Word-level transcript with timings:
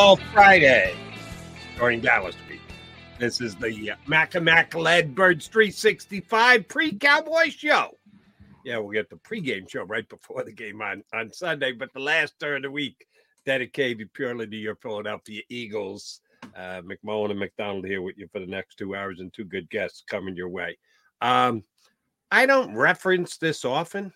Football 0.00 0.32
Friday 0.32 0.96
during 1.76 2.00
Dallas 2.00 2.34
week. 2.48 2.62
This 3.18 3.42
is 3.42 3.54
the 3.56 3.92
Mac 4.06 4.34
and 4.34 4.46
Mac 4.46 4.74
led 4.74 5.14
Birds 5.14 5.46
365 5.48 6.66
pre 6.68 6.94
Cowboy 6.94 7.50
show. 7.50 7.90
Yeah, 8.64 8.78
we'll 8.78 8.92
get 8.92 9.10
the 9.10 9.16
pregame 9.16 9.68
show 9.68 9.82
right 9.82 10.08
before 10.08 10.42
the 10.42 10.52
game 10.52 10.80
on, 10.80 11.04
on 11.12 11.30
Sunday, 11.34 11.72
but 11.72 11.92
the 11.92 12.00
last 12.00 12.32
third 12.40 12.56
of 12.56 12.62
the 12.62 12.70
week 12.70 13.04
dedicated 13.44 14.10
purely 14.14 14.46
to 14.46 14.56
your 14.56 14.76
Philadelphia 14.76 15.42
Eagles. 15.50 16.22
Uh, 16.56 16.80
McMullen 16.80 17.32
and 17.32 17.38
McDonald 17.38 17.84
here 17.84 18.00
with 18.00 18.16
you 18.16 18.26
for 18.32 18.40
the 18.40 18.46
next 18.46 18.76
two 18.76 18.96
hours 18.96 19.20
and 19.20 19.30
two 19.34 19.44
good 19.44 19.68
guests 19.68 20.02
coming 20.08 20.34
your 20.34 20.48
way. 20.48 20.78
Um, 21.20 21.62
I 22.30 22.46
don't 22.46 22.74
reference 22.74 23.36
this 23.36 23.66
often. 23.66 24.14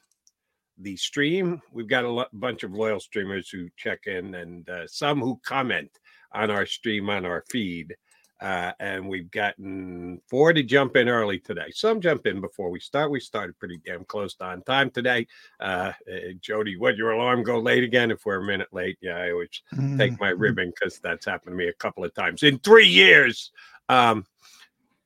The 0.79 0.97
stream, 0.97 1.63
we've 1.73 1.89
got 1.89 2.05
a 2.05 2.11
lo- 2.11 2.27
bunch 2.33 2.65
of 2.65 2.73
loyal 2.73 3.01
streamers 3.01 3.49
who 3.49 3.69
check 3.77 4.07
in 4.07 4.35
and 4.35 4.69
uh, 4.69 4.87
some 4.87 5.21
who 5.21 5.41
comment 5.45 5.91
on 6.33 6.51
our 6.51 6.67
stream 6.67 7.09
on 7.11 7.25
our 7.25 7.45
feed. 7.49 7.95
Uh, 8.41 8.73
and 8.81 9.09
we've 9.09 9.31
gotten 9.31 10.21
four 10.29 10.53
to 10.53 10.63
jump 10.63 10.97
in 10.97 11.09
early 11.09 11.39
today. 11.39 11.71
Some 11.71 12.01
jump 12.01 12.27
in 12.27 12.41
before 12.41 12.69
we 12.69 12.81
start. 12.81 13.11
We 13.11 13.21
started 13.21 13.59
pretty 13.59 13.79
damn 13.87 14.05
close 14.05 14.35
to 14.35 14.45
on 14.45 14.63
time 14.63 14.91
today. 14.91 15.27
Uh, 15.61 15.93
uh, 16.13 16.33
Jody, 16.41 16.77
would 16.77 16.99
your 16.99 17.13
alarm 17.13 17.45
go 17.45 17.59
late 17.59 17.85
again 17.85 18.11
if 18.11 18.27
we're 18.27 18.43
a 18.43 18.45
minute 18.45 18.69
late? 18.73 18.99
Yeah, 19.01 19.17
I 19.17 19.31
always 19.31 19.63
take 19.97 20.19
my 20.21 20.31
ribbon 20.31 20.73
because 20.75 20.99
that's 20.99 21.25
happened 21.25 21.53
to 21.53 21.57
me 21.57 21.69
a 21.69 21.75
couple 21.75 22.05
of 22.05 22.13
times 22.13 22.43
in 22.43 22.59
three 22.59 22.89
years. 22.89 23.53
Um, 23.89 24.27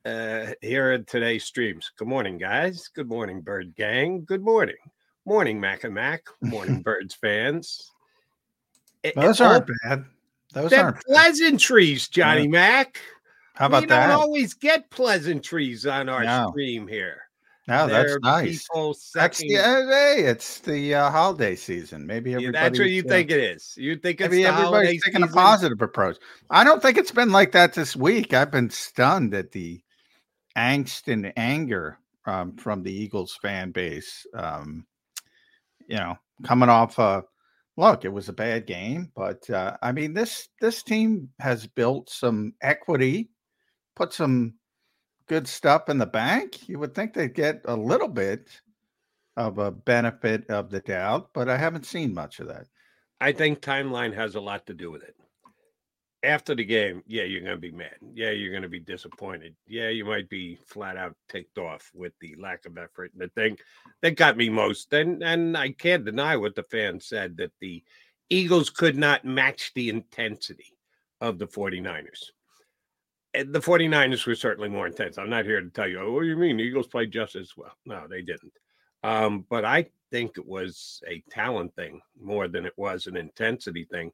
uh, 0.05 0.47
here 0.63 0.95
are 0.95 0.99
today's 0.99 1.45
streams. 1.45 1.93
Good 1.97 2.09
morning, 2.09 2.39
guys. 2.39 2.89
Good 2.89 3.09
morning, 3.09 3.43
Bird 3.43 3.75
Gang. 3.77 4.25
Good 4.25 4.43
morning. 4.43 4.77
Morning, 5.29 5.61
Mac 5.61 5.85
and 5.85 5.95
Mac. 5.95 6.25
Morning, 6.41 6.81
Birds 6.81 7.15
fans. 7.15 7.91
It- 9.03 9.15
Those 9.15 9.41
aren't 9.43 9.69
bad. 9.85 10.05
Those 10.55 10.73
aren't 10.73 11.01
pleasantries, 11.05 12.09
Johnny 12.09 12.49
Mac. 12.49 12.99
How 13.55 13.67
about 13.67 13.83
we 13.83 13.87
that? 13.89 14.07
don't 14.07 14.19
always 14.21 14.55
get 14.55 14.89
pleasantries 14.89 15.85
on 15.85 16.09
our 16.09 16.25
No. 16.25 16.49
stream 16.51 16.89
here. 16.89 17.21
No, 17.67 17.87
that's 17.87 18.17
nice. 18.23 18.67
That's 19.15 19.39
the 19.41 19.59
uh, 19.59 19.87
hey, 19.89 20.25
it's 20.25 20.61
the 20.61 20.95
uh, 20.95 21.11
holiday 21.11 21.55
season. 21.55 22.07
Maybe 22.07 22.31
Yeah, 22.31 22.37
everybody. 22.37 22.63
that's 22.65 22.79
what 22.79 22.89
you 22.89 23.03
think 23.03 23.31
it 23.31 23.41
is. 23.41 23.75
You 23.77 23.97
think 23.97 24.23
it's 24.23 24.31
Maybe 24.31 24.47
everybody's 24.47 25.05
taking 25.05 25.23
a 25.23 25.27
positive 25.29 25.83
approach. 25.83 26.17
I 26.49 26.65
don't 26.65 26.81
think 26.81 26.97
it's 26.97 27.11
been 27.11 27.31
like 27.31 27.53
that 27.53 27.75
this 27.75 27.95
week. 27.95 28.33
I've 28.33 28.51
been 28.51 28.71
stunned 28.71 29.35
at 29.35 29.51
the 29.53 29.83
angst 30.57 31.13
and 31.13 31.31
anger 31.37 31.99
um, 32.25 32.57
from 32.57 32.83
the 32.85 32.93
Eagles 32.93 33.39
fan 33.43 33.71
base. 33.73 34.27
Um, 34.33 34.87
you 35.89 35.97
know, 35.97 36.17
coming 36.45 36.69
off 36.69 36.99
a 36.99 37.25
look, 37.77 38.05
it 38.05 38.13
was 38.13 38.29
a 38.29 38.33
bad 38.33 38.67
game, 38.67 39.11
but 39.17 39.49
uh, 39.51 39.77
I 39.83 39.93
mean 39.93 40.15
this 40.15 40.49
this 40.61 40.83
team 40.83 41.31
has 41.41 41.67
built 41.67 42.11
some 42.11 42.55
equity, 42.63 43.31
put 43.97 44.13
some 44.13 44.55
good 45.27 45.49
stuff 45.49 45.89
in 45.89 45.99
the 45.99 46.07
bank. 46.07 46.69
You 46.69 46.79
would 46.79 46.95
think 46.95 47.15
they'd 47.15 47.35
get 47.35 47.63
a 47.65 47.77
little 47.77 48.09
bit 48.09 48.49
of 49.37 49.59
a 49.59 49.71
benefit 49.71 50.49
of 50.51 50.71
the 50.71 50.81
doubt, 50.81 51.31
but 51.33 51.49
I 51.49 51.57
haven't 51.57 51.87
seen 51.87 52.13
much 52.15 52.41
of 52.41 52.49
that. 52.49 52.67
I 53.21 53.33
think 53.33 53.61
timeline 53.61 54.15
has 54.15 54.35
a 54.35 54.41
lot 54.41 54.67
to 54.67 54.75
do 54.75 54.91
with 54.91 55.03
it. 55.03 55.15
After 56.25 56.55
the 56.55 56.65
game, 56.65 57.05
yeah, 57.07 57.23
you're 57.23 57.43
going 57.43 57.53
to 57.55 57.61
be 57.61 57.71
mad. 57.71 57.95
Yeah, 58.13 58.31
you're 58.31 58.51
going 58.51 58.65
to 58.65 58.69
be 58.69 58.81
disappointed. 58.81 59.55
Yeah, 59.69 59.89
you 59.91 60.05
might 60.05 60.29
be 60.29 60.59
flat 60.67 60.97
out 60.97 61.15
ticked 61.29 61.59
off 61.59 61.93
with 61.95 62.13
the 62.21 62.35
lack 62.41 62.67
of 62.67 62.77
effort. 62.77 63.13
And 63.13 63.23
the 63.23 63.29
thing 63.41 63.57
that 64.03 64.17
got 64.17 64.37
me 64.37 64.49
most, 64.49 64.93
and 64.93 65.23
and 65.23 65.57
I 65.57 65.71
can't 65.71 66.05
deny 66.05 66.37
what 66.37 66.57
the 66.57 66.65
fans 66.65 67.07
said 67.07 67.37
that 67.37 67.53
the 67.61 67.85
Eagles 68.31 68.69
could 68.69 68.97
not 68.97 69.25
match 69.25 69.73
the 69.75 69.89
intensity 69.89 70.77
of 71.21 71.39
the 71.39 71.47
49ers. 71.47 72.31
And 73.35 73.53
the 73.53 73.61
49ers 73.61 74.27
were 74.27 74.35
certainly 74.35 74.69
more 74.69 74.87
intense. 74.87 75.19
I'm 75.19 75.31
not 75.31 75.45
here 75.45 75.61
to 75.61 75.71
tell 75.71 75.89
you, 75.89 76.01
oh, 76.01 76.13
what 76.13 76.23
do 76.23 76.29
you 76.29 76.37
mean? 76.37 76.57
The 76.57 76.65
Eagles 76.65 76.87
played 76.87 77.13
just 77.13 77.37
as 77.37 77.57
well. 77.57 77.77
No, 77.87 78.07
they 78.09 78.23
didn't. 78.23 78.53
Um, 79.03 79.45
but 79.49 79.65
I 79.65 79.87
think 80.11 80.39
it 80.39 80.47
was 80.47 81.03
a 81.07 81.23
talent 81.31 81.75
thing 81.77 82.01
more 82.21 82.49
than 82.49 82.67
it 82.67 82.73
was 82.77 83.07
an 83.07 83.17
intensity 83.17 83.85
thing. 83.85 84.13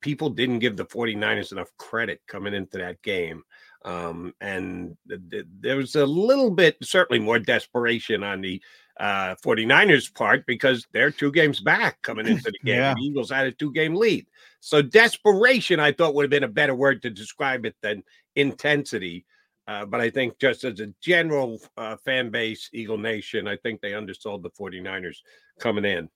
People 0.00 0.30
didn't 0.30 0.60
give 0.60 0.76
the 0.76 0.84
49ers 0.84 1.52
enough 1.52 1.70
credit 1.78 2.20
coming 2.26 2.54
into 2.54 2.78
that 2.78 3.02
game. 3.02 3.42
Um, 3.84 4.32
and 4.40 4.96
th- 5.08 5.20
th- 5.30 5.46
there 5.60 5.76
was 5.76 5.96
a 5.96 6.06
little 6.06 6.50
bit, 6.50 6.76
certainly 6.82 7.18
more 7.18 7.38
desperation 7.38 8.22
on 8.22 8.40
the 8.40 8.62
uh, 9.00 9.34
49ers 9.44 10.14
part 10.14 10.46
because 10.46 10.86
they're 10.92 11.10
two 11.10 11.32
games 11.32 11.60
back 11.60 12.00
coming 12.02 12.26
into 12.26 12.50
the 12.50 12.58
game. 12.64 12.76
Yeah. 12.76 12.94
The 12.94 13.00
Eagles 13.02 13.30
had 13.30 13.46
a 13.46 13.52
two 13.52 13.72
game 13.72 13.94
lead. 13.94 14.26
So 14.60 14.82
desperation, 14.82 15.80
I 15.80 15.92
thought, 15.92 16.14
would 16.14 16.24
have 16.24 16.30
been 16.30 16.44
a 16.44 16.48
better 16.48 16.74
word 16.74 17.02
to 17.02 17.10
describe 17.10 17.66
it 17.66 17.74
than 17.82 18.04
intensity. 18.36 19.24
Uh, 19.66 19.84
but 19.86 20.00
I 20.00 20.10
think 20.10 20.38
just 20.38 20.64
as 20.64 20.80
a 20.80 20.92
general 21.00 21.60
uh, 21.76 21.96
fan 22.04 22.30
base, 22.30 22.68
Eagle 22.72 22.98
Nation, 22.98 23.48
I 23.48 23.56
think 23.56 23.80
they 23.80 23.92
undersold 23.92 24.42
the 24.42 24.50
49ers 24.50 25.18
coming 25.58 25.84
in. 25.84 26.08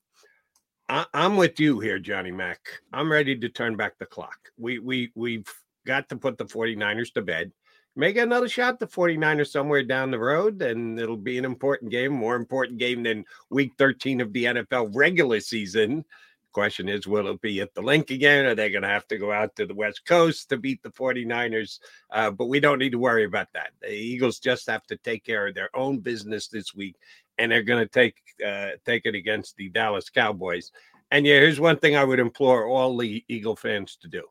I, 0.88 1.05
I'm 1.15 1.37
with 1.37 1.59
you 1.59 1.81
here, 1.81 1.99
Johnny 1.99 2.31
Mack. 2.31 2.61
I'm 2.93 3.11
ready 3.11 3.37
to 3.37 3.49
turn 3.49 3.77
back 3.77 3.99
the 3.99 4.06
clock. 4.06 4.38
We 4.56 4.79
we 4.79 5.11
we've 5.15 5.53
got 5.85 6.09
to 6.11 6.17
put 6.17 6.38
the 6.38 6.44
49ers 6.44 7.12
to 7.15 7.23
bed. 7.23 7.53
Make 7.97 8.19
another 8.19 8.49
shot 8.49 8.79
the 8.79 8.87
49ers 8.87 9.50
somewhere 9.50 9.83
down 9.83 10.11
the 10.11 10.19
road, 10.19 10.61
and 10.61 11.00
it'll 11.00 11.17
be 11.17 11.38
an 11.38 11.44
important 11.44 11.91
game, 11.91 12.12
more 12.12 12.37
important 12.37 12.79
game 12.79 13.03
than 13.03 13.25
week 13.49 13.73
13 13.79 14.21
of 14.21 14.33
the 14.33 14.44
NFL 14.44 14.91
regular 14.94 15.41
season. 15.41 16.05
Question 16.53 16.88
is, 16.88 17.06
will 17.06 17.29
it 17.29 17.41
be 17.41 17.61
at 17.61 17.75
the 17.75 17.83
Linc 17.83 18.11
again? 18.11 18.47
Are 18.47 18.55
they 18.55 18.71
going 18.71 18.83
to 18.83 18.88
have 18.88 19.09
to 19.09 19.19
go 19.19 19.33
out 19.33 19.56
to 19.56 19.67
the 19.67 19.75
West 19.75 20.06
Coast 20.06 20.49
to 20.49 20.56
beat 20.56 20.83
the 20.83 20.91
49ers? 20.91 21.81
Uh, 22.11 22.31
but 22.31 22.47
we 22.47 22.61
don't 22.61 22.79
need 22.79 22.93
to 22.93 22.99
worry 22.99 23.25
about 23.25 23.49
that. 23.55 23.71
The 23.81 23.93
Eagles 23.93 24.38
just 24.38 24.67
have 24.69 24.87
to 24.87 24.97
take 24.97 25.25
care 25.25 25.49
of 25.49 25.55
their 25.55 25.75
own 25.77 25.99
business 25.99 26.49
this 26.49 26.75
week, 26.75 26.97
and 27.38 27.50
they're 27.50 27.62
going 27.62 27.85
to 27.85 27.91
take 27.91 28.17
uh, 28.47 28.71
take 28.85 29.06
it 29.06 29.15
against 29.15 29.56
the 29.56 29.69
Dallas 29.69 30.11
Cowboys. 30.11 30.73
And 31.11 31.27
yeah, 31.27 31.35
here's 31.35 31.61
one 31.61 31.79
thing 31.79 31.97
I 31.97 32.05
would 32.05 32.19
implore 32.19 32.67
all 32.67 32.97
the 32.97 33.25
Eagle 33.29 33.56
fans 33.56 33.97
to 34.03 34.09
do. 34.09 34.23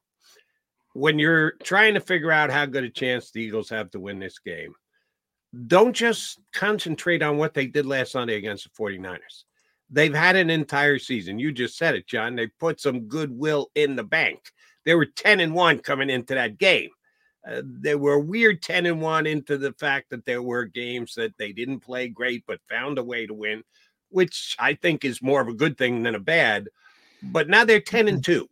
When 0.94 1.20
you're 1.20 1.52
trying 1.64 1.94
to 1.94 2.00
figure 2.00 2.32
out 2.32 2.52
how 2.52 2.66
good 2.66 2.84
a 2.84 2.90
chance 2.90 3.32
the 3.32 3.42
Eagles 3.42 3.70
have 3.70 3.92
to 3.92 4.00
win 4.00 4.20
this 4.20 4.40
game, 4.40 4.74
don't 5.68 5.94
just 5.94 6.40
concentrate 6.54 7.24
on 7.24 7.38
what 7.38 7.54
they 7.54 7.68
did 7.68 7.86
last 7.86 8.12
Sunday 8.12 8.36
against 8.36 8.66
the 8.66 8.84
49ers 8.84 9.46
They've 9.90 10.14
had 10.14 10.36
an 10.36 10.50
entire 10.50 11.00
season. 11.00 11.40
You 11.40 11.52
just 11.52 11.78
said 11.78 11.96
it, 11.96 12.08
John. 12.08 12.36
They 12.36 12.48
put 12.48 12.82
some 12.82 13.02
goodwill 13.02 13.72
in 13.76 13.96
the 13.96 14.04
bank. 14.04 14.40
They 14.84 14.96
were 14.96 15.06
10 15.06 15.40
and 15.40 15.54
1 15.54 15.80
coming 15.80 16.10
into 16.10 16.34
that 16.36 16.58
game. 16.58 16.90
Uh, 17.48 17.62
they 17.64 17.96
were 17.96 18.20
weird 18.20 18.62
10 18.62 18.86
and 18.88 19.02
1 19.02 19.28
into 19.28 19.58
the 19.58 19.74
fact 19.74 20.10
that 20.10 20.26
there 20.26 20.42
were 20.42 20.66
games 20.66 21.14
that 21.16 21.38
they 21.38 21.52
didn't 21.52 21.80
play 21.80 22.08
great 22.08 22.44
but 22.48 22.60
found 22.70 22.98
a 22.98 23.04
way 23.04 23.28
to 23.28 23.34
win, 23.34 23.64
which 24.10 24.56
I 24.58 24.74
think 24.74 25.06
is 25.06 25.22
more 25.22 25.42
of 25.42 25.48
a 25.48 25.54
good 25.54 25.78
thing 25.78 26.04
than 26.04 26.16
a 26.16 26.20
bad. 26.20 26.68
But 27.22 27.48
now 27.48 27.64
they're 27.64 27.80
10 27.80 28.08
and 28.08 28.18
mm-hmm. 28.18 28.32
2. 28.32 28.50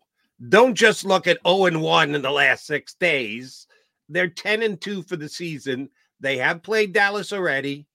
Don't 0.49 0.75
just 0.75 1.05
look 1.05 1.27
at 1.27 1.39
0 1.47 1.65
and 1.65 1.81
1 1.81 2.15
in 2.15 2.21
the 2.21 2.31
last 2.31 2.67
6 2.67 2.93
days. 2.95 3.67
They're 4.09 4.27
10 4.27 4.61
and 4.61 4.79
2 4.79 5.03
for 5.03 5.15
the 5.15 5.29
season. 5.29 5.89
They 6.19 6.37
have 6.37 6.63
played 6.63 6.93
Dallas 6.93 7.33
already 7.33 7.87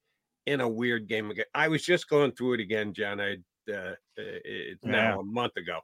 in 0.47 0.61
a 0.61 0.69
weird 0.69 1.09
game 1.09 1.31
again. 1.31 1.45
I 1.55 1.69
was 1.69 1.85
just 1.85 2.09
going 2.09 2.33
through 2.33 2.55
it 2.55 2.61
again, 2.61 2.93
John. 2.93 3.21
I 3.21 3.37
uh, 3.73 3.95
it's 4.17 4.85
yeah. 4.85 4.91
now 4.91 5.21
a 5.21 5.25
month 5.25 5.57
ago. 5.57 5.81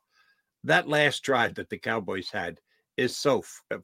That 0.65 0.89
last 0.89 1.23
drive 1.23 1.55
that 1.57 1.69
the 1.69 1.79
Cowboys 1.79 2.31
had 2.31 2.59
is 2.97 3.17
so 3.17 3.45
uh, 3.71 3.79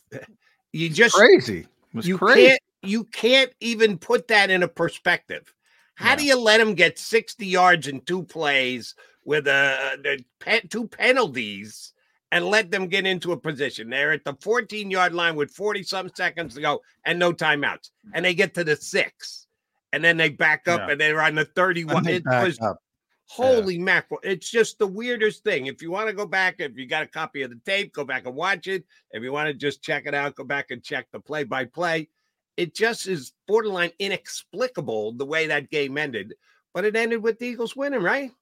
you 0.72 0.88
just 0.88 1.14
crazy. 1.14 1.66
you 1.92 2.18
crazy. 2.18 2.48
can't 2.48 2.60
you 2.82 3.04
can't 3.04 3.52
even 3.60 3.98
put 3.98 4.28
that 4.28 4.50
in 4.50 4.62
a 4.62 4.68
perspective. 4.68 5.52
How 5.94 6.10
yeah. 6.10 6.16
do 6.16 6.24
you 6.24 6.38
let 6.38 6.58
them 6.58 6.74
get 6.74 6.98
60 6.98 7.46
yards 7.46 7.86
in 7.86 8.00
two 8.00 8.22
plays 8.22 8.94
with 9.24 9.46
uh, 9.46 9.96
a, 10.04 10.24
a 10.46 10.60
two 10.62 10.88
penalties 10.88 11.92
and 12.32 12.46
let 12.46 12.70
them 12.70 12.86
get 12.86 13.06
into 13.06 13.32
a 13.32 13.36
position? 13.36 13.90
They're 13.90 14.12
at 14.12 14.24
the 14.24 14.34
14 14.40 14.90
yard 14.90 15.12
line 15.12 15.36
with 15.36 15.50
40 15.50 15.82
some 15.82 16.10
seconds 16.14 16.54
to 16.54 16.62
go 16.62 16.80
and 17.04 17.18
no 17.18 17.32
timeouts, 17.32 17.90
and 18.14 18.24
they 18.24 18.34
get 18.34 18.54
to 18.54 18.64
the 18.64 18.76
six 18.76 19.46
and 19.92 20.02
then 20.02 20.16
they 20.16 20.28
back 20.28 20.68
up 20.68 20.80
yeah. 20.80 20.92
and 20.92 21.00
they're 21.00 21.20
on 21.20 21.34
the 21.34 21.44
31. 21.44 22.06
It 22.06 22.24
was 22.26 22.58
up. 22.60 22.82
Holy 23.30 23.76
yeah. 23.76 23.82
mackerel. 23.82 24.20
It's 24.24 24.50
just 24.50 24.78
the 24.78 24.86
weirdest 24.86 25.44
thing. 25.44 25.66
If 25.66 25.80
you 25.80 25.90
want 25.90 26.08
to 26.08 26.12
go 26.12 26.26
back, 26.26 26.56
if 26.58 26.76
you 26.76 26.86
got 26.86 27.04
a 27.04 27.06
copy 27.06 27.42
of 27.42 27.50
the 27.50 27.60
tape, 27.64 27.92
go 27.92 28.04
back 28.04 28.26
and 28.26 28.34
watch 28.34 28.66
it. 28.66 28.84
If 29.12 29.22
you 29.22 29.30
want 29.30 29.46
to 29.46 29.54
just 29.54 29.82
check 29.82 30.06
it 30.06 30.14
out, 30.14 30.34
go 30.34 30.42
back 30.42 30.72
and 30.72 30.82
check 30.82 31.06
the 31.12 31.20
play 31.20 31.44
by 31.44 31.64
play. 31.64 32.08
It 32.56 32.74
just 32.74 33.06
is 33.06 33.32
borderline 33.46 33.92
inexplicable 34.00 35.12
the 35.12 35.24
way 35.24 35.46
that 35.46 35.70
game 35.70 35.96
ended, 35.96 36.34
but 36.74 36.84
it 36.84 36.96
ended 36.96 37.22
with 37.22 37.38
the 37.38 37.46
Eagles 37.46 37.76
winning, 37.76 38.02
right? 38.02 38.32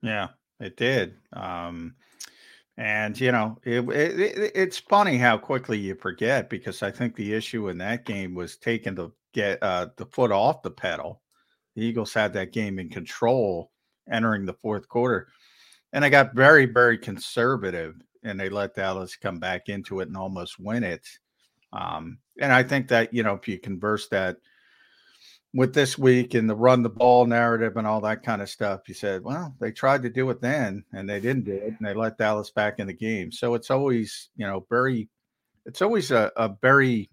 Yeah, 0.00 0.28
it 0.60 0.76
did. 0.76 1.16
Um, 1.32 1.96
and 2.76 3.18
you 3.20 3.32
know, 3.32 3.58
it, 3.64 3.80
it, 3.90 4.52
it's 4.54 4.78
funny 4.78 5.18
how 5.18 5.38
quickly 5.38 5.76
you 5.76 5.96
forget 5.96 6.48
because 6.48 6.84
I 6.84 6.92
think 6.92 7.16
the 7.16 7.34
issue 7.34 7.68
in 7.68 7.78
that 7.78 8.04
game 8.04 8.34
was 8.34 8.56
taking 8.56 8.94
the 8.94 9.10
get 9.34 9.60
uh, 9.60 9.88
the 9.96 10.06
foot 10.06 10.30
off 10.30 10.62
the 10.62 10.70
pedal. 10.70 11.20
The 11.74 11.82
Eagles 11.82 12.14
had 12.14 12.32
that 12.34 12.52
game 12.52 12.78
in 12.78 12.88
control 12.88 13.72
entering 14.10 14.46
the 14.46 14.54
fourth 14.54 14.88
quarter, 14.88 15.28
and 15.92 16.04
they 16.04 16.10
got 16.10 16.34
very, 16.34 16.66
very 16.66 16.98
conservative, 16.98 17.96
and 18.22 18.38
they 18.38 18.48
let 18.48 18.74
Dallas 18.74 19.16
come 19.16 19.38
back 19.38 19.68
into 19.68 20.00
it 20.00 20.08
and 20.08 20.16
almost 20.16 20.60
win 20.60 20.84
it. 20.84 21.06
Um, 21.72 22.18
and 22.40 22.52
I 22.52 22.62
think 22.62 22.88
that 22.88 23.12
you 23.14 23.22
know 23.22 23.34
if 23.34 23.46
you 23.48 23.58
converse 23.58 24.08
that 24.08 24.36
with 25.52 25.74
this 25.74 25.98
week 25.98 26.34
and 26.34 26.48
the 26.48 26.54
run 26.54 26.82
the 26.82 26.88
ball 26.88 27.26
narrative 27.26 27.76
and 27.76 27.86
all 27.86 28.00
that 28.02 28.22
kind 28.22 28.40
of 28.40 28.48
stuff, 28.48 28.88
you 28.88 28.94
said, 28.94 29.24
well, 29.24 29.54
they 29.60 29.72
tried 29.72 30.02
to 30.02 30.10
do 30.10 30.30
it 30.30 30.40
then 30.40 30.84
and 30.92 31.08
they 31.08 31.20
didn't 31.20 31.44
do 31.44 31.52
it, 31.52 31.74
and 31.78 31.86
they 31.86 31.94
let 31.94 32.18
Dallas 32.18 32.50
back 32.50 32.78
in 32.78 32.86
the 32.86 32.92
game. 32.92 33.32
So 33.32 33.54
it's 33.54 33.70
always 33.70 34.30
you 34.36 34.46
know 34.46 34.66
very, 34.68 35.08
it's 35.66 35.82
always 35.82 36.10
a, 36.10 36.32
a 36.36 36.54
very 36.60 37.10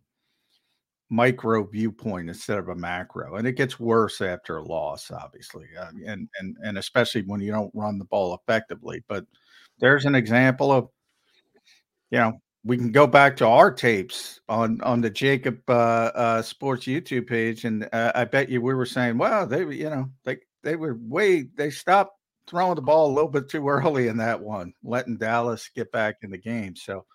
micro 1.09 1.63
viewpoint 1.65 2.27
instead 2.27 2.57
of 2.57 2.67
a 2.69 2.75
macro 2.75 3.35
and 3.35 3.47
it 3.47 3.53
gets 3.53 3.79
worse 3.79 4.19
after 4.19 4.57
a 4.57 4.63
loss 4.63 5.09
obviously 5.09 5.65
uh, 5.79 5.89
and 6.05 6.27
and 6.39 6.57
and 6.63 6.77
especially 6.77 7.21
when 7.21 7.39
you 7.39 7.51
don't 7.51 7.71
run 7.73 7.97
the 7.97 8.05
ball 8.05 8.35
effectively 8.35 9.01
but 9.07 9.25
there's 9.79 10.05
an 10.05 10.15
example 10.15 10.71
of 10.71 10.89
you 12.11 12.17
know 12.17 12.33
we 12.65 12.75
can 12.75 12.91
go 12.91 13.07
back 13.07 13.37
to 13.37 13.47
our 13.47 13.71
tapes 13.71 14.41
on 14.49 14.81
on 14.81 14.99
the 14.99 15.09
JAKIB 15.09 15.59
uh, 15.69 15.71
uh 15.71 16.41
sports 16.41 16.85
youtube 16.85 17.27
page 17.27 17.63
and 17.63 17.87
uh, 17.93 18.11
i 18.13 18.25
bet 18.25 18.49
you 18.49 18.61
we 18.61 18.73
were 18.73 18.85
saying 18.85 19.17
well 19.17 19.47
they 19.47 19.61
you 19.61 19.89
know 19.89 20.09
they 20.25 20.37
they 20.63 20.75
were 20.75 20.97
way 21.01 21.43
they 21.55 21.69
stopped 21.69 22.17
throwing 22.47 22.75
the 22.75 22.81
ball 22.81 23.11
a 23.11 23.13
little 23.13 23.29
bit 23.29 23.49
too 23.49 23.67
early 23.67 24.07
in 24.07 24.17
that 24.17 24.41
one 24.41 24.73
letting 24.83 25.17
dallas 25.17 25.69
get 25.75 25.91
back 25.91 26.17
in 26.21 26.31
the 26.31 26.37
game. 26.37 26.75
So 26.75 27.05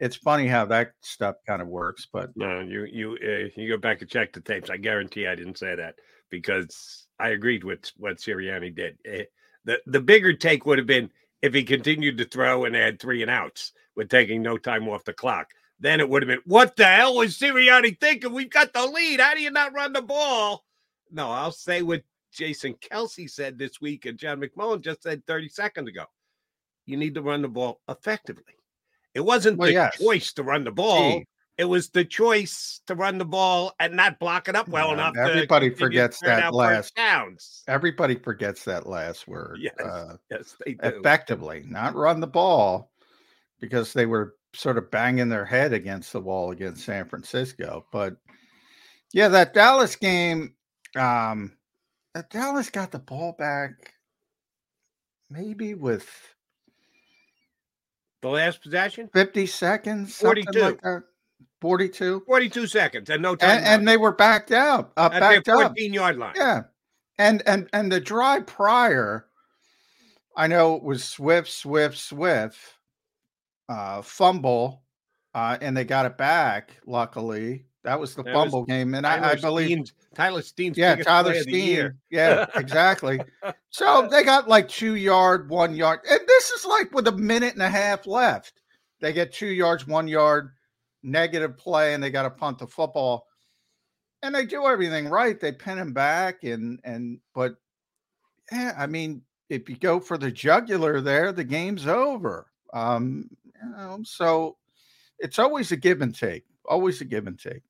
it's 0.00 0.16
funny 0.16 0.46
how 0.46 0.64
that 0.66 0.92
stuff 1.00 1.36
kind 1.46 1.62
of 1.62 1.68
works. 1.68 2.06
But 2.12 2.30
no, 2.36 2.60
you 2.60 2.84
you 2.84 3.18
uh, 3.22 3.48
you 3.60 3.68
go 3.68 3.78
back 3.78 4.00
and 4.00 4.10
check 4.10 4.32
the 4.32 4.40
tapes. 4.40 4.70
I 4.70 4.76
guarantee 4.76 5.26
I 5.26 5.34
didn't 5.34 5.58
say 5.58 5.74
that 5.74 5.96
because 6.30 7.06
I 7.18 7.28
agreed 7.30 7.64
with 7.64 7.90
what 7.96 8.18
Sirianni 8.18 8.74
did. 8.74 8.98
Uh, 9.06 9.24
the 9.64 9.80
the 9.86 10.00
bigger 10.00 10.32
take 10.32 10.66
would 10.66 10.78
have 10.78 10.86
been 10.86 11.10
if 11.42 11.54
he 11.54 11.62
continued 11.62 12.18
to 12.18 12.24
throw 12.24 12.64
and 12.64 12.76
add 12.76 12.98
three 12.98 13.22
and 13.22 13.30
outs 13.30 13.72
with 13.96 14.08
taking 14.08 14.42
no 14.42 14.56
time 14.56 14.88
off 14.88 15.04
the 15.04 15.12
clock. 15.12 15.48
Then 15.80 16.00
it 16.00 16.08
would 16.08 16.22
have 16.22 16.28
been, 16.28 16.40
what 16.46 16.76
the 16.76 16.86
hell 16.86 17.16
was 17.16 17.36
Sirianni 17.36 18.00
thinking? 18.00 18.32
We've 18.32 18.48
got 18.48 18.72
the 18.72 18.86
lead. 18.86 19.20
How 19.20 19.34
do 19.34 19.42
you 19.42 19.50
not 19.50 19.74
run 19.74 19.92
the 19.92 20.00
ball? 20.00 20.64
No, 21.10 21.30
I'll 21.30 21.52
say 21.52 21.82
what 21.82 22.02
Jason 22.32 22.74
Kelce 22.74 23.28
said 23.28 23.58
this 23.58 23.80
week 23.80 24.06
and 24.06 24.18
John 24.18 24.40
McMullen 24.40 24.80
just 24.80 25.02
said 25.02 25.26
30 25.26 25.48
seconds 25.48 25.88
ago. 25.88 26.04
You 26.86 26.96
need 26.96 27.14
to 27.14 27.22
run 27.22 27.42
the 27.42 27.48
ball 27.48 27.80
effectively. 27.88 28.54
It 29.14 29.24
wasn't 29.24 29.58
well, 29.58 29.68
the 29.68 29.74
yes. 29.74 29.98
choice 29.98 30.32
to 30.34 30.42
run 30.42 30.64
the 30.64 30.72
ball. 30.72 31.22
It 31.56 31.66
was 31.66 31.90
the 31.90 32.04
choice 32.04 32.80
to 32.88 32.96
run 32.96 33.18
the 33.18 33.24
ball 33.24 33.72
and 33.78 33.94
not 33.94 34.18
block 34.18 34.48
it 34.48 34.56
up 34.56 34.66
well 34.66 34.88
yeah, 34.88 34.94
enough. 34.94 35.16
Everybody 35.16 35.70
forgets 35.70 36.18
that 36.20 36.52
last. 36.52 36.96
Downs. 36.96 37.62
Everybody 37.68 38.16
forgets 38.16 38.64
that 38.64 38.88
last 38.88 39.28
word. 39.28 39.58
Yes, 39.60 39.74
uh, 39.78 40.16
yes, 40.32 40.56
they 40.64 40.72
do. 40.72 40.78
Effectively, 40.82 41.64
not 41.68 41.94
run 41.94 42.18
the 42.18 42.26
ball, 42.26 42.90
because 43.60 43.92
they 43.92 44.04
were 44.06 44.34
sort 44.52 44.78
of 44.78 44.90
banging 44.90 45.28
their 45.28 45.44
head 45.44 45.72
against 45.72 46.12
the 46.12 46.20
wall 46.20 46.50
against 46.50 46.84
San 46.84 47.08
Francisco. 47.08 47.86
But 47.92 48.16
yeah, 49.12 49.28
that 49.28 49.54
Dallas 49.54 49.94
game, 49.94 50.54
um, 50.96 51.52
that 52.14 52.30
Dallas 52.30 52.68
got 52.68 52.90
the 52.90 52.98
ball 52.98 53.36
back, 53.38 53.94
maybe 55.30 55.74
with 55.74 56.08
the 58.24 58.30
last 58.30 58.62
possession? 58.62 59.08
50 59.12 59.46
seconds. 59.46 60.16
42. 60.16 60.60
Like 60.60 61.02
42. 61.60 62.22
42 62.26 62.66
seconds 62.66 63.10
and 63.10 63.22
no 63.22 63.36
time. 63.36 63.50
And, 63.50 63.66
and 63.66 63.88
they 63.88 63.96
were 63.96 64.12
backed 64.12 64.50
out. 64.50 64.92
Uh, 64.96 65.10
At 65.12 65.20
backed 65.20 65.44
their 65.46 65.56
14 65.56 65.90
up. 65.90 65.94
yard 65.94 66.16
line. 66.16 66.32
Yeah. 66.36 66.62
And 67.18 67.42
and 67.46 67.68
and 67.72 67.92
the 67.92 68.00
drive 68.00 68.46
prior, 68.46 69.26
I 70.36 70.48
know 70.48 70.74
it 70.74 70.82
was 70.82 71.04
Swift, 71.04 71.48
Swift, 71.48 71.96
Swift, 71.96 72.58
uh, 73.68 74.02
fumble, 74.02 74.82
uh, 75.32 75.56
and 75.60 75.76
they 75.76 75.84
got 75.84 76.06
it 76.06 76.18
back, 76.18 76.72
luckily. 76.86 77.66
That 77.84 78.00
was 78.00 78.16
the 78.16 78.24
that 78.24 78.34
fumble 78.34 78.62
was 78.62 78.68
game, 78.68 78.94
and 78.94 79.06
I, 79.06 79.30
I, 79.30 79.34
believe 79.36 79.84
Tyler 80.14 80.42
Steen's 80.42 80.78
yeah, 80.78 80.96
Tyler 80.96 81.34
Steen, 81.34 81.92
yeah, 82.10 82.46
exactly. 82.54 83.20
so 83.70 84.08
they 84.10 84.22
got 84.22 84.48
like 84.48 84.68
two 84.68 84.96
yard, 84.96 85.48
one 85.48 85.74
yard, 85.74 86.00
and 86.08 86.20
this 86.26 86.50
is 86.50 86.64
like 86.64 86.92
with 86.92 87.08
a 87.08 87.12
minute 87.12 87.54
and 87.54 87.62
a 87.62 87.68
half 87.68 88.06
left. 88.06 88.60
They 89.00 89.12
get 89.12 89.32
two 89.32 89.48
yards, 89.48 89.86
one 89.86 90.08
yard, 90.08 90.52
negative 91.02 91.58
play, 91.58 91.94
and 91.94 92.02
they 92.02 92.10
got 92.10 92.22
to 92.22 92.30
punt 92.30 92.58
the 92.58 92.66
football, 92.66 93.26
and 94.22 94.34
they 94.34 94.46
do 94.46 94.66
everything 94.66 95.08
right. 95.08 95.38
They 95.38 95.52
pin 95.52 95.78
him 95.78 95.92
back, 95.92 96.44
and 96.44 96.80
and 96.84 97.18
but 97.34 97.56
yeah, 98.50 98.74
I 98.76 98.86
mean, 98.86 99.22
if 99.48 99.68
you 99.68 99.76
go 99.76 100.00
for 100.00 100.18
the 100.18 100.30
jugular 100.30 101.00
there, 101.00 101.32
the 101.32 101.44
game's 101.44 101.86
over. 101.86 102.46
Um, 102.72 103.28
you 103.62 103.70
know, 103.70 104.00
so 104.04 104.56
it's 105.18 105.38
always 105.38 105.72
a 105.72 105.76
give 105.76 106.02
and 106.02 106.14
take. 106.14 106.44
Always 106.66 107.00
a 107.00 107.04
give 107.04 107.26
and 107.26 107.38
take. 107.38 107.62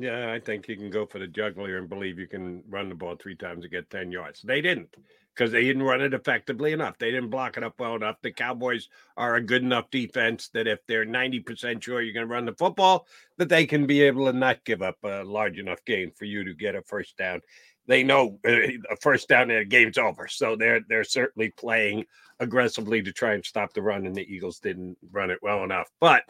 Yeah, 0.00 0.32
I 0.32 0.38
think 0.38 0.68
you 0.68 0.76
can 0.76 0.90
go 0.90 1.06
for 1.06 1.18
the 1.18 1.26
juggler 1.26 1.76
and 1.76 1.88
believe 1.88 2.20
you 2.20 2.28
can 2.28 2.62
run 2.68 2.88
the 2.88 2.94
ball 2.94 3.16
three 3.16 3.34
times 3.34 3.64
and 3.64 3.72
get 3.72 3.90
10 3.90 4.12
yards. 4.12 4.40
They 4.42 4.60
didn't 4.60 4.94
because 5.34 5.50
they 5.50 5.64
didn't 5.64 5.82
run 5.82 6.00
it 6.00 6.14
effectively 6.14 6.72
enough. 6.72 6.98
They 6.98 7.10
didn't 7.10 7.30
block 7.30 7.56
it 7.56 7.64
up 7.64 7.74
well 7.80 7.96
enough. 7.96 8.14
The 8.22 8.30
Cowboys 8.30 8.88
are 9.16 9.34
a 9.34 9.42
good 9.42 9.62
enough 9.62 9.90
defense 9.90 10.50
that 10.54 10.68
if 10.68 10.78
they're 10.86 11.04
90% 11.04 11.82
sure 11.82 12.00
you're 12.00 12.14
going 12.14 12.28
to 12.28 12.32
run 12.32 12.44
the 12.44 12.54
football, 12.54 13.08
that 13.38 13.48
they 13.48 13.66
can 13.66 13.86
be 13.86 14.02
able 14.02 14.26
to 14.26 14.32
not 14.32 14.64
give 14.64 14.82
up 14.82 14.98
a 15.02 15.24
large 15.24 15.58
enough 15.58 15.84
gain 15.84 16.12
for 16.16 16.26
you 16.26 16.44
to 16.44 16.54
get 16.54 16.76
a 16.76 16.82
first 16.82 17.16
down. 17.16 17.40
They 17.88 18.04
know 18.04 18.38
uh, 18.46 18.50
a 18.90 18.96
first 19.00 19.28
down 19.28 19.50
and 19.50 19.62
the 19.62 19.64
game's 19.64 19.98
over. 19.98 20.28
So 20.28 20.54
they're 20.54 20.80
they're 20.88 21.02
certainly 21.02 21.50
playing 21.56 22.04
aggressively 22.38 23.02
to 23.02 23.12
try 23.12 23.34
and 23.34 23.44
stop 23.44 23.72
the 23.72 23.82
run, 23.82 24.06
and 24.06 24.14
the 24.14 24.32
Eagles 24.32 24.60
didn't 24.60 24.96
run 25.10 25.30
it 25.30 25.38
well 25.42 25.64
enough. 25.64 25.88
But 25.98 26.22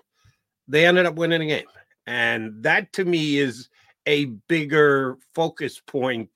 they 0.69 0.87
ended 0.87 1.05
up 1.05 1.17
winning 1.17 1.41
the 1.41 1.47
game. 1.47 1.67
And 2.09 2.63
that 2.63 2.91
to 2.95 3.05
me 3.05 3.37
is 3.37 3.69
a 4.07 4.25
bigger 4.49 5.19
focus 5.35 5.79
point 5.79 6.31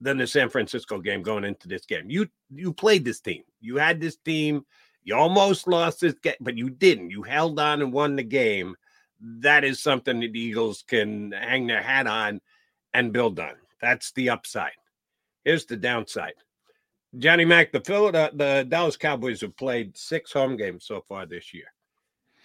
than 0.00 0.16
the 0.16 0.26
San 0.26 0.48
Francisco 0.48 1.00
game 1.00 1.22
going 1.22 1.44
into 1.44 1.68
this 1.68 1.84
game. 1.84 2.08
You 2.08 2.28
you 2.50 2.72
played 2.72 3.04
this 3.04 3.20
team. 3.20 3.42
You 3.60 3.76
had 3.76 4.00
this 4.00 4.16
team. 4.16 4.64
You 5.04 5.16
almost 5.16 5.68
lost 5.68 6.00
this 6.00 6.14
game, 6.14 6.40
but 6.40 6.56
you 6.56 6.70
didn't. 6.70 7.10
You 7.10 7.22
held 7.22 7.60
on 7.60 7.82
and 7.82 7.92
won 7.92 8.16
the 8.16 8.22
game. 8.22 8.74
That 9.20 9.64
is 9.64 9.82
something 9.82 10.18
that 10.20 10.32
the 10.32 10.40
Eagles 10.40 10.82
can 10.88 11.32
hang 11.32 11.66
their 11.66 11.82
hat 11.82 12.06
on 12.06 12.40
and 12.94 13.12
build 13.12 13.38
on. 13.38 13.52
That's 13.82 14.12
the 14.12 14.30
upside. 14.30 14.72
Here's 15.44 15.66
the 15.66 15.76
downside. 15.76 16.34
Johnny 17.18 17.44
Mack, 17.44 17.72
the 17.72 17.80
Philadelphia, 17.80 18.34
the 18.34 18.66
Dallas 18.66 18.96
Cowboys 18.96 19.42
have 19.42 19.56
played 19.58 19.94
six 19.94 20.32
home 20.32 20.56
games 20.56 20.86
so 20.86 21.02
far 21.06 21.26
this 21.26 21.52
year. 21.52 21.70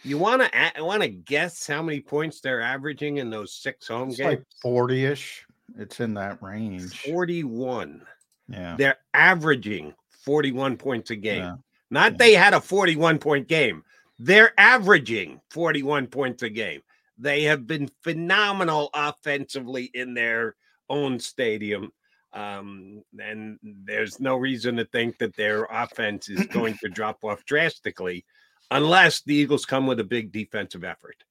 You 0.03 0.17
want 0.17 0.41
to 0.41 0.77
I 0.77 0.81
want 0.81 1.01
to 1.01 1.07
guess 1.09 1.65
how 1.65 1.81
many 1.81 1.99
points 2.01 2.41
they're 2.41 2.61
averaging 2.61 3.17
in 3.17 3.29
those 3.29 3.53
six 3.53 3.87
home 3.87 4.09
It's 4.09 4.17
games? 4.17 4.29
like 4.29 4.43
40 4.61 5.05
ish. 5.05 5.45
It's 5.77 5.99
in 5.99 6.13
that 6.15 6.41
range. 6.43 7.01
41. 7.09 8.01
Yeah. 8.49 8.75
They're 8.77 8.97
averaging 9.13 9.93
41 10.25 10.77
points 10.77 11.09
a 11.11 11.15
game. 11.15 11.41
Yeah. 11.43 11.55
Not 11.89 12.13
Yeah. 12.13 12.17
they 12.17 12.33
had 12.33 12.53
a 12.53 12.59
41 12.61 13.17
point 13.19 13.47
game. 13.47 13.83
They're 14.19 14.53
averaging 14.59 15.39
41 15.51 16.07
points 16.07 16.43
a 16.43 16.49
game. 16.49 16.81
They 17.17 17.43
have 17.43 17.65
been 17.67 17.89
phenomenal 18.01 18.89
offensively 18.93 19.85
in 19.93 20.13
their 20.13 20.55
own 20.89 21.19
stadium. 21.19 21.91
Um, 22.33 23.03
and 23.19 23.59
there's 23.61 24.19
no 24.19 24.35
reason 24.35 24.75
to 24.77 24.85
think 24.85 25.19
that 25.19 25.35
their 25.35 25.65
offense 25.65 26.29
is 26.29 26.45
going 26.47 26.77
to 26.79 26.89
drop 26.93 27.23
off 27.23 27.45
drastically 27.45 28.25
unless 28.73 29.21
the 29.21 29.35
Eagles 29.35 29.65
come 29.65 29.85
with 29.85 29.99
a 29.99 30.03
big 30.03 30.31
defensive 30.31 30.83
effort. 30.83 31.23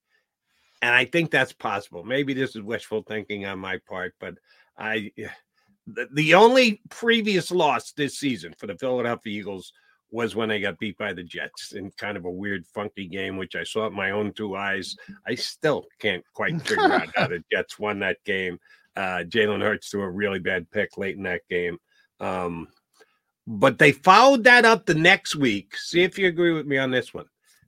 And 0.80 0.94
I 0.94 1.04
think 1.04 1.30
that's 1.30 1.52
possible. 1.52 2.04
Maybe 2.04 2.34
this 2.34 2.54
is 2.56 2.62
wishful 2.62 3.02
thinking 3.02 3.46
on 3.46 3.58
my 3.58 3.78
part, 3.88 4.14
but 4.20 4.34
I 4.78 5.10
the, 5.86 6.08
the 6.12 6.34
only 6.34 6.80
previous 6.88 7.50
loss 7.50 7.92
this 7.92 8.18
season 8.18 8.54
for 8.56 8.68
the 8.68 8.78
Philadelphia 8.78 9.40
Eagles 9.40 9.72
was 10.12 10.36
when 10.36 10.48
they 10.48 10.60
got 10.60 10.78
beat 10.78 10.96
by 10.98 11.12
the 11.12 11.22
Jets 11.22 11.72
in 11.72 11.90
kind 11.92 12.16
of 12.16 12.26
a 12.26 12.30
weird, 12.30 12.66
funky 12.66 13.08
game, 13.08 13.38
which 13.38 13.56
I 13.56 13.64
saw 13.64 13.84
with 13.84 13.94
my 13.94 14.10
own 14.10 14.32
two 14.34 14.54
eyes. 14.54 14.94
I 15.26 15.34
still 15.34 15.86
can't 15.98 16.22
quite 16.34 16.60
figure 16.62 16.92
out 16.92 17.08
how 17.16 17.28
the 17.28 17.42
Jets 17.52 17.78
won 17.78 17.98
that 18.00 18.18
game. 18.24 18.58
Uh, 18.94 19.24
Jalen 19.26 19.62
Hurts 19.62 19.88
threw 19.88 20.02
a 20.02 20.10
really 20.10 20.38
bad 20.38 20.70
pick 20.70 20.98
late 20.98 21.16
in 21.16 21.22
that 21.22 21.40
game. 21.48 21.78
Um, 22.20 22.68
but 23.46 23.78
they 23.78 23.92
followed 23.92 24.44
that 24.44 24.64
up 24.64 24.86
the 24.86 24.94
next 24.94 25.34
week. 25.34 25.76
See 25.76 26.02
if 26.02 26.18
you 26.18 26.28
agree 26.28 26.52
with 26.52 26.66
me 26.66 26.78
on 26.78 26.90
this 26.90 27.12
one. 27.12 27.26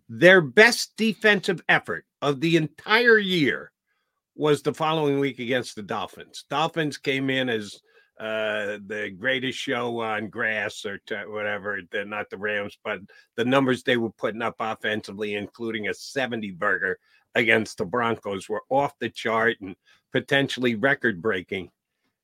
Their 0.08 0.40
best 0.40 0.96
defensive 0.96 1.62
effort 1.68 2.04
of 2.20 2.40
the 2.40 2.56
entire 2.56 3.18
year 3.18 3.72
was 4.36 4.62
the 4.62 4.74
following 4.74 5.18
week 5.18 5.38
against 5.38 5.76
the 5.76 5.82
Dolphins. 5.82 6.44
Dolphins 6.50 6.98
came 6.98 7.30
in 7.30 7.48
as 7.48 7.80
uh, 8.18 8.78
the 8.86 9.14
greatest 9.18 9.58
show 9.58 10.00
on 10.00 10.28
grass 10.28 10.84
or 10.84 10.98
t- 11.06 11.14
whatever. 11.26 11.80
They're 11.90 12.04
not 12.04 12.30
the 12.30 12.38
Rams, 12.38 12.78
but 12.84 13.00
the 13.36 13.44
numbers 13.44 13.82
they 13.82 13.96
were 13.96 14.12
putting 14.12 14.42
up 14.42 14.56
offensively, 14.60 15.34
including 15.34 15.88
a 15.88 15.94
70 15.94 16.52
burger 16.52 16.98
against 17.34 17.78
the 17.78 17.84
Broncos, 17.84 18.48
were 18.48 18.62
off 18.68 18.98
the 18.98 19.10
chart 19.10 19.56
and 19.60 19.74
potentially 20.12 20.74
record 20.74 21.20
breaking. 21.20 21.70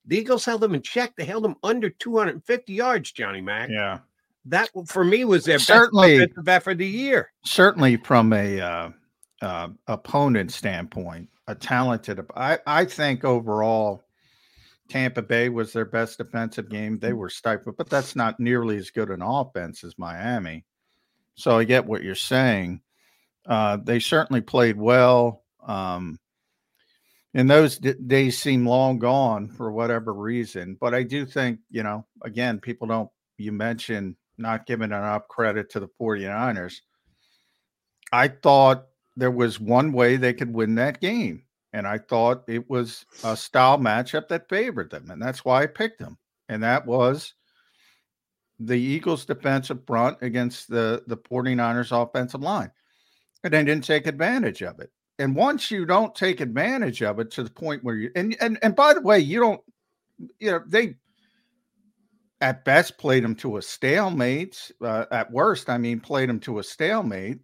The 0.06 0.18
Eagles 0.18 0.44
held 0.44 0.60
them 0.60 0.74
in 0.74 0.82
check. 0.82 1.14
They 1.16 1.24
held 1.24 1.44
them 1.44 1.56
under 1.62 1.90
250 1.90 2.72
yards, 2.72 3.12
Johnny 3.12 3.40
Mack. 3.40 3.70
Yeah. 3.70 3.98
That 4.46 4.70
for 4.86 5.04
me 5.04 5.24
was 5.24 5.44
their 5.44 5.58
Certainly- 5.58 6.18
best 6.18 6.28
defensive 6.30 6.48
effort 6.48 6.70
of 6.72 6.78
the 6.78 6.86
year. 6.86 7.32
Certainly 7.44 7.96
from 7.98 8.32
a 8.32 8.60
uh, 8.60 8.90
uh, 9.42 9.68
opponent 9.86 10.52
standpoint, 10.52 11.28
a 11.46 11.54
talented. 11.54 12.20
I, 12.34 12.58
I 12.66 12.84
think 12.84 13.24
overall, 13.24 14.02
Tampa 14.88 15.22
Bay 15.22 15.48
was 15.50 15.72
their 15.72 15.84
best 15.84 16.18
defensive 16.18 16.68
game. 16.68 16.98
They 16.98 17.12
were 17.12 17.30
stifled, 17.30 17.76
but 17.76 17.88
that's 17.88 18.16
not 18.16 18.40
nearly 18.40 18.76
as 18.76 18.90
good 18.90 19.10
an 19.10 19.22
offense 19.22 19.84
as 19.84 19.98
Miami. 19.98 20.64
So 21.34 21.58
I 21.58 21.64
get 21.64 21.86
what 21.86 22.02
you're 22.02 22.14
saying. 22.14 22.80
Uh, 23.46 23.78
they 23.82 24.00
certainly 24.00 24.40
played 24.40 24.76
well. 24.76 25.44
Um, 25.64 26.18
and 27.34 27.48
those 27.48 27.78
d- 27.78 27.94
days 28.06 28.38
seem 28.40 28.66
long 28.66 28.98
gone 28.98 29.48
for 29.48 29.70
whatever 29.70 30.12
reason. 30.12 30.76
But 30.80 30.94
I 30.94 31.04
do 31.04 31.24
think, 31.24 31.60
you 31.70 31.82
know, 31.84 32.04
again, 32.24 32.58
people 32.58 32.88
don't, 32.88 33.10
you 33.38 33.52
mentioned 33.52 34.16
not 34.40 34.66
giving 34.66 34.86
enough 34.90 35.28
credit 35.28 35.70
to 35.70 35.80
the 35.80 35.88
49ers. 36.00 36.80
I 38.12 38.28
thought 38.28 38.86
there 39.16 39.30
was 39.30 39.60
one 39.60 39.92
way 39.92 40.16
they 40.16 40.32
could 40.32 40.52
win 40.52 40.74
that 40.76 41.00
game. 41.00 41.44
And 41.72 41.86
I 41.86 41.98
thought 41.98 42.48
it 42.48 42.68
was 42.68 43.04
a 43.22 43.36
style 43.36 43.78
matchup 43.78 44.28
that 44.28 44.48
favored 44.48 44.90
them. 44.90 45.10
And 45.10 45.22
that's 45.22 45.44
why 45.44 45.62
I 45.62 45.66
picked 45.66 46.00
them. 46.00 46.18
And 46.48 46.62
that 46.64 46.84
was 46.84 47.34
the 48.58 48.78
Eagles' 48.78 49.24
defensive 49.24 49.86
front 49.86 50.18
against 50.20 50.68
the, 50.68 51.04
the 51.06 51.16
49ers' 51.16 51.92
offensive 51.92 52.42
line. 52.42 52.72
And 53.44 53.52
they 53.52 53.62
didn't 53.62 53.84
take 53.84 54.06
advantage 54.06 54.62
of 54.62 54.80
it. 54.80 54.90
And 55.20 55.36
once 55.36 55.70
you 55.70 55.84
don't 55.84 56.14
take 56.14 56.40
advantage 56.40 57.02
of 57.02 57.20
it 57.20 57.30
to 57.32 57.42
the 57.42 57.50
point 57.50 57.84
where 57.84 57.94
you 57.94 58.10
and 58.16 58.34
and 58.40 58.58
and 58.62 58.74
by 58.74 58.94
the 58.94 59.02
way, 59.02 59.18
you 59.18 59.38
don't 59.38 59.60
you 60.38 60.50
know, 60.50 60.62
they 60.66 60.96
at 62.40 62.64
best 62.64 62.98
played 62.98 63.24
them 63.24 63.34
to 63.36 63.58
a 63.58 63.62
stalemate. 63.62 64.70
Uh, 64.80 65.04
at 65.10 65.30
worst, 65.30 65.68
I 65.68 65.78
mean, 65.78 66.00
played 66.00 66.28
them 66.28 66.40
to 66.40 66.58
a 66.58 66.64
stalemate, 66.64 67.38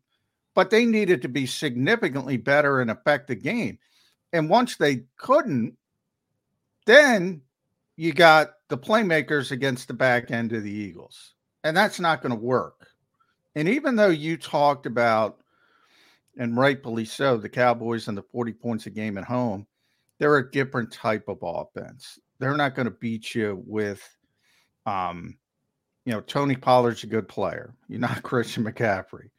but 0.55 0.71
they 0.71 0.87
needed 0.87 1.23
to 1.23 1.29
be 1.29 1.47
significantly 1.47 2.37
better 2.37 2.81
and 2.81 2.91
affect 2.91 3.29
the 3.29 3.35
game. 3.35 3.79
And 4.33 4.49
once 4.49 4.77
they 4.77 5.05
couldn't, 5.19 5.77
then 6.87 7.43
you 7.97 8.13
got 8.13 8.55
the 8.69 8.79
playmakers 8.79 9.51
against 9.51 9.89
the 9.89 9.95
back 9.95 10.31
end 10.31 10.53
of 10.53 10.63
the 10.63 10.73
Eagles. 10.73 11.35
And 11.65 11.77
that's 11.77 12.01
not 12.01 12.23
going 12.23 12.31
to 12.31 12.41
work. 12.41 12.89
And 13.55 13.69
even 13.69 13.97
though 13.97 14.11
you 14.11 14.37
talked 14.37 14.87
about, 14.87 15.39
and 16.39 16.57
rightfully 16.57 17.07
so, 17.07 17.37
the 17.39 17.49
Cowboys 17.49 18.09
and 18.09 18.17
the 18.17 18.23
40 18.23 18.53
points 18.53 18.87
a 18.87 18.91
game 18.91 19.17
at 19.17 19.25
home, 19.25 19.67
they're 20.19 20.37
a 20.39 20.51
different 20.51 20.93
type 20.93 21.29
of 21.29 21.39
offense. 21.43 22.19
They're 22.39 22.57
not 22.57 22.75
going 22.75 22.85
to 22.85 22.91
beat 22.91 23.35
you 23.35 23.63
with 23.67 24.16
um, 24.87 25.37
you 26.05 26.13
know, 26.13 26.21
Tony 26.21 26.57
Pollard's 26.57 27.05
a 27.05 27.09
good 27.09 27.29
player. 27.29 27.75
You're 27.89 28.01
not 28.01 28.23
Christian 28.23 28.65
McCaffrey. 28.65 29.31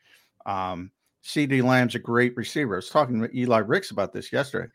Um, 0.46 0.92
CeeDee 1.24 1.64
Lamb's 1.64 1.96
a 1.96 2.00
great 2.00 2.36
receiver. 2.38 2.76
I 2.76 2.78
was 2.78 2.90
talking 2.90 3.22
to 3.22 3.38
Eli 3.38 3.60
Ricks 3.60 3.92
about 3.92 4.14
this 4.14 4.32
yesterday, 4.32 4.72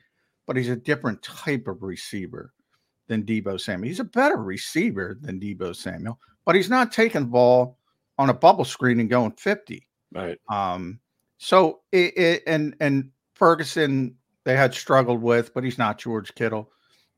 but 0.46 0.56
he's 0.56 0.68
a 0.68 0.76
different 0.76 1.22
type 1.22 1.66
of 1.66 1.82
receiver 1.82 2.52
than 3.08 3.22
Deebo 3.22 3.60
Samuel. 3.60 3.88
He's 3.88 4.00
a 4.00 4.04
better 4.04 4.36
receiver 4.36 5.18
than 5.20 5.40
Deebo 5.40 5.74
Samuel, 5.74 6.18
but 6.44 6.54
he's 6.54 6.68
not 6.68 6.92
taking 6.92 7.22
the 7.22 7.28
ball 7.28 7.78
on 8.18 8.28
a 8.28 8.34
bubble 8.34 8.64
screen 8.64 9.00
and 9.00 9.08
going 9.08 9.32
50. 9.32 9.86
Right. 10.14 10.38
Um, 10.50 11.00
so 11.38 11.80
it, 11.90 12.16
it 12.16 12.42
and 12.46 12.76
and 12.80 13.10
Ferguson 13.34 14.14
they 14.44 14.56
had 14.56 14.74
struggled 14.74 15.22
with, 15.22 15.54
but 15.54 15.64
he's 15.64 15.78
not 15.78 15.98
George 15.98 16.34
Kittle, 16.34 16.70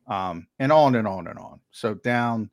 um, 0.06 0.46
and 0.58 0.70
on 0.72 0.94
and 0.94 1.08
on 1.08 1.26
and 1.26 1.38
on. 1.38 1.60
So 1.70 1.94
down, 1.94 2.50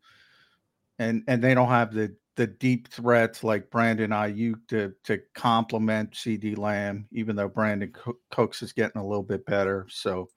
and 1.01 1.23
and 1.27 1.43
they 1.43 1.53
don't 1.55 1.67
have 1.67 1.93
the 1.93 2.15
the 2.35 2.47
deep 2.47 2.87
threats 2.87 3.43
like 3.43 3.69
Brandon 3.71 4.11
Aiyuk 4.11 4.67
to 4.69 4.93
to 5.03 5.19
complement 5.33 6.11
CeeDee 6.11 6.57
Lamb, 6.57 7.07
even 7.11 7.35
though 7.35 7.49
Brandin 7.49 7.93
Co- 7.93 8.17
Cooks 8.29 8.61
is 8.61 8.71
getting 8.71 9.01
a 9.01 9.05
little 9.05 9.23
bit 9.23 9.45
better. 9.45 9.87
So 9.89 10.29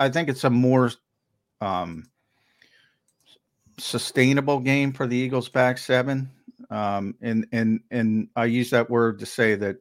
I 0.00 0.08
think 0.08 0.28
it's 0.28 0.44
a 0.44 0.50
more 0.50 0.90
um, 1.60 2.04
sustainable 3.76 4.60
game 4.60 4.92
for 4.92 5.06
the 5.06 5.16
Eagles 5.16 5.48
back 5.48 5.78
seven. 5.78 6.30
Um, 6.70 7.16
and 7.20 7.46
and 7.52 7.80
and 7.90 8.28
I 8.36 8.44
use 8.44 8.70
that 8.70 8.88
word 8.88 9.18
to 9.18 9.26
say 9.26 9.56
that 9.56 9.76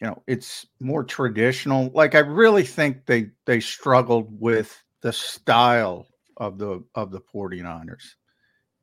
you 0.00 0.08
know 0.08 0.22
it's 0.26 0.66
more 0.80 1.04
traditional. 1.04 1.92
Like 1.94 2.16
I 2.16 2.20
really 2.20 2.64
think 2.64 3.06
they 3.06 3.30
they 3.46 3.60
struggled 3.60 4.40
with 4.40 4.76
the 5.00 5.12
style 5.12 6.08
of 6.36 6.58
the 6.58 6.82
of 6.96 7.12
the 7.12 7.20
49ers. 7.20 8.16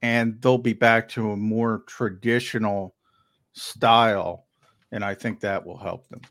And 0.01 0.41
they'll 0.41 0.57
be 0.57 0.73
back 0.73 1.09
to 1.09 1.31
a 1.31 1.37
more 1.37 1.83
traditional 1.87 2.95
style. 3.53 4.45
And 4.91 5.03
I 5.03 5.13
think 5.13 5.39
that 5.41 5.65
will 5.65 5.77
help 5.77 6.07
them. 6.09 6.21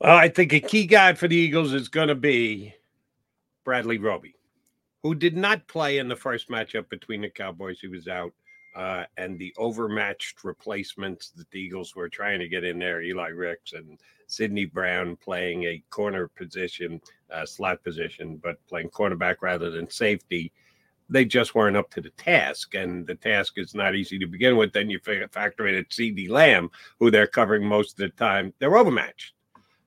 Well, 0.00 0.16
I 0.16 0.28
think 0.28 0.52
a 0.52 0.60
key 0.60 0.86
guy 0.86 1.12
for 1.14 1.28
the 1.28 1.36
Eagles 1.36 1.72
is 1.72 1.88
going 1.88 2.08
to 2.08 2.14
be 2.14 2.74
Bradley 3.64 3.98
Roby, 3.98 4.34
who 5.02 5.14
did 5.14 5.36
not 5.36 5.66
play 5.68 5.98
in 5.98 6.08
the 6.08 6.16
first 6.16 6.48
matchup 6.48 6.88
between 6.88 7.20
the 7.20 7.28
Cowboys. 7.28 7.80
He 7.80 7.88
was 7.88 8.08
out. 8.08 8.32
Uh, 8.76 9.04
and 9.16 9.38
the 9.38 9.52
overmatched 9.58 10.44
replacements 10.44 11.30
that 11.30 11.50
the 11.50 11.58
Eagles 11.58 11.96
were 11.96 12.08
trying 12.08 12.38
to 12.38 12.48
get 12.48 12.62
in 12.62 12.78
there, 12.78 13.02
Eli 13.02 13.28
Ricks 13.28 13.72
and 13.72 13.98
Sydney 14.28 14.66
Brown 14.66 15.16
playing 15.16 15.64
a 15.64 15.82
corner 15.90 16.28
position, 16.28 17.00
uh, 17.32 17.44
slot 17.44 17.82
position, 17.82 18.36
but 18.36 18.64
playing 18.68 18.90
cornerback 18.90 19.36
rather 19.40 19.70
than 19.70 19.90
safety. 19.90 20.52
They 21.10 21.24
just 21.24 21.54
weren't 21.54 21.76
up 21.76 21.90
to 21.92 22.00
the 22.00 22.10
task, 22.10 22.74
and 22.74 23.06
the 23.06 23.14
task 23.14 23.54
is 23.56 23.74
not 23.74 23.94
easy 23.94 24.18
to 24.18 24.26
begin 24.26 24.56
with. 24.56 24.72
Then 24.72 24.90
you 24.90 25.00
factor 25.00 25.66
in 25.66 25.74
at 25.74 25.88
CeeDee 25.88 26.28
Lamb, 26.28 26.70
who 26.98 27.10
they're 27.10 27.26
covering 27.26 27.64
most 27.64 27.92
of 27.92 27.98
the 27.98 28.08
time. 28.10 28.52
They're 28.58 28.76
overmatched. 28.76 29.32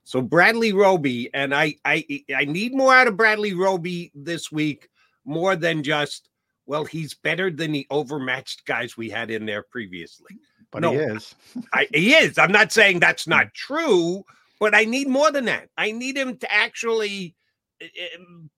So 0.03 0.21
Bradley 0.21 0.73
Roby, 0.73 1.29
and 1.33 1.53
I, 1.53 1.75
I, 1.85 2.05
I 2.35 2.45
need 2.45 2.73
more 2.73 2.93
out 2.93 3.07
of 3.07 3.17
Bradley 3.17 3.53
Roby 3.53 4.11
this 4.15 4.51
week, 4.51 4.89
more 5.25 5.55
than 5.55 5.83
just 5.83 6.29
well, 6.65 6.85
he's 6.85 7.13
better 7.13 7.51
than 7.51 7.73
the 7.73 7.85
overmatched 7.89 8.65
guys 8.65 8.95
we 8.95 9.09
had 9.09 9.29
in 9.29 9.45
there 9.45 9.61
previously. 9.63 10.37
But 10.71 10.83
no, 10.83 10.91
he 10.91 10.99
is. 10.99 11.35
I, 11.73 11.87
he 11.93 12.13
is. 12.13 12.37
I'm 12.37 12.51
not 12.51 12.71
saying 12.71 12.99
that's 12.99 13.27
not 13.27 13.47
mm. 13.47 13.53
true, 13.53 14.23
but 14.59 14.73
I 14.73 14.85
need 14.85 15.09
more 15.09 15.31
than 15.31 15.45
that. 15.45 15.69
I 15.77 15.91
need 15.91 16.15
him 16.15 16.37
to 16.37 16.51
actually 16.51 17.35
um, 18.17 18.49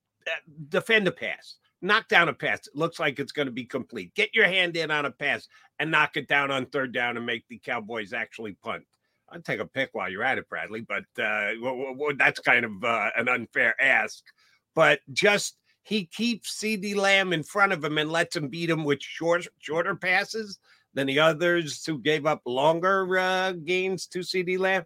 defend 0.70 1.08
a 1.08 1.12
pass, 1.12 1.55
knock 1.84 2.08
down 2.08 2.30
a 2.30 2.34
pass. 2.34 2.68
It 2.68 2.75
looks 2.75 3.00
like 3.00 3.20
it's 3.20 3.32
going 3.32 3.48
to 3.48 3.52
be 3.52 3.66
complete. 3.66 4.16
Get 4.16 4.34
your 4.34 4.48
hand 4.48 4.75
in 4.78 4.90
on 4.90 5.06
a 5.06 5.12
pass 5.12 5.48
and 5.80 5.92
knock 5.92 6.18
it 6.18 6.28
down 6.28 6.50
on 6.50 6.66
third 6.66 6.94
down 6.94 7.18
and 7.18 7.25
make 7.25 7.48
the 7.48 7.60
Cowboys 7.60 8.13
actually 8.13 8.54
punt. 8.63 8.84
I'd 9.30 9.46
take 9.46 9.60
a 9.60 9.66
pick 9.66 9.90
while 9.94 10.10
you're 10.10 10.24
at 10.24 10.38
it, 10.38 10.50
Bradley, 10.50 10.82
but 10.82 11.04
uh, 11.22 11.52
well, 11.62 11.96
well, 11.96 12.16
that's 12.18 12.40
kind 12.40 12.66
of 12.66 12.84
uh, 12.84 13.10
an 13.16 13.28
unfair 13.28 13.75
ask. 13.82 14.24
But 14.75 15.00
just 15.12 15.58
he 15.84 16.06
keeps 16.06 16.60
CeeDee 16.60 16.96
Lamb 16.96 17.34
in 17.34 17.44
front 17.44 17.74
of 17.74 17.84
him 17.84 17.98
and 17.98 18.12
lets 18.12 18.36
him 18.36 18.48
beat 18.48 18.70
him 18.70 18.84
with 18.84 19.02
short, 19.02 19.48
shorter 19.60 19.96
passes 19.96 20.60
than 20.94 21.08
the 21.08 21.20
others 21.20 21.84
who 21.86 22.00
gave 22.00 22.25
up 22.25 22.42
longer 22.46 23.18
uh, 23.18 23.52
gains 23.52 24.08
to 24.08 24.20
CeeDee 24.20 24.60
Lamb. 24.60 24.86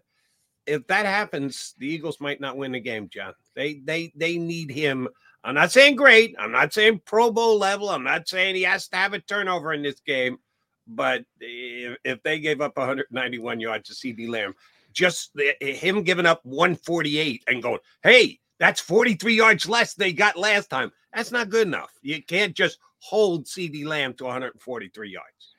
If 0.66 0.86
that 0.88 1.06
happens, 1.06 1.74
the 1.78 1.86
Eagles 1.86 2.20
might 2.20 2.40
not 2.40 2.56
win 2.56 2.72
the 2.72 2.80
game, 2.80 3.08
John. 3.08 3.34
They 3.54 3.74
they 3.84 4.12
they 4.16 4.38
need 4.38 4.70
him. 4.70 5.08
I'm 5.44 5.54
not 5.54 5.72
saying 5.72 5.96
great. 5.96 6.34
I'm 6.38 6.52
not 6.52 6.72
saying 6.72 7.02
Pro 7.04 7.30
Bowl 7.30 7.58
level. 7.58 7.88
I'm 7.88 8.04
not 8.04 8.28
saying 8.28 8.56
he 8.56 8.62
has 8.62 8.88
to 8.88 8.96
have 8.96 9.12
a 9.12 9.20
turnover 9.20 9.72
in 9.72 9.82
this 9.82 10.00
game. 10.00 10.38
But 10.86 11.24
if, 11.40 11.98
if 12.04 12.22
they 12.22 12.40
gave 12.40 12.60
up 12.60 12.76
191 12.76 13.60
yards 13.60 13.88
to 13.88 13.94
CeeDee 13.94 14.28
Lamb, 14.28 14.54
just 14.92 15.30
the, 15.34 15.54
him 15.60 16.02
giving 16.02 16.26
up 16.26 16.44
148 16.44 17.44
and 17.46 17.62
going, 17.62 17.78
hey, 18.02 18.40
that's 18.58 18.80
43 18.80 19.34
yards 19.34 19.68
less 19.68 19.94
they 19.94 20.12
got 20.12 20.36
last 20.36 20.70
time. 20.70 20.90
That's 21.14 21.30
not 21.30 21.50
good 21.50 21.66
enough. 21.66 21.92
You 22.02 22.22
can't 22.22 22.54
just 22.54 22.78
hold 23.00 23.46
CeeDee 23.46 23.86
Lamb 23.86 24.14
to 24.14 24.24
143 24.24 25.10
yards. 25.10 25.54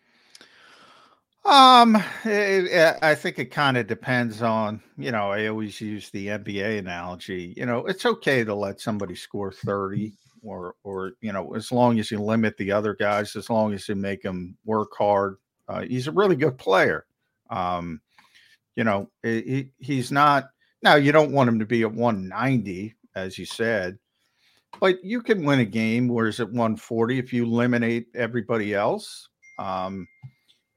Um, 1.46 2.02
it, 2.26 2.98
I 3.02 3.16
think 3.16 3.40
it 3.40 3.46
kind 3.46 3.78
of 3.78 3.88
depends 3.88 4.42
on, 4.42 4.82
you 4.98 5.12
know, 5.12 5.32
I 5.32 5.48
always 5.48 5.80
use 5.80 6.10
the 6.10 6.28
NBA 6.28 6.80
analogy. 6.80 7.54
You 7.56 7.66
know, 7.66 7.86
it's 7.86 8.06
okay 8.06 8.44
to 8.44 8.54
let 8.54 8.82
somebody 8.82 9.16
score 9.16 9.52
30 9.52 10.14
or, 10.44 10.76
or, 10.84 11.14
you 11.22 11.32
know, 11.32 11.56
as 11.56 11.72
long 11.72 12.00
as 12.00 12.12
you 12.12 12.20
limit 12.20 12.58
the 12.58 12.72
other 12.72 12.94
guys, 12.94 13.36
as 13.36 13.50
long 13.50 13.74
as 13.74 13.88
you 13.88 13.96
make 13.96 14.22
them 14.22 14.58
work 14.66 14.92
hard. 14.98 15.38
Uh, 15.68 15.82
he's 15.82 16.08
a 16.08 16.12
really 16.12 16.36
good 16.36 16.58
player. 16.58 17.06
Um, 17.50 18.02
you 18.76 18.84
know, 18.84 19.10
he, 19.24 19.72
he's 19.80 20.12
not, 20.12 20.50
now 20.84 20.96
you 20.96 21.12
don't 21.12 21.32
want 21.32 21.50
him 21.50 21.60
to 21.60 21.66
be 21.66 21.84
at 21.84 21.92
190, 21.92 22.96
as 23.16 23.38
you 23.38 23.46
said, 23.46 23.98
but 24.80 25.04
you 25.04 25.22
can 25.22 25.44
win 25.44 25.60
a 25.60 25.66
game 25.66 26.08
where 26.08 26.28
it's 26.28 26.40
at 26.40 26.48
140 26.48 27.18
if 27.18 27.34
you 27.34 27.46
eliminate 27.46 28.08
everybody 28.14 28.74
else. 28.74 29.30
Um, 29.58 30.08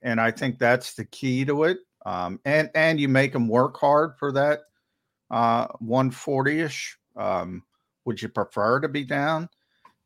and 0.02 0.21
I 0.21 0.30
think 0.30 0.59
that's 0.59 0.94
the 0.94 1.04
key 1.04 1.44
to 1.44 1.64
it. 1.64 1.78
Um, 2.04 2.40
and 2.44 2.71
and 2.75 3.00
you 3.00 3.09
make 3.09 3.32
them 3.32 3.49
work 3.49 3.78
hard 3.78 4.18
for 4.18 4.32
that 4.32 4.61
uh, 5.30 5.68
140ish. 5.82 6.94
Um, 7.16 7.62
would 8.04 8.21
you 8.21 8.28
prefer 8.28 8.80
to 8.80 8.88
be 8.88 9.04
down? 9.04 9.49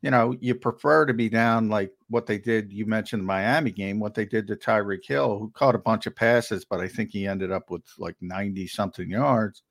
You 0.01 0.11
know, 0.11 0.35
you 0.39 0.53
prefer 0.53 1.05
to 1.07 1.13
be 1.13 1.27
down 1.27 1.69
like 1.69 1.91
what 2.09 2.27
they 2.27 2.37
did. 2.37 2.71
You 2.71 2.85
mentioned 2.85 3.23
the 3.23 3.27
Miami 3.27 3.71
game, 3.71 3.99
what 3.99 4.13
they 4.13 4.25
did 4.25 4.47
to 4.47 4.55
Tyreek 4.55 5.05
Hill, 5.05 5.39
who 5.39 5.49
caught 5.55 5.75
a 5.75 5.79
bunch 5.79 6.05
of 6.05 6.15
passes, 6.15 6.65
but 6.65 6.79
I 6.79 6.87
think 6.87 7.09
he 7.09 7.25
ended 7.25 7.51
up 7.51 7.71
with 7.71 7.81
like 7.97 8.15
90 8.21 8.67
something 8.67 9.09
yards. 9.09 9.63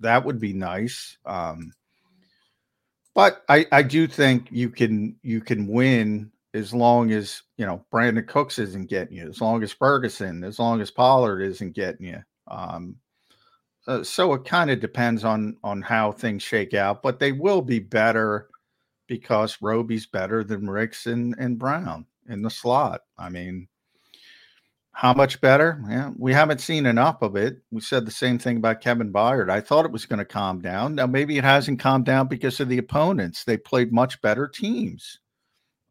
That 0.00 0.24
would 0.24 0.40
be 0.40 0.54
nice. 0.54 1.18
Um, 1.26 1.72
but 3.14 3.44
I, 3.48 3.66
I 3.70 3.82
do 3.82 4.06
think 4.06 4.48
you 4.50 4.70
can 4.70 5.16
you 5.22 5.40
can 5.40 5.66
win 5.66 6.32
as 6.56 6.74
long 6.74 7.12
as 7.12 7.42
you 7.56 7.66
know 7.66 7.84
Brandin 7.92 8.26
Cooks 8.26 8.58
isn't 8.58 8.88
getting 8.88 9.16
you, 9.16 9.28
as 9.28 9.40
long 9.40 9.62
as 9.62 9.72
Ferguson, 9.72 10.42
as 10.44 10.58
long 10.58 10.80
as 10.80 10.90
Pollard 10.90 11.42
isn't 11.42 11.74
getting 11.74 12.06
you. 12.06 12.22
Um, 12.48 12.96
uh, 13.86 14.02
so 14.02 14.32
it 14.34 14.44
kind 14.44 14.70
of 14.70 14.80
depends 14.80 15.24
on 15.24 15.56
on 15.62 15.82
how 15.82 16.12
things 16.12 16.42
shake 16.42 16.74
out, 16.74 17.02
but 17.02 17.18
they 17.18 17.32
will 17.32 17.62
be 17.62 17.78
better 17.78 18.48
because 19.06 19.58
Roby's 19.60 20.06
better 20.06 20.42
than 20.42 20.68
Ricks 20.68 21.06
and, 21.06 21.34
and 21.38 21.58
Brown 21.58 22.06
in 22.28 22.42
the 22.42 22.50
slot. 22.50 23.02
I 23.16 23.28
mean, 23.28 23.68
how 24.90 25.12
much 25.12 25.40
better? 25.40 25.80
Yeah, 25.88 26.10
we 26.18 26.32
haven't 26.32 26.60
seen 26.60 26.86
enough 26.86 27.22
of 27.22 27.36
it. 27.36 27.58
We 27.70 27.80
said 27.80 28.04
the 28.04 28.10
same 28.10 28.38
thing 28.38 28.56
about 28.56 28.80
Kevin 28.80 29.12
Byard. 29.12 29.50
I 29.50 29.60
thought 29.60 29.84
it 29.84 29.92
was 29.92 30.06
going 30.06 30.18
to 30.18 30.24
calm 30.24 30.60
down. 30.60 30.94
Now 30.96 31.06
maybe 31.06 31.38
it 31.38 31.44
hasn't 31.44 31.80
calmed 31.80 32.06
down 32.06 32.26
because 32.26 32.58
of 32.58 32.68
the 32.68 32.78
opponents. 32.78 33.44
They 33.44 33.56
played 33.56 33.92
much 33.92 34.20
better 34.22 34.48
teams. 34.48 35.20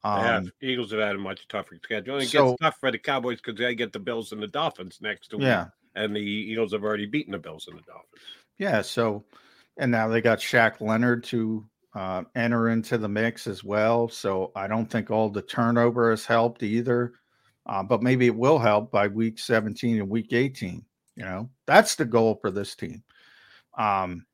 Um, 0.06 0.52
yeah, 0.62 0.70
Eagles 0.70 0.92
have 0.92 1.00
had 1.00 1.16
a 1.16 1.20
much 1.20 1.48
tougher 1.48 1.80
schedule. 1.84 2.18
It 2.18 2.28
so, 2.28 2.50
gets 2.50 2.62
tough 2.62 2.78
for 2.80 2.92
the 2.92 3.00
Cowboys 3.00 3.42
because 3.42 3.58
they 3.58 3.74
get 3.74 3.92
the 3.92 4.00
Bills 4.00 4.32
and 4.34 4.42
the 4.42 4.48
Dolphins 4.48 5.00
next 5.02 5.30
to 5.30 5.38
yeah. 5.40 5.66
and 5.96 6.16
the 6.16 6.20
Eagles 6.20 6.74
have 6.74 6.84
already 6.84 7.08
beaten 7.08 7.32
the 7.32 7.40
Bills 7.40 7.68
and 7.68 7.80
the 7.80 7.82
Dolphins. 7.82 8.22
Yeah, 8.60 8.84
so 8.84 9.26
and 9.78 9.92
now 9.92 10.08
they 10.08 10.22
got 10.22 10.38
Shaq 10.38 10.80
Leonard 10.80 11.24
to 11.26 11.66
uh, 11.96 12.24
enter 12.36 12.70
into 12.70 13.00
the 13.00 13.10
mix 13.10 13.48
as 13.48 13.64
well. 13.64 14.08
So 14.08 14.52
I 14.56 14.68
don't 14.68 14.86
think 14.86 15.10
all 15.10 15.30
the 15.30 15.42
turnover 15.42 16.12
has 16.12 16.24
helped 16.24 16.62
either, 16.62 17.14
uh, 17.66 17.82
but 17.82 18.04
maybe 18.04 18.28
it 18.28 18.36
will 18.36 18.60
help 18.60 18.92
by 18.92 19.08
week 19.08 19.40
17 19.40 20.02
and 20.02 20.10
week 20.10 20.34
18. 20.34 20.86
You 21.16 21.26
know, 21.26 21.50
that's 21.66 21.96
the 21.96 22.06
goal 22.06 22.38
for 22.40 22.52
this 22.52 22.76
team. 22.76 23.04
Um, 23.76 24.28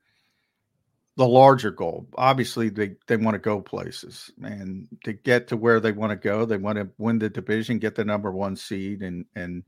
the 1.22 1.28
larger 1.28 1.70
goal. 1.70 2.08
Obviously, 2.18 2.70
they 2.70 2.96
they 3.06 3.16
want 3.16 3.36
to 3.36 3.40
go 3.40 3.62
places, 3.62 4.32
and 4.42 4.88
to 5.04 5.14
get 5.14 5.48
to 5.50 5.56
where 5.56 5.80
they 5.80 5.92
want 5.92 6.10
to 6.10 6.16
go, 6.16 6.46
they 6.46 6.58
want 6.58 6.80
to 6.80 6.90
win 6.98 7.20
the 7.20 7.30
division, 7.30 7.78
get 7.78 7.94
the 7.94 8.04
number 8.04 8.32
one 8.32 8.56
seed, 8.56 9.04
and 9.04 9.24
and 9.36 9.64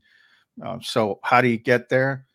uh, 0.66 0.80
so 0.82 1.20
how 1.22 1.42
do 1.42 1.48
you 1.48 1.60
get 1.60 1.90
there? 1.90 2.26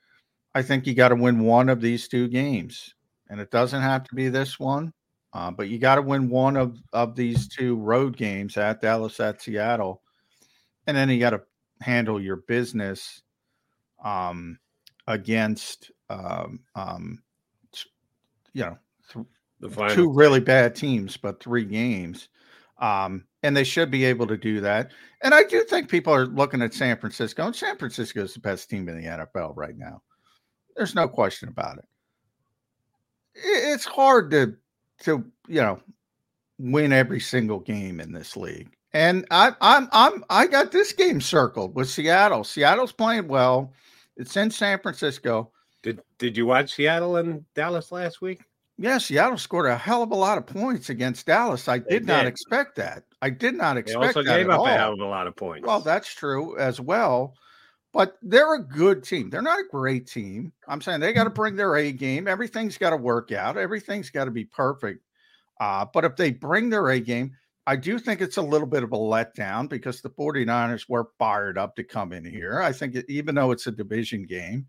I 0.54 0.62
think 0.62 0.86
you 0.86 0.94
got 0.94 1.08
to 1.08 1.16
win 1.16 1.40
one 1.40 1.68
of 1.68 1.80
these 1.80 2.06
two 2.06 2.28
games, 2.28 2.94
and 3.28 3.40
it 3.40 3.50
doesn't 3.50 3.82
have 3.82 4.04
to 4.04 4.14
be 4.14 4.28
this 4.28 4.60
one, 4.60 4.92
uh, 5.32 5.50
but 5.50 5.68
you 5.68 5.80
got 5.80 5.96
to 5.96 6.02
win 6.02 6.28
one 6.28 6.56
of 6.56 6.78
of 6.92 7.16
these 7.16 7.48
two 7.48 7.74
road 7.74 8.16
games 8.16 8.56
at 8.56 8.80
Dallas, 8.80 9.18
at 9.18 9.42
Seattle, 9.42 10.00
and 10.86 10.96
then 10.96 11.10
you 11.10 11.18
got 11.18 11.30
to 11.30 11.42
handle 11.80 12.20
your 12.20 12.36
business 12.36 13.20
um, 14.04 14.60
against 15.08 15.90
um, 16.08 16.60
um, 16.76 17.20
you 18.52 18.62
know 18.62 18.78
two 19.94 20.12
really 20.12 20.40
bad 20.40 20.74
teams, 20.74 21.16
but 21.16 21.42
three 21.42 21.64
games. 21.64 22.28
Um, 22.78 23.24
and 23.42 23.56
they 23.56 23.64
should 23.64 23.90
be 23.90 24.04
able 24.04 24.26
to 24.26 24.36
do 24.36 24.60
that. 24.60 24.92
And 25.22 25.34
I 25.34 25.42
do 25.44 25.64
think 25.64 25.88
people 25.88 26.12
are 26.12 26.26
looking 26.26 26.62
at 26.62 26.74
San 26.74 26.96
Francisco, 26.98 27.46
and 27.46 27.54
San 27.54 27.76
Francisco 27.76 28.22
is 28.22 28.34
the 28.34 28.40
best 28.40 28.70
team 28.70 28.88
in 28.88 28.96
the 29.00 29.08
NFL 29.08 29.56
right 29.56 29.76
now. 29.76 30.02
There's 30.76 30.94
no 30.94 31.08
question 31.08 31.48
about 31.48 31.78
it. 31.78 31.84
It's 33.34 33.84
hard 33.84 34.30
to 34.30 34.56
to 35.00 35.24
you 35.48 35.60
know 35.60 35.80
win 36.58 36.92
every 36.92 37.20
single 37.20 37.60
game 37.60 38.00
in 38.00 38.12
this 38.12 38.36
league. 38.36 38.74
And 38.92 39.26
I, 39.30 39.52
I'm 39.60 39.88
I'm 39.92 40.24
I 40.30 40.46
got 40.46 40.72
this 40.72 40.92
game 40.92 41.20
circled 41.20 41.74
with 41.74 41.88
Seattle. 41.88 42.44
Seattle's 42.44 42.92
playing 42.92 43.28
well. 43.28 43.72
It's 44.16 44.36
in 44.36 44.50
San 44.50 44.78
Francisco. 44.80 45.52
Did 45.82 46.00
Did 46.18 46.36
you 46.36 46.46
watch 46.46 46.74
Seattle 46.74 47.16
and 47.16 47.44
Dallas 47.54 47.92
last 47.92 48.20
week? 48.20 48.42
Yeah, 48.80 48.98
Seattle 48.98 49.38
scored 49.38 49.66
a 49.66 49.76
hell 49.76 50.04
of 50.04 50.12
a 50.12 50.14
lot 50.14 50.38
of 50.38 50.46
points 50.46 50.88
against 50.88 51.26
Dallas. 51.26 51.66
I 51.66 51.78
did, 51.78 51.88
did. 51.88 52.06
not 52.06 52.26
expect 52.26 52.76
that. 52.76 53.02
I 53.20 53.30
did 53.30 53.56
not 53.56 53.76
expect 53.76 54.00
they 54.00 54.06
also 54.06 54.22
that 54.22 54.36
gave 54.36 54.48
up 54.48 54.60
all. 54.60 54.66
a 54.66 54.70
hell 54.70 54.92
of 54.92 55.00
a 55.00 55.04
lot 55.04 55.26
of 55.26 55.34
points. 55.34 55.66
Well, 55.66 55.80
that's 55.80 56.14
true 56.14 56.56
as 56.58 56.80
well. 56.80 57.34
But 57.92 58.18
they're 58.22 58.54
a 58.54 58.62
good 58.62 59.02
team. 59.02 59.30
They're 59.30 59.42
not 59.42 59.58
a 59.58 59.68
great 59.68 60.06
team. 60.06 60.52
I'm 60.68 60.80
saying 60.80 61.00
they 61.00 61.12
got 61.12 61.24
to 61.24 61.30
bring 61.30 61.56
their 61.56 61.76
A 61.76 61.90
game. 61.90 62.28
Everything's 62.28 62.78
got 62.78 62.90
to 62.90 62.96
work 62.96 63.32
out. 63.32 63.56
Everything's 63.56 64.10
got 64.10 64.26
to 64.26 64.30
be 64.30 64.44
perfect. 64.44 65.02
Uh, 65.58 65.84
but 65.92 66.04
if 66.04 66.14
they 66.14 66.30
bring 66.30 66.70
their 66.70 66.90
A 66.90 67.00
game, 67.00 67.32
I 67.66 67.76
do 67.76 67.98
think 67.98 68.20
it's 68.20 68.36
a 68.36 68.42
little 68.42 68.66
bit 68.66 68.82
of 68.82 68.92
a 68.92 68.96
letdown 68.96 69.68
because 69.68 70.00
the 70.00 70.10
49ers 70.10 70.88
were 70.88 71.08
fired 71.18 71.58
up 71.58 71.74
to 71.76 71.84
come 71.84 72.12
in 72.12 72.24
here. 72.24 72.60
I 72.60 72.72
think 72.72 72.96
even 73.08 73.34
though 73.34 73.50
it's 73.50 73.66
a 73.66 73.72
division 73.72 74.24
game, 74.24 74.66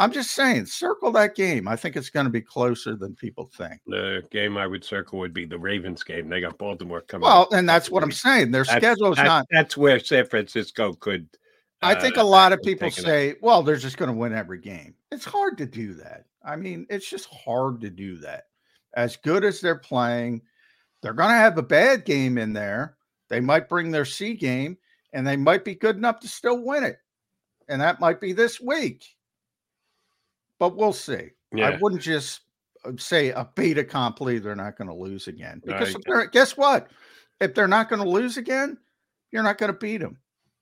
I'm 0.00 0.12
just 0.12 0.30
saying, 0.30 0.66
circle 0.66 1.10
that 1.12 1.34
game. 1.34 1.66
I 1.66 1.74
think 1.74 1.96
it's 1.96 2.10
going 2.10 2.26
to 2.26 2.30
be 2.30 2.40
closer 2.40 2.94
than 2.94 3.16
people 3.16 3.50
think. 3.52 3.80
The 3.86 4.22
game 4.30 4.56
I 4.56 4.66
would 4.66 4.84
circle 4.84 5.18
would 5.18 5.34
be 5.34 5.44
the 5.44 5.58
Ravens 5.58 6.04
game. 6.04 6.28
They 6.28 6.40
got 6.40 6.56
Baltimore 6.56 7.00
coming. 7.00 7.24
Well, 7.24 7.42
up. 7.42 7.52
and 7.52 7.68
that's 7.68 7.90
what 7.90 8.04
I'm 8.04 8.12
saying. 8.12 8.52
Their 8.52 8.62
That's- 8.64 8.80
schedule's 8.80 9.16
that's, 9.16 9.26
not. 9.26 9.46
That's 9.50 9.76
where 9.76 9.98
San 9.98 10.26
Francisco 10.26 10.92
could. 10.94 11.28
I 11.82 11.96
think 11.96 12.16
uh, 12.16 12.22
a 12.22 12.24
lot 12.24 12.52
of 12.52 12.62
people 12.62 12.90
say, 12.90 13.36
well, 13.40 13.62
they're 13.62 13.76
just 13.76 13.96
going 13.96 14.10
to 14.10 14.16
win 14.16 14.32
every 14.32 14.60
game. 14.60 14.94
It's 15.10 15.24
hard 15.24 15.58
to 15.58 15.66
do 15.66 15.94
that. 15.94 16.26
I 16.44 16.56
mean, 16.56 16.86
it's 16.90 17.08
just 17.08 17.26
hard 17.26 17.80
to 17.80 17.90
do 17.90 18.16
that. 18.18 18.44
As 18.94 19.16
good 19.16 19.44
as 19.44 19.60
they're 19.60 19.78
playing, 19.78 20.42
they're 21.02 21.12
going 21.12 21.30
to 21.30 21.36
have 21.36 21.58
a 21.58 21.62
bad 21.62 22.04
game 22.04 22.38
in 22.38 22.52
there. 22.52 22.96
They 23.28 23.40
might 23.40 23.68
bring 23.68 23.90
their 23.90 24.04
C 24.04 24.34
game 24.34 24.78
and 25.12 25.26
they 25.26 25.36
might 25.36 25.64
be 25.64 25.74
good 25.74 25.96
enough 25.96 26.20
to 26.20 26.28
still 26.28 26.62
win 26.64 26.84
it. 26.84 26.98
And 27.68 27.80
that 27.80 28.00
might 28.00 28.20
be 28.20 28.32
this 28.32 28.60
week. 28.60 29.04
But 30.58 30.76
we'll 30.76 30.92
see. 30.92 31.30
Yeah. 31.54 31.68
I 31.70 31.78
wouldn't 31.80 32.02
just 32.02 32.40
uh, 32.84 32.92
say 32.98 33.30
a 33.30 33.48
beta 33.54 33.80
accompli 33.82 34.38
they're 34.38 34.54
not 34.56 34.76
going 34.76 34.88
to 34.88 34.94
lose 34.94 35.28
again. 35.28 35.62
Because 35.64 35.94
if 35.94 36.30
guess 36.32 36.56
what? 36.56 36.88
If 37.40 37.54
they're 37.54 37.68
not 37.68 37.88
going 37.88 38.02
to 38.02 38.08
lose 38.08 38.36
again, 38.36 38.78
you're 39.30 39.42
not 39.42 39.58
going 39.58 39.72
to 39.72 39.78
beat 39.78 39.98
them. 39.98 40.18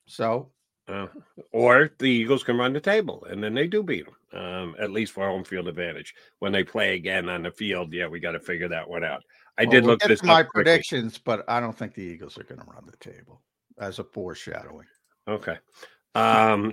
So 0.07 0.51
Uh, 0.89 1.07
or 1.53 1.91
the 1.99 2.07
Eagles 2.11 2.45
can 2.45 2.57
run 2.59 2.73
the 2.73 2.81
table, 2.81 3.27
and 3.29 3.43
then 3.43 3.55
they 3.55 3.67
do 3.67 3.83
beat 3.83 4.07
them, 4.07 4.41
um, 4.41 4.77
at 4.79 4.93
least 4.93 5.13
for 5.13 5.27
home 5.27 5.43
field 5.43 5.67
advantage. 5.67 6.15
When 6.39 6.53
they 6.53 6.63
play 6.63 6.95
again 6.95 7.29
on 7.29 7.43
the 7.43 7.51
field, 7.51 7.93
yeah, 7.93 8.07
we 8.07 8.21
got 8.21 8.33
to 8.33 8.41
figure 8.41 8.69
that 8.69 8.89
one 8.89 9.03
out. 9.03 9.23
I 9.59 9.65
Well, 9.65 9.71
did 9.73 9.83
we'll 9.85 9.93
look 9.95 10.03
this 10.03 10.23
my 10.23 10.41
up 10.43 10.49
quickly. 10.49 10.63
predictions, 10.65 11.19
but 11.19 11.45
I 11.49 11.59
don't 11.59 11.77
think 11.77 11.95
the 11.95 12.03
Eagles 12.03 12.39
are 12.39 12.45
going 12.45 12.61
to 12.61 12.67
run 12.67 12.87
the 12.87 12.97
table 12.99 13.43
as 13.79 13.99
a 13.99 14.05
foreshadowing. 14.05 14.87
Okay. 15.27 15.57
Um, 16.15 16.73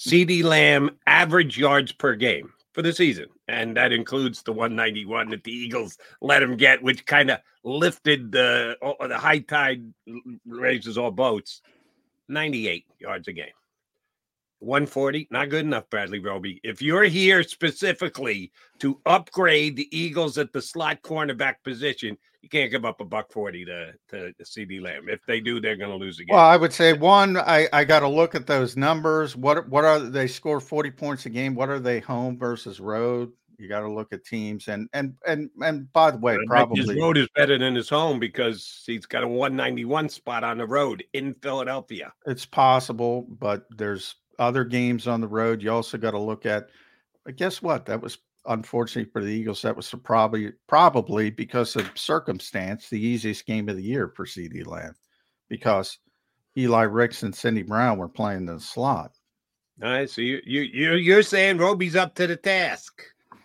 CeeDee 0.00 0.42
Lamb 0.42 0.96
average 1.06 1.58
yards 1.58 1.92
per 1.92 2.14
game 2.14 2.50
for 2.72 2.80
the 2.80 2.90
season, 2.90 3.26
and 3.48 3.76
that 3.76 3.92
includes 3.92 4.42
the 4.42 4.52
191 4.52 5.28
that 5.28 5.44
the 5.44 5.52
Eagles 5.52 5.98
let 6.22 6.42
him 6.42 6.56
get, 6.56 6.82
which 6.82 7.04
kind 7.04 7.30
of 7.30 7.40
lifted 7.64 8.32
the 8.32 8.78
oh, 8.80 9.06
the 9.06 9.18
high 9.18 9.40
tide 9.40 9.92
raises 10.46 10.96
all 10.96 11.10
boats. 11.10 11.60
98 12.28 12.86
yards 12.98 13.28
a 13.28 13.32
game. 13.32 13.52
140, 14.60 15.28
not 15.30 15.48
good 15.48 15.64
enough, 15.64 15.88
Bradley 15.90 16.18
Roby. 16.18 16.60
If 16.62 16.80
you're 16.80 17.04
here 17.04 17.42
specifically 17.42 18.52
to 18.78 19.00
upgrade 19.06 19.76
the 19.76 19.88
Eagles 19.96 20.38
at 20.38 20.52
the 20.52 20.62
slot 20.62 21.02
cornerback 21.02 21.56
position, 21.64 22.16
you 22.42 22.48
can't 22.48 22.70
give 22.70 22.84
up 22.84 23.00
a 23.00 23.04
buck 23.04 23.30
40 23.32 23.64
to, 23.66 23.92
to 24.08 24.34
CeeDee 24.42 24.80
Lamb. 24.80 25.08
If 25.08 25.20
they 25.26 25.40
do, 25.40 25.60
they're 25.60 25.76
going 25.76 25.90
to 25.90 25.96
lose 25.96 26.18
again. 26.20 26.36
Well, 26.36 26.44
I 26.44 26.56
would 26.56 26.72
say 26.72 26.92
one, 26.92 27.36
I, 27.36 27.68
I 27.72 27.84
got 27.84 28.00
to 28.00 28.08
look 28.08 28.34
at 28.34 28.46
those 28.46 28.76
numbers. 28.76 29.36
What 29.36 29.68
what 29.68 29.84
are 29.84 29.98
they 29.98 30.26
score 30.26 30.60
40 30.60 30.90
points 30.92 31.26
a 31.26 31.30
game? 31.30 31.54
What 31.54 31.68
are 31.68 31.80
they 31.80 32.00
home 32.00 32.38
versus 32.38 32.80
road? 32.80 33.32
You 33.58 33.68
got 33.68 33.80
to 33.80 33.92
look 33.92 34.10
at 34.14 34.24
teams 34.24 34.68
and 34.68 34.88
and 34.94 35.14
and 35.26 35.50
and 35.60 35.92
by 35.92 36.12
the 36.12 36.16
way, 36.16 36.38
probably 36.46 36.80
his 36.80 36.98
road 36.98 37.18
is 37.18 37.28
better 37.36 37.58
than 37.58 37.74
his 37.74 37.90
home 37.90 38.18
because 38.18 38.82
he's 38.86 39.04
got 39.04 39.22
a 39.22 39.28
191 39.28 40.08
spot 40.08 40.44
on 40.44 40.56
the 40.56 40.66
road 40.66 41.04
in 41.12 41.34
Philadelphia. 41.34 42.10
it's 42.24 42.46
possible, 42.46 43.26
but 43.28 43.66
there's 43.76 44.16
other 44.40 44.64
games 44.64 45.06
on 45.06 45.20
the 45.20 45.28
road. 45.28 45.62
You 45.62 45.70
also 45.70 45.98
got 45.98 46.12
to 46.12 46.18
look 46.18 46.46
at. 46.46 46.68
But 47.24 47.36
guess 47.36 47.62
what? 47.62 47.86
That 47.86 48.00
was 48.00 48.18
unfortunately 48.46 49.10
for 49.12 49.22
the 49.22 49.32
Eagles. 49.32 49.62
That 49.62 49.76
was 49.76 49.94
probably 50.02 50.52
probably 50.66 51.30
because 51.30 51.76
of 51.76 51.88
circumstance 51.94 52.88
the 52.88 53.00
easiest 53.00 53.46
game 53.46 53.68
of 53.68 53.76
the 53.76 53.82
year 53.82 54.12
for 54.16 54.24
CeeDee 54.24 54.66
Lamb, 54.66 54.94
because 55.48 55.98
Eli 56.56 56.82
Ricks 56.82 57.22
and 57.22 57.34
Sydney 57.34 57.62
Brown 57.62 57.98
were 57.98 58.08
playing 58.08 58.46
the 58.46 58.58
slot. 58.58 59.12
All 59.82 59.90
right, 59.90 60.10
so 60.10 60.22
you 60.22 60.40
you 60.44 60.62
you 60.62 60.94
you're 60.94 61.22
saying 61.22 61.58
Roby's 61.58 61.96
up 61.96 62.14
to 62.16 62.26
the 62.26 62.36
task. 62.36 63.02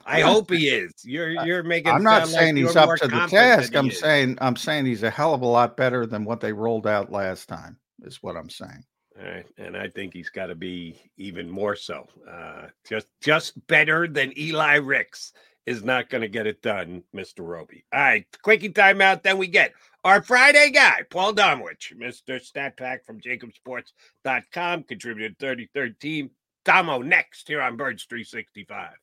I 0.07 0.21
hope 0.21 0.51
he 0.51 0.67
is. 0.69 0.93
You're 1.03 1.31
you're 1.45 1.63
making. 1.63 1.91
I'm 1.91 2.03
not 2.03 2.23
sound 2.23 2.31
like 2.33 2.41
saying 2.41 2.55
he's 2.57 2.75
up 2.75 2.95
to 2.97 3.07
the 3.07 3.27
task. 3.27 3.75
I'm 3.75 3.89
is. 3.89 3.99
saying 3.99 4.37
I'm 4.39 4.55
saying 4.55 4.85
he's 4.85 5.03
a 5.03 5.09
hell 5.09 5.33
of 5.33 5.41
a 5.41 5.47
lot 5.47 5.75
better 5.75 6.05
than 6.05 6.25
what 6.25 6.41
they 6.41 6.53
rolled 6.53 6.87
out 6.87 7.11
last 7.11 7.49
time. 7.49 7.77
Is 8.03 8.21
what 8.21 8.37
I'm 8.37 8.49
saying. 8.49 8.83
Right, 9.17 9.45
and 9.57 9.77
I 9.77 9.87
think 9.87 10.13
he's 10.13 10.29
got 10.29 10.47
to 10.47 10.55
be 10.55 10.99
even 11.17 11.49
more 11.49 11.75
so. 11.77 12.05
Uh, 12.29 12.67
just 12.87 13.07
just 13.21 13.65
better 13.67 14.07
than 14.07 14.37
Eli 14.37 14.75
Ricks 14.75 15.31
is 15.65 15.83
not 15.83 16.09
going 16.09 16.21
to 16.21 16.27
get 16.27 16.47
it 16.47 16.61
done, 16.61 17.01
Mister 17.13 17.41
Roby. 17.41 17.85
All 17.93 17.99
right, 18.01 18.25
quickie 18.41 18.73
timeout. 18.73 19.23
Then 19.23 19.37
we 19.37 19.47
get 19.47 19.71
our 20.03 20.21
Friday 20.21 20.69
guy, 20.71 21.03
Paul 21.09 21.33
Domowitch, 21.33 21.95
Mister 21.95 22.39
Stat 22.39 22.75
Pack 22.75 23.05
from 23.05 23.21
JAKIBSports.com, 23.21 24.83
contributed 24.83 25.39
33rd 25.39 25.99
team. 25.99 26.31
Damo 26.65 27.01
next 27.01 27.47
here 27.47 27.61
on 27.61 27.77
Birds 27.77 28.03
365. 28.09 28.95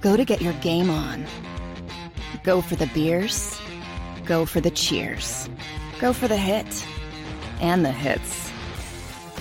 Go 0.00 0.16
to 0.16 0.24
get 0.24 0.40
your 0.40 0.52
game 0.54 0.90
on. 0.90 1.26
Go 2.44 2.60
for 2.60 2.76
the 2.76 2.86
beers. 2.88 3.58
Go 4.26 4.46
for 4.46 4.60
the 4.60 4.70
cheers. 4.70 5.48
Go 5.98 6.12
for 6.12 6.28
the 6.28 6.36
hit 6.36 6.86
and 7.60 7.84
the 7.84 7.90
hits. 7.90 8.49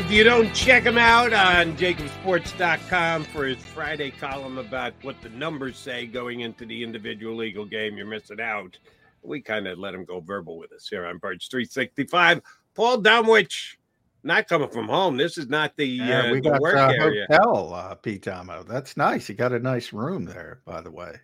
If 0.00 0.10
you 0.10 0.24
don't 0.24 0.50
check 0.54 0.84
him 0.84 0.96
out 0.96 1.34
on 1.34 1.76
jakibsports.com 1.76 3.24
for 3.24 3.44
his 3.44 3.58
Friday 3.58 4.10
column 4.10 4.56
about 4.56 4.94
what 5.02 5.20
the 5.20 5.28
numbers 5.28 5.76
say 5.76 6.06
going 6.06 6.40
into 6.40 6.64
the 6.64 6.82
individual 6.82 7.36
legal 7.36 7.66
game, 7.66 7.98
you're 7.98 8.06
missing 8.06 8.40
out. 8.40 8.78
We 9.22 9.42
kind 9.42 9.68
of 9.68 9.78
let 9.78 9.92
him 9.92 10.06
go 10.06 10.20
verbal 10.20 10.56
with 10.56 10.72
us 10.72 10.88
here 10.88 11.04
on 11.04 11.18
Birds 11.18 11.48
365. 11.48 12.40
Paul 12.74 13.02
Domowitch, 13.02 13.76
not 14.22 14.48
coming 14.48 14.70
from 14.70 14.88
home. 14.88 15.18
This 15.18 15.36
is 15.36 15.50
not 15.50 15.76
the, 15.76 15.84
Yeah, 15.86 16.20
uh, 16.22 16.32
we 16.32 16.40
the 16.40 16.48
got 16.48 16.60
work 16.62 16.76
a 16.76 16.94
area. 16.98 17.26
hotel, 17.30 17.74
uh, 17.74 17.94
Pete 17.94 18.22
Damo. 18.22 18.62
That's 18.62 18.96
nice. 18.96 19.28
You 19.28 19.34
got 19.34 19.52
a 19.52 19.58
nice 19.58 19.92
room 19.92 20.24
there, 20.24 20.62
by 20.64 20.80
the 20.80 20.90
way. 20.90 21.14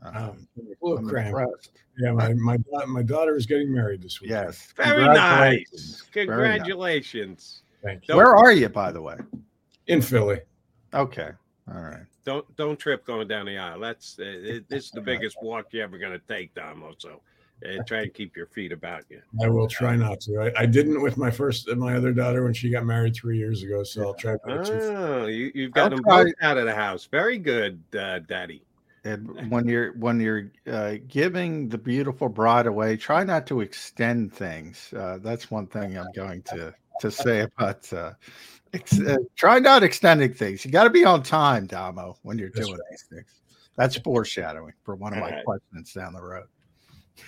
Um, 0.00 0.46
A 0.84 0.86
I'm 0.86 1.08
cramped. 1.08 1.28
impressed. 1.30 1.70
Yeah, 1.98 2.12
my 2.12 2.34
my 2.34 2.56
my 2.86 3.02
daughter 3.02 3.34
is 3.36 3.46
getting 3.46 3.72
married 3.74 4.00
this 4.00 4.20
week. 4.20 4.30
Yes. 4.30 4.72
Very 4.76 5.06
nice. 5.06 6.02
Congratulations. 6.12 6.22
Very 7.12 7.28
nice. 7.30 7.61
Congratulations. 7.82 8.06
Thank 8.06 8.06
Don't- 8.06 8.16
Where 8.16 8.36
are 8.36 8.52
you, 8.52 8.68
by 8.68 8.92
the 8.92 9.02
way? 9.02 9.16
In 9.86 10.00
Philly. 10.00 10.40
Okay. 10.94 11.30
All 11.72 11.80
right. 11.80 12.04
Don't 12.24 12.56
don't 12.56 12.78
trip 12.78 13.04
going 13.04 13.26
down 13.26 13.46
the 13.46 13.58
aisle. 13.58 13.80
That's 13.80 14.16
uh, 14.18 14.24
it, 14.24 14.68
this 14.68 14.84
is 14.84 14.90
the 14.92 15.00
biggest 15.12 15.36
walk 15.42 15.66
you're 15.72 15.82
ever 15.82 15.98
going 15.98 16.12
to 16.12 16.20
take, 16.28 16.54
Damo. 16.54 16.94
So 16.98 17.20
uh, 17.66 17.82
try 17.86 18.02
and 18.02 18.14
keep 18.14 18.36
your 18.36 18.46
feet 18.46 18.70
about 18.72 19.04
you. 19.08 19.20
I 19.42 19.48
will 19.48 19.66
try 19.66 19.96
not 19.96 20.20
to. 20.22 20.52
I, 20.56 20.62
I 20.62 20.66
didn't 20.66 21.00
with 21.02 21.16
my 21.16 21.30
first, 21.30 21.68
my 21.76 21.96
other 21.96 22.12
daughter 22.12 22.44
when 22.44 22.52
she 22.52 22.70
got 22.70 22.84
married 22.84 23.14
three 23.16 23.38
years 23.38 23.62
ago. 23.62 23.82
So 23.82 24.02
I'll 24.02 24.14
try. 24.14 24.36
Not 24.46 24.66
to. 24.66 24.96
Oh, 24.96 25.26
you, 25.26 25.50
you've 25.54 25.72
got 25.72 25.84
I'll 25.84 25.90
them 25.90 26.04
try- 26.04 26.24
both 26.24 26.34
out 26.42 26.58
of 26.58 26.64
the 26.66 26.74
house. 26.74 27.06
Very 27.10 27.38
good, 27.38 27.82
uh, 27.98 28.20
Daddy. 28.20 28.62
And 29.04 29.50
when 29.50 29.66
you're 29.66 29.92
when 29.94 30.20
you're 30.20 30.52
uh, 30.70 30.94
giving 31.08 31.68
the 31.68 31.78
beautiful 31.78 32.28
bride 32.28 32.66
away, 32.66 32.96
try 32.96 33.24
not 33.24 33.48
to 33.48 33.60
extend 33.60 34.32
things. 34.32 34.92
Uh, 34.96 35.18
that's 35.20 35.50
one 35.50 35.66
thing 35.66 35.98
I'm 35.98 36.12
going 36.14 36.42
to 36.42 36.72
to 37.00 37.10
say 37.10 37.40
about. 37.40 37.92
Uh, 37.92 38.12
ex- 38.72 39.00
uh, 39.00 39.18
try 39.36 39.58
not 39.58 39.82
extending 39.82 40.32
things. 40.32 40.64
You 40.64 40.70
got 40.70 40.84
to 40.84 40.90
be 40.90 41.04
on 41.04 41.22
time, 41.22 41.66
Damo, 41.66 42.16
when 42.22 42.38
you're 42.38 42.50
That's 42.54 42.66
doing 42.66 42.78
these 42.90 43.04
things. 43.10 43.40
That's 43.76 43.96
foreshadowing 43.96 44.74
for 44.84 44.94
one 44.94 45.12
of 45.14 45.20
my 45.20 45.30
Alright. 45.30 45.44
questions 45.44 45.92
down 45.92 46.12
the 46.12 46.22
road. 46.22 46.46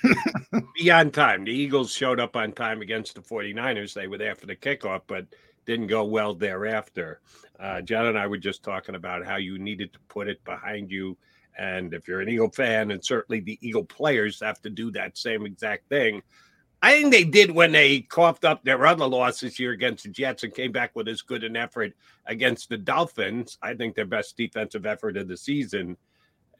Be 0.77 0.90
on 0.90 1.11
time. 1.11 1.44
The 1.44 1.53
Eagles 1.53 1.92
showed 1.92 2.20
up 2.20 2.37
on 2.37 2.53
time 2.53 2.83
against 2.83 3.14
the 3.14 3.22
49ers. 3.22 3.94
They 3.94 4.07
were 4.07 4.18
there 4.18 4.35
for 4.35 4.46
the 4.46 4.57
kickoff, 4.57 5.03
but 5.07 5.27
didn't 5.66 5.87
go 5.87 6.05
well 6.05 6.35
thereafter. 6.35 7.20
Uh, 7.59 7.81
John 7.81 8.07
and 8.07 8.18
I 8.18 8.27
were 8.27 8.38
just 8.38 8.62
talking 8.62 8.94
about 8.94 9.24
how 9.24 9.37
you 9.37 9.59
needed 9.59 9.92
to 9.92 9.98
put 10.09 10.29
it 10.29 10.44
behind 10.44 10.90
you. 10.90 11.16
And 11.57 11.94
if 11.94 12.09
you're 12.09 12.20
an 12.20 12.29
Eagle 12.29 12.50
fan, 12.50 12.90
and 12.90 13.05
certainly 13.05 13.40
the 13.40 13.59
Eagle 13.61 13.85
players 13.85 14.40
have 14.40 14.61
to 14.62 14.70
do 14.70 14.90
that 14.92 15.16
same 15.16 15.46
exact 15.46 15.88
thing. 15.88 16.20
I 16.85 17.01
think 17.01 17.12
they 17.12 17.25
did 17.25 17.51
when 17.51 17.73
they 17.73 18.03
coughed 18.03 18.44
up 18.44 18.62
their 18.62 18.85
other 18.85 19.07
loss 19.07 19.40
this 19.40 19.59
year 19.59 19.70
against 19.70 20.05
the 20.05 20.11
Jets 20.11 20.42
and 20.42 20.55
came 20.55 20.70
back 20.70 20.94
with 20.94 21.09
as 21.09 21.23
good 21.23 21.42
an 21.42 21.57
effort 21.57 21.94
against 22.27 22.68
the 22.68 22.77
Dolphins. 22.77 23.57
I 23.62 23.73
think 23.73 23.94
their 23.94 24.05
best 24.05 24.37
defensive 24.37 24.85
effort 24.85 25.16
of 25.16 25.27
the 25.27 25.37
season. 25.38 25.97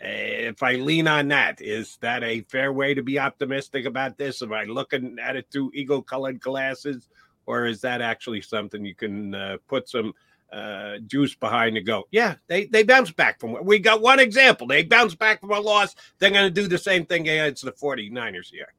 Uh, 0.03 0.09
If 0.09 0.63
I 0.63 0.77
lean 0.77 1.09
on 1.09 1.29
that, 1.29 1.61
is 1.61 1.99
that 2.01 2.25
a 2.25 2.41
fair 2.41 2.73
way 2.73 2.95
to 2.95 3.03
be 3.03 3.19
optimistic 3.19 3.85
about 3.85 4.17
this? 4.17 4.41
Am 4.41 4.51
I 4.55 4.65
looking 4.65 5.19
at 5.21 5.37
it 5.37 5.49
through 5.51 5.73
eagle 5.75 6.01
colored 6.01 6.41
glasses, 6.41 7.11
or 7.45 7.67
is 7.67 7.83
that 7.83 8.01
actually 8.01 8.41
something 8.41 8.83
you 8.83 8.95
can 8.95 9.35
uh, 9.35 9.59
put 9.69 9.91
some 9.91 10.15
uh, 10.51 11.01
juice 11.07 11.35
behind 11.35 11.75
to 11.75 11.83
go? 11.83 12.05
Yeah, 12.11 12.37
they 12.47 12.65
they 12.65 12.83
bounce 12.83 13.11
back 13.11 13.41
from. 13.41 13.63
We 13.63 13.79
got 13.79 14.01
one 14.01 14.21
example. 14.21 14.69
They 14.69 14.85
bounce 14.85 15.15
back 15.15 15.41
from 15.41 15.51
a 15.51 15.61
loss. 15.61 15.95
They're 16.19 16.31
going 16.31 16.47
to 16.55 16.63
do 16.63 16.67
the 16.67 16.79
same 16.79 17.05
thing 17.05 17.29
against 17.29 17.63
the 17.63 17.73
49ers 17.73 18.51
here. 18.51 18.73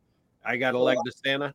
I 0.45 0.57
got 0.57 0.75
a 0.75 0.79
leg 0.79 0.97
to 1.05 1.11
stand 1.11 1.43
on. 1.43 1.53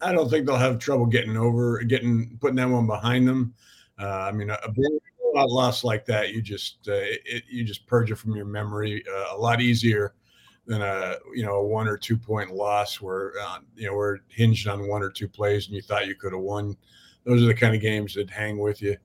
I 0.00 0.12
don't 0.12 0.28
think 0.28 0.46
they'll 0.46 0.56
have 0.56 0.78
trouble 0.78 1.06
getting 1.06 1.36
over, 1.36 1.82
getting 1.82 2.36
putting 2.40 2.56
that 2.56 2.68
one 2.68 2.86
behind 2.86 3.26
them. 3.26 3.54
Uh, 4.00 4.28
I 4.28 4.32
mean, 4.32 4.50
a, 4.50 4.58
a 4.64 4.70
big 4.70 4.90
loss 5.34 5.84
like 5.84 6.04
that, 6.06 6.32
you 6.32 6.42
just 6.42 6.88
uh, 6.88 6.92
it, 6.94 7.44
you 7.48 7.64
just 7.64 7.86
purge 7.86 8.10
it 8.10 8.16
from 8.16 8.34
your 8.34 8.44
memory 8.44 9.04
uh, 9.08 9.36
a 9.36 9.38
lot 9.38 9.60
easier 9.60 10.14
than 10.66 10.82
a 10.82 11.16
you 11.34 11.44
know 11.44 11.54
a 11.54 11.66
one 11.66 11.88
or 11.88 11.96
two 11.96 12.16
point 12.16 12.52
loss 12.52 13.00
where 13.00 13.32
uh, 13.40 13.58
you 13.76 13.86
know 13.86 13.94
we're 13.94 14.18
hinged 14.28 14.68
on 14.68 14.88
one 14.88 15.02
or 15.02 15.10
two 15.10 15.28
plays 15.28 15.66
and 15.66 15.74
you 15.74 15.82
thought 15.82 16.06
you 16.06 16.14
could 16.14 16.32
have 16.32 16.42
won. 16.42 16.76
Those 17.24 17.42
are 17.42 17.46
the 17.46 17.54
kind 17.54 17.74
of 17.74 17.80
games 17.80 18.14
that 18.14 18.30
hang 18.30 18.58
with 18.58 18.82
you. 18.82 18.96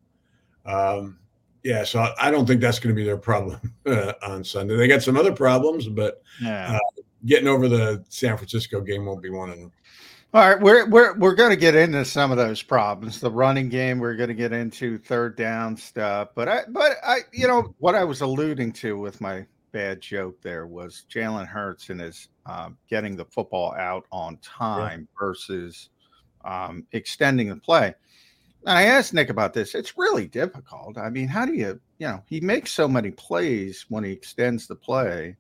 Um, 0.66 1.20
yeah, 1.64 1.84
so 1.84 2.00
I, 2.00 2.14
I 2.20 2.32
don't 2.32 2.46
think 2.46 2.62
that's 2.62 2.80
going 2.80 2.96
to 2.96 3.00
be 3.00 3.06
their 3.06 3.18
problem 3.18 3.74
uh, 3.86 4.14
on 4.24 4.44
Sunday. 4.44 4.76
They 4.76 4.88
got 4.88 5.04
some 5.04 5.18
other 5.18 5.34
problems, 5.34 5.88
but 5.88 6.22
Yeah. 6.42 6.80
Getting 7.26 7.48
over 7.48 7.68
the 7.68 8.04
San 8.10 8.38
Francisco 8.38 8.82
game 8.82 9.06
won't 9.06 9.22
be 9.22 9.30
one 9.30 9.50
of 9.50 9.58
them. 9.58 9.72
All 10.34 10.48
right, 10.48 10.60
we're 10.60 10.90
we're 10.90 11.18
we're 11.18 11.36
going 11.36 11.52
to 11.52 11.56
get 11.56 11.74
into 11.74 12.04
some 12.04 12.32
of 12.32 12.38
those 12.38 12.62
problems. 12.62 13.22
The 13.22 13.32
running 13.32 13.70
game, 13.70 14.00
we're 14.00 14.16
going 14.16 14.28
to 14.28 14.36
get 14.36 14.52
into 14.52 14.98
third 14.98 15.38
down 15.38 15.78
stuff. 15.78 16.30
But 16.36 16.50
I, 16.50 16.62
but 16.68 16.98
I, 17.02 17.20
you 17.32 17.48
know, 17.48 17.74
what 17.80 17.96
I 17.96 18.04
was 18.04 18.22
alluding 18.22 18.74
to 18.74 18.98
with 18.98 19.22
my 19.22 19.46
bad 19.72 20.02
joke 20.02 20.42
there 20.42 20.68
was 20.68 21.06
Jalen 21.10 21.48
Hurts 21.48 21.90
and 21.90 22.02
his 22.02 22.28
um, 22.46 22.78
getting 22.90 23.16
the 23.16 23.26
football 23.26 23.74
out 23.76 24.06
on 24.12 24.38
time 24.38 25.08
versus 25.20 25.90
um, 26.44 26.86
extending 26.92 27.50
the 27.50 27.58
play. 27.58 27.94
And 28.66 28.78
I 28.78 28.84
asked 28.84 29.14
Nick 29.14 29.30
about 29.30 29.54
this. 29.54 29.76
It's 29.76 29.98
really 29.98 30.28
difficult. 30.28 30.98
I 30.98 31.10
mean, 31.10 31.28
how 31.28 31.46
do 31.46 31.54
you, 31.54 31.80
you 32.00 32.08
know, 32.08 32.22
he 32.28 32.42
makes 32.42 32.74
so 32.74 32.88
many 32.88 33.12
plays 33.12 33.86
when 33.90 34.04
he 34.04 34.12
extends 34.12 34.68
the 34.68 34.76
play, 34.76 35.38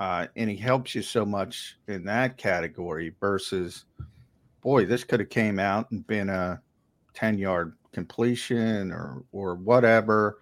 uh, 0.00 0.26
and 0.34 0.48
he 0.48 0.56
helps 0.56 0.94
you 0.94 1.02
so 1.02 1.26
much 1.26 1.76
in 1.86 2.04
that 2.04 2.38
category 2.38 3.14
versus 3.20 3.84
boy, 4.62 4.86
this 4.86 5.04
could 5.04 5.20
have 5.20 5.28
came 5.28 5.58
out 5.58 5.90
and 5.90 6.06
been 6.06 6.30
a 6.30 6.60
10 7.14 7.38
yard 7.38 7.76
completion 7.92 8.90
or 8.90 9.24
or 9.32 9.56
whatever. 9.56 10.38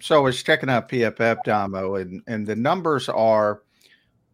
So 0.00 0.16
I 0.16 0.20
was 0.20 0.42
checking 0.42 0.68
out 0.68 0.88
PFF 0.88 1.44
Damo 1.44 1.94
and 1.94 2.22
and 2.26 2.46
the 2.46 2.56
numbers 2.56 3.08
are 3.08 3.62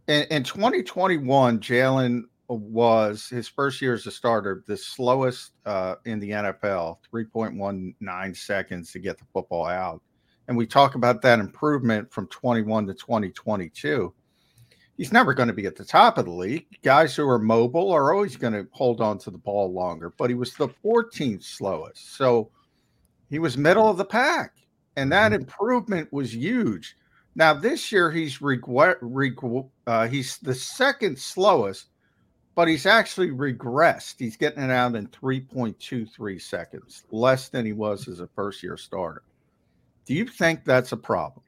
in, 0.09 0.25
in 0.25 0.43
2021, 0.43 1.61
Jalen 1.61 2.23
was 2.49 3.29
his 3.29 3.49
first 3.49 3.81
year 3.81 3.95
as 3.95 4.07
a 4.07 4.11
starter, 4.11 4.65
the 4.67 4.77
slowest 4.77 5.53
uh, 5.65 5.95
in 6.05 6.19
the 6.19 6.31
NFL, 6.31 6.99
3.19 7.13 8.37
seconds 8.37 8.93
to 8.93 8.99
get 8.99 9.17
the 9.17 9.25
football 9.33 9.67
out. 9.67 10.03
And 10.49 10.57
we 10.57 10.67
talk 10.67 10.97
about 10.97 11.23
that 11.23 11.39
improvement 11.39 12.13
from 12.13 12.27
21 12.27 12.89
to 12.89 12.95
2022 12.95 14.13
he's 14.97 15.13
never 15.13 15.35
going 15.35 15.49
to 15.49 15.55
be 15.55 15.67
at 15.67 15.77
the 15.77 15.85
top 15.85 16.19
of 16.19 16.25
the 16.27 16.31
league. 16.31 16.67
Guys 16.83 17.15
who 17.17 17.29
are 17.29 17.39
mobile 17.39 17.91
are 17.93 18.13
always 18.13 18.37
going 18.37 18.53
to 18.53 18.67
hold 18.73 19.01
on 19.01 19.19
to 19.19 19.31
the 19.31 19.39
ball 19.39 19.73
longer, 19.73 20.13
but 20.17 20.31
he 20.31 20.35
was 20.35 20.55
the 20.55 20.69
14th 20.85 21.45
slowest. 21.45 22.17
So 22.17 22.51
he 23.31 23.39
was 23.39 23.57
middle 23.57 23.89
of 23.89 23.97
the 23.97 24.05
pack, 24.05 24.55
and 24.97 25.11
that 25.13 25.33
improvement 25.33 26.13
was 26.13 26.35
huge. 26.35 26.97
Now 27.35 27.55
this 27.55 27.91
year 27.91 28.11
he's 28.11 28.43
regret, 28.43 28.99
reg- 29.01 29.39
uh, 29.87 30.07
he's 30.07 30.39
the 30.39 30.55
second 30.55 31.19
slowest, 31.19 31.87
but 32.55 32.69
he's 32.69 32.85
actually 32.85 33.31
regressed. 33.31 34.17
He's 34.19 34.37
getting 34.37 34.63
it 34.63 34.71
out 34.71 34.95
in 34.95 35.07
3.23 35.09 36.43
seconds, 36.43 37.05
less 37.11 37.49
than 37.49 37.65
he 37.65 37.73
was 37.73 38.07
as 38.09 38.21
a 38.21 38.29
first 38.29 38.63
year 38.63 38.77
starter. 38.77 39.23
Do 40.05 40.15
you 40.15 40.27
think 40.27 40.65
that's 40.65 40.93
a 40.93 40.97
problem? 40.97 41.43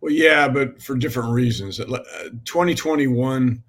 Well, 0.00 0.12
yeah, 0.12 0.48
but 0.48 0.82
for 0.82 0.96
different 0.96 1.30
reasons. 1.30 1.80
Uh, 1.80 1.86
2021, 2.44 3.62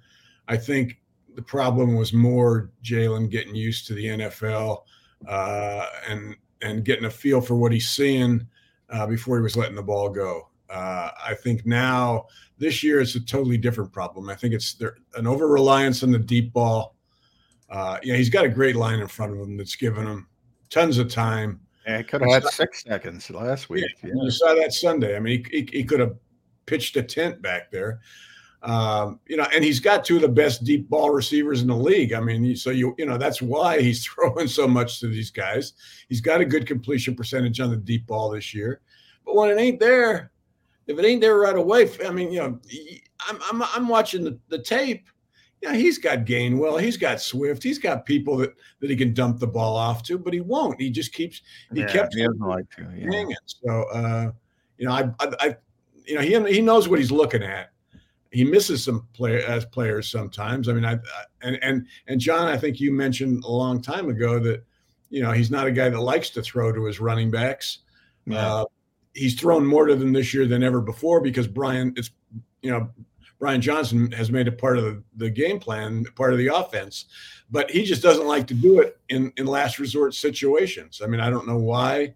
I 0.47 0.57
think 0.57 0.97
the 1.35 1.41
problem 1.41 1.95
was 1.95 2.13
more 2.13 2.71
Jalen 2.83 3.29
getting 3.29 3.55
used 3.55 3.87
to 3.87 3.93
the 3.93 4.05
NFL 4.05 4.83
uh, 5.27 5.85
and 6.07 6.35
and 6.61 6.83
getting 6.83 7.05
a 7.05 7.09
feel 7.09 7.41
for 7.41 7.55
what 7.55 7.71
he's 7.71 7.89
seeing 7.89 8.45
uh, 8.89 9.05
before 9.05 9.37
he 9.37 9.43
was 9.43 9.57
letting 9.57 9.75
the 9.75 9.83
ball 9.83 10.09
go. 10.09 10.49
Uh, 10.69 11.11
I 11.23 11.35
think 11.35 11.65
now 11.65 12.25
this 12.57 12.81
year 12.81 13.01
it's 13.01 13.15
a 13.15 13.19
totally 13.19 13.57
different 13.57 13.91
problem. 13.91 14.29
I 14.29 14.35
think 14.35 14.53
it's 14.53 14.73
there, 14.73 14.97
an 15.15 15.27
over 15.27 15.47
reliance 15.47 16.01
on 16.01 16.11
the 16.11 16.17
deep 16.17 16.53
ball 16.53 16.95
uh, 17.69 17.97
you 18.03 18.13
he's 18.13 18.29
got 18.29 18.45
a 18.45 18.49
great 18.49 18.75
line 18.75 18.99
in 18.99 19.07
front 19.07 19.33
of 19.33 19.39
him 19.39 19.57
that's 19.57 19.75
given 19.75 20.05
him 20.05 20.27
tons 20.69 20.97
of 20.97 21.09
time. 21.09 21.59
Yeah, 21.85 21.97
he 21.99 22.03
could 22.03 22.21
have 22.21 22.31
had 22.31 22.45
six 22.45 22.83
seconds 22.83 23.29
last 23.29 23.69
week. 23.69 23.85
Yeah, 24.03 24.09
yeah. 24.15 24.23
You 24.23 24.31
saw 24.31 24.55
that 24.55 24.73
Sunday. 24.73 25.15
I 25.15 25.19
mean, 25.19 25.45
he, 25.51 25.59
he, 25.59 25.69
he 25.79 25.83
could 25.83 25.99
have 25.99 26.15
pitched 26.65 26.97
a 26.97 27.03
tent 27.03 27.41
back 27.41 27.71
there. 27.71 27.99
Um, 28.65 29.19
you 29.27 29.37
know, 29.37 29.45
and 29.53 29.63
he's 29.63 29.79
got 29.79 30.03
two 30.03 30.15
of 30.15 30.23
the 30.23 30.27
best 30.27 30.63
deep 30.63 30.89
ball 30.89 31.11
receivers 31.11 31.61
in 31.61 31.67
the 31.67 31.75
league. 31.75 32.13
I 32.13 32.19
mean, 32.19 32.55
so 32.55 32.71
you 32.71 32.95
you 32.97 33.05
know 33.05 33.17
that's 33.17 33.41
why 33.41 33.79
he's 33.79 34.03
throwing 34.07 34.47
so 34.47 34.67
much 34.67 34.99
to 35.01 35.07
these 35.07 35.29
guys. 35.29 35.73
He's 36.09 36.21
got 36.21 36.41
a 36.41 36.45
good 36.45 36.65
completion 36.65 37.15
percentage 37.15 37.59
on 37.59 37.69
the 37.69 37.77
deep 37.77 38.07
ball 38.07 38.31
this 38.31 38.53
year, 38.55 38.81
but 39.23 39.35
when 39.35 39.51
it 39.51 39.61
ain't 39.61 39.79
there, 39.79 40.31
if 40.87 40.97
it 40.97 41.05
ain't 41.05 41.21
there 41.21 41.37
right 41.37 41.55
away, 41.55 41.91
I 42.05 42.09
mean, 42.09 42.31
you 42.31 42.39
know, 42.39 42.59
I'm 43.29 43.39
I'm, 43.51 43.63
I'm 43.75 43.87
watching 43.87 44.23
the, 44.23 44.39
the 44.49 44.59
tape. 44.59 45.05
Yeah, 45.65 45.75
he's 45.75 45.97
got 45.97 46.25
Gainwell, 46.25 46.79
he's 46.79 46.97
got 46.97 47.19
Swift, 47.19 47.63
he's 47.63 47.79
got 47.79 48.05
people 48.05 48.37
that 48.37 48.53
that 48.79 48.89
he 48.89 48.95
can 48.95 49.13
dump 49.13 49.39
the 49.39 49.47
ball 49.47 49.75
off 49.75 50.03
to, 50.03 50.17
but 50.19 50.33
he 50.33 50.41
won't. 50.41 50.79
He 50.79 50.91
just 50.91 51.11
keeps 51.11 51.41
he 51.73 51.79
Yeah, 51.79 51.91
kept 51.91 52.13
he 52.13 52.23
doesn't 52.23 52.39
like 52.39 52.69
to, 52.75 52.83
yeah. 52.95 53.11
hanging. 53.11 53.35
So 53.45 53.83
uh, 53.91 54.31
you 54.77 54.85
know, 54.85 54.91
I, 54.91 55.03
I, 55.19 55.31
I 55.39 55.55
you 56.05 56.15
know 56.15 56.21
he 56.21 56.53
he 56.53 56.61
knows 56.61 56.87
what 56.87 56.99
he's 56.99 57.11
looking 57.11 57.41
at. 57.41 57.71
He 58.31 58.43
misses 58.43 58.83
some 58.83 59.07
play 59.13 59.43
as 59.43 59.65
players 59.65 60.09
sometimes. 60.09 60.69
I 60.69 60.73
mean, 60.73 60.85
I, 60.85 60.93
I 60.93 60.99
and 61.41 61.57
and 61.63 61.87
and 62.07 62.19
John, 62.19 62.47
I 62.47 62.57
think 62.57 62.79
you 62.79 62.91
mentioned 62.91 63.43
a 63.43 63.51
long 63.51 63.81
time 63.81 64.09
ago 64.09 64.39
that 64.39 64.63
you 65.09 65.23
know 65.23 65.31
he's 65.31 65.49
not 65.49 65.67
a 65.67 65.71
guy 65.71 65.89
that 65.89 65.99
likes 65.99 66.29
to 66.31 66.41
throw 66.41 66.71
to 66.71 66.85
his 66.85 66.99
running 66.99 67.31
backs. 67.31 67.79
Uh, 68.31 68.65
he's 69.13 69.39
thrown 69.39 69.65
more 69.65 69.85
to 69.85 69.95
them 69.95 70.13
this 70.13 70.33
year 70.33 70.45
than 70.45 70.63
ever 70.63 70.81
before 70.81 71.21
because 71.21 71.47
Brian, 71.47 71.93
it's 71.95 72.11
you 72.61 72.71
know, 72.71 72.89
Brian 73.39 73.61
Johnson 73.61 74.11
has 74.11 74.31
made 74.31 74.47
it 74.47 74.57
part 74.57 74.77
of 74.77 74.83
the, 74.85 75.03
the 75.17 75.29
game 75.29 75.59
plan, 75.59 76.05
part 76.15 76.31
of 76.31 76.39
the 76.39 76.47
offense, 76.47 77.05
but 77.51 77.69
he 77.69 77.83
just 77.83 78.01
doesn't 78.01 78.27
like 78.27 78.47
to 78.47 78.53
do 78.53 78.79
it 78.79 78.97
in 79.09 79.31
in 79.37 79.45
last 79.45 79.79
resort 79.79 80.13
situations. 80.13 81.01
I 81.03 81.07
mean, 81.07 81.19
I 81.19 81.29
don't 81.29 81.47
know 81.47 81.57
why. 81.57 82.15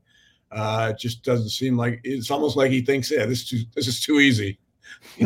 Uh, 0.52 0.92
it 0.94 1.00
just 1.00 1.24
doesn't 1.24 1.50
seem 1.50 1.78
like 1.78 2.02
it's 2.04 2.32
almost 2.32 2.58
like 2.58 2.72
he 2.72 2.82
thinks, 2.82 3.12
yeah, 3.12 3.26
this 3.26 3.44
is 3.44 3.50
too, 3.50 3.60
this 3.76 3.88
is 3.88 4.02
too 4.02 4.20
easy. 4.20 4.58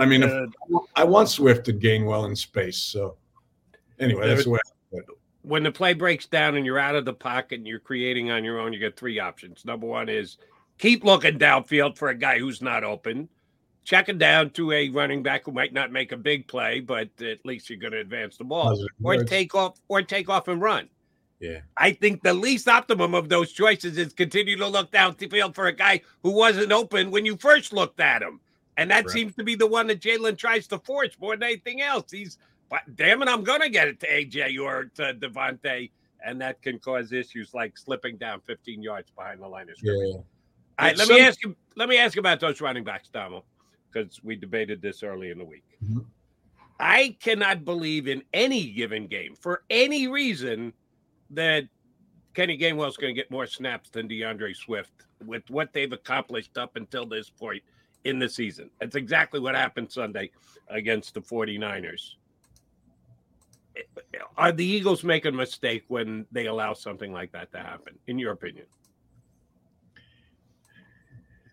I 0.00 0.06
mean, 0.06 0.22
if, 0.24 0.50
I 0.96 1.04
want 1.04 1.28
Swift 1.28 1.68
and 1.68 1.80
Gainwell 1.80 2.26
in 2.26 2.34
space. 2.34 2.78
So 2.78 3.16
anyway, 3.98 4.28
that's 4.28 4.44
the 4.44 4.50
way. 4.50 4.58
I 4.66 4.96
put 4.96 5.04
it. 5.04 5.16
when 5.42 5.62
the 5.62 5.70
play 5.70 5.92
breaks 5.94 6.26
down 6.26 6.56
and 6.56 6.66
you're 6.66 6.78
out 6.78 6.96
of 6.96 7.04
the 7.04 7.12
pocket 7.12 7.58
and 7.58 7.66
you're 7.66 7.78
creating 7.78 8.30
on 8.30 8.42
your 8.42 8.58
own, 8.58 8.72
you 8.72 8.78
get 8.78 8.96
three 8.96 9.20
options. 9.20 9.64
Number 9.64 9.86
one 9.86 10.08
is 10.08 10.38
keep 10.78 11.04
looking 11.04 11.38
downfield 11.38 11.96
for 11.96 12.08
a 12.08 12.14
guy 12.14 12.38
who's 12.38 12.60
not 12.60 12.82
open. 12.82 13.28
Check 13.90 14.08
it 14.08 14.18
down 14.18 14.50
to 14.50 14.70
a 14.70 14.88
running 14.90 15.20
back 15.20 15.46
who 15.46 15.50
might 15.50 15.72
not 15.72 15.90
make 15.90 16.12
a 16.12 16.16
big 16.16 16.46
play, 16.46 16.78
but 16.78 17.08
at 17.20 17.44
least 17.44 17.68
you're 17.68 17.76
going 17.76 17.90
to 17.92 17.98
advance 17.98 18.36
the 18.36 18.44
ball, 18.44 18.80
or 18.80 18.86
words. 19.00 19.28
take 19.28 19.52
off, 19.56 19.80
or 19.88 20.00
take 20.00 20.28
off 20.28 20.46
and 20.46 20.62
run. 20.62 20.88
Yeah. 21.40 21.62
I 21.76 21.90
think 21.90 22.22
the 22.22 22.32
least 22.32 22.68
optimum 22.68 23.16
of 23.16 23.28
those 23.28 23.50
choices 23.50 23.98
is 23.98 24.12
continue 24.12 24.56
to 24.58 24.66
look 24.68 24.92
downfield 24.92 25.56
for 25.56 25.66
a 25.66 25.72
guy 25.72 26.02
who 26.22 26.30
wasn't 26.30 26.70
open 26.70 27.10
when 27.10 27.26
you 27.26 27.36
first 27.36 27.72
looked 27.72 27.98
at 27.98 28.22
him. 28.22 28.38
And 28.76 28.88
that 28.92 29.06
Right. 29.06 29.10
seems 29.12 29.34
to 29.34 29.42
be 29.42 29.56
the 29.56 29.66
one 29.66 29.88
that 29.88 29.98
Jalen 30.00 30.38
tries 30.38 30.68
to 30.68 30.78
force 30.78 31.18
more 31.18 31.34
than 31.34 31.42
anything 31.42 31.80
else. 31.82 32.12
He's, 32.12 32.38
but 32.70 32.82
damn 32.94 33.20
it, 33.22 33.28
I'm 33.28 33.42
going 33.42 33.60
to 33.62 33.70
get 33.70 33.88
it 33.88 33.98
to 34.00 34.06
AJ 34.06 34.56
or 34.62 34.84
to 34.94 35.14
DeVonta. 35.14 35.90
And 36.24 36.40
that 36.42 36.62
can 36.62 36.78
cause 36.78 37.10
issues 37.10 37.54
like 37.54 37.76
slipping 37.76 38.18
down 38.18 38.40
15 38.46 38.84
yards 38.84 39.10
behind 39.10 39.40
the 39.42 39.48
line 39.48 39.68
of 39.68 39.76
scrimmage. 39.78 40.10
Yeah. 40.10 40.14
All 40.14 40.24
right, 40.78 40.96
let 40.96 41.08
Some- 41.08 41.16
me 41.16 41.22
ask 41.22 41.42
you. 41.42 41.56
Let 41.74 41.88
me 41.88 41.96
ask 41.98 42.14
you 42.14 42.20
about 42.20 42.38
those 42.38 42.60
running 42.60 42.84
backs, 42.84 43.08
Donald, 43.08 43.42
because 43.90 44.20
we 44.22 44.36
debated 44.36 44.80
this 44.80 45.02
early 45.02 45.30
in 45.30 45.38
the 45.38 45.44
week. 45.44 45.64
Mhm. 45.84 46.06
I 46.78 47.16
cannot 47.20 47.64
believe 47.64 48.08
in 48.08 48.22
any 48.32 48.72
given 48.72 49.06
game 49.06 49.34
for 49.34 49.64
any 49.68 50.08
reason 50.08 50.72
that 51.30 51.68
Kenny 52.34 52.56
Gainwell's 52.56 52.96
going 52.96 53.14
to 53.14 53.20
get 53.20 53.30
more 53.30 53.46
snaps 53.46 53.90
than 53.90 54.08
D'Andre 54.08 54.52
Swift 54.54 54.92
with 55.24 55.48
what 55.50 55.72
they've 55.72 55.92
accomplished 55.92 56.56
up 56.56 56.76
until 56.76 57.04
this 57.04 57.28
point 57.28 57.62
in 58.04 58.18
the 58.18 58.28
season. 58.28 58.70
That's 58.80 58.96
exactly 58.96 59.40
what 59.40 59.54
happened 59.54 59.92
Sunday 59.92 60.30
against 60.68 61.14
the 61.14 61.20
49ers. 61.20 62.16
Are 64.36 64.52
the 64.52 64.64
Eagles 64.64 65.04
making 65.04 65.34
a 65.34 65.36
mistake 65.36 65.84
when 65.88 66.26
they 66.32 66.46
allow 66.46 66.72
something 66.72 67.12
like 67.12 67.32
that 67.32 67.52
to 67.52 67.58
happen, 67.58 67.98
in 68.06 68.18
your 68.18 68.32
opinion? 68.32 68.66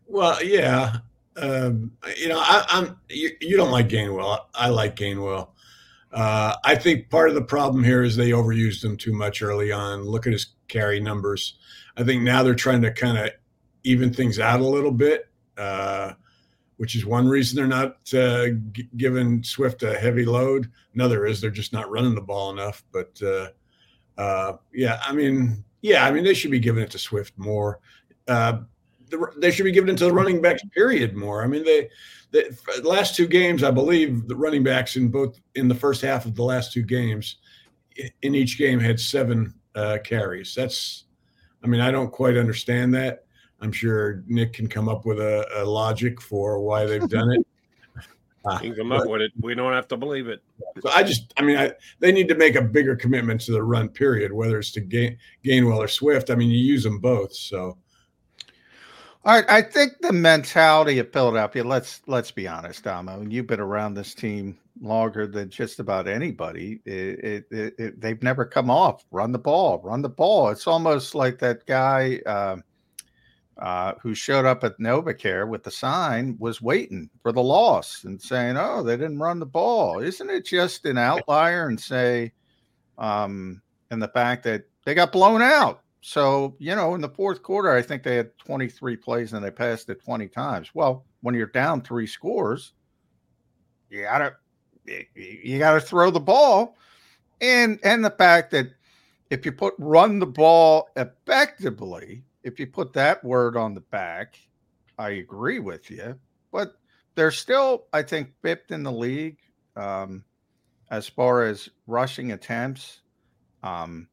Well, 0.06 0.42
yeah. 0.44 0.98
Um, 1.38 1.92
you 2.18 2.28
know, 2.30 2.40
I, 2.40 2.66
I'm 2.68 3.00
you, 3.10 3.32
you 3.40 3.58
don't 3.58 3.72
like 3.72 3.90
Gainwell. 3.90 4.46
I, 4.56 4.70
like 4.70 4.96
Gainwell. 4.96 5.50
Uh, 6.12 6.56
I 6.64 6.76
think 6.76 7.10
part 7.10 7.30
of 7.30 7.36
the 7.36 7.44
problem 7.44 7.84
here 7.84 8.04
is 8.04 8.16
they 8.16 8.32
overused 8.32 8.84
him 8.84 8.98
too 8.98 9.14
much 9.14 9.42
early 9.42 9.72
on. 9.72 10.02
Look 10.02 10.26
at 10.26 10.34
his 10.34 10.48
carry 10.68 11.00
numbers. 11.00 11.60
I 11.96 12.04
think 12.04 12.24
now 12.24 12.44
they're 12.44 12.56
trying 12.56 12.82
to 12.82 12.92
kind 12.92 13.18
of 13.18 13.30
even 13.84 14.12
things 14.12 14.40
out 14.40 14.62
a 14.62 14.68
little 14.68 14.92
bit, 14.92 15.30
uh, 15.58 16.14
which 16.78 16.96
is 16.96 17.06
one 17.06 17.28
reason 17.28 17.56
they're 17.56 17.68
not 17.68 17.98
uh, 18.14 18.48
g- 18.72 18.90
giving 18.98 19.44
Swift 19.44 19.84
a 19.84 19.98
heavy 19.98 20.26
load. 20.26 20.72
Another 20.96 21.26
is 21.26 21.40
they're 21.40 21.52
just 21.52 21.74
not 21.74 21.90
running 21.92 22.16
the 22.16 22.22
ball 22.22 22.52
enough. 22.52 22.84
But 22.92 23.22
uh, 23.22 23.50
uh, 24.20 24.58
yeah, 24.74 25.00
I 25.04 25.14
mean, 25.14 25.64
yeah, 25.82 26.06
I 26.06 26.12
mean 26.12 26.24
they 26.24 26.34
should 26.34 26.52
be 26.52 26.60
giving 26.60 26.84
it 26.84 26.92
to 26.92 27.00
Swift 27.00 27.34
more. 27.38 27.80
The, 29.10 29.32
they 29.38 29.52
should 29.52 29.64
be 29.64 29.72
given 29.72 29.90
it 29.90 29.98
to 30.00 30.06
the 30.06 30.14
running 30.14 30.42
backs 30.42 30.62
period 30.74 31.16
more. 31.16 31.44
I 31.44 31.48
mean, 31.48 31.64
they 31.64 31.90
the 32.32 32.82
last 32.84 33.16
two 33.16 33.28
games, 33.28 33.64
I 33.64 33.72
believe 33.72 34.28
the 34.28 34.36
running 34.36 34.64
backs 34.64 34.96
in 34.96 35.10
both 35.10 35.40
in 35.56 35.68
the 35.68 35.76
first 35.76 36.02
half 36.02 36.26
of 36.26 36.36
the 36.36 36.44
last 36.44 36.74
two 36.74 36.84
games, 36.84 37.38
in 38.22 38.36
each 38.36 38.58
game 38.58 38.80
had 38.80 39.00
seven 39.00 39.54
uh, 39.76 39.98
carries. 40.04 40.54
That's, 40.54 41.06
I 41.64 41.68
mean, 41.68 41.82
I 41.82 41.92
don't 41.92 42.12
quite 42.12 42.38
understand 42.38 42.94
that. 42.96 43.26
I'm 43.60 43.72
sure 43.72 44.24
Nick 44.28 44.54
can 44.54 44.68
come 44.68 44.88
up 44.88 45.06
with 45.06 45.20
a, 45.20 45.48
a 45.56 45.66
logic 45.66 46.22
for 46.22 46.60
why 46.60 46.86
they've 46.86 47.10
done 47.10 47.32
it. 47.32 47.48
Can 48.62 48.74
come 48.76 48.94
up 48.94 49.06
with 49.10 49.20
it. 49.20 49.34
We 49.42 49.56
don't 49.56 49.74
have 49.74 49.90
to 49.90 49.98
believe 49.98 50.30
it. 50.30 50.42
so 50.80 50.90
I 50.92 51.04
just, 51.04 51.34
I 51.36 51.42
mean, 51.42 51.58
I, 51.58 51.74
they 52.00 52.14
need 52.14 52.30
to 52.30 52.36
make 52.36 52.56
a 52.56 52.62
bigger 52.62 52.96
commitment 52.96 53.42
to 53.42 53.52
the 53.52 53.62
run 53.62 53.90
period, 53.90 54.32
whether 54.32 54.58
it's 54.58 54.72
to 54.72 54.80
Gain, 54.80 55.18
Gainwell 55.44 55.80
or 55.80 55.90
Swift. 55.90 56.30
I 56.30 56.36
mean, 56.36 56.50
you 56.50 56.58
use 56.58 56.82
them 56.82 57.00
both, 57.00 57.34
so 57.34 57.78
All 59.28 59.34
right, 59.36 59.46
I 59.50 59.62
think 59.62 60.00
the 60.00 60.14
mentality 60.14 61.00
of 61.00 61.12
Philadelphia. 61.12 61.62
Let's 61.62 62.02
let's 62.08 62.32
be 62.32 62.48
honest, 62.48 62.86
Dom. 62.86 63.10
I 63.10 63.18
mean, 63.18 63.30
you've 63.30 63.46
been 63.46 63.60
around 63.60 63.94
this 63.94 64.14
team 64.14 64.58
longer 64.82 65.28
than 65.28 65.50
just 65.50 65.82
about 65.82 66.08
anybody. 66.08 66.80
It, 66.86 67.46
it, 67.52 67.76
it- 67.78 68.00
they've 68.00 68.24
never 68.24 68.46
come 68.46 68.70
off. 68.72 69.04
Run 69.12 69.34
the 69.34 69.38
ball, 69.40 69.82
run 69.84 70.02
the 70.02 70.08
ball. 70.08 70.48
It's 70.48 70.66
almost 70.66 71.14
like 71.14 71.40
that 71.40 71.66
guy 71.66 72.22
uh, 72.26 72.56
uh, 73.62 73.96
who 74.02 74.16
showed 74.16 74.46
up 74.46 74.64
at 74.64 74.80
NovaCare 74.80 75.46
with 75.46 75.62
the 75.62 75.72
sign 75.72 76.38
was 76.40 76.62
waiting 76.62 77.10
for 77.22 77.34
the 77.34 77.44
loss 77.44 78.06
and 78.06 78.22
saying, 78.22 78.56
"Oh, 78.58 78.82
they 78.82 78.96
didn't 78.96 79.20
run 79.20 79.40
the 79.40 79.46
ball." 79.46 80.00
Isn't 80.00 80.30
it 80.30 80.46
just 80.46 80.86
an 80.86 80.98
outlier 80.98 81.68
and 81.68 81.78
say, 81.78 82.32
um, 82.98 83.62
and 83.92 84.02
the 84.02 84.08
fact 84.08 84.46
that 84.46 84.64
they 84.86 84.94
got 84.94 85.12
blown 85.12 85.42
out? 85.42 85.82
So, 86.02 86.56
you 86.60 86.76
know, 86.76 86.96
in 86.96 87.02
the 87.02 87.10
fourth 87.10 87.44
quarter, 87.44 87.72
I 87.72 87.82
think 87.82 88.04
they 88.04 88.16
had 88.16 88.38
23 88.38 88.96
plays 88.98 89.34
and 89.34 89.44
they 89.44 89.52
passed 89.52 89.90
it 89.90 90.04
20 90.04 90.28
times. 90.28 90.70
Well, 90.74 91.06
when 91.22 91.36
you're 91.36 91.48
down 91.48 91.82
three 91.82 92.08
scores, 92.08 92.74
you 93.90 94.04
gotta 94.04 94.36
you 95.16 95.60
gotta 95.60 95.82
throw 95.82 96.12
the 96.12 96.20
ball. 96.20 96.78
And 97.42 97.80
and 97.84 98.04
the 98.04 98.12
fact 98.12 98.52
that 98.52 98.68
if 99.30 99.46
you 99.46 99.52
put 99.52 99.74
run 99.78 100.20
the 100.20 100.26
ball 100.26 100.90
effectively, 100.96 102.24
if 102.44 102.60
you 102.60 102.68
put 102.68 102.94
that 102.94 103.24
word 103.24 103.58
on 103.58 103.74
the 103.74 103.82
back, 103.82 104.40
I 104.98 105.10
agree 105.12 105.60
with 105.60 105.92
you. 105.92 106.18
But 106.52 106.76
they're 107.16 107.32
still, 107.32 107.86
I 107.94 108.04
think, 108.04 108.32
fifth 108.42 108.72
in 108.72 108.84
the 108.84 108.92
league 108.92 109.38
um, 109.76 110.24
as 110.90 111.08
far 111.08 111.44
as 111.44 111.70
rushing 111.88 112.32
attempts. 112.32 113.02
Um, 113.64 114.08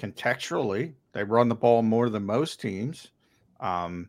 contextually, 0.00 0.94
they 1.12 1.24
run 1.24 1.48
the 1.48 1.54
ball 1.54 1.82
more 1.82 2.08
than 2.08 2.24
most 2.24 2.60
teams. 2.60 3.10
Um, 3.60 4.08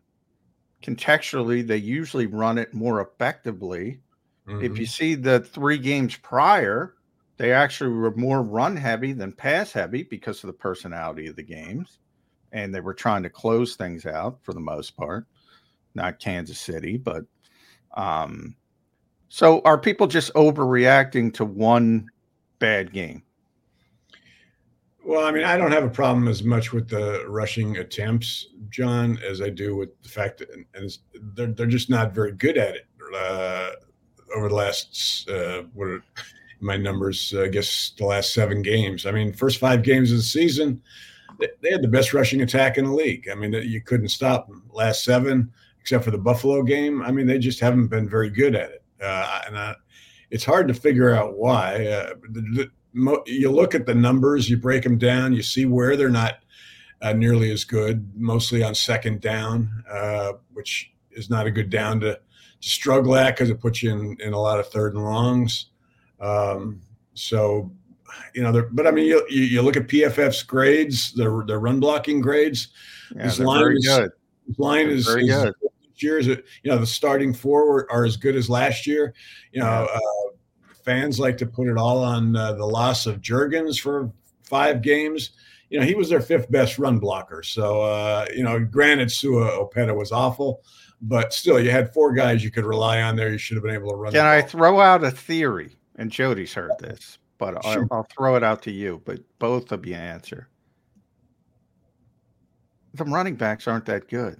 contextually, 0.82 1.66
they 1.66 1.76
usually 1.76 2.26
run 2.26 2.58
it 2.58 2.72
more 2.72 3.00
effectively. 3.00 4.00
If 4.60 4.78
you 4.78 4.86
see 4.86 5.14
the 5.14 5.40
three 5.40 5.78
games 5.78 6.16
prior, 6.16 6.94
they 7.36 7.52
actually 7.52 7.90
were 7.90 8.14
more 8.16 8.42
run 8.42 8.76
heavy 8.76 9.12
than 9.12 9.32
pass 9.32 9.72
heavy 9.72 10.02
because 10.02 10.42
of 10.42 10.48
the 10.48 10.52
personality 10.52 11.28
of 11.28 11.36
the 11.36 11.42
games. 11.42 11.98
And 12.52 12.74
they 12.74 12.80
were 12.80 12.94
trying 12.94 13.22
to 13.22 13.30
close 13.30 13.76
things 13.76 14.04
out 14.04 14.38
for 14.42 14.52
the 14.52 14.60
most 14.60 14.96
part. 14.96 15.26
Not 15.94 16.18
Kansas 16.18 16.58
City, 16.58 16.96
but 16.96 17.24
um 17.96 18.56
so 19.28 19.60
are 19.64 19.78
people 19.78 20.06
just 20.06 20.32
overreacting 20.34 21.32
to 21.34 21.44
one 21.44 22.06
bad 22.58 22.92
game? 22.92 23.22
Well, 25.04 25.24
I 25.24 25.32
mean, 25.32 25.44
I 25.44 25.56
don't 25.56 25.72
have 25.72 25.84
a 25.84 25.90
problem 25.90 26.28
as 26.28 26.44
much 26.44 26.72
with 26.72 26.88
the 26.88 27.24
rushing 27.26 27.78
attempts, 27.78 28.48
John, 28.70 29.18
as 29.28 29.42
I 29.42 29.48
do 29.50 29.74
with 29.76 29.90
the 30.02 30.08
fact 30.08 30.38
that 30.38 30.48
and 30.74 30.98
they're 31.34 31.48
they're 31.48 31.66
just 31.66 31.90
not 31.90 32.14
very 32.14 32.32
good 32.32 32.56
at 32.56 32.76
it 32.76 32.86
uh, 33.14 33.70
over 34.36 34.48
the 34.48 34.54
last 34.54 35.28
uh, 35.28 35.62
what 35.74 35.88
are- 35.88 36.04
my 36.60 36.76
numbers. 36.76 37.34
Uh, 37.36 37.42
I 37.42 37.48
guess 37.48 37.92
the 37.98 38.06
last 38.06 38.32
seven 38.32 38.62
games. 38.62 39.04
I 39.04 39.10
mean, 39.10 39.32
first 39.32 39.58
five 39.58 39.82
games 39.82 40.12
of 40.12 40.18
the 40.18 40.22
season, 40.22 40.80
they, 41.40 41.48
they 41.60 41.70
had 41.72 41.82
the 41.82 41.88
best 41.88 42.14
rushing 42.14 42.42
attack 42.42 42.78
in 42.78 42.84
the 42.84 42.92
league. 42.94 43.28
I 43.28 43.34
mean, 43.34 43.52
you 43.52 43.80
couldn't 43.80 44.10
stop 44.10 44.46
them. 44.46 44.62
Last 44.72 45.02
seven, 45.02 45.52
except 45.80 46.04
for 46.04 46.12
the 46.12 46.18
Buffalo 46.18 46.62
game, 46.62 47.02
I 47.02 47.10
mean, 47.10 47.26
they 47.26 47.38
just 47.38 47.58
haven't 47.58 47.88
been 47.88 48.08
very 48.08 48.30
good 48.30 48.54
at 48.54 48.70
it. 48.70 48.84
Uh, 49.02 49.40
and 49.48 49.58
I, 49.58 49.74
it's 50.30 50.44
hard 50.44 50.68
to 50.68 50.74
figure 50.74 51.12
out 51.12 51.36
why. 51.36 51.84
Uh, 51.84 52.14
the, 52.30 52.70
mo- 52.92 53.22
you 53.26 53.50
look 53.50 53.74
at 53.74 53.86
the 53.86 53.94
numbers, 53.94 54.48
you 54.48 54.56
break 54.56 54.82
them 54.82 54.98
down, 54.98 55.32
you 55.32 55.42
see 55.42 55.66
where 55.66 55.96
they're 55.96 56.08
not 56.08 56.38
uh, 57.00 57.12
nearly 57.12 57.50
as 57.50 57.64
good, 57.64 58.08
mostly 58.14 58.62
on 58.62 58.74
second 58.74 59.20
down, 59.20 59.84
uh, 59.90 60.32
which 60.52 60.92
is 61.10 61.28
not 61.28 61.46
a 61.46 61.50
good 61.50 61.70
down 61.70 62.00
to, 62.00 62.14
to 62.14 62.68
struggle 62.68 63.16
at 63.16 63.34
because 63.34 63.50
it 63.50 63.60
puts 63.60 63.82
you 63.82 63.90
in, 63.90 64.16
in 64.20 64.32
a 64.32 64.40
lot 64.40 64.60
of 64.60 64.68
third 64.68 64.94
and 64.94 65.04
longs. 65.04 65.66
Um, 66.20 66.80
so, 67.14 67.70
you 68.34 68.42
know, 68.42 68.68
but 68.72 68.86
I 68.86 68.90
mean, 68.90 69.06
you, 69.06 69.26
you, 69.28 69.62
look 69.62 69.76
at 69.76 69.88
PFF's 69.88 70.42
grades, 70.42 71.12
their 71.12 71.42
their 71.46 71.58
run 71.58 71.80
blocking 71.80 72.20
grades. 72.20 72.68
Yeah, 73.14 73.24
this 73.24 73.38
line 73.38 73.72
is 73.72 73.86
good. 73.86 74.10
This 74.46 74.58
line 74.58 74.88
is 74.88 75.06
very 75.06 75.26
is, 75.26 75.34
good. 75.34 75.54
Years, 75.96 76.26
you 76.26 76.42
know, 76.64 76.78
the 76.78 76.86
starting 76.86 77.32
four 77.32 77.90
are 77.90 78.04
as 78.04 78.16
good 78.16 78.34
as 78.34 78.50
last 78.50 78.86
year. 78.88 79.14
You 79.52 79.60
know, 79.60 79.88
uh, 79.88 80.21
fans 80.84 81.18
like 81.18 81.38
to 81.38 81.46
put 81.46 81.68
it 81.68 81.76
all 81.76 82.02
on 82.02 82.36
uh, 82.36 82.52
the 82.52 82.66
loss 82.66 83.06
of 83.06 83.20
Jurgens 83.20 83.80
for 83.80 84.10
five 84.42 84.82
games. 84.82 85.30
You 85.70 85.80
know, 85.80 85.86
he 85.86 85.94
was 85.94 86.08
their 86.08 86.20
fifth 86.20 86.50
best 86.50 86.78
run 86.78 86.98
blocker. 86.98 87.42
So, 87.42 87.82
uh, 87.82 88.26
you 88.34 88.42
know, 88.42 88.58
granted, 88.60 89.10
Sua 89.10 89.50
Opeta 89.50 89.96
was 89.96 90.12
awful, 90.12 90.62
but 91.00 91.32
still, 91.32 91.58
you 91.58 91.70
had 91.70 91.92
four 91.92 92.12
guys 92.12 92.44
you 92.44 92.50
could 92.50 92.66
rely 92.66 93.00
on 93.02 93.16
there. 93.16 93.30
You 93.30 93.38
should 93.38 93.56
have 93.56 93.64
been 93.64 93.74
able 93.74 93.90
to 93.90 93.96
run. 93.96 94.12
Can 94.12 94.26
I 94.26 94.42
throw 94.42 94.80
out 94.80 95.02
a 95.02 95.10
theory? 95.10 95.76
And 95.96 96.10
Jody's 96.10 96.54
heard 96.54 96.72
this, 96.78 97.18
but 97.38 97.62
sure. 97.64 97.86
I'll, 97.90 97.98
I'll 97.98 98.08
throw 98.16 98.36
it 98.36 98.42
out 98.42 98.62
to 98.62 98.70
you. 98.70 99.00
But 99.04 99.20
both 99.38 99.72
of 99.72 99.86
you 99.86 99.94
answer. 99.94 100.48
The 102.94 103.04
running 103.04 103.36
backs 103.36 103.66
aren't 103.66 103.86
that 103.86 104.08
good. 104.08 104.38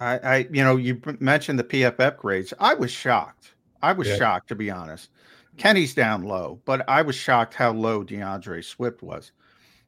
I, 0.00 0.18
I, 0.18 0.36
you 0.50 0.62
know, 0.64 0.76
you 0.76 1.00
mentioned 1.20 1.58
the 1.58 1.64
PFF 1.64 2.16
grades. 2.16 2.52
I 2.58 2.74
was 2.74 2.90
shocked. 2.90 3.53
I 3.84 3.92
was 3.92 4.08
yeah. 4.08 4.16
shocked 4.16 4.48
to 4.48 4.54
be 4.54 4.70
honest. 4.70 5.10
Kenny's 5.56 5.94
down 5.94 6.22
low, 6.22 6.60
but 6.64 6.88
I 6.88 7.02
was 7.02 7.14
shocked 7.14 7.54
how 7.54 7.72
low 7.72 8.02
D'Andre 8.02 8.60
Swift 8.60 9.02
was. 9.02 9.32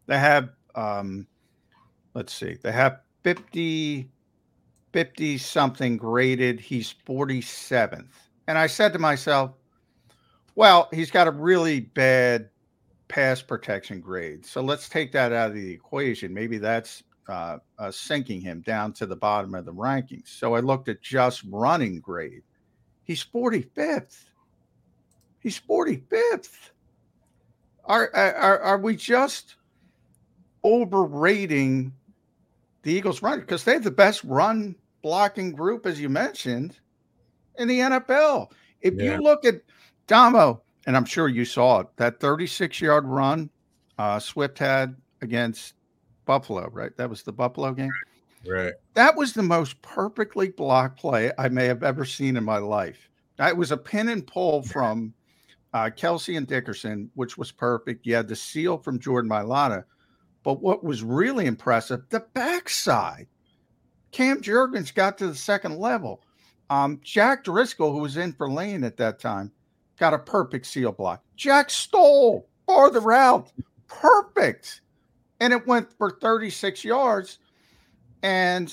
They 0.06 0.18
have, 0.18 0.50
um, 0.74 1.26
let's 2.14 2.32
see, 2.32 2.56
they 2.62 2.70
have 2.70 3.00
50, 3.24 4.08
50 4.92 5.38
something 5.38 5.96
graded. 5.96 6.60
He's 6.60 6.94
47th. 7.06 8.06
And 8.46 8.56
I 8.56 8.68
said 8.68 8.92
to 8.92 9.00
myself, 9.00 9.52
well, 10.54 10.88
he's 10.92 11.10
got 11.10 11.26
a 11.26 11.32
really 11.32 11.80
bad 11.80 12.48
pass 13.08 13.42
protection 13.42 14.00
grade. 14.00 14.46
So 14.46 14.60
let's 14.60 14.88
take 14.88 15.12
that 15.12 15.32
out 15.32 15.50
of 15.50 15.54
the 15.54 15.72
equation. 15.72 16.32
Maybe 16.32 16.58
that's 16.58 17.02
uh, 17.28 17.58
uh, 17.78 17.90
sinking 17.90 18.40
him 18.40 18.60
down 18.60 18.92
to 18.94 19.06
the 19.06 19.16
bottom 19.16 19.54
of 19.54 19.64
the 19.64 19.72
rankings. 19.72 20.28
So 20.28 20.54
I 20.54 20.60
looked 20.60 20.88
at 20.88 21.02
just 21.02 21.42
running 21.50 22.00
grade. 22.00 22.42
He's 23.06 23.24
45th. 23.24 24.24
He's 25.38 25.60
45th. 25.60 26.50
Are, 27.84 28.10
are, 28.14 28.58
are 28.58 28.78
we 28.78 28.96
just 28.96 29.54
overrating 30.64 31.92
the 32.82 32.92
Eagles' 32.92 33.22
run? 33.22 33.38
Because 33.38 33.62
they 33.62 33.74
have 33.74 33.84
the 33.84 33.92
best 33.92 34.24
run 34.24 34.74
blocking 35.02 35.52
group, 35.52 35.86
as 35.86 36.00
you 36.00 36.08
mentioned, 36.08 36.76
in 37.58 37.68
the 37.68 37.78
NFL. 37.78 38.50
If 38.80 38.94
yeah. 38.94 39.14
you 39.14 39.22
look 39.22 39.44
at 39.44 39.60
Damo, 40.08 40.62
and 40.86 40.96
I'm 40.96 41.04
sure 41.04 41.28
you 41.28 41.44
saw 41.44 41.80
it, 41.80 41.86
that 41.96 42.18
36 42.18 42.80
yard 42.80 43.04
run 43.06 43.48
uh, 43.98 44.18
Swift 44.18 44.58
had 44.58 44.96
against 45.22 45.74
Buffalo, 46.24 46.68
right? 46.72 46.94
That 46.96 47.08
was 47.08 47.22
the 47.22 47.32
Buffalo 47.32 47.72
game. 47.72 47.90
Right. 48.48 48.74
That 48.94 49.16
was 49.16 49.32
the 49.32 49.42
most 49.42 49.80
perfectly 49.82 50.48
blocked 50.48 50.98
play 50.98 51.32
I 51.38 51.48
may 51.48 51.66
have 51.66 51.82
ever 51.82 52.04
seen 52.04 52.36
in 52.36 52.44
my 52.44 52.58
life. 52.58 53.10
It 53.38 53.56
was 53.56 53.72
a 53.72 53.76
pin 53.76 54.08
and 54.08 54.26
pull 54.26 54.62
from 54.62 55.12
uh, 55.74 55.90
Kelce 55.90 56.36
and 56.36 56.46
Dickerson, 56.46 57.10
which 57.14 57.36
was 57.36 57.52
perfect. 57.52 58.06
You 58.06 58.14
had 58.14 58.28
the 58.28 58.36
seal 58.36 58.78
from 58.78 58.98
Jordan 58.98 59.30
Mailata. 59.30 59.84
But 60.42 60.62
what 60.62 60.84
was 60.84 61.02
really 61.02 61.46
impressive, 61.46 62.02
the 62.08 62.20
backside. 62.32 63.26
Cam 64.12 64.40
Jurgens 64.40 64.94
got 64.94 65.18
to 65.18 65.26
the 65.26 65.34
second 65.34 65.76
level. 65.78 66.22
Um, 66.70 67.00
Jack 67.02 67.44
Driscoll, 67.44 67.92
who 67.92 67.98
was 67.98 68.16
in 68.16 68.32
for 68.32 68.50
Lane 68.50 68.84
at 68.84 68.96
that 68.96 69.18
time, 69.18 69.52
got 69.98 70.14
a 70.14 70.18
perfect 70.18 70.66
seal 70.66 70.92
block. 70.92 71.22
Jack 71.36 71.68
Stoll 71.68 72.48
farther 72.66 73.12
out, 73.12 73.52
perfect. 73.88 74.80
And 75.40 75.52
it 75.52 75.66
went 75.66 75.92
for 75.98 76.18
36 76.20 76.84
yards. 76.84 77.38
And, 78.22 78.72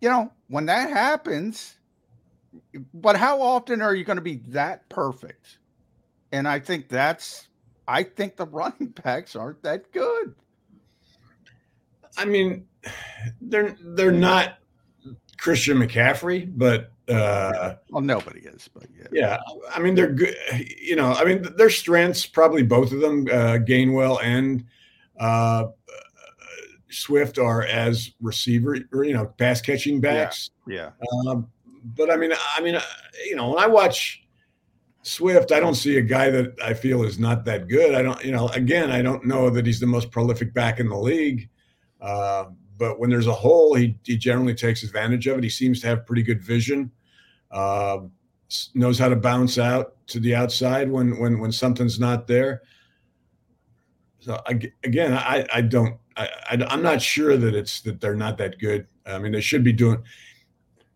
you 0.00 0.08
know, 0.08 0.32
when 0.48 0.66
that 0.66 0.90
happens, 0.90 1.76
but 2.92 3.16
how 3.16 3.40
often 3.40 3.82
are 3.82 3.94
you 3.94 4.04
going 4.04 4.16
to 4.16 4.22
be 4.22 4.36
that 4.48 4.88
perfect? 4.88 5.58
And 6.32 6.48
I 6.48 6.58
think 6.58 6.88
that's, 6.88 7.48
I 7.86 8.02
think 8.02 8.36
the 8.36 8.46
running 8.50 8.94
backs 9.02 9.36
aren't 9.36 9.62
that 9.62 9.92
good. 9.92 10.34
I 12.16 12.24
mean, 12.24 12.66
they're 13.40 13.76
they're 13.80 14.12
not 14.12 14.58
Christian 15.36 15.78
McCaffrey, 15.78 16.50
but 16.56 16.92
uh, 17.08 17.74
well, 17.90 18.02
nobody 18.02 18.40
is, 18.40 18.68
but 18.72 18.84
yeah. 18.96 19.06
Yeah, 19.12 19.38
I 19.74 19.80
mean 19.80 19.94
they're 19.94 20.12
good. 20.12 20.36
You 20.80 20.96
know, 20.96 21.12
I 21.12 21.24
mean 21.24 21.46
their 21.56 21.70
strengths 21.70 22.24
probably 22.24 22.62
both 22.62 22.92
of 22.92 23.00
them, 23.00 23.26
uh, 23.26 23.58
Gainwell 23.58 24.22
and 24.22 24.64
uh, 25.18 25.66
Swift, 26.94 27.38
are 27.38 27.62
as 27.62 28.12
receiver 28.20 28.78
or 28.92 29.04
you 29.04 29.14
know 29.14 29.26
pass 29.26 29.60
catching 29.60 30.00
backs. 30.00 30.50
Yeah. 30.66 30.90
yeah. 31.00 31.30
Um, 31.30 31.48
but 31.84 32.10
I 32.10 32.16
mean, 32.16 32.32
I 32.56 32.60
mean, 32.60 32.78
you 33.26 33.36
know, 33.36 33.50
when 33.50 33.62
I 33.62 33.66
watch 33.66 34.24
Swift, 35.02 35.52
I 35.52 35.60
don't 35.60 35.74
see 35.74 35.98
a 35.98 36.02
guy 36.02 36.30
that 36.30 36.54
I 36.62 36.72
feel 36.72 37.02
is 37.04 37.18
not 37.18 37.44
that 37.44 37.68
good. 37.68 37.94
I 37.94 38.00
don't, 38.00 38.24
you 38.24 38.32
know, 38.32 38.48
again, 38.48 38.90
I 38.90 39.02
don't 39.02 39.26
know 39.26 39.50
that 39.50 39.66
he's 39.66 39.80
the 39.80 39.86
most 39.86 40.10
prolific 40.10 40.54
back 40.54 40.80
in 40.80 40.88
the 40.88 40.96
league. 40.96 41.50
Uh, 42.00 42.46
but 42.78 42.98
when 42.98 43.10
there's 43.10 43.26
a 43.26 43.32
hole, 43.32 43.74
he, 43.74 43.96
he 44.02 44.16
generally 44.16 44.54
takes 44.54 44.82
advantage 44.82 45.26
of 45.26 45.38
it. 45.38 45.44
He 45.44 45.50
seems 45.50 45.80
to 45.82 45.88
have 45.88 46.06
pretty 46.06 46.22
good 46.22 46.42
vision, 46.42 46.90
uh, 47.50 47.98
knows 48.74 48.98
how 48.98 49.08
to 49.08 49.16
bounce 49.16 49.58
out 49.58 49.94
to 50.06 50.20
the 50.20 50.34
outside 50.34 50.90
when 50.90 51.18
when 51.18 51.38
when 51.38 51.52
something's 51.52 52.00
not 52.00 52.26
there. 52.26 52.62
So 54.20 54.40
I, 54.46 54.60
again, 54.82 55.12
I 55.12 55.46
I 55.52 55.60
don't 55.60 55.98
I, 56.16 56.28
I'm 56.68 56.82
not 56.82 57.02
sure 57.02 57.36
that 57.36 57.54
it's 57.54 57.80
that 57.82 58.00
they're 58.00 58.14
not 58.14 58.38
that 58.38 58.58
good. 58.58 58.86
I 59.06 59.18
mean, 59.18 59.32
they 59.32 59.40
should 59.40 59.64
be 59.64 59.72
doing. 59.72 60.02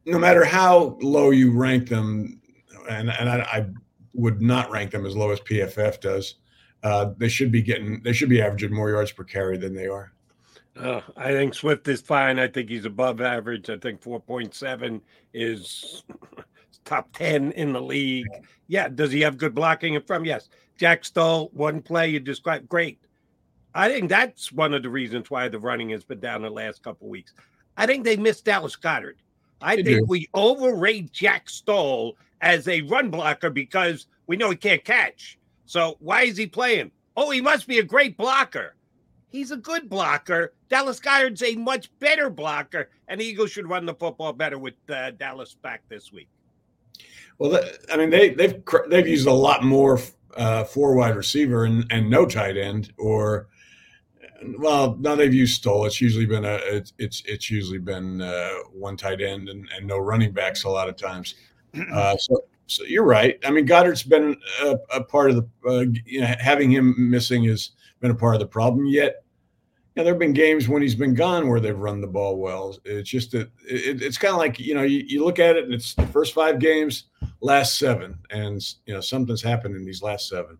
No 0.06 0.18
matter 0.18 0.44
how 0.44 0.96
low 1.00 1.30
you 1.30 1.52
rank 1.52 1.88
them, 1.88 2.40
and 2.88 3.10
and 3.10 3.28
I, 3.28 3.38
I 3.40 3.66
would 4.14 4.40
not 4.40 4.70
rank 4.70 4.90
them 4.90 5.06
as 5.06 5.16
low 5.16 5.30
as 5.30 5.40
PFF 5.40 6.00
does. 6.00 6.36
Uh, 6.82 7.12
they 7.16 7.28
should 7.28 7.50
be 7.50 7.62
getting 7.62 8.02
they 8.02 8.12
should 8.12 8.28
be 8.28 8.40
averaging 8.40 8.72
more 8.72 8.90
yards 8.90 9.12
per 9.12 9.24
carry 9.24 9.56
than 9.56 9.74
they 9.74 9.86
are. 9.86 10.12
Uh, 10.76 11.00
I 11.16 11.32
think 11.32 11.54
Swift 11.54 11.88
is 11.88 12.00
fine. 12.00 12.38
I 12.38 12.46
think 12.46 12.68
he's 12.68 12.84
above 12.84 13.20
average. 13.20 13.68
I 13.68 13.78
think 13.78 14.00
4.7 14.00 15.00
is 15.34 16.04
top 16.84 17.12
10 17.14 17.52
in 17.52 17.72
the 17.72 17.82
league. 17.82 18.28
Yeah. 18.68 18.88
Does 18.88 19.10
he 19.10 19.20
have 19.22 19.38
good 19.38 19.56
blocking 19.56 20.00
from? 20.02 20.24
Yes. 20.24 20.48
Jack 20.76 21.04
Stoll, 21.04 21.50
one 21.52 21.82
play 21.82 22.08
you 22.10 22.20
described. 22.20 22.68
Great. 22.68 23.00
I 23.78 23.88
think 23.88 24.08
that's 24.08 24.50
one 24.50 24.74
of 24.74 24.82
the 24.82 24.90
reasons 24.90 25.30
why 25.30 25.48
the 25.48 25.60
running 25.60 25.90
has 25.90 26.02
been 26.02 26.18
down 26.18 26.42
the 26.42 26.50
last 26.50 26.82
couple 26.82 27.08
weeks. 27.08 27.32
I 27.76 27.86
think 27.86 28.02
they 28.02 28.16
missed 28.16 28.44
Dallas 28.44 28.74
Goedert. 28.74 29.18
I 29.62 29.76
they 29.76 29.84
think 29.84 29.98
do. 30.00 30.04
we 30.06 30.28
overrate 30.34 31.12
Jack 31.12 31.48
Stoll 31.48 32.16
as 32.40 32.66
a 32.66 32.80
run 32.82 33.08
blocker 33.08 33.50
because 33.50 34.08
we 34.26 34.36
know 34.36 34.50
he 34.50 34.56
can't 34.56 34.84
catch. 34.84 35.38
So 35.66 35.96
why 36.00 36.22
is 36.22 36.36
he 36.36 36.48
playing? 36.48 36.90
Oh, 37.16 37.30
he 37.30 37.40
must 37.40 37.68
be 37.68 37.78
a 37.78 37.84
great 37.84 38.16
blocker. 38.16 38.74
He's 39.28 39.52
a 39.52 39.56
good 39.56 39.88
blocker. 39.88 40.54
Dallas 40.68 40.98
Goedert's 40.98 41.44
a 41.44 41.54
much 41.54 41.88
better 42.00 42.30
blocker, 42.30 42.90
and 43.06 43.20
the 43.20 43.26
Eagles 43.26 43.52
should 43.52 43.68
run 43.68 43.86
the 43.86 43.94
football 43.94 44.32
better 44.32 44.58
with 44.58 44.74
uh, 44.88 45.12
Dallas 45.12 45.54
back 45.54 45.82
this 45.88 46.12
week. 46.12 46.28
Well, 47.38 47.62
I 47.92 47.96
mean, 47.96 48.10
they, 48.10 48.30
they've 48.30 48.60
they've 48.88 49.06
used 49.06 49.28
a 49.28 49.32
lot 49.32 49.62
more 49.62 50.00
uh, 50.36 50.64
four 50.64 50.96
wide 50.96 51.14
receiver 51.14 51.64
and, 51.64 51.86
and 51.90 52.10
no 52.10 52.26
tight 52.26 52.56
end, 52.56 52.92
or 52.98 53.46
well, 54.58 54.96
now 55.00 55.14
they've 55.14 55.34
used 55.34 55.56
Stoll. 55.56 55.86
It's 55.86 56.00
usually 56.00 56.26
been 56.26 56.44
a 56.44 56.58
it's 56.64 56.92
it's, 56.98 57.22
it's 57.26 57.50
usually 57.50 57.78
been 57.78 58.20
uh, 58.20 58.50
one 58.72 58.96
tight 58.96 59.20
end 59.20 59.48
and, 59.48 59.68
and 59.74 59.86
no 59.86 59.98
running 59.98 60.32
backs 60.32 60.64
a 60.64 60.68
lot 60.68 60.88
of 60.88 60.96
times. 60.96 61.34
Uh, 61.92 62.16
so 62.16 62.42
so 62.66 62.84
you're 62.84 63.04
right. 63.04 63.38
I 63.44 63.50
mean, 63.50 63.66
Goedert's 63.66 64.02
been 64.02 64.36
a, 64.62 64.76
a 64.94 65.04
part 65.04 65.30
of 65.30 65.36
the 65.36 65.68
uh, 65.68 65.84
you 66.04 66.20
know, 66.20 66.34
having 66.38 66.70
him 66.70 66.94
missing 66.98 67.44
has 67.44 67.70
been 68.00 68.10
a 68.10 68.14
part 68.14 68.34
of 68.34 68.40
the 68.40 68.46
problem. 68.46 68.86
Yet, 68.86 69.22
yeah, 69.94 70.02
there 70.02 70.12
have 70.12 70.18
been 70.18 70.32
games 70.32 70.68
when 70.68 70.82
he's 70.82 70.94
been 70.94 71.14
gone 71.14 71.48
where 71.48 71.60
they've 71.60 71.78
run 71.78 72.00
the 72.00 72.06
ball 72.06 72.38
well. 72.38 72.76
It's 72.84 73.10
just 73.10 73.32
that 73.32 73.50
it, 73.66 74.02
it's 74.02 74.18
kind 74.18 74.32
of 74.32 74.38
like 74.38 74.58
you 74.58 74.74
know 74.74 74.82
you, 74.82 75.04
you 75.06 75.24
look 75.24 75.38
at 75.38 75.56
it 75.56 75.64
and 75.64 75.74
it's 75.74 75.94
the 75.94 76.06
first 76.06 76.34
five 76.34 76.58
games, 76.58 77.04
last 77.40 77.78
seven, 77.78 78.18
and 78.30 78.62
you 78.86 78.94
know 78.94 79.00
something's 79.00 79.42
happened 79.42 79.74
in 79.74 79.84
these 79.84 80.02
last 80.02 80.28
seven. 80.28 80.58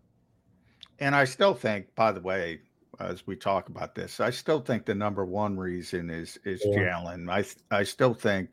And 0.99 1.15
I 1.15 1.23
still 1.25 1.53
think, 1.53 1.93
by 1.95 2.11
the 2.11 2.21
way, 2.21 2.59
as 2.99 3.25
we 3.25 3.35
talk 3.35 3.69
about 3.69 3.95
this, 3.95 4.19
I 4.19 4.29
still 4.29 4.61
think 4.61 4.85
the 4.85 4.95
number 4.95 5.25
one 5.25 5.57
reason 5.57 6.09
is 6.09 6.37
is 6.43 6.61
Yeah. 6.65 7.01
Jalen. 7.01 7.29
I 7.29 7.45
I 7.75 7.83
still 7.83 8.13
think 8.13 8.49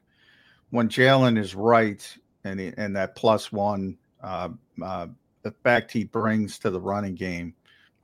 when 0.71 0.89
Jalen 0.89 1.39
is 1.39 1.55
right 1.55 2.17
and 2.45 2.61
he, 2.61 2.73
and 2.77 2.95
that 2.97 3.17
plus 3.17 3.53
one 3.53 3.97
uh, 4.23 4.51
uh, 4.83 5.09
effect 5.45 5.93
he 5.93 6.05
brings 6.05 6.59
to 6.61 6.71
the 6.71 6.81
running 6.81 7.15
game, 7.15 7.55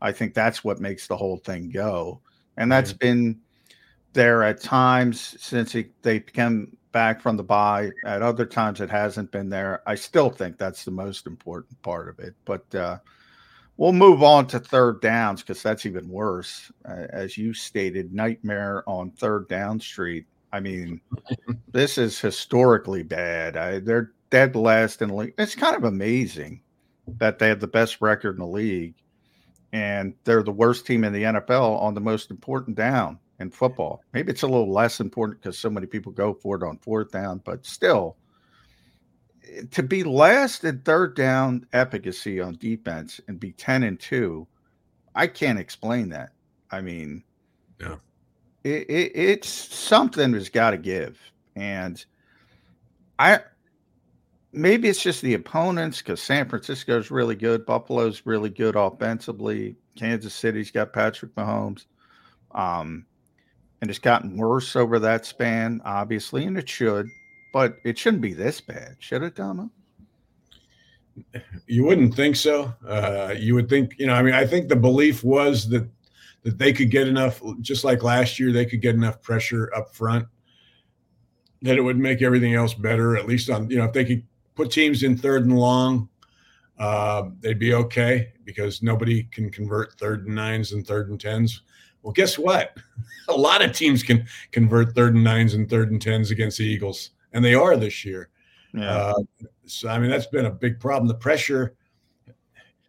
I 0.00 0.12
think 0.12 0.34
that's 0.34 0.64
what 0.64 0.80
makes 0.80 1.06
the 1.06 1.16
whole 1.16 1.38
thing 1.38 1.70
go. 1.70 2.20
And 2.56 2.70
that's 2.70 2.92
been 2.92 3.40
there 4.12 4.42
at 4.42 4.60
times 4.60 5.36
since 5.40 5.72
he, 5.72 5.86
they 6.02 6.20
came 6.20 6.76
back 6.92 7.20
from 7.20 7.36
the 7.36 7.42
bye. 7.42 7.90
At 8.04 8.22
other 8.22 8.44
times, 8.44 8.80
it 8.80 8.90
hasn't 8.90 9.30
been 9.30 9.48
there. 9.48 9.82
I 9.86 9.94
still 9.94 10.28
think 10.28 10.58
that's 10.58 10.84
the 10.84 10.90
most 10.90 11.26
important 11.26 11.80
part 11.82 12.08
of 12.08 12.18
it. 12.18 12.34
But 12.44 12.74
uh, 12.74 12.98
we'll 13.82 13.92
move 13.92 14.22
on 14.22 14.46
to 14.46 14.60
third 14.60 15.00
downs 15.00 15.42
because 15.42 15.60
that's 15.60 15.86
even 15.86 16.08
worse. 16.08 16.70
Uh, 16.88 17.06
as 17.10 17.36
you 17.36 17.52
stated, 17.52 18.14
nightmare 18.14 18.84
on 18.86 19.10
third 19.10 19.48
down 19.48 19.80
street. 19.80 20.24
I 20.52 20.60
mean, 20.60 21.00
this 21.72 21.98
is 21.98 22.20
historically 22.20 23.02
bad. 23.02 23.56
I, 23.56 23.80
they're 23.80 24.12
dead 24.30 24.54
last 24.54 25.02
in 25.02 25.08
the 25.08 25.16
league. 25.16 25.34
It's 25.36 25.56
kind 25.56 25.74
of 25.74 25.82
amazing 25.82 26.62
that 27.18 27.40
they 27.40 27.48
have 27.48 27.58
the 27.58 27.66
best 27.66 28.00
record 28.00 28.36
in 28.36 28.38
the 28.38 28.46
league 28.46 28.94
and 29.72 30.14
they're 30.22 30.44
the 30.44 30.52
worst 30.52 30.86
team 30.86 31.02
in 31.02 31.12
the 31.12 31.24
NFL 31.24 31.82
on 31.82 31.92
the 31.92 32.00
most 32.00 32.30
important 32.30 32.76
down 32.76 33.18
in 33.40 33.50
football. 33.50 34.00
Maybe 34.12 34.30
it's 34.30 34.42
a 34.42 34.46
little 34.46 34.72
less 34.72 35.00
important 35.00 35.40
because 35.40 35.58
so 35.58 35.68
many 35.68 35.88
people 35.88 36.12
go 36.12 36.34
for 36.34 36.54
it 36.54 36.62
on 36.62 36.78
fourth 36.78 37.10
down, 37.10 37.42
but 37.44 37.66
still, 37.66 38.16
to 39.70 39.82
be 39.82 40.04
last 40.04 40.64
in 40.64 40.80
third 40.80 41.14
down 41.16 41.66
efficacy 41.72 42.40
on 42.40 42.56
defense 42.56 43.20
and 43.28 43.38
be 43.40 43.52
10 43.52 43.82
and 43.82 43.98
2, 44.00 44.46
I 45.14 45.26
can't 45.26 45.58
explain 45.58 46.08
that. 46.10 46.30
I 46.70 46.80
mean, 46.80 47.22
Yeah. 47.80 47.96
it, 48.64 48.88
it, 48.88 49.12
it's 49.14 49.48
something 49.48 50.32
has 50.32 50.48
got 50.48 50.70
to 50.70 50.78
give. 50.78 51.18
And 51.54 52.04
I, 53.18 53.40
maybe 54.52 54.88
it's 54.88 55.02
just 55.02 55.22
the 55.22 55.34
opponents 55.34 55.98
because 55.98 56.22
San 56.22 56.48
Francisco's 56.48 57.10
really 57.10 57.36
good, 57.36 57.66
Buffalo's 57.66 58.22
really 58.24 58.50
good 58.50 58.76
offensively, 58.76 59.76
Kansas 59.96 60.34
City's 60.34 60.70
got 60.70 60.92
Patrick 60.92 61.34
Mahomes, 61.34 61.86
um, 62.52 63.04
and 63.80 63.90
it's 63.90 63.98
gotten 63.98 64.36
worse 64.36 64.76
over 64.76 64.98
that 64.98 65.26
span, 65.26 65.80
obviously, 65.84 66.44
and 66.44 66.56
it 66.56 66.68
should, 66.68 67.06
but 67.52 67.76
it 67.84 67.98
shouldn't 67.98 68.22
be 68.22 68.32
this 68.32 68.60
bad, 68.60 68.96
should 68.98 69.22
it, 69.22 69.34
Dama? 69.34 69.70
You 71.66 71.84
wouldn't 71.84 72.14
think 72.14 72.36
so. 72.36 72.72
Uh, 72.86 73.34
you 73.36 73.54
would 73.54 73.68
think, 73.68 73.94
you 73.98 74.06
know, 74.06 74.14
I 74.14 74.22
mean, 74.22 74.34
I 74.34 74.46
think 74.46 74.68
the 74.68 74.76
belief 74.76 75.22
was 75.22 75.68
that 75.68 75.86
that 76.42 76.58
they 76.58 76.72
could 76.72 76.90
get 76.90 77.06
enough, 77.06 77.40
just 77.60 77.84
like 77.84 78.02
last 78.02 78.40
year, 78.40 78.52
they 78.52 78.66
could 78.66 78.80
get 78.80 78.94
enough 78.94 79.22
pressure 79.22 79.70
up 79.76 79.94
front 79.94 80.26
that 81.62 81.76
it 81.76 81.80
would 81.80 81.98
make 81.98 82.20
everything 82.20 82.54
else 82.54 82.74
better. 82.74 83.16
At 83.16 83.26
least 83.26 83.48
on, 83.48 83.70
you 83.70 83.78
know, 83.78 83.84
if 83.84 83.92
they 83.92 84.04
could 84.04 84.24
put 84.54 84.70
teams 84.70 85.04
in 85.04 85.16
third 85.16 85.44
and 85.44 85.56
long, 85.56 86.08
uh, 86.78 87.30
they'd 87.40 87.58
be 87.58 87.74
okay 87.74 88.32
because 88.44 88.82
nobody 88.82 89.22
can 89.24 89.50
convert 89.50 89.98
third 89.98 90.26
and 90.26 90.34
nines 90.34 90.72
and 90.72 90.86
third 90.86 91.10
and 91.10 91.20
tens. 91.20 91.62
Well, 92.02 92.12
guess 92.12 92.38
what? 92.38 92.76
A 93.28 93.32
lot 93.32 93.62
of 93.62 93.72
teams 93.72 94.02
can 94.02 94.26
convert 94.50 94.94
third 94.94 95.14
and 95.14 95.22
nines 95.22 95.54
and 95.54 95.70
third 95.70 95.92
and 95.92 96.02
tens 96.02 96.32
against 96.32 96.58
the 96.58 96.64
Eagles, 96.64 97.10
and 97.32 97.44
they 97.44 97.54
are 97.54 97.76
this 97.76 98.04
year. 98.04 98.28
Uh, 98.78 99.12
so 99.66 99.88
I 99.88 99.98
mean 99.98 100.10
that's 100.10 100.26
been 100.26 100.46
a 100.46 100.50
big 100.50 100.80
problem. 100.80 101.06
The 101.06 101.14
pressure, 101.14 101.74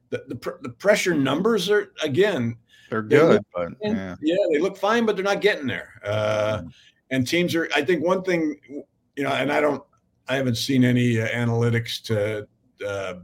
the 0.10 0.24
the, 0.28 0.36
pr- 0.36 0.62
the 0.62 0.70
pressure 0.70 1.14
numbers 1.14 1.70
are 1.70 1.91
again 2.02 2.58
They're 2.89 3.02
good, 3.02 3.34
look- 3.34 3.46
but 3.54 3.70
yeah. 3.82 4.16
yeah, 4.22 4.36
they 4.52 4.60
look 4.60 4.78
fine, 4.78 5.06
but 5.06 5.16
they're 5.16 5.26
not 5.26 5.41
getting 5.41 5.68
there. 5.68 6.00
Uh, 6.06 6.64
and 7.10 7.28
teams 7.28 7.54
are. 7.54 7.70
I 7.76 7.82
think 7.84 8.04
one 8.04 8.24
thing, 8.24 8.60
you 9.16 9.24
know, 9.24 9.32
and 9.32 9.52
I 9.52 9.60
don't, 9.60 9.84
I 10.30 10.36
haven't 10.36 10.56
seen 10.56 10.84
any 10.86 11.20
uh, 11.20 11.28
analytics 11.28 12.02
to 12.04 12.48
uh, 12.88 13.16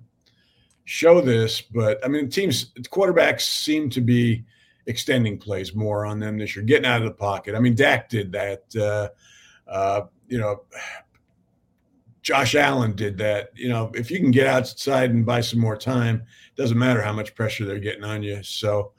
show 0.83 1.21
this, 1.21 1.61
but 1.61 2.03
I 2.03 2.07
mean, 2.09 2.29
teams 2.29 2.73
quarterbacks 2.91 3.41
seem 3.41 3.89
to 3.91 4.01
be 4.01 4.43
extending 4.85 5.37
plays 5.37 5.73
more 5.75 6.05
on 6.05 6.19
them 6.19 6.37
this 6.37 6.55
year, 6.55 6.65
getting 6.65 6.85
out 6.85 7.01
of 7.01 7.07
the 7.07 7.13
pocket. 7.13 7.55
I 7.55 7.59
mean, 7.59 7.73
Dak 7.75 8.09
did 8.09 8.31
that. 8.33 8.63
Uh, 8.75 9.09
uh, 9.69 10.01
you 10.27 10.37
know, 10.39 10.63
Josh 12.29 12.53
Allen 12.53 12.95
did 12.95 13.17
that. 13.17 13.49
You 13.55 13.69
know, 13.69 13.91
if 13.95 14.11
you 14.11 14.19
can 14.19 14.29
get 14.29 14.45
outside 14.45 15.09
and 15.09 15.25
buy 15.25 15.41
some 15.41 15.59
more 15.59 15.75
time, 15.75 16.21
doesn't 16.55 16.77
matter 16.77 17.01
how 17.01 17.11
much 17.11 17.33
pressure 17.33 17.65
they're 17.65 17.79
getting 17.79 18.03
on 18.03 18.21
you. 18.21 18.43
So, 18.43 18.91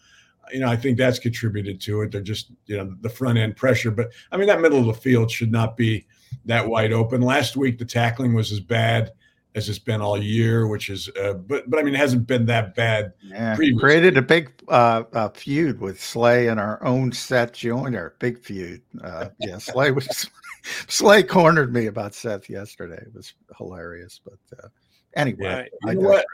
you 0.53 0.59
know, 0.59 0.66
I 0.66 0.74
think 0.74 0.99
that's 0.99 1.20
contributed 1.20 1.81
to 1.83 2.03
it. 2.03 2.11
They're 2.11 2.22
just, 2.22 2.51
you 2.66 2.76
know, 2.76 2.93
the 3.03 3.09
front 3.09 3.39
end 3.39 3.55
pressure. 3.55 3.93
But 3.93 4.11
I 4.33 4.37
mean, 4.37 4.49
that 4.49 4.61
middle 4.61 4.81
of 4.81 4.87
the 4.87 4.95
field 4.95 5.31
should 5.31 5.53
not 5.53 5.76
be 5.76 6.09
that 6.47 6.66
wide 6.66 6.93
open. 6.93 7.20
Last 7.20 7.57
week, 7.57 7.78
the 7.78 7.85
tackling 7.85 8.35
was 8.35 8.51
as 8.51 8.59
bad 8.59 9.12
as 9.55 9.68
it's 9.68 9.78
been 9.78 10.01
all 10.01 10.20
year, 10.20 10.66
which 10.66 10.91
is, 10.91 11.09
uh, 11.11 11.35
but 11.35 11.70
but 11.70 11.78
I 11.78 11.85
mean, 11.85 11.95
it 11.95 11.99
hasn't 11.99 12.26
been 12.26 12.47
that 12.47 12.74
bad. 12.74 13.12
Yeah, 13.22 13.55
previously. 13.55 13.81
created 13.81 14.16
a 14.16 14.22
big 14.22 14.51
uh, 14.66 15.05
uh, 15.12 15.28
feud 15.28 15.81
with 15.81 16.03
Slay 16.03 16.49
and 16.49 16.59
our 16.59 16.85
own 16.85 17.12
Seth 17.12 17.53
Joyner. 17.53 18.16
Big 18.18 18.41
feud. 18.41 18.83
Uh, 19.05 19.28
yeah, 19.39 19.59
Slay 19.59 19.93
was 19.93 20.28
Slay 20.88 21.22
cornered 21.22 21.72
me 21.72 21.86
about 21.86 22.14
Seth 22.14 22.48
yesterday. 22.50 23.00
It 23.02 23.14
was 23.14 23.34
hilarious. 23.58 24.20
But 24.24 24.58
uh, 24.64 24.68
anyway, 25.14 25.68
Yeah, 25.84 25.90
I 25.90 25.94
know 25.94 26.00
what? 26.08 26.24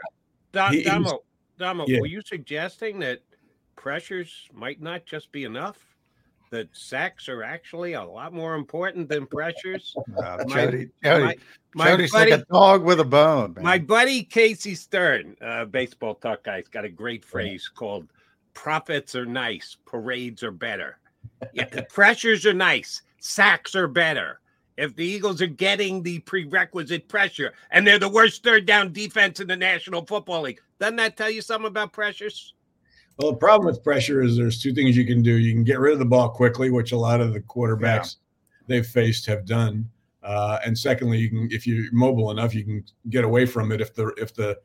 digress. 0.52 0.72
He- 0.74 0.82
he's- 0.82 0.92
Damo, 0.92 1.20
Damo, 1.58 1.84
Yeah. 1.88 2.00
were 2.00 2.06
you 2.06 2.22
suggesting 2.24 2.98
that 3.00 3.20
pressures 3.76 4.48
might 4.52 4.80
not 4.80 5.06
just 5.06 5.30
be 5.32 5.44
enough? 5.44 5.78
That 6.50 6.68
sacks 6.72 7.28
are 7.28 7.42
actually 7.42 7.94
a 7.94 8.04
lot 8.04 8.32
more 8.32 8.54
important 8.54 9.08
than 9.08 9.26
pressures? 9.26 9.94
Uh, 10.16 10.44
My- 10.46 10.54
Jody, 10.64 10.88
Jody, 11.02 11.24
my- 11.24 11.36
my 11.74 11.90
buddy- 11.90 12.08
like 12.08 12.28
a 12.30 12.44
dog 12.50 12.84
with 12.84 13.00
a 13.00 13.04
bone. 13.04 13.52
Man. 13.54 13.64
My 13.64 13.78
buddy 13.78 14.22
Casey 14.22 14.74
Stern, 14.74 15.36
uh, 15.42 15.64
baseball 15.66 16.14
talk 16.14 16.44
guy, 16.44 16.56
has 16.56 16.68
got 16.68 16.84
a 16.84 16.88
great 16.88 17.24
phrase 17.24 17.68
called 17.68 18.08
"Profits 18.54 19.14
are 19.14 19.26
nice, 19.26 19.76
parades 19.84 20.42
are 20.42 20.52
better." 20.52 20.98
Yeah, 21.52 21.68
the 21.68 21.82
pressures 21.82 22.46
are 22.46 22.54
nice, 22.54 23.02
sacks 23.20 23.74
are 23.74 23.88
better. 23.88 24.40
If 24.76 24.94
the 24.94 25.04
Eagles 25.04 25.40
are 25.40 25.46
getting 25.46 26.02
the 26.02 26.18
prerequisite 26.20 27.08
pressure 27.08 27.54
and 27.70 27.86
they're 27.86 27.98
the 27.98 28.08
worst 28.10 28.42
third 28.42 28.66
down 28.66 28.92
defense 28.92 29.40
in 29.40 29.48
the 29.48 29.56
National 29.56 30.04
Football 30.04 30.42
League, 30.42 30.60
doesn't 30.78 30.96
that 30.96 31.16
tell 31.16 31.30
you 31.30 31.40
something 31.40 31.68
about 31.68 31.92
pressures? 31.92 32.52
Well, 33.18 33.32
the 33.32 33.38
problem 33.38 33.66
with 33.66 33.82
pressure 33.82 34.20
is 34.22 34.36
there's 34.36 34.60
two 34.60 34.74
things 34.74 34.96
you 34.96 35.06
can 35.06 35.22
do. 35.22 35.36
You 35.36 35.54
can 35.54 35.64
get 35.64 35.78
rid 35.78 35.94
of 35.94 35.98
the 35.98 36.04
ball 36.04 36.28
quickly, 36.28 36.70
which 36.70 36.92
a 36.92 36.98
lot 36.98 37.22
of 37.22 37.32
the 37.32 37.40
quarterbacks 37.40 38.16
they've 38.66 38.86
faced 38.86 39.24
have 39.26 39.46
done. 39.46 39.88
Uh, 40.22 40.58
and 40.64 40.76
secondly, 40.76 41.18
you 41.18 41.30
can 41.30 41.48
if 41.50 41.66
you're 41.66 41.90
mobile 41.92 42.30
enough, 42.30 42.54
you 42.54 42.64
can 42.64 42.84
get 43.08 43.24
away 43.24 43.46
from 43.46 43.72
it 43.72 43.80
if 43.80 43.94
the 43.94 44.08
if 44.18 44.34
the 44.34 44.58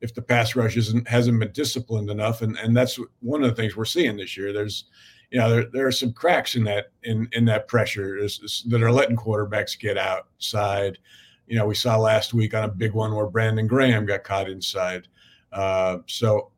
if 0.00 0.14
the 0.14 0.22
pass 0.22 0.54
rush 0.54 0.76
isn't 0.76 1.08
hasn't 1.08 1.40
been 1.40 1.50
disciplined 1.52 2.10
enough. 2.10 2.42
And 2.42 2.56
and 2.58 2.76
that's 2.76 3.00
one 3.20 3.42
of 3.42 3.50
the 3.50 3.56
things 3.56 3.74
we're 3.74 3.84
seeing 3.84 4.16
this 4.16 4.36
year. 4.36 4.52
There's 4.52 4.84
you 5.30 5.38
know 5.38 5.50
there, 5.50 5.64
there 5.72 5.86
are 5.86 5.92
some 5.92 6.12
cracks 6.12 6.54
in 6.54 6.64
that 6.64 6.86
in 7.04 7.28
in 7.32 7.44
that 7.46 7.68
pressure 7.68 8.16
is, 8.16 8.40
is- 8.42 8.64
that 8.68 8.82
are 8.82 8.92
letting 8.92 9.16
quarterbacks 9.16 9.78
get 9.78 9.98
outside. 9.98 10.98
You 11.46 11.56
know, 11.56 11.66
we 11.66 11.74
saw 11.74 11.96
last 11.96 12.34
week 12.34 12.54
on 12.54 12.64
a 12.64 12.68
big 12.68 12.92
one 12.92 13.14
where 13.14 13.26
Brandon 13.26 13.66
Graham 13.66 14.04
got 14.04 14.22
caught 14.24 14.48
inside. 14.50 15.08
Uh, 15.52 15.98
so 16.06 16.50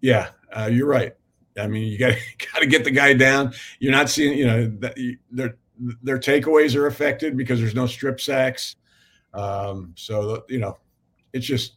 yeah, 0.00 0.30
uh, 0.56 0.70
you're 0.72 0.86
right. 0.86 1.14
I 1.58 1.66
mean, 1.66 1.90
you 1.92 1.98
got 1.98 2.14
got 2.52 2.60
to 2.60 2.66
get 2.66 2.84
the 2.84 2.90
guy 2.90 3.12
down. 3.12 3.52
You're 3.80 3.92
not 3.92 4.08
seeing, 4.08 4.38
you 4.38 4.46
know, 4.46 4.66
that 4.80 4.96
you, 4.96 5.18
their 5.30 5.56
their 6.02 6.18
takeaways 6.18 6.74
are 6.76 6.86
affected 6.86 7.36
because 7.36 7.60
there's 7.60 7.74
no 7.74 7.86
strip 7.86 8.20
sacks. 8.20 8.76
Um, 9.34 9.92
so 9.96 10.44
you 10.48 10.58
know, 10.58 10.78
it's 11.32 11.46
just 11.46 11.74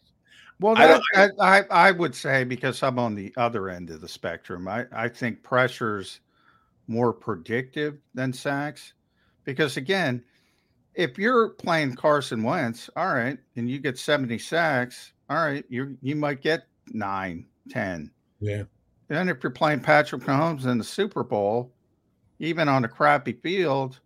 Well, 0.60 0.78
I 0.78 0.88
that, 0.88 1.32
I, 1.40 1.60
I 1.60 1.64
I 1.90 1.92
would 1.92 2.16
say 2.16 2.44
because 2.44 2.82
I'm 2.84 2.98
on 3.00 3.16
the 3.16 3.34
other 3.38 3.70
end 3.70 3.90
of 3.90 4.02
the 4.02 4.08
spectrum, 4.08 4.68
I, 4.68 4.86
I 4.92 5.08
think 5.10 5.44
pressure's 5.44 6.22
more 6.88 7.14
predictive 7.14 7.98
than 8.14 8.34
sacks. 8.34 8.94
Because 9.46 9.78
again, 9.78 10.24
if 10.96 11.18
you're 11.18 11.50
playing 11.50 11.96
Carson 11.96 12.44
Wentz, 12.44 12.90
all 12.96 13.14
right, 13.14 13.38
and 13.56 13.70
you 13.70 13.80
get 13.80 13.98
70 13.98 14.38
sacks, 14.40 15.14
all 15.30 15.38
right, 15.38 15.66
you 15.70 15.98
you 16.02 16.16
might 16.16 16.42
get 16.42 16.68
nine, 16.92 17.46
10. 17.70 18.12
yeah. 18.40 18.64
Then 19.10 19.28
if 19.30 19.44
you're 19.44 19.52
playing 19.52 19.82
Patrick 19.82 20.24
Mahomes 20.24 20.66
in 20.66 20.78
the 20.78 20.84
Super 20.84 21.24
Bowl, 21.24 21.72
even 22.40 22.68
on 22.70 22.86
a 22.86 22.88
crappy 22.88 23.34
field, 23.34 24.00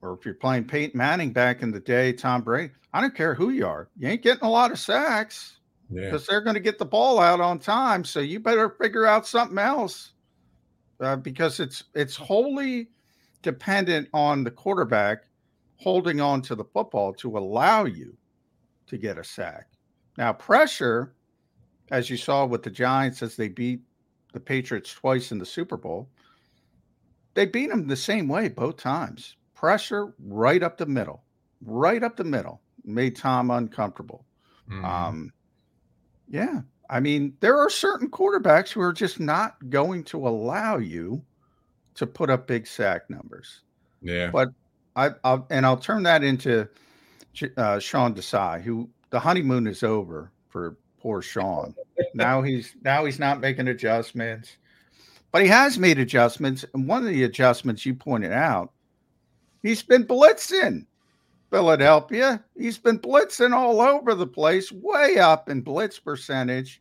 or 0.00 0.14
if 0.14 0.24
you're 0.24 0.34
playing 0.34 0.64
Peyton 0.64 0.96
Manning 0.96 1.32
back 1.32 1.60
in 1.62 1.70
the 1.70 1.80
day, 1.80 2.12
Tom 2.12 2.42
Brady, 2.42 2.72
I 2.94 3.00
don't 3.00 3.14
care 3.14 3.34
who 3.34 3.50
you 3.50 3.66
are, 3.66 3.88
you 3.98 4.08
ain't 4.08 4.22
getting 4.22 4.44
a 4.44 4.50
lot 4.50 4.70
of 4.70 4.78
sacks 4.78 5.58
Yeah. 5.90 6.04
because 6.04 6.26
they're 6.26 6.40
going 6.40 6.54
to 6.54 6.60
get 6.60 6.78
the 6.78 6.84
ball 6.86 7.18
out 7.18 7.40
on 7.40 7.58
time. 7.58 8.04
So 8.04 8.20
you 8.20 8.38
better 8.40 8.70
figure 8.70 9.06
out 9.06 9.26
something 9.26 9.58
else. 9.58 10.12
Uh, 11.00 11.16
because 11.16 11.60
it's 11.60 11.84
it's 11.94 12.16
wholly 12.16 12.88
dependent 13.42 14.08
on 14.12 14.44
the 14.44 14.50
quarterback 14.50 15.24
holding 15.76 16.20
on 16.20 16.42
to 16.42 16.54
the 16.54 16.64
football 16.64 17.12
to 17.14 17.38
allow 17.38 17.84
you 17.84 18.16
to 18.86 18.98
get 18.98 19.18
a 19.18 19.24
sack. 19.24 19.68
Now, 20.18 20.32
pressure, 20.32 21.14
as 21.90 22.10
you 22.10 22.18
saw 22.18 22.44
with 22.44 22.62
the 22.62 22.70
Giants 22.70 23.22
as 23.22 23.36
they 23.36 23.48
beat 23.48 23.80
the 24.32 24.40
Patriots 24.40 24.92
twice 24.92 25.32
in 25.32 25.38
the 25.38 25.46
Super 25.46 25.78
Bowl, 25.78 26.10
they 27.34 27.46
beat 27.46 27.70
them 27.70 27.86
the 27.86 27.96
same 27.96 28.28
way 28.28 28.48
both 28.48 28.76
times. 28.76 29.36
Pressure 29.54 30.14
right 30.18 30.62
up 30.62 30.76
the 30.76 30.86
middle, 30.86 31.22
right 31.64 32.02
up 32.02 32.16
the 32.16 32.24
middle, 32.24 32.60
made 32.84 33.16
Tom 33.16 33.50
uncomfortable. 33.50 34.26
Mm-hmm. 34.70 34.84
Um, 34.84 35.32
yeah, 36.28 36.60
I 36.90 36.98
mean, 36.98 37.34
there 37.38 37.56
are 37.56 37.70
certain 37.70 38.10
quarterbacks 38.10 38.70
who 38.70 38.80
are 38.80 38.92
just 38.92 39.20
not 39.20 39.70
going 39.70 40.02
to 40.04 40.26
allow 40.26 40.78
you 40.78 41.22
to 41.94 42.06
put 42.06 42.30
up 42.30 42.48
big 42.48 42.66
sack 42.66 43.08
numbers. 43.08 43.60
Yeah, 44.02 44.30
but 44.30 44.48
I, 44.96 45.10
will 45.24 45.46
and 45.50 45.64
I'll 45.64 45.76
turn 45.76 46.02
that 46.02 46.24
into 46.24 46.68
uh, 47.56 47.78
Sean 47.78 48.12
Desai, 48.12 48.60
who 48.60 48.90
the 49.10 49.20
honeymoon 49.20 49.68
is 49.68 49.84
over 49.84 50.32
for 50.48 50.76
poor 51.00 51.22
Sean. 51.22 51.74
now 52.14 52.42
he's 52.42 52.74
now 52.82 53.04
he's 53.04 53.20
not 53.20 53.40
making 53.40 53.68
adjustments, 53.68 54.56
but 55.30 55.42
he 55.42 55.48
has 55.48 55.78
made 55.78 55.98
adjustments. 55.98 56.64
And 56.74 56.88
one 56.88 57.06
of 57.06 57.08
the 57.08 57.22
adjustments 57.22 57.86
you 57.86 57.94
pointed 57.94 58.32
out, 58.32 58.72
he's 59.62 59.82
been 59.82 60.04
blitzing 60.04 60.86
Philadelphia. 61.50 62.42
He's 62.56 62.78
been 62.78 62.98
blitzing 62.98 63.52
all 63.52 63.80
over 63.80 64.14
the 64.14 64.26
place, 64.26 64.70
way 64.70 65.18
up 65.18 65.48
in 65.48 65.60
blitz 65.60 65.98
percentage. 65.98 66.80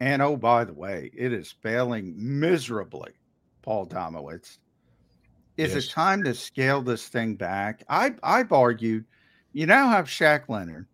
And 0.00 0.22
oh, 0.22 0.36
by 0.36 0.64
the 0.64 0.72
way, 0.72 1.10
it 1.14 1.32
is 1.32 1.54
failing 1.62 2.14
miserably, 2.16 3.12
Paul 3.62 3.86
Domowitch. 3.86 4.58
Is 5.56 5.74
yes. 5.74 5.84
it 5.84 5.90
time 5.90 6.24
to 6.24 6.34
scale 6.34 6.82
this 6.82 7.08
thing 7.08 7.36
back? 7.36 7.84
I, 7.88 8.14
I've 8.22 8.52
argued 8.52 9.04
you 9.52 9.66
now 9.66 9.88
have 9.88 10.06
Shaq 10.06 10.48
Leonard. 10.48 10.86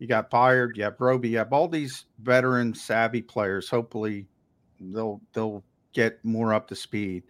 You 0.00 0.08
got 0.08 0.30
fired. 0.30 0.76
you 0.76 0.82
have 0.82 0.96
Roby, 0.98 1.28
you 1.28 1.38
have 1.38 1.52
all 1.52 1.68
these 1.68 2.06
veteran 2.20 2.74
savvy 2.74 3.22
players. 3.22 3.68
Hopefully 3.68 4.26
they'll 4.80 5.20
they'll 5.32 5.62
get 5.92 6.24
more 6.24 6.52
up 6.52 6.66
to 6.68 6.74
speed. 6.74 7.22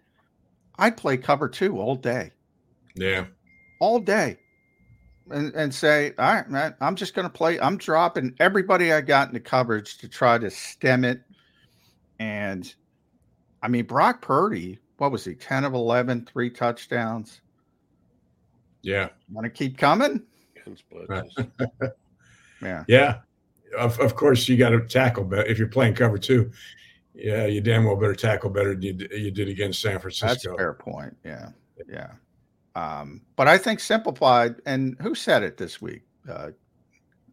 I'd 0.79 0.97
play 0.97 1.17
cover 1.17 1.47
two 1.47 1.79
all 1.79 1.95
day. 1.95 2.31
Yeah. 2.95 3.25
All 3.79 3.99
day 3.99 4.39
and, 5.29 5.53
and 5.53 5.73
say, 5.73 6.13
all 6.17 6.33
right, 6.33 6.49
man, 6.49 6.75
I'm 6.81 6.95
just 6.95 7.13
going 7.13 7.27
to 7.27 7.33
play. 7.33 7.59
I'm 7.59 7.77
dropping 7.77 8.35
everybody 8.39 8.91
I 8.91 9.01
got 9.01 9.27
in 9.27 9.33
the 9.33 9.39
coverage 9.39 9.97
to 9.99 10.07
try 10.07 10.37
to 10.37 10.49
stem 10.49 11.05
it. 11.05 11.21
And 12.19 12.73
I 13.61 13.67
mean, 13.67 13.85
Brock 13.85 14.21
Purdy, 14.21 14.79
what 14.97 15.11
was 15.11 15.25
he, 15.25 15.35
10 15.35 15.63
of 15.65 15.73
11, 15.73 16.25
three 16.31 16.49
touchdowns? 16.49 17.41
Yeah. 18.81 19.09
Want 19.31 19.45
to 19.45 19.49
keep 19.49 19.77
coming? 19.77 20.23
yeah. 22.61 22.83
Yeah. 22.87 23.19
Of, 23.77 23.99
of 23.99 24.15
course, 24.15 24.47
you 24.47 24.57
got 24.57 24.69
to 24.69 24.81
tackle 24.81 25.23
better 25.23 25.45
if 25.45 25.57
you're 25.57 25.67
playing 25.67 25.95
cover 25.95 26.17
two. 26.17 26.51
Yeah, 27.15 27.45
you 27.45 27.61
damn 27.61 27.85
well 27.85 27.95
better 27.95 28.15
tackle 28.15 28.49
better 28.49 28.73
than 28.73 28.81
you, 28.81 29.07
you 29.11 29.31
did 29.31 29.47
against 29.47 29.81
San 29.81 29.99
Francisco. 29.99 30.27
That's 30.27 30.45
a 30.45 30.55
fair 30.55 30.73
point. 30.73 31.15
Yeah. 31.23 31.49
Yeah. 31.87 32.11
Um, 32.75 33.21
but 33.35 33.47
I 33.47 33.57
think 33.57 33.79
simplified, 33.79 34.55
and 34.65 34.95
who 35.01 35.13
said 35.15 35.43
it 35.43 35.57
this 35.57 35.81
week? 35.81 36.01
Uh, 36.29 36.51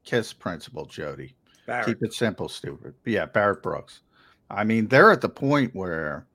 Kiss 0.05 0.33
principle 0.33 0.87
Jody. 0.87 1.35
Barrett. 1.67 1.87
Keep 1.87 2.03
it 2.03 2.15
simple, 2.15 2.49
stupid. 2.49 2.95
Yeah, 3.05 3.27
Barrett 3.27 3.63
Brooks. 3.63 4.01
I 4.51 4.65
mean, 4.65 4.89
they're 4.89 5.13
at 5.13 5.21
the 5.21 5.29
point 5.29 5.75
where 5.75 6.27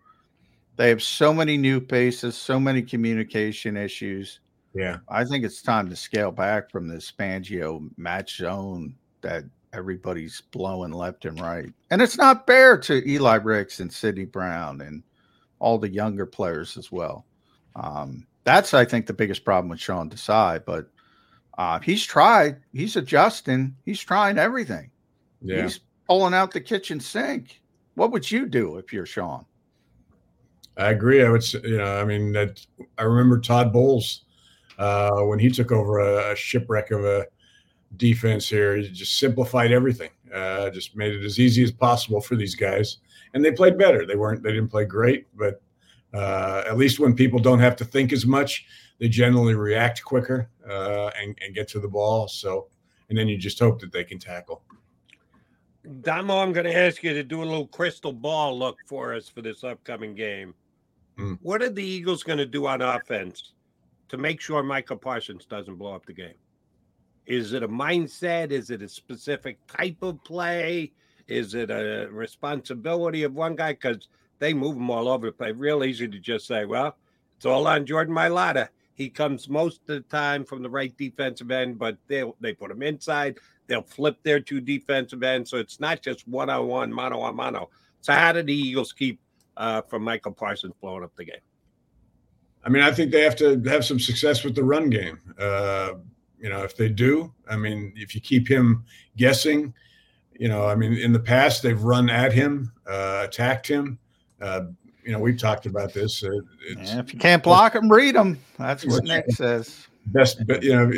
they 0.77 0.89
have 0.89 1.03
so 1.03 1.33
many 1.33 1.57
new 1.57 1.85
faces, 1.85 2.35
so 2.37 2.59
many 2.59 2.81
communication 2.81 3.75
issues. 3.75 4.39
Yeah. 4.73 4.97
I 5.09 5.23
think 5.25 5.45
it's 5.45 5.61
time 5.61 5.89
to 5.89 5.95
scale 5.95 6.31
back 6.31 6.69
from 6.69 6.87
this 6.87 7.11
Fangio 7.11 7.89
match 7.97 8.37
zone 8.37 8.95
that 9.21 9.43
everybody's 9.73 10.41
blowing 10.51 10.91
left 10.91 11.25
and 11.25 11.39
right. 11.39 11.71
And 11.91 12.01
it's 12.01 12.17
not 12.17 12.47
fair 12.47 12.77
to 12.79 13.09
Eli 13.09 13.35
Ricks 13.35 13.79
and 13.79 13.91
Sydney 13.91 14.25
Brown 14.25 14.81
and 14.81 15.03
all 15.59 15.77
the 15.77 15.89
younger 15.89 16.25
players 16.25 16.77
as 16.77 16.91
well. 16.91 17.25
Um, 17.75 18.25
that's 18.45 18.73
I 18.73 18.85
think 18.85 19.07
the 19.07 19.13
biggest 19.13 19.43
problem 19.43 19.69
with 19.69 19.81
Sean 19.81 20.09
Desai. 20.09 20.63
But 20.63 20.87
uh, 21.57 21.79
he's 21.79 22.05
tried. 22.05 22.61
He's 22.71 22.95
adjusting. 22.95 23.75
He's 23.83 23.99
trying 23.99 24.37
everything. 24.37 24.91
Yeah. 25.41 25.63
He's 25.63 25.81
pulling 26.07 26.33
out 26.33 26.51
the 26.51 26.61
kitchen 26.61 26.99
sink. 27.01 27.61
What 27.95 28.11
would 28.11 28.29
you 28.29 28.45
do 28.45 28.77
if 28.77 28.93
you're 28.93 29.05
Sean? 29.05 29.45
I 30.77 30.91
agree. 30.91 31.23
I 31.23 31.29
would, 31.29 31.43
say, 31.43 31.59
you 31.63 31.77
know, 31.77 31.99
I 31.99 32.03
mean, 32.03 32.33
that 32.33 32.65
I 32.97 33.03
remember 33.03 33.39
Todd 33.39 33.71
Bowles 33.71 34.25
uh, 34.77 35.21
when 35.21 35.39
he 35.39 35.49
took 35.49 35.71
over 35.71 35.99
a, 35.99 36.33
a, 36.33 36.35
shipwreck 36.35 36.91
of 36.91 37.05
a 37.05 37.25
defense 37.95 38.49
here. 38.49 38.75
He 38.75 38.89
just 38.89 39.17
simplified 39.17 39.71
everything. 39.71 40.09
Uh, 40.33 40.69
just 40.69 40.95
made 40.97 41.13
it 41.13 41.23
as 41.23 41.39
easy 41.39 41.63
as 41.63 41.71
possible 41.71 42.19
for 42.19 42.35
these 42.35 42.55
guys, 42.55 42.97
and 43.33 43.45
they 43.45 43.51
played 43.51 43.77
better. 43.77 44.05
They 44.05 44.17
weren't, 44.17 44.43
they 44.43 44.51
didn't 44.51 44.67
play 44.67 44.83
great, 44.83 45.27
but 45.33 45.61
uh, 46.13 46.63
at 46.67 46.77
least 46.77 46.99
when 46.99 47.15
people 47.15 47.39
don't 47.39 47.59
have 47.59 47.75
to 47.77 47.85
think 47.85 48.13
as 48.13 48.25
much, 48.25 48.65
they 48.99 49.09
generally 49.09 49.55
react 49.55 50.03
quicker 50.03 50.49
uh, 50.69 51.11
and, 51.19 51.37
and 51.43 51.53
get 51.53 51.67
to 51.69 51.79
the 51.79 51.87
ball. 51.87 52.27
So, 52.27 52.67
and 53.09 53.17
then 53.17 53.27
you 53.27 53.37
just 53.37 53.59
hope 53.59 53.79
that 53.81 53.91
they 53.91 54.03
can 54.03 54.19
tackle. 54.19 54.63
Damo, 56.01 56.39
I'm 56.39 56.53
going 56.53 56.65
to 56.65 56.75
ask 56.75 57.03
you 57.03 57.13
to 57.13 57.23
do 57.23 57.43
a 57.43 57.45
little 57.45 57.67
crystal 57.67 58.13
ball 58.13 58.57
look 58.57 58.77
for 58.87 59.13
us 59.13 59.29
for 59.29 59.41
this 59.41 59.63
upcoming 59.63 60.15
game. 60.15 60.55
Mm. 61.19 61.37
What 61.41 61.61
are 61.61 61.69
the 61.69 61.83
Eagles 61.83 62.23
going 62.23 62.39
to 62.39 62.45
do 62.45 62.65
on 62.65 62.81
offense 62.81 63.53
to 64.09 64.17
make 64.17 64.41
sure 64.41 64.63
Micah 64.63 64.95
Parsons 64.95 65.45
doesn't 65.45 65.75
blow 65.75 65.93
up 65.93 66.05
the 66.05 66.13
game? 66.13 66.33
Is 67.25 67.53
it 67.53 67.63
a 67.63 67.67
mindset? 67.67 68.51
Is 68.51 68.69
it 68.69 68.81
a 68.81 68.89
specific 68.89 69.57
type 69.67 69.97
of 70.01 70.23
play? 70.23 70.91
Is 71.27 71.55
it 71.55 71.71
a 71.71 72.07
responsibility 72.11 73.23
of 73.23 73.33
one 73.33 73.55
guy? 73.55 73.73
Because 73.73 74.07
they 74.39 74.53
move 74.53 74.75
them 74.75 74.89
all 74.89 75.07
over 75.07 75.27
the 75.27 75.31
place. 75.31 75.55
Real 75.55 75.83
easy 75.83 76.07
to 76.07 76.19
just 76.19 76.47
say, 76.47 76.65
well, 76.65 76.97
it's 77.37 77.45
all 77.45 77.67
on 77.67 77.85
Jordan 77.85 78.15
Mailata. 78.15 78.69
He 78.93 79.09
comes 79.09 79.49
most 79.49 79.81
of 79.81 79.87
the 79.87 79.99
time 80.01 80.45
from 80.45 80.63
the 80.63 80.69
right 80.69 80.95
defensive 80.97 81.51
end, 81.51 81.77
but 81.77 81.97
they 82.07 82.23
they 82.39 82.53
put 82.53 82.71
him 82.71 82.81
inside. 82.81 83.37
They'll 83.67 83.81
flip 83.81 84.17
their 84.23 84.39
two 84.39 84.61
defensive 84.61 85.23
ends, 85.23 85.49
so 85.49 85.57
it's 85.57 85.79
not 85.79 86.01
just 86.01 86.27
one 86.27 86.49
on 86.49 86.67
one, 86.67 86.93
mano 86.93 87.21
a 87.23 87.33
mano. 87.33 87.69
So 88.01 88.13
how 88.13 88.31
did 88.31 88.47
the 88.47 88.53
Eagles 88.53 88.93
keep 88.93 89.19
uh, 89.57 89.81
from 89.81 90.03
Michael 90.03 90.31
Parsons 90.31 90.73
blowing 90.79 91.03
up 91.03 91.15
the 91.15 91.25
game? 91.25 91.41
I 92.63 92.69
mean, 92.69 92.83
I 92.83 92.91
think 92.91 93.11
they 93.11 93.21
have 93.21 93.35
to 93.37 93.61
have 93.63 93.83
some 93.85 93.99
success 93.99 94.43
with 94.43 94.55
the 94.55 94.63
run 94.63 94.89
game. 94.89 95.19
Uh, 95.37 95.93
you 96.39 96.49
know, 96.49 96.63
if 96.63 96.75
they 96.75 96.89
do, 96.89 97.33
I 97.49 97.57
mean, 97.57 97.93
if 97.95 98.15
you 98.15 98.21
keep 98.21 98.47
him 98.47 98.85
guessing, 99.17 99.73
you 100.37 100.47
know, 100.47 100.67
I 100.67 100.75
mean, 100.75 100.93
in 100.93 101.11
the 101.13 101.19
past 101.19 101.63
they've 101.63 101.81
run 101.81 102.09
at 102.09 102.33
him, 102.33 102.71
uh, 102.87 103.21
attacked 103.25 103.67
him. 103.67 103.99
Uh, 104.45 104.65
you 105.03 105.11
know, 105.11 105.19
we've 105.19 105.37
talked 105.37 105.65
about 105.65 105.93
this. 105.93 106.23
Uh, 106.23 106.29
yeah, 106.77 106.99
if 106.99 107.13
you 107.13 107.19
can't 107.19 107.43
block 107.43 107.73
them, 107.73 107.91
read 107.91 108.15
them. 108.15 108.39
That's 108.57 108.85
what 108.85 109.03
Nick 109.03 109.25
says. 109.31 109.87
Best, 110.07 110.41
you 110.61 110.75
know, 110.75 110.91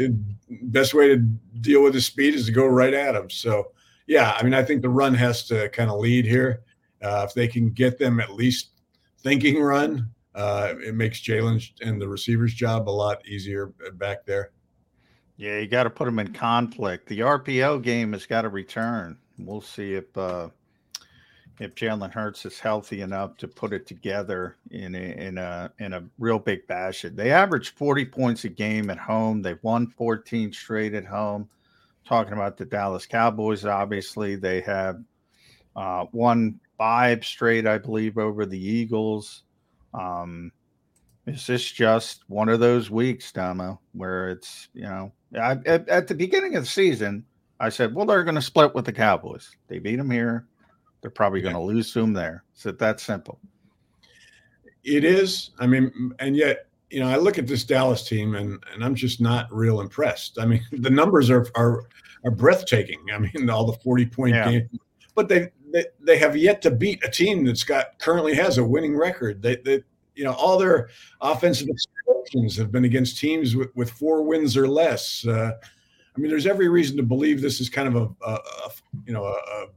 best 0.63 0.93
way 0.93 1.07
to 1.09 1.17
deal 1.61 1.83
with 1.83 1.93
the 1.93 2.01
speed 2.01 2.35
is 2.35 2.45
to 2.47 2.51
go 2.51 2.65
right 2.67 2.93
at 2.93 3.13
them. 3.13 3.29
So, 3.29 3.71
yeah, 4.05 4.35
I 4.37 4.43
mean, 4.43 4.53
I 4.53 4.63
think 4.63 4.81
the 4.81 4.89
run 4.89 5.13
has 5.15 5.45
to 5.47 5.69
kind 5.69 5.89
of 5.89 5.99
lead 5.99 6.25
here. 6.25 6.63
Uh, 7.01 7.25
if 7.27 7.33
they 7.33 7.47
can 7.47 7.69
get 7.69 7.97
them 7.97 8.19
at 8.19 8.33
least 8.33 8.69
thinking 9.19 9.61
run, 9.61 10.09
uh, 10.35 10.73
it 10.83 10.95
makes 10.95 11.21
Jalen 11.21 11.65
and 11.81 12.01
the 12.01 12.07
receiver's 12.07 12.53
job 12.53 12.89
a 12.89 12.91
lot 12.91 13.25
easier 13.25 13.67
back 13.93 14.25
there. 14.25 14.51
Yeah, 15.37 15.59
you 15.59 15.67
got 15.67 15.83
to 15.83 15.89
put 15.89 16.05
them 16.05 16.19
in 16.19 16.33
conflict. 16.33 17.07
The 17.07 17.19
RPO 17.19 17.83
game 17.83 18.13
has 18.13 18.25
got 18.25 18.41
to 18.41 18.49
return. 18.49 19.17
We'll 19.37 19.61
see 19.61 19.93
if 19.93 20.17
uh, 20.17 20.49
if 21.59 21.73
Jalen 21.75 22.11
Hurts 22.13 22.45
is 22.45 22.59
healthy 22.59 23.01
enough 23.01 23.37
to 23.37 23.47
put 23.47 23.73
it 23.73 23.87
together 23.87 24.57
in 24.71 24.93
a, 24.93 24.99
in 24.99 25.37
a 25.37 25.71
in 25.79 25.93
a 25.93 26.03
real 26.19 26.39
big 26.39 26.67
bash. 26.67 27.05
They 27.13 27.31
average 27.31 27.73
40 27.75 28.05
points 28.05 28.43
a 28.43 28.49
game 28.49 28.89
at 28.89 28.99
home. 28.99 29.41
They've 29.41 29.63
won 29.63 29.87
14 29.87 30.53
straight 30.53 30.93
at 30.93 31.05
home. 31.05 31.49
Talking 32.05 32.33
about 32.33 32.57
the 32.57 32.65
Dallas 32.65 33.05
Cowboys, 33.05 33.65
obviously 33.65 34.35
they 34.35 34.61
have 34.61 35.01
uh, 35.75 36.05
won 36.13 36.59
five 36.77 37.25
straight, 37.25 37.67
I 37.67 37.79
believe, 37.79 38.17
over 38.17 38.45
the 38.45 38.59
Eagles. 38.59 39.43
Um, 39.93 40.51
is 41.25 41.45
this 41.45 41.69
just 41.69 42.23
one 42.29 42.47
of 42.47 42.61
those 42.61 42.89
weeks, 42.89 43.31
Damo, 43.31 43.81
where 43.93 44.29
it's 44.29 44.69
you 44.73 44.83
know 44.83 45.11
I, 45.35 45.57
at, 45.65 45.89
at 45.89 46.07
the 46.07 46.15
beginning 46.15 46.55
of 46.55 46.63
the 46.63 46.69
season, 46.69 47.25
I 47.59 47.69
said, 47.69 47.93
well, 47.93 48.05
they're 48.05 48.23
going 48.23 48.35
to 48.35 48.41
split 48.41 48.75
with 48.75 48.85
the 48.85 48.93
Cowboys. 48.93 49.49
They 49.67 49.79
beat 49.79 49.97
them 49.97 50.11
here 50.11 50.47
they're 51.07 51.11
probably 51.11 51.39
going 51.39 51.55
to 51.55 51.61
lose 51.61 51.93
them 51.93 52.11
there. 52.11 52.43
Is 52.53 52.65
it 52.65 52.77
that 52.79 52.99
simple? 52.99 53.39
It 54.83 55.05
is. 55.05 55.51
I 55.57 55.65
mean, 55.65 56.11
and 56.19 56.35
yet, 56.35 56.67
you 56.89 56.99
know, 56.99 57.07
I 57.07 57.15
look 57.15 57.37
at 57.37 57.47
this 57.47 57.63
Dallas 57.63 58.05
team 58.05 58.35
and 58.35 58.61
and 58.73 58.83
I'm 58.83 58.93
just 58.93 59.21
not 59.21 59.47
real 59.49 59.79
impressed. 59.79 60.37
I 60.37 60.45
mean, 60.45 60.61
the 60.73 60.89
numbers 60.89 61.29
are 61.29 61.47
are 61.55 61.85
are 62.25 62.31
breathtaking. 62.31 62.99
I 63.13 63.19
mean, 63.19 63.49
all 63.49 63.65
the 63.65 63.77
40 63.77 64.05
point 64.07 64.35
yeah. 64.35 64.51
games, 64.51 64.69
but 65.15 65.29
they 65.29 65.49
they, 65.71 65.85
they 66.01 66.17
have 66.17 66.35
yet 66.35 66.61
to 66.63 66.71
beat 66.71 67.01
a 67.05 67.09
team 67.09 67.45
that's 67.45 67.63
got 67.63 67.97
currently 67.99 68.33
has 68.33 68.57
a 68.57 68.63
winning 68.65 68.97
record. 68.97 69.41
They, 69.41 69.55
they 69.63 69.83
you 70.13 70.25
know, 70.25 70.33
all 70.33 70.57
their 70.57 70.89
offensive 71.21 71.69
explosions 71.69 72.57
have 72.57 72.69
been 72.69 72.83
against 72.83 73.17
teams 73.17 73.55
with, 73.55 73.69
with 73.75 73.91
four 73.91 74.23
wins 74.23 74.57
or 74.57 74.67
less. 74.67 75.25
Uh, 75.25 75.51
I 75.53 76.19
mean, 76.19 76.29
there's 76.29 76.47
every 76.47 76.67
reason 76.67 76.97
to 76.97 77.03
believe 77.03 77.41
this 77.41 77.61
is 77.61 77.69
kind 77.69 77.87
of 77.87 77.95
a, 77.95 78.25
a, 78.25 78.33
a 78.33 78.71
you 79.05 79.13
know, 79.13 79.23
a, 79.23 79.67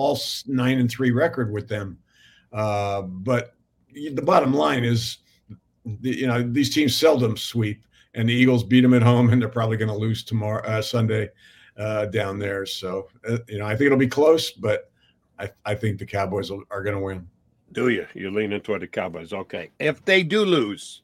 false 0.00 0.44
nine 0.46 0.78
and 0.78 0.90
three 0.90 1.10
record 1.10 1.52
with 1.52 1.68
them. 1.68 1.98
Uh, 2.54 3.02
but 3.02 3.54
the 3.92 4.22
bottom 4.22 4.54
line 4.54 4.82
is, 4.82 5.18
the, 5.84 6.16
you 6.20 6.26
know, 6.26 6.42
these 6.42 6.74
teams 6.74 6.96
seldom 6.96 7.36
sweep, 7.36 7.84
and 8.14 8.26
the 8.26 8.32
Eagles 8.32 8.64
beat 8.64 8.80
them 8.80 8.94
at 8.94 9.02
home, 9.02 9.28
and 9.28 9.42
they're 9.42 9.48
probably 9.50 9.76
going 9.76 9.90
to 9.90 9.94
lose 9.94 10.24
tomorrow, 10.24 10.64
uh, 10.64 10.80
Sunday, 10.80 11.28
uh, 11.76 12.06
down 12.06 12.38
there. 12.38 12.64
So, 12.64 13.08
uh, 13.28 13.38
you 13.46 13.58
know, 13.58 13.66
I 13.66 13.76
think 13.76 13.86
it'll 13.88 13.98
be 13.98 14.06
close, 14.06 14.50
but 14.52 14.90
I, 15.38 15.50
I 15.66 15.74
think 15.74 15.98
the 15.98 16.06
Cowboys 16.06 16.50
will, 16.50 16.64
are 16.70 16.82
going 16.82 16.96
to 16.96 17.02
win. 17.02 17.28
Do 17.72 17.90
you? 17.90 18.06
You're 18.14 18.30
leaning 18.30 18.62
toward 18.62 18.80
the 18.80 18.86
Cowboys. 18.86 19.34
Okay. 19.34 19.68
If 19.78 20.02
they 20.06 20.22
do 20.22 20.46
lose, 20.46 21.02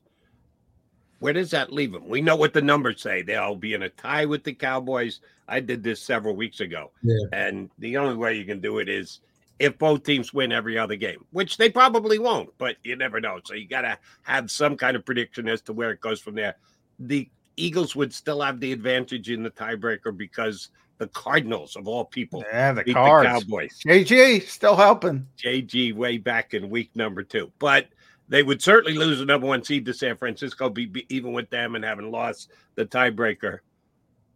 where 1.18 1.34
does 1.34 1.50
that 1.50 1.70
leave 1.70 1.92
them? 1.92 2.08
We 2.08 2.22
know 2.22 2.36
what 2.36 2.54
the 2.54 2.62
numbers 2.62 3.02
say. 3.02 3.20
They'll 3.20 3.56
be 3.56 3.74
in 3.74 3.82
a 3.82 3.90
tie 3.90 4.24
with 4.24 4.42
the 4.42 4.54
Cowboys. 4.54 5.20
I 5.48 5.60
did 5.60 5.82
this 5.82 6.00
several 6.02 6.36
weeks 6.36 6.60
ago. 6.60 6.90
Yeah. 7.02 7.14
And 7.32 7.70
the 7.78 7.96
only 7.96 8.16
way 8.16 8.34
you 8.34 8.44
can 8.44 8.60
do 8.60 8.78
it 8.78 8.88
is 8.88 9.20
if 9.58 9.78
both 9.78 10.02
teams 10.02 10.34
win 10.34 10.52
every 10.52 10.78
other 10.78 10.96
game, 10.96 11.24
which 11.30 11.56
they 11.56 11.70
probably 11.70 12.18
won't, 12.18 12.50
but 12.58 12.76
you 12.84 12.96
never 12.96 13.20
know. 13.20 13.40
So 13.44 13.54
you 13.54 13.66
got 13.68 13.82
to 13.82 13.98
have 14.22 14.50
some 14.50 14.76
kind 14.76 14.96
of 14.96 15.04
prediction 15.04 15.48
as 15.48 15.62
to 15.62 15.72
where 15.72 15.90
it 15.90 16.00
goes 16.00 16.20
from 16.20 16.34
there. 16.34 16.56
The 16.98 17.28
Eagles 17.56 17.96
would 17.96 18.12
still 18.12 18.42
have 18.42 18.60
the 18.60 18.72
advantage 18.72 19.30
in 19.30 19.42
the 19.42 19.50
tiebreaker 19.50 20.14
because 20.14 20.68
the 20.98 21.06
Cardinals, 21.08 21.76
of 21.76 21.88
all 21.88 22.04
people, 22.04 22.44
Yeah, 22.52 22.72
the 22.72 22.84
cards. 22.92 23.28
Cowboys. 23.28 23.80
JG 23.86 24.46
still 24.46 24.76
helping. 24.76 25.26
JG 25.42 25.94
way 25.94 26.18
back 26.18 26.54
in 26.54 26.68
week 26.70 26.90
number 26.94 27.22
two. 27.22 27.50
But 27.58 27.88
they 28.28 28.42
would 28.42 28.60
certainly 28.60 28.98
lose 28.98 29.18
the 29.18 29.24
number 29.24 29.46
one 29.46 29.62
seed 29.62 29.84
to 29.86 29.94
San 29.94 30.16
Francisco, 30.16 30.68
be, 30.68 30.86
be 30.86 31.06
even 31.08 31.32
with 31.32 31.48
them 31.50 31.74
and 31.74 31.84
having 31.84 32.10
lost 32.10 32.50
the 32.74 32.84
tiebreaker. 32.84 33.60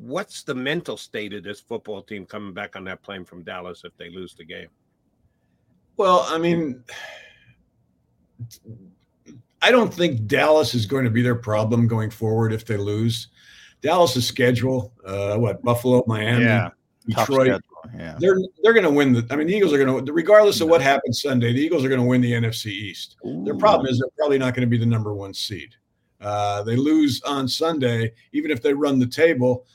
What's 0.00 0.44
the 0.44 0.54
mental 0.54 0.96
state 0.96 1.34
of 1.34 1.44
this 1.44 1.60
football 1.60 2.00
team 2.00 2.24
coming 2.24 2.54
back 2.54 2.74
on 2.74 2.84
that 2.84 3.02
plane 3.02 3.22
from 3.22 3.42
Dallas 3.42 3.82
if 3.84 3.94
they 3.98 4.08
lose 4.08 4.34
the 4.34 4.44
game? 4.44 4.68
Well, 5.98 6.24
I 6.26 6.38
mean, 6.38 6.82
I 9.60 9.70
don't 9.70 9.92
think 9.92 10.26
Dallas 10.26 10.74
is 10.74 10.86
going 10.86 11.04
to 11.04 11.10
be 11.10 11.20
their 11.20 11.34
problem 11.34 11.86
going 11.86 12.08
forward 12.08 12.54
if 12.54 12.64
they 12.64 12.78
lose. 12.78 13.28
Dallas's 13.82 14.26
schedule, 14.26 14.94
uh, 15.04 15.36
what 15.36 15.62
Buffalo, 15.62 16.02
Miami, 16.06 16.44
Yeah, 16.44 16.70
Detroit, 17.06 17.60
yeah. 17.94 18.16
they're 18.18 18.38
they're 18.62 18.72
going 18.72 18.84
to 18.84 18.90
win 18.90 19.12
the. 19.12 19.26
I 19.30 19.36
mean, 19.36 19.48
the 19.48 19.54
Eagles 19.54 19.74
are 19.74 19.84
going 19.84 20.06
to, 20.06 20.12
regardless 20.14 20.62
of 20.62 20.68
what 20.68 20.80
happens 20.80 21.20
Sunday, 21.20 21.52
the 21.52 21.60
Eagles 21.60 21.84
are 21.84 21.88
going 21.90 22.00
to 22.00 22.06
win 22.06 22.22
the 22.22 22.32
NFC 22.32 22.66
East. 22.68 23.16
Their 23.44 23.54
problem 23.54 23.86
is 23.86 23.98
they're 23.98 24.08
probably 24.18 24.38
not 24.38 24.54
going 24.54 24.66
to 24.66 24.70
be 24.70 24.78
the 24.78 24.86
number 24.86 25.12
one 25.12 25.34
seed. 25.34 25.74
Uh, 26.20 26.62
they 26.62 26.76
lose 26.76 27.22
on 27.22 27.48
Sunday, 27.48 28.12
even 28.32 28.50
if 28.50 28.62
they 28.62 28.72
run 28.72 28.98
the 28.98 29.06
table. 29.06 29.66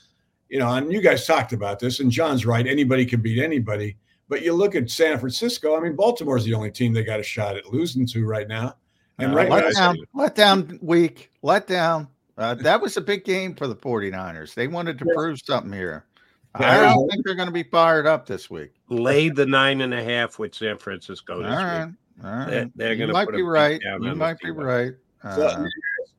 You 0.48 0.58
know, 0.60 0.68
and 0.74 0.92
you 0.92 1.00
guys 1.00 1.26
talked 1.26 1.52
about 1.52 1.78
this, 1.80 2.00
and 2.00 2.10
John's 2.10 2.46
right. 2.46 2.66
Anybody 2.66 3.04
can 3.04 3.20
beat 3.20 3.42
anybody. 3.42 3.96
But 4.28 4.42
you 4.42 4.52
look 4.54 4.74
at 4.74 4.90
San 4.90 5.18
Francisco. 5.18 5.76
I 5.76 5.80
mean, 5.80 5.94
Baltimore's 5.96 6.44
the 6.44 6.54
only 6.54 6.70
team 6.70 6.92
they 6.92 7.04
got 7.04 7.20
a 7.20 7.22
shot 7.24 7.56
at 7.56 7.66
losing 7.72 8.06
to 8.08 8.24
right 8.26 8.48
now. 8.48 8.76
And 9.18 9.32
Uh, 9.32 9.36
right 9.36 9.48
let 9.50 9.64
now, 9.64 9.70
down, 9.92 9.96
let 10.14 10.34
down 10.34 10.78
week, 10.82 11.30
let 11.42 11.66
down. 11.66 12.08
Uh, 12.36 12.54
that 12.56 12.80
was 12.80 12.96
a 12.96 13.00
big 13.00 13.24
game 13.24 13.54
for 13.54 13.66
the 13.66 13.74
49ers. 13.76 14.52
They 14.54 14.66
wanted 14.68 14.98
to 14.98 15.06
prove 15.14 15.38
something 15.44 15.72
here. 15.72 16.04
I 16.54 16.80
don't 16.80 17.08
think 17.10 17.24
they're 17.24 17.34
going 17.34 17.48
to 17.48 17.52
be 17.52 17.62
fired 17.64 18.06
up 18.06 18.26
this 18.26 18.48
week. 18.50 18.72
Lay 18.88 19.28
the 19.28 19.46
nine 19.46 19.80
and 19.82 19.92
a 19.94 20.02
half 20.02 20.38
with 20.38 20.54
San 20.54 20.76
Francisco 20.78 21.34
All 21.36 21.42
this 21.42 21.50
right. 21.50 21.86
week. 21.86 21.94
All 22.24 22.30
right. 22.30 22.46
They're, 22.50 22.70
they're 22.76 22.92
you 22.92 22.96
going 22.98 23.08
to 23.08 23.12
might 23.14 23.26
put 23.26 23.36
be 23.36 23.42
right. 23.42 23.80
down 23.82 24.02
You 24.02 24.14
might 24.14 24.38
be 24.38 24.46
Steelers. 24.48 24.64
right. 24.64 24.92
So, 25.36 25.42
Uh, 25.46 25.64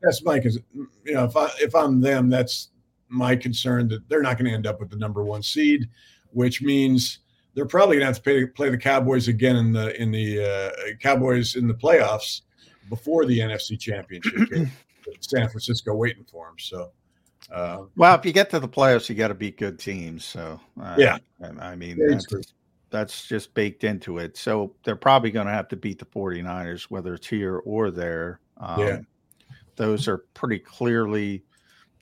that's 0.02 0.24
my 0.24 0.40
cons- 0.40 0.60
you 0.74 1.14
know 1.14 1.24
if 1.26 1.36
I 1.36 1.50
if 1.60 1.74
I'm 1.76 2.00
them, 2.02 2.30
that's 2.30 2.70
my 3.10 3.36
concern 3.36 3.88
that 3.90 4.08
they're 4.10 4.22
not 4.22 4.38
going 4.38 4.50
to 4.50 4.56
end 4.56 4.68
up 4.68 4.80
with 4.80 4.90
the 4.90 4.98
number 4.98 5.24
one 5.24 5.42
seed, 5.44 5.88
which 6.32 6.62
means 6.62 7.20
they're 7.54 7.66
probably 7.66 7.96
going 7.96 8.02
to 8.02 8.08
have 8.08 8.18
to 8.18 8.22
pay, 8.22 8.46
play 8.46 8.70
the 8.70 8.78
Cowboys 8.78 9.28
again 9.28 9.56
in 9.56 9.72
the 9.72 10.00
in 10.02 10.12
the 10.12 10.44
uh, 10.44 10.70
Cowboys 11.02 11.56
in 11.56 11.68
the 11.68 11.74
playoffs 11.74 12.42
before 12.90 13.26
the 13.26 13.40
NFC 13.40 13.80
Championship 13.80 14.50
game. 14.50 14.72
San 15.22 15.48
Francisco 15.50 15.96
waiting 15.96 16.26
for 16.30 16.48
them. 16.48 16.56
So, 16.60 16.92
uh, 17.52 17.84
well, 17.96 18.16
if 18.16 18.26
you 18.26 18.34
get 18.34 18.50
to 18.52 18.60
the 18.60 18.68
playoffs, 18.68 19.10
you 19.10 19.16
got 19.16 19.30
to 19.30 19.34
beat 19.34 19.58
good 19.58 19.80
teams. 19.80 20.26
So, 20.26 20.60
uh, 20.82 20.96
Yeah. 20.98 21.18
I, 21.42 21.72
I 21.72 21.76
mean, 21.76 21.98
that's, 22.08 22.26
that's 22.90 23.26
just 23.26 23.54
baked 23.54 23.84
into 23.84 24.18
it. 24.18 24.38
So, 24.38 24.74
they're 24.84 24.96
probably 24.96 25.32
going 25.32 25.48
to 25.48 25.54
have 25.54 25.70
to 25.70 25.76
beat 25.76 26.00
the 26.00 26.06
49ers, 26.06 26.84
whether 26.84 27.14
it's 27.14 27.28
here 27.28 27.58
or 27.60 27.92
there. 27.92 28.42
Um, 28.58 28.80
Yeah. 28.80 29.00
Those 29.78 30.08
are 30.08 30.20
pretty 30.34 30.60
clearly 30.60 31.44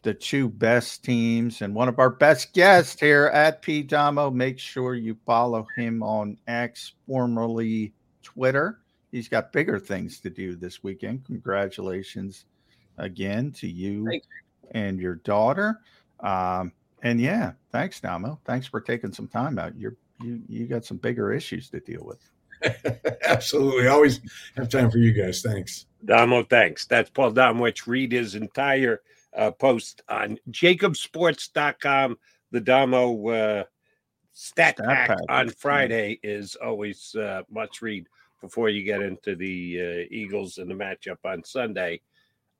the 0.06 0.14
two 0.14 0.47
best 0.47 1.03
teams. 1.03 1.64
And 1.64 1.74
one 1.74 1.89
of 1.89 1.97
our 1.97 2.12
best 2.12 2.53
guests 2.53 3.01
here 3.01 3.26
at 3.34 3.64
P 3.64 3.82
Damo, 3.82 4.30
make 4.30 4.60
sure 4.60 4.93
you 4.93 5.18
follow 5.26 5.68
him 5.76 6.03
on 6.03 6.38
X, 6.47 6.93
formerly 7.08 7.91
Twitter. 8.22 8.80
He's 9.12 9.28
got 9.28 9.51
bigger 9.51 9.80
things 9.80 10.20
to 10.20 10.30
do 10.30 10.56
this 10.56 10.84
weekend. 10.84 11.26
Congratulations 11.26 12.45
again 12.99 13.51
to 13.53 13.68
you 13.68 14.06
Thank 14.06 14.24
and 14.72 14.99
your 14.99 15.16
daughter. 15.16 15.80
Um, 16.20 16.72
and 17.01 17.20
yeah, 17.20 17.53
thanks, 17.72 17.99
Damo. 17.99 18.39
Thanks 18.45 18.68
for 18.68 18.80
taking 18.82 19.12
some 19.12 19.28
time 19.28 19.58
out. 19.58 19.76
You're 19.76 19.95
you 20.22 20.39
you 20.47 20.68
got 20.68 20.86
some 20.86 20.97
bigger 20.97 21.34
issues 21.34 21.70
to 21.72 21.80
deal 21.80 22.06
with. 22.06 22.30
absolutely, 23.24 23.88
always 23.88 24.22
have 24.56 24.70
time 24.70 24.91
for 24.91 24.99
you 24.99 25.14
guys. 25.14 25.41
Thanks. 25.41 25.88
Damo, 26.06 26.43
thanks. 26.43 26.86
That's 26.86 27.10
Paul 27.10 27.32
Domowitch. 27.32 27.88
Read 27.88 28.12
his 28.12 28.36
entire 28.36 29.01
uh, 29.38 29.51
post 29.51 30.01
on 30.09 30.38
jakibsports.com. 30.51 32.17
The 32.51 32.61
Damo 32.61 33.27
uh, 33.29 33.63
stat, 34.33 34.77
pack 34.77 35.07
pack, 35.09 35.17
on. 35.29 35.49
Friday 35.49 36.19
is 36.23 36.55
always 36.55 37.15
uh, 37.15 37.41
must 37.49 37.81
read 37.81 38.07
before 38.41 38.69
you 38.69 38.83
get 38.83 39.01
into 39.01 39.36
the 39.36 39.79
uh, 39.81 40.07
Eagles 40.11 40.57
and 40.57 40.69
the 40.69 40.75
matchup 40.75 41.17
on 41.25 41.43
Sunday. 41.43 42.01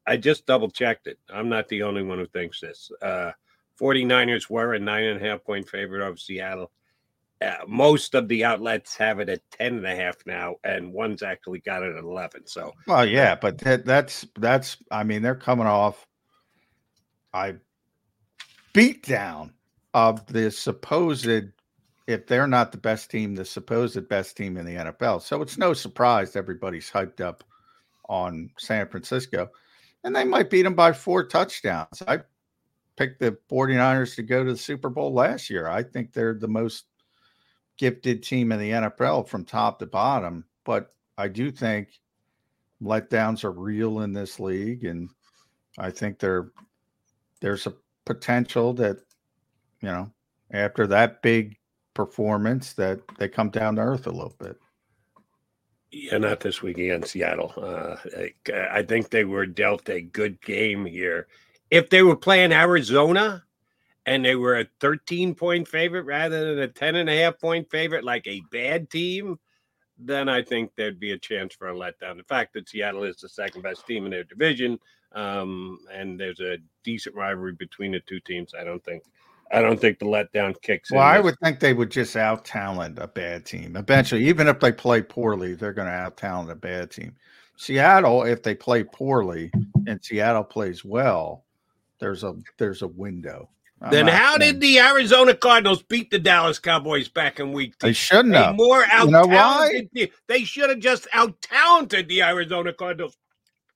I 0.08 0.18
just 0.18 0.46
double 0.46 0.70
checked 0.70 1.08
it. 1.08 1.20
I'm 1.30 1.50
not 1.50 1.68
the 1.68 1.84
only 1.84 2.04
one 2.04 2.20
who 2.20 2.28
thinks 2.28 2.62
this. 2.62 2.92
Uh, 3.02 3.32
49ers 3.80 4.50
were 4.50 4.74
a 4.74 4.80
nine 4.80 5.04
and 5.04 5.24
a 5.24 5.30
half 5.30 5.44
point 5.44 5.68
favorite 5.68 6.08
of 6.08 6.20
Seattle. 6.20 6.72
Uh, 7.42 7.58
most 7.68 8.16
of 8.16 8.28
the 8.30 8.46
outlets 8.46 8.96
have 8.96 9.20
it 9.20 9.28
at 9.28 9.42
10 9.52 9.78
and 9.78 9.86
a 9.86 9.96
half 9.96 10.16
now, 10.26 10.56
and 10.64 10.94
one's 10.94 11.22
actually 11.22 11.60
got 11.60 11.84
it 11.84 11.96
at 11.96 12.04
11. 12.04 12.48
So, 12.48 12.74
Well, 12.88 13.06
yeah, 13.06 13.36
but 13.36 13.58
that, 13.60 13.86
that's 13.86 14.26
that's. 14.40 14.78
I 14.90 15.04
mean, 15.04 15.22
they're 15.22 15.36
coming 15.36 15.68
off 15.68 16.08
I 17.36 17.56
beat 18.74 19.06
down 19.06 19.54
of 19.94 20.26
the 20.28 20.50
supposed. 20.50 21.28
If 22.08 22.28
they're 22.28 22.48
not 22.48 22.72
the 22.72 22.78
best 22.78 23.12
team, 23.12 23.36
the 23.36 23.44
supposed 23.44 24.08
best 24.08 24.38
team 24.38 24.58
in 24.58 24.66
the 24.66 24.76
NFL. 24.76 25.22
So 25.22 25.42
it's 25.42 25.58
no 25.58 25.74
surprise 25.74 26.36
everybody's 26.36 26.90
hyped 26.90 27.20
up 27.20 27.44
on 28.08 28.52
San 28.58 28.88
Francisco, 28.88 29.50
and 30.04 30.16
they 30.16 30.24
might 30.24 30.50
beat 30.50 30.62
them 30.62 30.76
by 30.76 30.94
four 30.94 31.28
touchdowns. 31.28 32.02
I 32.08 32.20
picked 32.96 33.20
the 33.20 33.38
49ers 33.50 34.16
to 34.16 34.24
go 34.24 34.44
to 34.44 34.52
the 34.54 34.58
Super 34.58 34.90
Bowl 34.90 35.14
last 35.14 35.50
year. 35.50 35.68
I 35.68 35.84
think 35.84 36.14
they're 36.14 36.36
the 36.36 36.48
most 36.48 36.86
gifted 37.78 38.24
team 38.24 38.52
in 38.52 38.60
the 38.60 38.72
NFL 38.72 39.28
from 39.28 39.44
top 39.44 39.80
to 39.80 39.86
bottom, 39.86 40.46
but 40.64 40.94
I 41.18 41.28
do 41.28 41.52
think 41.52 42.00
letdowns 42.82 43.44
are 43.44 43.52
real 43.52 44.02
in 44.02 44.14
this 44.14 44.40
league, 44.40 44.86
and 44.86 45.10
I 45.78 45.90
think 45.90 46.20
there 46.20 46.52
there's 47.42 47.68
a 47.68 47.74
potential 48.06 48.74
that 48.74 48.98
you 49.82 49.90
know 49.90 50.12
after 50.52 50.88
that 50.88 51.22
big 51.22 51.58
performance 51.94 52.74
that 52.74 53.00
they 53.18 53.28
come 53.28 53.50
down 53.50 53.76
to 53.76 53.82
earth 53.82 54.06
a 54.06 54.12
little 54.12 54.36
bit. 54.40 54.58
Yeah, 55.92 56.18
not 56.18 56.42
this 56.42 56.62
week 56.62 56.78
against 56.78 57.12
Seattle. 57.12 57.54
Uh, 57.58 57.96
I- 58.54 58.84
think 58.84 59.10
they 59.10 59.24
were 59.24 59.46
dealt 59.46 59.90
a 59.90 60.02
good 60.02 60.42
game 60.42 60.86
here. 60.86 61.28
If 61.72 61.90
they 61.90 62.04
were 62.04 62.18
playing 62.18 62.52
Arizona 62.52 63.46
and 64.06 64.24
they 64.24 64.36
were 64.36 64.60
a 64.60 64.68
13 64.82 65.34
point 65.36 65.68
favorite 65.68 66.04
rather 66.04 66.54
than 66.54 66.64
a 66.64 66.68
10 66.68 66.96
and 66.96 67.10
a 67.10 67.18
half 67.18 67.40
point 67.40 67.72
favorite, 67.72 68.04
like 68.04 68.28
a 68.28 68.42
bad 68.52 68.90
team, 68.90 69.40
then 69.98 70.28
I 70.28 70.44
think 70.44 70.72
there'd 70.76 71.00
be 71.00 71.12
a 71.14 71.18
chance 71.18 71.56
for 71.56 71.70
a 71.70 71.74
letdown. 71.74 72.18
The 72.18 72.24
fact 72.28 72.54
that 72.54 72.68
Seattle 72.68 73.04
is 73.04 73.18
the 73.18 73.30
second 73.30 73.62
best 73.62 73.88
team 73.88 74.04
in 74.04 74.12
their 74.12 74.26
division, 74.26 74.78
um, 75.14 75.80
and 75.92 76.20
there's 76.20 76.40
a 76.40 76.58
decent 76.84 77.16
rivalry 77.16 77.54
between 77.54 77.92
the 77.92 78.00
two 78.02 78.20
teams, 78.20 78.54
I 78.60 78.64
don't 78.64 78.84
think. 78.84 79.04
I 79.52 79.62
don't 79.62 79.80
think 79.80 80.00
the 80.00 80.06
letdown 80.06 80.60
kicks 80.62 80.90
in. 80.90 80.98
Well, 80.98 81.06
I 81.06 81.20
would 81.20 81.36
think 81.44 81.60
they 81.60 81.74
would 81.74 81.92
just 81.92 82.16
out 82.16 82.46
talent 82.46 82.98
a 82.98 83.08
bad 83.08 83.46
team 83.46 83.76
eventually. 83.78 84.28
Even 84.28 84.48
if 84.48 84.60
they 84.60 84.72
play 84.72 85.04
poorly, 85.04 85.54
they're 85.54 85.72
going 85.72 85.88
to 85.88 85.94
out 85.94 86.18
talent 86.18 86.50
a 86.50 86.56
bad 86.56 86.90
team. 86.90 87.16
Seattle, 87.56 88.24
if 88.24 88.42
they 88.42 88.56
play 88.56 88.84
poorly 88.84 89.52
and 89.88 90.04
Seattle 90.04 90.44
plays 90.44 90.84
well, 90.84 91.46
there's 92.00 92.24
a 92.24 92.36
there's 92.58 92.82
a 92.82 92.88
window. 92.88 93.50
I'm 93.82 93.92
then 93.92 94.08
how 94.08 94.38
saying- 94.38 94.54
did 94.54 94.62
the 94.62 94.80
Arizona 94.80 95.36
Cardinals 95.36 95.84
beat 95.84 96.10
the 96.10 96.20
Dallas 96.20 96.58
Cowboys 96.60 97.08
back 97.08 97.40
in 97.40 97.54
week 97.54 97.78
two? 97.78 97.88
They 97.88 97.94
shouldn't 97.94 98.34
A 98.36 98.46
have. 98.46 98.56
more 98.56 98.84
out 98.92 99.06
You 99.06 99.12
know 99.12 99.28
why? 99.28 99.88
They 100.28 100.44
should 100.44 100.70
have 100.72 100.80
just 100.80 101.08
out 101.14 101.40
talented 101.42 102.10
the 102.10 102.24
Arizona 102.24 102.74
Cardinals, 102.74 103.16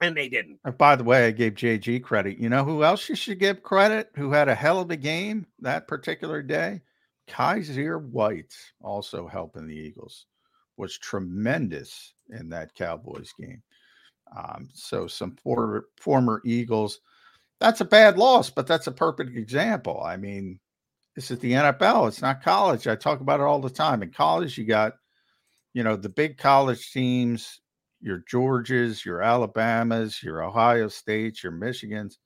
and 0.01 0.15
they 0.15 0.29
didn't. 0.29 0.59
And 0.63 0.77
by 0.77 0.95
the 0.95 1.03
way, 1.03 1.27
I 1.27 1.31
gave 1.31 1.53
JG 1.53 2.03
credit. 2.03 2.37
You 2.37 2.49
know 2.49 2.63
who 2.63 2.83
else 2.83 3.07
you 3.09 3.15
should 3.15 3.39
give 3.39 3.63
credit? 3.63 4.09
Who 4.15 4.31
had 4.31 4.49
a 4.49 4.55
hell 4.55 4.79
of 4.79 4.91
a 4.91 4.95
game 4.95 5.45
that 5.59 5.87
particular 5.87 6.41
day? 6.41 6.81
Kyzir 7.29 8.01
White 8.01 8.55
also 8.81 9.27
helping 9.27 9.67
the 9.67 9.75
Eagles 9.75 10.25
was 10.77 10.97
tremendous 10.97 12.13
in 12.29 12.49
that 12.49 12.73
Cowboys 12.73 13.31
game. 13.39 13.61
Um, 14.35 14.69
so 14.73 15.07
some 15.07 15.35
for, 15.43 15.85
former 15.99 16.41
Eagles. 16.45 17.01
That's 17.59 17.81
a 17.81 17.85
bad 17.85 18.17
loss, 18.17 18.49
but 18.49 18.67
that's 18.67 18.87
a 18.87 18.91
perfect 18.91 19.35
example. 19.35 20.01
I 20.03 20.17
mean, 20.17 20.59
this 21.15 21.31
is 21.31 21.39
the 21.39 21.51
NFL. 21.51 22.07
It's 22.07 22.21
not 22.21 22.41
college. 22.41 22.87
I 22.87 22.95
talk 22.95 23.19
about 23.19 23.41
it 23.41 23.43
all 23.43 23.59
the 23.59 23.69
time. 23.69 24.01
In 24.01 24.11
college, 24.11 24.57
you 24.57 24.65
got, 24.65 24.93
you 25.73 25.83
know, 25.83 25.95
the 25.95 26.09
big 26.09 26.37
college 26.37 26.91
teams, 26.91 27.59
your 28.01 28.23
Georges, 28.27 29.05
your 29.05 29.21
Alabamas, 29.21 30.23
your 30.23 30.43
Ohio 30.43 30.87
States, 30.87 31.43
your 31.43 31.51
Michigans, 31.51 32.17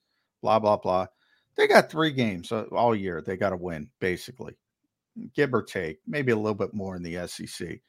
blah, 0.42 0.60
blah, 0.60 0.78
blah. 0.78 1.08
They 1.56 1.68
got 1.68 1.90
three 1.90 2.12
games 2.12 2.52
uh, 2.52 2.66
all 2.72 2.96
year. 2.96 3.22
They 3.22 3.38
got 3.38 3.52
to 3.52 3.58
win, 3.58 3.90
basically, 4.00 4.56
give 5.36 5.54
or 5.54 5.64
take, 5.64 6.00
maybe 6.08 6.32
a 6.32 6.36
little 6.36 6.54
bit 6.54 6.74
more 6.74 6.96
in 6.96 7.04
the 7.04 7.28
SEC. 7.28 7.80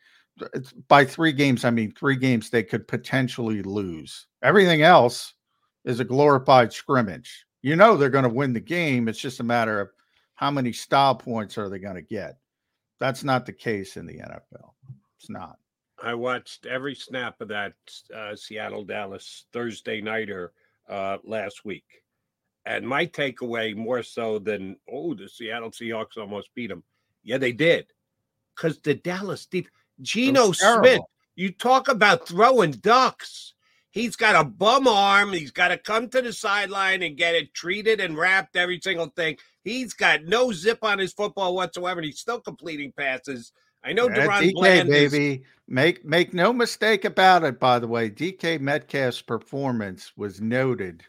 It's, 0.52 0.72
by 0.88 1.04
three 1.04 1.32
games, 1.32 1.64
I 1.64 1.70
mean 1.70 1.92
three 1.92 2.16
games 2.16 2.50
they 2.50 2.62
could 2.62 2.88
potentially 2.88 3.62
lose. 3.62 4.26
Everything 4.42 4.82
else 4.82 5.34
is 5.84 6.00
a 6.00 6.04
glorified 6.04 6.72
scrimmage. 6.72 7.46
You 7.62 7.76
know 7.76 7.96
they're 7.96 8.10
going 8.10 8.24
to 8.24 8.30
win 8.30 8.52
the 8.52 8.60
game. 8.60 9.08
It's 9.08 9.20
just 9.20 9.40
a 9.40 9.44
matter 9.44 9.80
of 9.80 9.88
how 10.34 10.50
many 10.50 10.72
style 10.72 11.14
points 11.14 11.56
are 11.56 11.68
they 11.68 11.78
going 11.78 11.94
to 11.94 12.02
get. 12.02 12.36
That's 13.00 13.24
not 13.24 13.46
the 13.46 13.52
case 13.52 13.96
in 13.96 14.06
the 14.06 14.18
NFL. 14.18 14.72
It's 15.18 15.30
not. 15.30 15.56
I 16.04 16.12
watched 16.14 16.66
every 16.66 16.94
snap 16.94 17.40
of 17.40 17.48
that 17.48 17.72
uh, 18.14 18.36
Seattle 18.36 18.84
Dallas 18.84 19.46
Thursday 19.52 20.02
nighter 20.02 20.52
uh, 20.88 21.16
last 21.24 21.64
week, 21.64 21.86
and 22.66 22.86
my 22.86 23.06
takeaway 23.06 23.74
more 23.74 24.02
so 24.02 24.38
than 24.38 24.76
oh 24.90 25.14
the 25.14 25.28
Seattle 25.28 25.70
Seahawks 25.70 26.18
almost 26.18 26.54
beat 26.54 26.68
them. 26.68 26.82
Yeah, 27.22 27.38
they 27.38 27.52
did, 27.52 27.86
because 28.54 28.78
the 28.80 28.94
Dallas 28.94 29.46
deep 29.46 29.68
Geno 30.02 30.52
Smith. 30.52 31.00
You 31.36 31.50
talk 31.52 31.88
about 31.88 32.28
throwing 32.28 32.72
ducks. 32.72 33.54
He's 33.90 34.14
got 34.14 34.34
a 34.34 34.46
bum 34.46 34.86
arm. 34.86 35.32
He's 35.32 35.52
got 35.52 35.68
to 35.68 35.78
come 35.78 36.08
to 36.10 36.20
the 36.20 36.32
sideline 36.32 37.02
and 37.02 37.16
get 37.16 37.34
it 37.34 37.54
treated 37.54 38.00
and 38.00 38.18
wrapped, 38.18 38.56
every 38.56 38.80
single 38.82 39.06
thing. 39.06 39.38
He's 39.62 39.94
got 39.94 40.24
no 40.24 40.52
zip 40.52 40.80
on 40.82 40.98
his 40.98 41.12
football 41.12 41.54
whatsoever, 41.54 42.00
and 42.00 42.06
he's 42.06 42.20
still 42.20 42.40
completing 42.40 42.92
passes. 42.92 43.52
I 43.84 43.92
know 43.92 44.08
Yeah, 44.08 44.26
DaRon 44.26 44.40
DK 44.42 44.52
Bland 44.54 44.88
is- 44.88 45.12
baby. 45.12 45.44
Make 45.66 46.04
make 46.04 46.34
no 46.34 46.52
mistake 46.52 47.06
about 47.06 47.42
it. 47.44 47.58
By 47.58 47.78
the 47.78 47.88
way, 47.88 48.10
DK 48.10 48.58
Metcalf's 48.60 49.22
performance 49.22 50.12
was 50.16 50.40
noted 50.40 51.02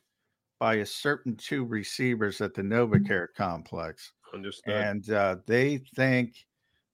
by 0.59 0.76
a 0.76 0.86
certain 0.86 1.36
two 1.36 1.65
receivers 1.65 2.39
at 2.39 2.53
the 2.53 2.61
NovaCare 2.61 3.28
complex, 3.36 4.13
Understood. 4.34 4.73
and 4.73 5.09
uh, 5.09 5.36
they 5.45 5.80
think 5.95 6.45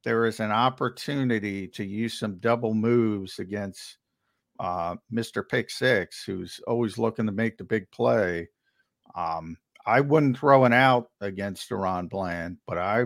there 0.04 0.26
is 0.26 0.40
an 0.40 0.52
opportunity 0.52 1.68
to 1.68 1.84
use 1.86 2.18
some 2.18 2.38
double 2.40 2.74
moves 2.74 3.38
against 3.38 3.98
uh, 4.60 4.96
Mr. 5.14 5.48
Pick 5.48 5.70
Six, 5.70 6.24
who's 6.24 6.60
always 6.66 6.98
looking 6.98 7.28
to 7.28 7.32
make 7.32 7.60
the 7.60 7.64
big 7.64 7.90
play. 7.92 8.50
Um, 9.14 9.56
I 9.86 10.02
wouldn't 10.02 10.40
throw 10.40 10.66
an 10.66 10.74
out 10.74 11.12
against 11.22 11.70
DaRon 11.70 12.10
Bland, 12.10 12.58
but 12.66 12.80
I 12.80 13.06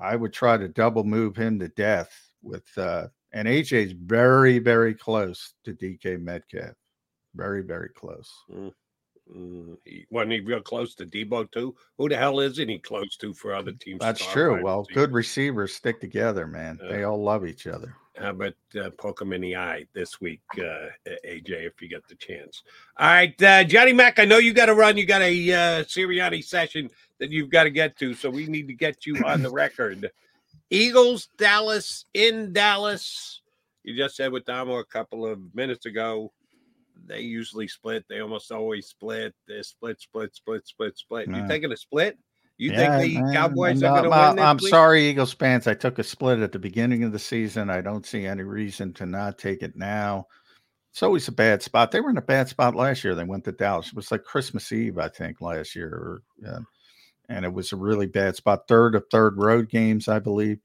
I 0.00 0.16
would 0.16 0.32
try 0.32 0.56
to 0.56 0.68
double 0.68 1.04
move 1.04 1.36
him 1.36 1.58
to 1.60 1.68
death 1.68 2.12
with 2.42 2.66
uh 2.76 3.08
and 3.34 3.48
AJ's 3.48 3.92
very, 3.92 4.60
very 4.60 4.94
close 4.94 5.54
to 5.64 5.74
DK 5.74 6.22
Metcalf. 6.22 6.76
Very, 7.34 7.62
very 7.62 7.88
close. 7.88 8.32
Mm, 8.48 8.72
mm, 9.36 9.76
he, 9.84 10.06
wasn't 10.08 10.32
he 10.32 10.40
real 10.40 10.60
close 10.60 10.94
to 10.94 11.04
Deebo 11.04 11.50
too? 11.50 11.74
Who 11.98 12.08
the 12.08 12.16
hell 12.16 12.38
isn't 12.38 12.68
he 12.68 12.78
close 12.78 13.16
to 13.16 13.34
for 13.34 13.52
other 13.52 13.72
teams? 13.72 13.98
That's 14.00 14.24
true. 14.24 14.62
Well, 14.62 14.86
good 14.94 15.12
receivers 15.12 15.74
stick 15.74 16.00
together, 16.00 16.46
man. 16.46 16.78
Uh, 16.82 16.92
They 16.92 17.02
all 17.02 17.20
love 17.20 17.44
each 17.44 17.66
other. 17.66 17.96
How 18.16 18.30
about 18.30 18.54
uh, 18.80 18.90
poke 18.96 19.20
him 19.20 19.32
in 19.32 19.40
the 19.40 19.56
eye 19.56 19.86
this 19.92 20.20
week, 20.20 20.42
uh, 20.58 20.86
AJ, 21.26 21.66
if 21.66 21.82
you 21.82 21.88
get 21.88 22.06
the 22.06 22.14
chance? 22.14 22.62
All 22.96 23.08
right, 23.08 23.42
uh, 23.42 23.64
Johnny 23.64 23.92
Mac, 23.92 24.20
I 24.20 24.24
know 24.24 24.38
you 24.38 24.54
got 24.54 24.66
to 24.66 24.74
run. 24.74 24.96
You 24.96 25.04
got 25.04 25.22
a 25.22 25.52
uh, 25.52 25.82
Sirianni 25.82 26.44
session 26.44 26.88
that 27.20 27.30
you've 27.30 27.50
got 27.50 27.64
to 27.64 27.70
get 27.70 27.96
to, 27.98 28.14
so 28.14 28.30
we 28.30 28.46
need 28.46 28.68
to 28.68 28.74
get 28.74 29.06
you 29.06 29.16
on 29.24 29.42
the 29.42 29.50
record. 29.50 30.10
Eagles, 30.70 31.28
Dallas, 31.38 32.06
in 32.14 32.52
Dallas. 32.52 33.42
You 33.82 33.96
just 33.96 34.16
said 34.16 34.32
with 34.32 34.44
Damo 34.44 34.78
a 34.78 34.84
couple 34.84 35.26
of 35.26 35.38
minutes 35.54 35.86
ago, 35.86 36.32
they 37.06 37.20
usually 37.20 37.68
split. 37.68 38.04
They 38.08 38.20
almost 38.20 38.50
always 38.50 38.86
split. 38.86 39.34
They 39.46 39.62
split, 39.62 40.00
split, 40.00 40.34
split, 40.34 40.66
split, 40.66 40.96
split. 40.98 41.28
You 41.28 41.46
taking 41.46 41.72
a 41.72 41.76
split? 41.76 42.18
You 42.56 42.72
Yeah, 42.72 42.98
think 42.98 43.04
the 43.04 43.20
man, 43.20 43.34
Cowboys 43.34 43.82
I'm 43.82 43.90
are 43.90 44.02
going 44.02 44.10
to 44.10 44.18
win 44.18 44.36
this 44.36 44.44
I'm 44.44 44.58
week? 44.58 44.70
sorry, 44.70 45.08
Eagles 45.08 45.34
fans. 45.34 45.66
I 45.66 45.74
took 45.74 45.98
a 45.98 46.04
split 46.04 46.38
at 46.38 46.52
the 46.52 46.58
beginning 46.58 47.02
of 47.04 47.12
the 47.12 47.18
season. 47.18 47.68
I 47.68 47.80
don't 47.80 48.06
see 48.06 48.26
any 48.26 48.42
reason 48.42 48.92
to 48.94 49.06
not 49.06 49.38
take 49.38 49.62
it 49.62 49.76
now. 49.76 50.26
It's 50.92 51.02
always 51.02 51.26
a 51.26 51.32
bad 51.32 51.62
spot. 51.62 51.90
They 51.90 52.00
were 52.00 52.10
in 52.10 52.16
a 52.16 52.22
bad 52.22 52.48
spot 52.48 52.76
last 52.76 53.02
year. 53.02 53.16
They 53.16 53.24
went 53.24 53.44
to 53.44 53.52
Dallas. 53.52 53.88
It 53.88 53.96
was 53.96 54.12
like 54.12 54.22
Christmas 54.22 54.70
Eve, 54.70 54.98
I 54.98 55.08
think, 55.08 55.40
last 55.40 55.74
year. 55.74 55.88
Or, 55.88 56.22
uh, 56.48 56.60
and 57.28 57.44
it 57.44 57.52
was 57.52 57.72
a 57.72 57.76
really 57.76 58.06
bad 58.06 58.36
spot. 58.36 58.68
Third 58.68 58.94
of 58.94 59.04
third 59.10 59.36
road 59.38 59.68
games, 59.68 60.08
I 60.08 60.18
believe. 60.18 60.58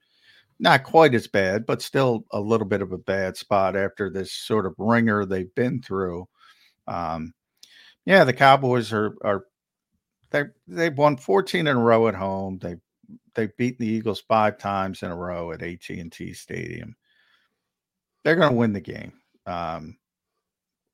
Not 0.58 0.84
quite 0.84 1.14
as 1.14 1.26
bad, 1.26 1.64
but 1.64 1.80
still 1.80 2.26
a 2.32 2.40
little 2.40 2.66
bit 2.66 2.82
of 2.82 2.92
a 2.92 2.98
bad 2.98 3.36
spot 3.36 3.76
after 3.76 4.10
this 4.10 4.32
sort 4.32 4.66
of 4.66 4.74
ringer 4.76 5.24
they've 5.24 5.54
been 5.54 5.80
through. 5.80 6.28
Um, 6.86 7.32
yeah, 8.04 8.24
the 8.24 8.32
Cowboys 8.32 8.92
are 8.92 9.14
are 9.22 9.44
they 10.30 10.44
they've 10.66 10.96
won 10.96 11.16
14 11.16 11.66
in 11.66 11.76
a 11.76 11.80
row 11.80 12.08
at 12.08 12.14
home. 12.14 12.58
They 12.58 12.76
they've 13.34 13.56
beaten 13.56 13.86
the 13.86 13.92
Eagles 13.92 14.20
five 14.20 14.58
times 14.58 15.02
in 15.02 15.10
a 15.10 15.16
row 15.16 15.52
at 15.52 15.62
AT&T 15.62 16.32
Stadium. 16.34 16.96
They're 18.22 18.36
going 18.36 18.50
to 18.50 18.56
win 18.56 18.72
the 18.72 18.80
game. 18.80 19.12
Um 19.46 19.96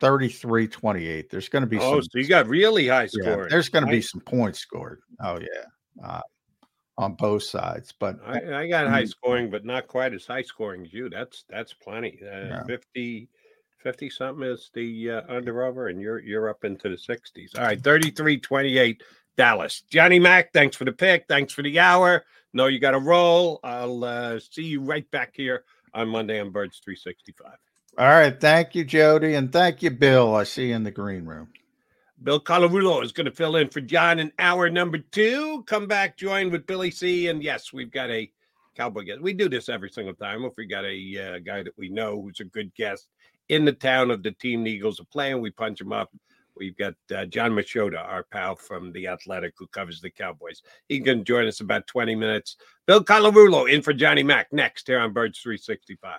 33-28. 0.01 1.31
There's 1.31 1.49
going 1.49 1.63
to 1.63 1.67
be 1.67 1.79
Oh, 1.79 2.01
some 2.01 2.03
so 2.03 2.19
you 2.19 2.27
got 2.27 2.47
really 2.49 2.89
high 2.89 3.09
yeah, 3.13 3.47
there's 3.49 3.69
going 3.69 3.85
to 3.85 3.91
be 3.91 4.03
some 4.03 4.21
points 4.21 4.59
scored. 4.61 5.01
Oh 5.21 5.39
yeah. 5.39 6.05
Uh, 6.05 6.21
on 6.99 7.13
both 7.15 7.43
sides, 7.43 7.93
but 7.99 8.17
I, 8.25 8.63
I 8.63 8.69
got 8.69 8.87
high 8.87 9.03
Mm. 9.03 9.09
scoring, 9.09 9.51
but 9.51 9.67
not 9.67 9.87
quite 9.87 10.15
as 10.15 10.25
high 10.27 10.41
scoring 10.43 10.87
as 10.87 10.93
you. 10.95 11.11
That's 11.11 11.45
that's 11.49 11.75
plenty. 11.75 12.19
Uh, 12.23 12.47
Yeah. 12.49 12.65
50, 12.65 13.29
50 13.79 14.11
something 14.11 14.47
is 14.47 14.71
the 14.73 15.11
uh, 15.11 15.23
under 15.29 15.65
over, 15.65 15.89
and 15.89 16.01
you're 16.01 16.21
you're 16.21 16.49
up 16.49 16.65
into 16.65 16.89
the 16.89 16.97
60s. 16.97 17.59
All 17.59 17.65
right, 17.65 17.81
33 17.83 18.39
28 18.41 19.03
Dallas. 19.37 19.83
Johnny 19.91 20.19
Mac, 20.19 20.53
thanks 20.55 20.75
for 20.77 20.87
the 20.87 20.93
pick. 20.93 21.27
Thanks 21.29 21.53
for 21.53 21.63
the 21.63 21.79
hour. 21.79 22.25
No, 22.55 22.67
you 22.67 22.79
got 22.81 22.93
to 22.93 22.99
roll. 22.99 23.61
I'll 23.63 24.03
uh, 24.03 24.41
see 24.41 24.65
you 24.65 24.81
right 24.81 25.09
back 25.11 25.33
here 25.35 25.65
on 25.93 26.09
Monday 26.09 26.41
on 26.41 26.51
Birds 26.51 26.81
365. 26.83 27.53
All 27.99 28.07
right. 28.07 28.39
Thank 28.39 28.75
you, 28.75 28.85
Jody, 28.85 29.35
and 29.35 29.51
thank 29.51 29.83
you, 29.83 29.91
Bill. 29.91 30.35
I 30.35 30.45
see 30.45 30.69
you 30.69 30.75
in 30.75 30.83
the 30.83 30.91
green 30.91 31.25
room. 31.25 31.49
Bill 32.23 32.41
Colarulo 32.41 33.03
is 33.03 33.13
going 33.13 33.25
to 33.25 33.31
fill 33.31 33.57
in 33.57 33.69
for 33.69 33.81
John 33.81 34.19
in 34.19 34.33
hour 34.39 34.69
number 34.69 34.99
two. 34.99 35.63
Come 35.67 35.87
back, 35.87 36.17
join 36.19 36.51
with 36.51 36.67
Billy 36.67 36.91
C. 36.91 37.29
And 37.29 37.43
yes, 37.43 37.73
we've 37.73 37.91
got 37.91 38.11
a 38.11 38.31
cowboy 38.75 39.05
guest. 39.05 39.23
We 39.23 39.33
do 39.33 39.49
this 39.49 39.71
every 39.71 39.89
single 39.91 40.15
time. 40.15 40.45
If 40.45 40.53
we 40.59 40.67
got 40.67 40.85
a 40.85 41.37
uh, 41.37 41.39
guy 41.39 41.63
that 41.63 41.77
we 41.79 41.89
know 41.89 42.21
who's 42.21 42.41
a 42.41 42.45
good 42.45 42.75
guest 42.75 43.09
in 43.49 43.65
the 43.65 43.73
town 43.73 44.11
of 44.11 44.23
the 44.23 44.33
team 44.33 44.65
the 44.65 44.71
Eagles 44.71 45.01
are 45.01 45.05
playing, 45.05 45.41
we 45.41 45.51
punch 45.51 45.81
him 45.81 45.93
up. 45.93 46.11
We've 46.55 46.77
got 46.77 46.95
uh, 47.15 47.27
Jon 47.27 47.53
Machota, 47.53 47.99
our 47.99 48.25
pal 48.25 48.57
from 48.57 48.93
the 48.93 49.09
Athletic, 49.09 49.55
who 49.59 49.67
covers 49.69 50.01
the 50.01 50.11
Cowboys. 50.11 50.63
He 50.89 51.01
can 51.01 51.25
join 51.25 51.47
us 51.47 51.61
about 51.61 51.87
20 51.87 52.15
minutes. 52.15 52.57
Bill 52.87 53.05
Colarulo 53.05 53.71
in 53.71 53.83
for 53.83 53.93
Johnny 53.93 54.23
Mac 54.23 54.53
next 54.53 54.87
here 54.87 55.01
on 55.01 55.13
Birds 55.13 55.39
365. 55.41 56.19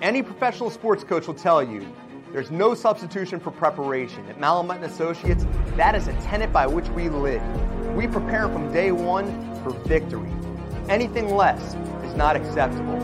Any 0.00 0.22
professional 0.22 0.70
sports 0.70 1.02
coach 1.02 1.26
will 1.26 1.34
tell 1.34 1.60
you 1.60 1.84
there's 2.32 2.52
no 2.52 2.74
substitution 2.74 3.40
for 3.40 3.50
preparation. 3.50 4.24
At 4.26 4.38
Malamut 4.38 4.82
Associates, 4.82 5.44
that 5.76 5.96
is 5.96 6.06
a 6.06 6.12
tenet 6.22 6.52
by 6.52 6.68
which 6.68 6.88
we 6.90 7.08
live. 7.08 7.42
We 7.96 8.06
prepare 8.06 8.48
from 8.48 8.72
day 8.72 8.92
one 8.92 9.26
for 9.64 9.70
victory. 9.88 10.30
Anything 10.88 11.34
less 11.34 11.74
is 12.04 12.14
not 12.14 12.36
acceptable. 12.36 12.96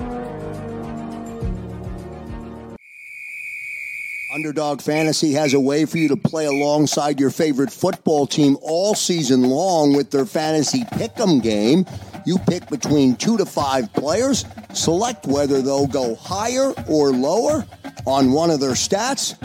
Underdog 4.32 4.80
Fantasy 4.80 5.32
has 5.32 5.54
a 5.54 5.60
way 5.60 5.86
for 5.86 5.98
you 5.98 6.08
to 6.08 6.16
play 6.16 6.46
alongside 6.46 7.18
your 7.18 7.30
favorite 7.30 7.72
football 7.72 8.26
team 8.26 8.56
all 8.62 8.94
season 8.94 9.42
long 9.42 9.96
with 9.96 10.10
their 10.10 10.26
fantasy 10.26 10.84
pick'em 10.84 11.42
game. 11.42 11.86
You 12.24 12.38
pick 12.38 12.68
between 12.68 13.16
two 13.16 13.36
to 13.36 13.46
five 13.46 13.92
players, 13.92 14.44
select 14.72 15.26
whether 15.26 15.60
they'll 15.62 15.86
go 15.86 16.14
higher 16.14 16.72
or 16.88 17.10
lower 17.10 17.66
on 18.06 18.32
one 18.32 18.50
of 18.50 18.60
their 18.60 18.72
stats, 18.72 19.38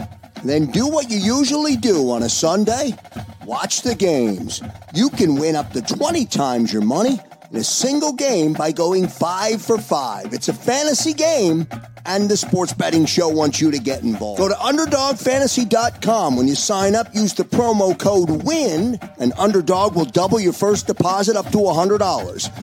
then 0.44 0.66
do 0.66 0.88
what 0.88 1.10
you 1.10 1.18
usually 1.18 1.76
do 1.76 2.10
on 2.10 2.22
a 2.22 2.28
Sunday 2.28 2.92
watch 3.50 3.82
the 3.82 3.96
games. 3.96 4.62
You 4.94 5.10
can 5.10 5.34
win 5.34 5.56
up 5.56 5.72
to 5.72 5.82
20 5.82 6.24
times 6.26 6.72
your 6.72 6.82
money 6.82 7.18
in 7.50 7.56
a 7.56 7.64
single 7.64 8.12
game 8.12 8.52
by 8.52 8.70
going 8.70 9.08
five 9.08 9.60
for 9.60 9.76
five. 9.76 10.32
It's 10.32 10.48
a 10.48 10.52
fantasy 10.52 11.12
game, 11.12 11.66
and 12.06 12.30
the 12.30 12.36
sports 12.36 12.72
betting 12.72 13.06
show 13.06 13.28
wants 13.28 13.60
you 13.60 13.72
to 13.72 13.78
get 13.80 14.04
involved. 14.04 14.38
Go 14.38 14.48
to 14.48 14.54
UnderdogFantasy.com. 14.54 16.36
When 16.36 16.46
you 16.46 16.54
sign 16.54 16.94
up, 16.94 17.12
use 17.12 17.34
the 17.34 17.42
promo 17.42 17.98
code 17.98 18.44
WIN, 18.44 19.00
and 19.18 19.32
Underdog 19.36 19.96
will 19.96 20.04
double 20.04 20.38
your 20.38 20.52
first 20.52 20.86
deposit 20.86 21.34
up 21.34 21.46
to 21.46 21.58
$100. 21.58 22.62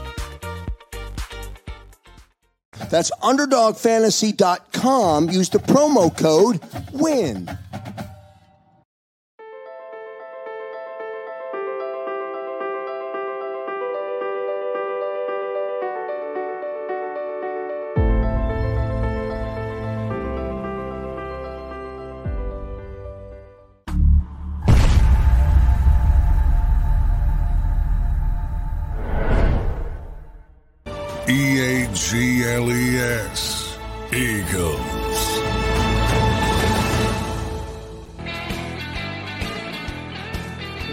That's 2.91 3.09
UnderdogFantasy.com. 3.23 5.29
Use 5.29 5.49
the 5.49 5.59
promo 5.59 6.15
code 6.15 6.59
WIN. 6.91 7.49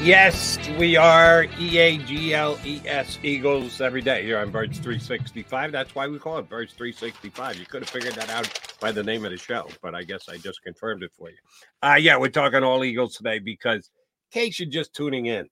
Yes, 0.08 0.56
we 0.78 0.96
are 0.96 1.44
E 1.60 1.76
A 1.76 1.98
G 1.98 2.32
L 2.32 2.58
E 2.64 2.80
S 2.86 3.18
Eagles 3.22 3.78
every 3.82 4.00
day 4.00 4.22
here 4.22 4.38
on 4.38 4.50
Birds 4.50 4.78
365. 4.78 5.70
That's 5.70 5.94
why 5.94 6.08
we 6.08 6.18
call 6.18 6.38
it 6.38 6.48
Birds 6.48 6.72
365. 6.72 7.58
You 7.58 7.66
could 7.66 7.82
have 7.82 7.90
figured 7.90 8.14
that 8.14 8.30
out 8.30 8.48
by 8.80 8.90
the 8.90 9.02
name 9.02 9.26
of 9.26 9.32
the 9.32 9.36
show, 9.36 9.68
but 9.82 9.94
I 9.94 10.04
guess 10.04 10.26
I 10.30 10.38
just 10.38 10.62
confirmed 10.62 11.02
it 11.02 11.12
for 11.14 11.28
you. 11.28 11.36
Uh, 11.82 11.96
yeah, 12.00 12.16
we're 12.16 12.30
talking 12.30 12.62
all 12.62 12.84
Eagles 12.84 13.16
today 13.16 13.38
because, 13.38 13.90
in 14.32 14.40
case 14.40 14.58
you're 14.58 14.70
just 14.70 14.94
tuning 14.94 15.26
in, 15.26 15.46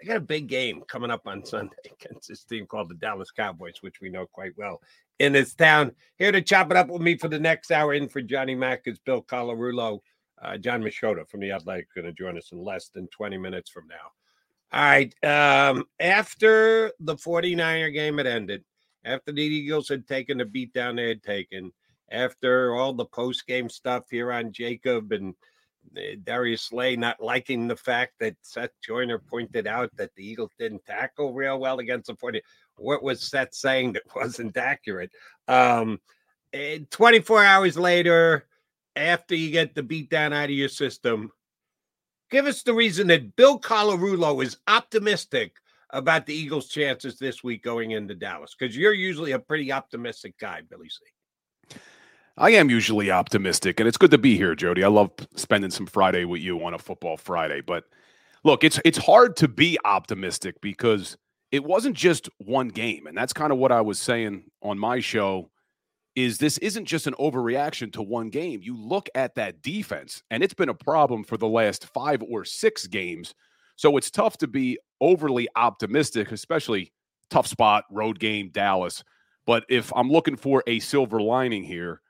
they 0.00 0.08
got 0.08 0.16
a 0.16 0.20
big 0.20 0.48
game 0.48 0.82
coming 0.88 1.12
up 1.12 1.28
on 1.28 1.46
Sunday 1.46 1.76
against 2.02 2.26
this 2.28 2.42
team 2.42 2.66
called 2.66 2.88
the 2.88 2.96
Dallas 2.96 3.30
Cowboys, 3.30 3.82
which 3.82 4.00
we 4.00 4.08
know 4.08 4.26
quite 4.32 4.58
well 4.58 4.80
in 5.20 5.32
this 5.32 5.54
town. 5.54 5.92
Here 6.18 6.32
to 6.32 6.42
chop 6.42 6.72
it 6.72 6.76
up 6.76 6.88
with 6.88 7.02
me 7.02 7.18
for 7.18 7.28
the 7.28 7.38
next 7.38 7.70
hour 7.70 7.94
in 7.94 8.08
for 8.08 8.20
Johnny 8.20 8.56
Mack 8.56 8.82
is 8.86 8.98
Bill 8.98 9.22
Colarulo. 9.22 10.00
Uh, 10.42 10.56
Jon 10.58 10.82
Machota 10.82 11.28
from 11.28 11.40
the 11.40 11.52
Athletic 11.52 11.86
is 11.86 11.92
going 11.94 12.06
to 12.06 12.12
join 12.12 12.36
us 12.36 12.52
in 12.52 12.62
less 12.62 12.88
than 12.88 13.06
20 13.08 13.38
minutes 13.38 13.70
from 13.70 13.86
now. 13.88 14.10
All 14.72 14.82
right. 14.82 15.14
Um, 15.24 15.84
after 16.00 16.92
the 16.98 17.14
49er 17.14 17.92
game 17.92 18.18
had 18.18 18.26
ended, 18.26 18.64
after 19.04 19.32
the 19.32 19.42
Eagles 19.42 19.88
had 19.88 20.06
taken 20.06 20.38
the 20.38 20.44
beat 20.44 20.72
down 20.72 20.96
they 20.96 21.08
had 21.08 21.22
taken, 21.22 21.72
after 22.10 22.74
all 22.74 22.92
the 22.92 23.04
post 23.04 23.46
game 23.46 23.68
stuff 23.68 24.04
here 24.10 24.32
on 24.32 24.52
JAKIB 24.52 25.12
and 25.12 25.34
uh, 25.96 26.16
Darius 26.24 26.62
Slay 26.62 26.96
not 26.96 27.22
liking 27.22 27.68
the 27.68 27.76
fact 27.76 28.14
that 28.20 28.36
Seth 28.42 28.70
Joyner 28.82 29.18
pointed 29.18 29.66
out 29.66 29.90
that 29.96 30.10
the 30.16 30.26
Eagles 30.26 30.52
didn't 30.58 30.84
tackle 30.86 31.32
real 31.32 31.58
well 31.58 31.78
against 31.78 32.06
the 32.06 32.16
40. 32.16 32.40
What 32.76 33.02
was 33.02 33.28
Seth 33.28 33.54
saying 33.54 33.92
that 33.92 34.02
wasn't 34.16 34.56
accurate? 34.56 35.10
Um, 35.48 36.00
eh, 36.52 36.78
24 36.90 37.44
hours 37.44 37.76
later, 37.76 38.46
after 38.96 39.34
you 39.34 39.50
get 39.50 39.74
the 39.74 39.82
beat 39.82 40.10
down 40.10 40.32
out 40.32 40.44
of 40.44 40.50
your 40.50 40.68
system, 40.68 41.30
give 42.30 42.46
us 42.46 42.62
the 42.62 42.74
reason 42.74 43.06
that 43.08 43.36
Bill 43.36 43.58
Colarulo 43.58 44.44
is 44.44 44.58
optimistic 44.66 45.56
about 45.90 46.26
the 46.26 46.34
Eagles' 46.34 46.68
chances 46.68 47.18
this 47.18 47.44
week 47.44 47.62
going 47.62 47.90
into 47.90 48.14
Dallas, 48.14 48.54
because 48.58 48.76
you're 48.76 48.94
usually 48.94 49.32
a 49.32 49.38
pretty 49.38 49.70
optimistic 49.70 50.38
guy, 50.38 50.62
Billy 50.68 50.88
C. 50.88 51.78
I 52.38 52.50
am 52.50 52.70
usually 52.70 53.10
optimistic, 53.10 53.78
and 53.78 53.86
it's 53.86 53.98
good 53.98 54.10
to 54.10 54.18
be 54.18 54.36
here, 54.38 54.54
Jody. 54.54 54.82
I 54.82 54.88
love 54.88 55.10
spending 55.36 55.70
some 55.70 55.86
Friday 55.86 56.24
with 56.24 56.40
you 56.40 56.64
on 56.64 56.72
a 56.72 56.78
football 56.78 57.18
Friday. 57.18 57.60
But 57.60 57.84
look, 58.42 58.64
it's 58.64 58.80
it's 58.86 58.96
hard 58.96 59.36
to 59.36 59.48
be 59.48 59.78
optimistic 59.84 60.58
because 60.62 61.18
it 61.50 61.62
wasn't 61.62 61.94
just 61.94 62.30
one 62.38 62.68
game, 62.68 63.06
and 63.06 63.16
that's 63.16 63.34
kind 63.34 63.52
of 63.52 63.58
what 63.58 63.70
I 63.70 63.82
was 63.82 63.98
saying 63.98 64.44
on 64.62 64.78
my 64.78 65.00
show 65.00 65.50
is 66.14 66.38
this 66.38 66.58
isn't 66.58 66.84
just 66.84 67.06
an 67.06 67.14
overreaction 67.14 67.92
to 67.92 68.02
one 68.02 68.28
game. 68.28 68.60
You 68.62 68.76
look 68.76 69.08
at 69.14 69.34
that 69.36 69.62
defense, 69.62 70.22
and 70.30 70.42
it's 70.42 70.54
been 70.54 70.68
a 70.68 70.74
problem 70.74 71.24
for 71.24 71.36
the 71.36 71.48
last 71.48 71.86
five 71.86 72.22
or 72.22 72.44
six 72.44 72.86
games. 72.86 73.34
So 73.76 73.96
it's 73.96 74.10
tough 74.10 74.36
to 74.38 74.46
be 74.46 74.78
overly 75.00 75.48
optimistic, 75.56 76.30
especially 76.30 76.92
tough 77.30 77.46
spot, 77.46 77.84
road 77.90 78.18
game, 78.18 78.50
Dallas. 78.52 79.02
But 79.46 79.64
if 79.68 79.92
I'm 79.96 80.10
looking 80.10 80.36
for 80.36 80.62
a 80.66 80.78
silver 80.80 81.20
lining 81.20 81.64
here, 81.64 82.00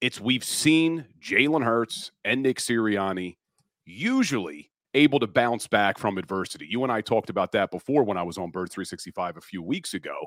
it's 0.00 0.20
we've 0.20 0.44
seen 0.44 1.06
Jalen 1.20 1.64
Hurts 1.64 2.12
and 2.24 2.42
Nick 2.42 2.58
Sirianni 2.58 3.36
usually 3.84 4.70
able 4.94 5.20
to 5.20 5.26
bounce 5.26 5.68
back 5.68 5.98
from 5.98 6.18
adversity. 6.18 6.66
You 6.68 6.82
and 6.82 6.90
I 6.90 7.02
talked 7.02 7.30
about 7.30 7.52
that 7.52 7.70
before 7.70 8.02
when 8.02 8.16
I 8.16 8.22
was 8.22 8.38
on 8.38 8.50
Bird 8.50 8.70
365 8.70 9.36
a 9.36 9.40
few 9.40 9.62
weeks 9.62 9.94
ago. 9.94 10.26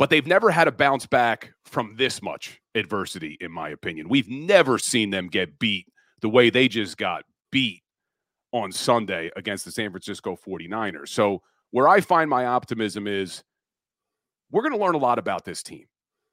But 0.00 0.08
they've 0.08 0.26
never 0.26 0.50
had 0.50 0.66
a 0.66 0.72
bounce 0.72 1.04
back 1.04 1.52
from 1.66 1.96
this 1.98 2.22
much 2.22 2.58
adversity, 2.74 3.36
in 3.38 3.52
my 3.52 3.68
opinion. 3.68 4.08
We've 4.08 4.30
never 4.30 4.78
seen 4.78 5.10
them 5.10 5.28
get 5.28 5.58
beat 5.58 5.88
the 6.22 6.28
way 6.30 6.48
they 6.48 6.68
just 6.68 6.96
got 6.96 7.24
beat 7.52 7.82
on 8.50 8.72
Sunday 8.72 9.30
against 9.36 9.66
the 9.66 9.70
San 9.70 9.90
Francisco 9.90 10.38
49ers. 10.42 11.08
So, 11.08 11.42
where 11.72 11.86
I 11.86 12.00
find 12.00 12.30
my 12.30 12.46
optimism 12.46 13.06
is 13.06 13.44
we're 14.50 14.62
going 14.62 14.72
to 14.72 14.82
learn 14.82 14.94
a 14.94 14.98
lot 14.98 15.18
about 15.18 15.44
this 15.44 15.62
team. 15.62 15.84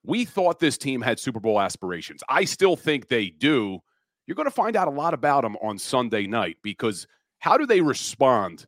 We 0.01 0.23
thought 0.23 0.61
this 0.61 0.77
team 0.77 1.01
had 1.01 1.19
Super 1.19 1.41
Bowl 1.41 1.59
aspirations. 1.59 2.23
I 2.29 2.45
still 2.45 2.77
think 2.77 3.09
they 3.09 3.31
do. 3.31 3.79
You're 4.27 4.35
going 4.35 4.47
to 4.47 4.49
find 4.49 4.77
out 4.77 4.87
a 4.87 4.91
lot 4.91 5.13
about 5.13 5.41
them 5.41 5.57
on 5.57 5.77
Sunday 5.77 6.25
night 6.25 6.55
because 6.63 7.05
how 7.39 7.57
do 7.57 7.65
they 7.65 7.81
respond 7.81 8.65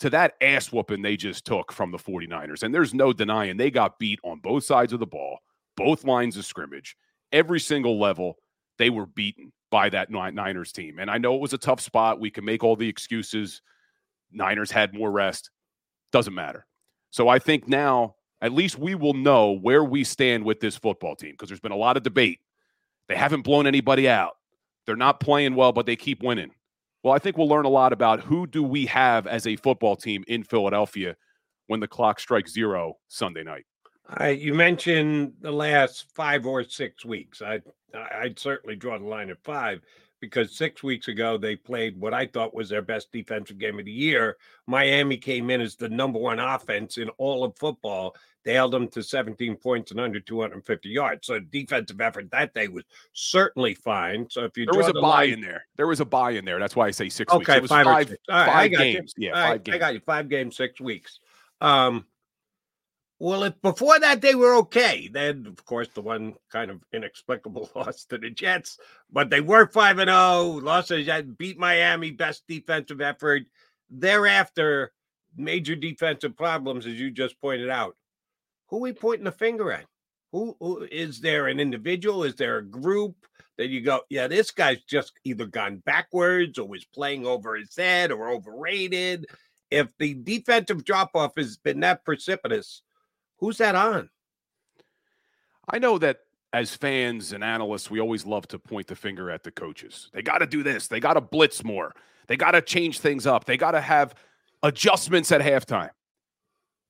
to 0.00 0.10
that 0.10 0.34
ass 0.40 0.72
whooping 0.72 1.02
they 1.02 1.16
just 1.16 1.44
took 1.44 1.72
from 1.72 1.90
the 1.90 1.98
49ers? 1.98 2.62
And 2.62 2.74
there's 2.74 2.94
no 2.94 3.12
denying 3.12 3.56
they 3.56 3.70
got 3.70 3.98
beat 3.98 4.20
on 4.22 4.40
both 4.40 4.64
sides 4.64 4.92
of 4.92 5.00
the 5.00 5.06
ball, 5.06 5.38
both 5.76 6.04
lines 6.04 6.36
of 6.36 6.44
scrimmage, 6.44 6.96
every 7.32 7.60
single 7.60 7.98
level. 7.98 8.36
They 8.76 8.90
were 8.90 9.06
beaten 9.06 9.52
by 9.70 9.88
that 9.90 10.10
Niners 10.10 10.72
team. 10.72 10.98
And 10.98 11.10
I 11.10 11.18
know 11.18 11.34
it 11.34 11.40
was 11.40 11.52
a 11.52 11.58
tough 11.58 11.80
spot. 11.80 12.20
We 12.20 12.30
can 12.30 12.44
make 12.44 12.64
all 12.64 12.76
the 12.76 12.88
excuses. 12.88 13.62
Niners 14.32 14.70
had 14.70 14.94
more 14.94 15.10
rest. 15.10 15.50
Doesn't 16.12 16.34
matter. 16.34 16.66
So 17.10 17.28
I 17.28 17.38
think 17.38 17.68
now 17.68 18.16
at 18.40 18.52
least 18.52 18.78
we 18.78 18.94
will 18.94 19.14
know 19.14 19.52
where 19.52 19.84
we 19.84 20.04
stand 20.04 20.44
with 20.44 20.60
this 20.60 20.76
football 20.76 21.16
team 21.16 21.30
because 21.30 21.48
there's 21.48 21.60
been 21.60 21.72
a 21.72 21.76
lot 21.76 21.96
of 21.96 22.02
debate. 22.02 22.40
They 23.08 23.16
haven't 23.16 23.42
blown 23.42 23.66
anybody 23.66 24.08
out. 24.08 24.32
They're 24.86 24.96
not 24.96 25.20
playing 25.20 25.54
well, 25.54 25.72
but 25.72 25.86
they 25.86 25.96
keep 25.96 26.22
winning. 26.22 26.50
Well, 27.04 27.12
I 27.12 27.18
think 27.18 27.36
we'll 27.36 27.48
learn 27.48 27.66
a 27.66 27.70
lot 27.70 27.92
about 27.92 28.20
who 28.20 28.46
do 28.46 28.62
we 28.62 28.86
have 28.86 29.26
as 29.26 29.46
a 29.46 29.56
football 29.56 29.94
team 29.94 30.24
in 30.26 30.42
Philadelphia 30.42 31.16
when 31.66 31.80
the 31.80 31.86
clock 31.86 32.18
strikes 32.18 32.50
zero 32.50 32.96
Sunday 33.08 33.42
night. 33.42 33.66
I, 34.08 34.30
you 34.30 34.54
mentioned 34.54 35.34
the 35.40 35.52
last 35.52 36.06
five 36.14 36.46
or 36.46 36.64
six 36.64 37.04
weeks. 37.04 37.42
I 37.42 37.60
I'd 37.94 38.38
certainly 38.38 38.74
draw 38.74 38.98
the 38.98 39.04
line 39.04 39.28
at 39.28 39.42
five 39.44 39.82
because 40.24 40.56
six 40.56 40.82
weeks 40.82 41.08
ago 41.08 41.36
they 41.36 41.56
played 41.56 41.98
what 41.98 42.14
I 42.14 42.26
thought 42.26 42.54
was 42.54 42.68
their 42.68 42.82
best 42.82 43.12
defensive 43.12 43.58
game 43.58 43.78
of 43.78 43.84
the 43.84 43.92
year. 43.92 44.36
Miami 44.66 45.16
came 45.16 45.50
in 45.50 45.60
as 45.60 45.76
the 45.76 45.88
number 45.88 46.18
one 46.18 46.38
offense 46.38 46.98
in 46.98 47.08
all 47.10 47.44
of 47.44 47.56
football. 47.56 48.16
They 48.44 48.54
held 48.54 48.72
them 48.72 48.88
to 48.88 49.02
17 49.02 49.56
points 49.56 49.90
and 49.90 50.00
under 50.00 50.20
250 50.20 50.88
yards. 50.88 51.26
So 51.26 51.40
defensive 51.40 52.00
effort 52.00 52.30
that 52.30 52.52
day 52.52 52.68
was 52.68 52.84
certainly 53.14 53.74
fine. 53.74 54.28
So 54.28 54.44
if 54.44 54.56
you 54.56 54.66
there 54.66 54.78
was 54.78 54.88
a 54.88 54.92
the 54.92 55.00
buy 55.00 55.24
line, 55.24 55.32
in 55.34 55.40
there, 55.40 55.66
there 55.76 55.86
was 55.86 56.00
a 56.00 56.04
buy 56.04 56.32
in 56.32 56.44
there. 56.44 56.58
That's 56.58 56.76
why 56.76 56.86
I 56.86 56.90
say 56.90 57.08
six. 57.08 57.32
Okay, 57.32 57.60
weeks. 57.60 57.68
five, 57.68 57.84
five, 57.86 58.08
six. 58.08 58.20
All 58.28 58.36
right, 58.36 58.48
I 58.48 58.52
five 58.52 58.72
got 58.72 58.78
games. 58.78 59.14
You. 59.16 59.28
Yeah, 59.28 59.34
All 59.34 59.42
five 59.42 59.50
right, 59.50 59.64
games. 59.64 59.74
I 59.74 59.78
got 59.78 59.94
you. 59.94 60.00
Five 60.00 60.28
games, 60.28 60.56
six 60.56 60.80
weeks. 60.80 61.20
Um, 61.60 62.04
well, 63.20 63.44
if 63.44 63.60
before 63.62 63.98
that 64.00 64.20
they 64.20 64.34
were 64.34 64.56
okay, 64.56 65.08
then 65.12 65.46
of 65.46 65.64
course 65.64 65.88
the 65.94 66.00
one 66.00 66.34
kind 66.50 66.70
of 66.70 66.82
inexplicable 66.92 67.70
loss 67.76 68.04
to 68.06 68.18
the 68.18 68.30
Jets, 68.30 68.78
but 69.10 69.30
they 69.30 69.40
were 69.40 69.66
five 69.68 69.98
and 69.98 70.08
zero. 70.08 70.60
Lost 70.62 70.88
to 70.88 70.96
the 70.96 71.04
Jets, 71.04 71.28
beat 71.38 71.58
Miami, 71.58 72.10
best 72.10 72.42
defensive 72.48 73.00
effort. 73.00 73.42
Thereafter, 73.90 74.92
major 75.36 75.76
defensive 75.76 76.36
problems, 76.36 76.86
as 76.86 76.98
you 76.98 77.10
just 77.10 77.40
pointed 77.40 77.70
out. 77.70 77.96
Who 78.68 78.78
are 78.78 78.80
we 78.80 78.92
pointing 78.92 79.24
the 79.24 79.32
finger 79.32 79.70
at? 79.72 79.86
Who, 80.32 80.56
who 80.58 80.88
is 80.90 81.20
there 81.20 81.46
an 81.46 81.60
individual? 81.60 82.24
Is 82.24 82.34
there 82.34 82.58
a 82.58 82.64
group 82.64 83.14
that 83.56 83.68
you 83.68 83.82
go, 83.82 84.00
yeah, 84.10 84.26
this 84.26 84.50
guy's 84.50 84.82
just 84.82 85.12
either 85.22 85.46
gone 85.46 85.76
backwards 85.86 86.58
or 86.58 86.66
was 86.66 86.84
playing 86.84 87.24
over 87.24 87.54
his 87.54 87.76
head 87.76 88.10
or 88.10 88.30
overrated? 88.30 89.26
If 89.70 89.96
the 89.98 90.14
defensive 90.14 90.84
drop 90.84 91.10
off 91.14 91.36
has 91.36 91.56
been 91.56 91.80
that 91.80 92.04
precipitous, 92.04 92.82
who's 93.44 93.58
that 93.58 93.74
on? 93.74 94.08
I 95.68 95.78
know 95.78 95.98
that 95.98 96.20
as 96.54 96.74
fans 96.74 97.32
and 97.32 97.44
analysts, 97.44 97.90
we 97.90 98.00
always 98.00 98.24
love 98.24 98.48
to 98.48 98.58
point 98.58 98.86
the 98.86 98.96
finger 98.96 99.30
at 99.30 99.42
the 99.42 99.50
coaches. 99.50 100.08
They 100.14 100.22
got 100.22 100.38
to 100.38 100.46
do 100.46 100.62
this. 100.62 100.88
They 100.88 101.00
got 101.00 101.14
to 101.14 101.20
blitz 101.20 101.62
more. 101.62 101.92
They 102.26 102.36
got 102.36 102.52
to 102.52 102.62
change 102.62 103.00
things 103.00 103.26
up. 103.26 103.44
They 103.44 103.56
got 103.56 103.72
to 103.72 103.80
have 103.80 104.14
adjustments 104.62 105.30
at 105.30 105.42
halftime. 105.42 105.90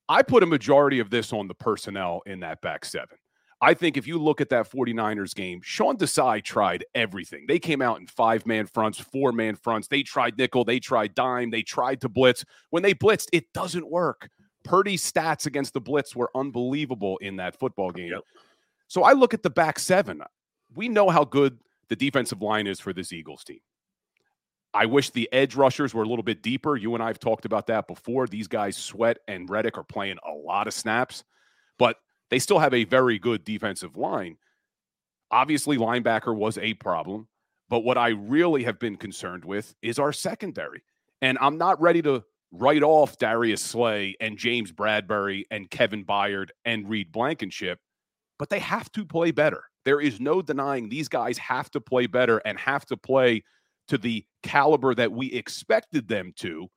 I 0.09 0.23
put 0.23 0.43
a 0.43 0.47
majority 0.47 1.01
of 1.01 1.11
this 1.11 1.33
on 1.33 1.49
the 1.49 1.55
personnel 1.55 2.23
in 2.27 2.41
that 2.41 2.61
back 2.61 2.85
seven. 2.85 3.17
I 3.61 3.73
think 3.73 3.97
if 3.97 4.07
you 4.07 4.19
look 4.19 4.41
at 4.41 4.51
that 4.51 4.71
49ers 4.71 5.35
game, 5.35 5.61
Sean 5.65 5.97
Desai 5.97 6.43
tried 6.45 6.85
everything. 6.95 7.47
They 7.49 7.59
came 7.59 7.81
out 7.81 7.99
in 7.99 8.07
five 8.07 8.47
man 8.47 8.67
fronts, 8.67 9.01
four 9.01 9.33
man 9.33 9.57
fronts. 9.57 9.89
They 9.89 10.03
tried 10.03 10.37
nickel, 10.37 10.65
they 10.65 10.79
tried 10.79 11.15
dime, 11.15 11.51
they 11.51 11.63
tried 11.63 12.03
to 12.03 12.09
blitz. 12.09 12.45
When 12.71 12.83
they 12.83 12.93
blitzed, 12.95 13.29
it 13.33 13.51
doesn't 13.55 13.91
work. 13.91 14.29
Purdy's 14.65 15.11
stats 15.11 15.47
against 15.47 15.75
the 15.75 15.81
blitz 15.81 16.17
were 16.17 16.31
unbelievable 16.35 17.19
in 17.19 17.37
that 17.37 17.59
football 17.59 17.91
game. 17.91 18.13
Yep. 18.13 18.23
So 18.89 19.03
I 19.03 19.13
look 19.13 19.35
at 19.35 19.43
the 19.43 19.51
back 19.51 19.79
seven. 19.79 20.23
We 20.75 20.89
know 20.89 21.11
how 21.11 21.25
good 21.25 21.59
the 21.89 21.97
defensive 21.97 22.43
line 22.43 22.67
is 22.67 22.81
for 22.81 22.93
this 22.93 23.13
Eagles 23.13 23.45
team. 23.45 23.61
I 24.73 24.87
wish 24.87 25.11
the 25.11 25.29
edge 25.33 25.55
rushers 25.55 25.95
were 25.95 26.03
a 26.03 26.09
little 26.09 26.25
bit 26.25 26.43
deeper. 26.43 26.77
You 26.77 26.95
and 26.95 27.03
I 27.03 27.07
have 27.07 27.21
talked 27.21 27.45
about 27.45 27.69
that 27.69 27.87
before. 27.87 28.27
These 28.27 28.49
guys, 28.49 28.77
Sweat 28.77 29.19
and 29.29 29.49
Reddick, 29.49 29.79
are 29.79 29.85
playing 29.85 30.19
a 30.27 30.33
lot 30.33 30.67
of 30.67 30.75
snaps, 30.75 31.23
but 31.79 31.99
they 32.31 32.41
still 32.41 32.59
have 32.59 32.75
a 32.75 32.85
very 32.85 33.19
good 33.19 33.45
defensive 33.45 33.97
line. 33.97 34.37
Obviously, 35.31 35.77
linebacker 35.77 36.35
was 36.35 36.59
a 36.59 36.75
problem, 36.75 37.29
but 37.69 37.85
what 37.85 37.97
I 37.97 38.09
really 38.09 38.65
have 38.65 38.81
been 38.81 38.97
concerned 38.97 39.45
with 39.45 39.75
is 39.81 40.01
our 40.01 40.13
secondary. 40.13 40.83
And 41.23 41.39
I'm 41.41 41.57
not 41.57 41.81
ready 41.81 42.03
to 42.03 42.25
write 42.55 42.83
off 42.83 43.19
Darius 43.19 43.63
Slay 43.63 44.17
and 44.21 44.39
James 44.39 44.73
Bradberry 44.73 45.45
and 45.51 45.69
Kevin 45.71 46.05
Byard 46.05 46.51
and 46.65 46.89
Reed 46.89 47.11
Blankenship, 47.11 47.79
but 48.39 48.49
they 48.49 48.61
have 48.61 48.91
to 48.93 49.05
play 49.05 49.33
better. 49.33 49.65
There 49.85 50.01
is 50.01 50.21
no 50.21 50.41
denying 50.41 50.89
these 50.89 51.09
guys 51.09 51.37
have 51.39 51.71
to 51.73 51.81
play 51.81 52.07
better 52.07 52.39
and 52.45 52.59
have 52.59 52.87
to 52.87 52.97
play 52.97 53.43
to 53.89 53.99
the 53.99 54.25
caliber 54.43 54.95
that 54.95 55.13
we 55.13 55.33
expected 55.33 56.09
them 56.09 56.33
to. 56.37 56.69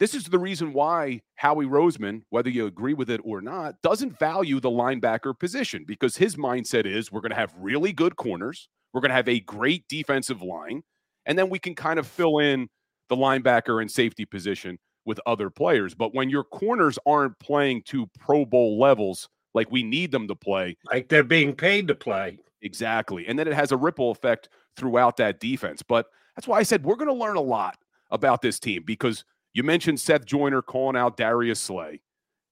This 0.00 0.14
is 0.14 0.24
the 0.24 0.38
reason 0.38 0.72
why 0.72 1.20
Howie 1.36 1.66
Roseman, 1.66 2.22
whether 2.30 2.50
you 2.50 2.66
agree 2.66 2.94
with 2.94 3.10
it 3.10 3.20
or 3.22 3.40
not, 3.40 3.80
doesn't 3.82 4.18
value 4.18 4.58
the 4.58 4.70
linebacker 4.70 5.38
position 5.38 5.84
because 5.86 6.16
his 6.16 6.34
mindset 6.34 6.86
is 6.86 7.12
we're 7.12 7.20
going 7.20 7.30
to 7.30 7.36
have 7.36 7.54
really 7.56 7.92
good 7.92 8.16
corners, 8.16 8.68
we're 8.92 9.00
going 9.00 9.10
to 9.10 9.16
have 9.16 9.28
a 9.28 9.40
great 9.40 9.84
defensive 9.88 10.42
line, 10.42 10.82
and 11.26 11.38
then 11.38 11.48
we 11.48 11.60
can 11.60 11.76
kind 11.76 12.00
of 12.00 12.06
fill 12.08 12.38
in 12.38 12.68
the 13.08 13.16
linebacker 13.16 13.80
and 13.80 13.90
safety 13.90 14.24
position 14.24 14.78
with 15.04 15.20
other 15.26 15.50
players. 15.50 15.94
But 15.94 16.14
when 16.14 16.30
your 16.30 16.44
corners 16.44 16.98
aren't 17.06 17.38
playing 17.38 17.82
to 17.86 18.06
Pro 18.18 18.44
Bowl 18.44 18.78
levels 18.78 19.28
like 19.54 19.70
we 19.70 19.82
need 19.82 20.10
them 20.10 20.28
to 20.28 20.34
play, 20.34 20.76
like 20.90 21.08
they're 21.08 21.22
being 21.22 21.54
paid 21.54 21.88
to 21.88 21.94
play. 21.94 22.38
Exactly. 22.62 23.26
And 23.26 23.38
then 23.38 23.46
it 23.46 23.54
has 23.54 23.72
a 23.72 23.76
ripple 23.76 24.10
effect 24.10 24.48
throughout 24.76 25.16
that 25.18 25.38
defense. 25.38 25.82
But 25.82 26.06
that's 26.34 26.48
why 26.48 26.58
I 26.58 26.62
said 26.62 26.84
we're 26.84 26.96
going 26.96 27.08
to 27.08 27.14
learn 27.14 27.36
a 27.36 27.42
lot 27.42 27.76
about 28.10 28.42
this 28.42 28.58
team 28.58 28.82
because 28.84 29.24
you 29.52 29.62
mentioned 29.62 30.00
Seth 30.00 30.24
Joyner 30.24 30.62
calling 30.62 30.96
out 30.96 31.16
Darius 31.16 31.60
Slay 31.60 32.00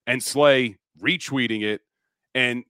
and 0.06 0.22
Slay 0.22 0.76
retweeting 1.00 1.62
it. 1.62 1.80
And 2.34 2.64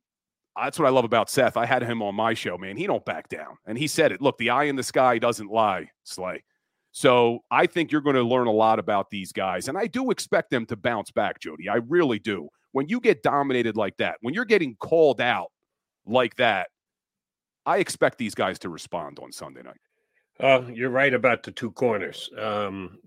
that's 0.57 0.79
what 0.79 0.87
I 0.87 0.91
love 0.91 1.05
about 1.05 1.31
Seth. 1.31 1.57
I 1.57 1.67
had 1.67 1.83
him 1.83 2.03
on 2.03 2.15
my 2.15 2.35
show, 2.35 2.59
man. 2.59 2.77
He 2.77 2.87
don't 2.87 3.05
back 3.05 3.29
down. 3.29 3.57
And 3.67 3.77
he 3.77 3.87
said 3.87 4.13
it. 4.13 4.21
Look, 4.21 4.39
the 4.39 4.51
eye 4.51 4.65
in 4.65 4.77
the 4.77 4.83
sky 4.83 5.19
doesn't 5.19 5.51
lie, 5.51 5.91
Slay. 6.05 6.45
So 6.93 7.41
I 7.51 7.67
think 7.67 7.91
you're 7.91 8.03
going 8.03 8.17
to 8.17 8.23
learn 8.23 8.47
a 8.47 8.53
lot 8.53 8.79
about 8.79 9.11
these 9.11 9.33
guys. 9.33 9.69
And 9.69 9.79
I 9.79 9.87
do 9.87 10.11
expect 10.11 10.51
them 10.51 10.67
to 10.67 10.77
bounce 10.77 11.11
back, 11.11 11.41
Jody. 11.41 11.69
I 11.69 11.77
really 11.77 12.19
do. 12.19 12.49
When 12.73 12.89
you 12.89 13.01
get 13.01 13.23
dominated 13.23 13.77
like 13.77 13.97
that, 13.97 14.17
when 14.21 14.35
you're 14.35 14.45
getting 14.45 14.77
called 14.77 15.21
out 15.21 15.51
like 16.07 16.37
that, 16.37 16.69
I 17.65 17.79
expect 17.79 18.19
these 18.19 18.35
guys 18.35 18.59
to 18.61 18.69
respond 18.69 19.19
on 19.23 19.33
Sunday 19.33 19.63
night. 19.63 19.81
Oh, 20.41 20.67
you're 20.69 20.91
right 20.91 21.15
about 21.15 21.43
the 21.43 21.53
two 21.53 21.71
corners. 21.73 22.29
Um, 22.39 22.99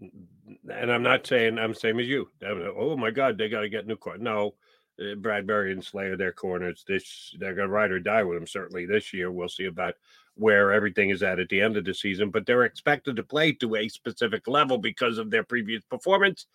and 0.72 0.92
I'm 0.92 1.04
not 1.04 1.28
saying 1.28 1.60
I'm 1.60 1.74
same 1.74 2.00
as 2.00 2.08
you. 2.08 2.30
Oh 2.44 2.96
my 2.96 3.12
God, 3.12 3.38
they 3.38 3.50
got 3.50 3.62
to 3.62 3.70
get 3.70 3.88
new 3.88 3.98
corner. 3.98 4.20
No, 4.20 4.56
uh, 5.00 5.16
Bradberry 5.16 5.72
and 5.72 5.84
Slayer, 5.84 6.16
their 6.16 6.32
corners. 6.32 6.86
This 6.88 7.36
they're 7.40 7.56
going 7.56 7.68
to 7.68 7.74
ride 7.74 7.92
or 7.92 8.00
die 8.00 8.24
with 8.24 8.38
them. 8.38 8.48
Certainly 8.48 8.86
this 8.86 9.14
year, 9.14 9.32
we'll 9.32 9.50
see 9.50 9.66
about 9.66 9.96
where 10.36 10.72
everything 10.72 11.10
is 11.10 11.24
at 11.24 11.40
at 11.40 11.50
the 11.50 11.62
end 11.62 11.78
of 11.78 11.86
the 11.86 11.94
season. 11.94 12.30
But 12.30 12.46
they're 12.46 12.64
expected 12.64 13.16
to 13.16 13.24
play 13.24 13.52
to 13.54 13.76
a 13.76 13.88
specific 13.88 14.48
level 14.48 14.78
because 14.78 15.18
of 15.18 15.32
their 15.32 15.44
previous 15.44 15.84
performance 15.86 16.46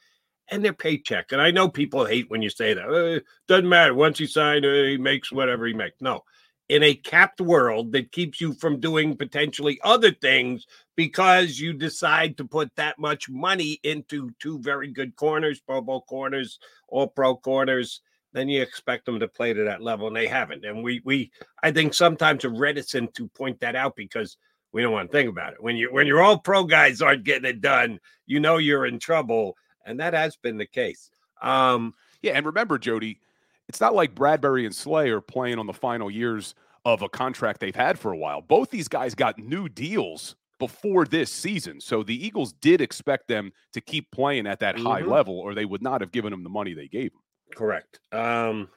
and 0.51 0.65
their 0.65 0.73
paycheck. 0.73 1.33
And 1.33 1.41
I 1.41 1.51
know 1.51 1.69
people 1.69 2.05
hate 2.05 2.29
when 2.31 2.43
you 2.43 2.51
say 2.51 2.75
that. 2.75 2.89
Uh, 2.89 3.21
doesn't 3.49 3.69
matter. 3.69 3.95
Once 3.95 4.19
he 4.19 4.27
signed, 4.27 4.65
uh, 4.65 4.73
he 4.73 4.99
makes 4.99 5.33
whatever 5.33 5.67
he 5.67 5.73
makes. 5.73 6.01
No, 6.01 6.25
in 6.71 6.85
a 6.85 6.95
capped 6.95 7.41
world 7.41 7.91
that 7.91 8.13
keeps 8.13 8.41
you 8.41 8.53
from 8.53 8.79
doing 8.79 9.17
potentially 9.17 9.81
other 9.83 10.13
things 10.13 10.67
because 10.95 11.59
you 11.59 11.73
decide 11.73 12.37
to 12.37 12.45
put 12.45 12.71
that 12.77 12.97
much 12.97 13.29
money 13.29 13.81
into 13.83 14.31
two 14.39 14.57
very 14.61 14.87
good 14.87 15.17
corners, 15.17 15.61
Pro 15.61 15.81
Bowl 15.81 16.03
corners, 16.03 16.61
all 16.87 17.09
pro 17.09 17.35
corners, 17.35 18.03
then 18.33 18.49
you 18.49 18.63
expect 18.63 19.07
them 19.07 19.21
to 19.21 19.29
play 19.29 19.53
to 19.53 19.65
that 19.65 19.83
level, 19.83 20.07
and 20.07 20.17
they 20.17 20.27
haven't. 20.27 20.65
And 20.65 20.83
we 20.83 21.01
we 21.05 21.31
I 21.63 21.71
think 21.71 21.95
sometimes 21.95 22.45
are 22.45 22.51
reticent 22.51 23.15
to 23.15 23.29
point 23.29 23.61
that 23.61 23.77
out 23.77 23.97
because 23.97 24.37
we 24.73 24.83
don't 24.83 24.93
want 24.93 25.11
to 25.11 25.17
think 25.17 25.29
about 25.29 25.53
it. 25.53 25.63
When 25.63 25.77
you 25.77 25.93
when 25.93 26.07
your 26.07 26.23
all 26.23 26.39
pro 26.39 26.65
guys 26.65 27.03
aren't 27.03 27.25
getting 27.25 27.49
it 27.49 27.61
done, 27.61 27.99
you 28.27 28.41
know 28.41 28.59
you're 28.59 28.87
in 28.87 28.99
trouble, 28.99 29.57
and 29.85 29.99
that 30.01 30.15
has 30.15 30.37
been 30.37 30.59
the 30.59 30.67
case. 30.67 31.11
Um, 31.43 31.95
yeah, 32.23 32.33
and 32.33 32.47
remember, 32.47 32.79
Jody, 32.79 33.21
it's 33.69 33.81
not 33.81 33.95
like 33.95 34.15
Bradberry 34.15 34.65
and 34.65 34.75
Slay 34.75 35.11
are 35.11 35.21
playing 35.21 35.59
on 35.59 35.67
the 35.67 35.73
final 35.73 36.11
years 36.11 36.55
of 36.85 37.03
a 37.03 37.09
contract 37.09 37.61
they've 37.61 37.75
had 37.75 37.99
for 37.99 38.13
a 38.13 38.17
while. 38.17 38.41
Both 38.41 38.71
these 38.71 38.89
guys 38.89 39.15
got 39.15 39.39
new 39.39 39.69
deals 39.69 40.37
before 40.59 41.05
this 41.07 41.33
season. 41.33 41.81
So 41.81 42.03
the 42.03 42.27
Eagles 42.27 42.53
did 42.53 42.81
expect 42.81 43.29
them 43.29 43.53
to 43.73 43.81
keep 43.81 44.11
playing 44.13 44.47
at 44.47 44.61
that 44.61 44.77
mm-hmm. 44.77 44.87
high 44.87 45.01
level, 45.01 45.39
or 45.39 45.55
they 45.55 45.65
would 45.65 45.83
not 45.83 46.01
have 46.01 46.13
given 46.13 46.31
them 46.31 46.45
the 46.45 46.51
money 46.51 46.75
they 46.75 46.89
gave 46.89 47.13
them. 47.13 47.23
Correct. 47.55 48.01
Um, 48.13 48.69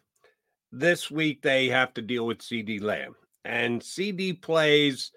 this 0.71 1.11
week 1.11 1.41
they 1.41 1.67
have 1.69 1.93
to 1.93 2.01
deal 2.01 2.25
with 2.25 2.39
CeeDee 2.39 2.81
Lamb, 2.81 3.15
and 3.45 3.81
CeeDee 3.81 4.41
plays 4.41 5.11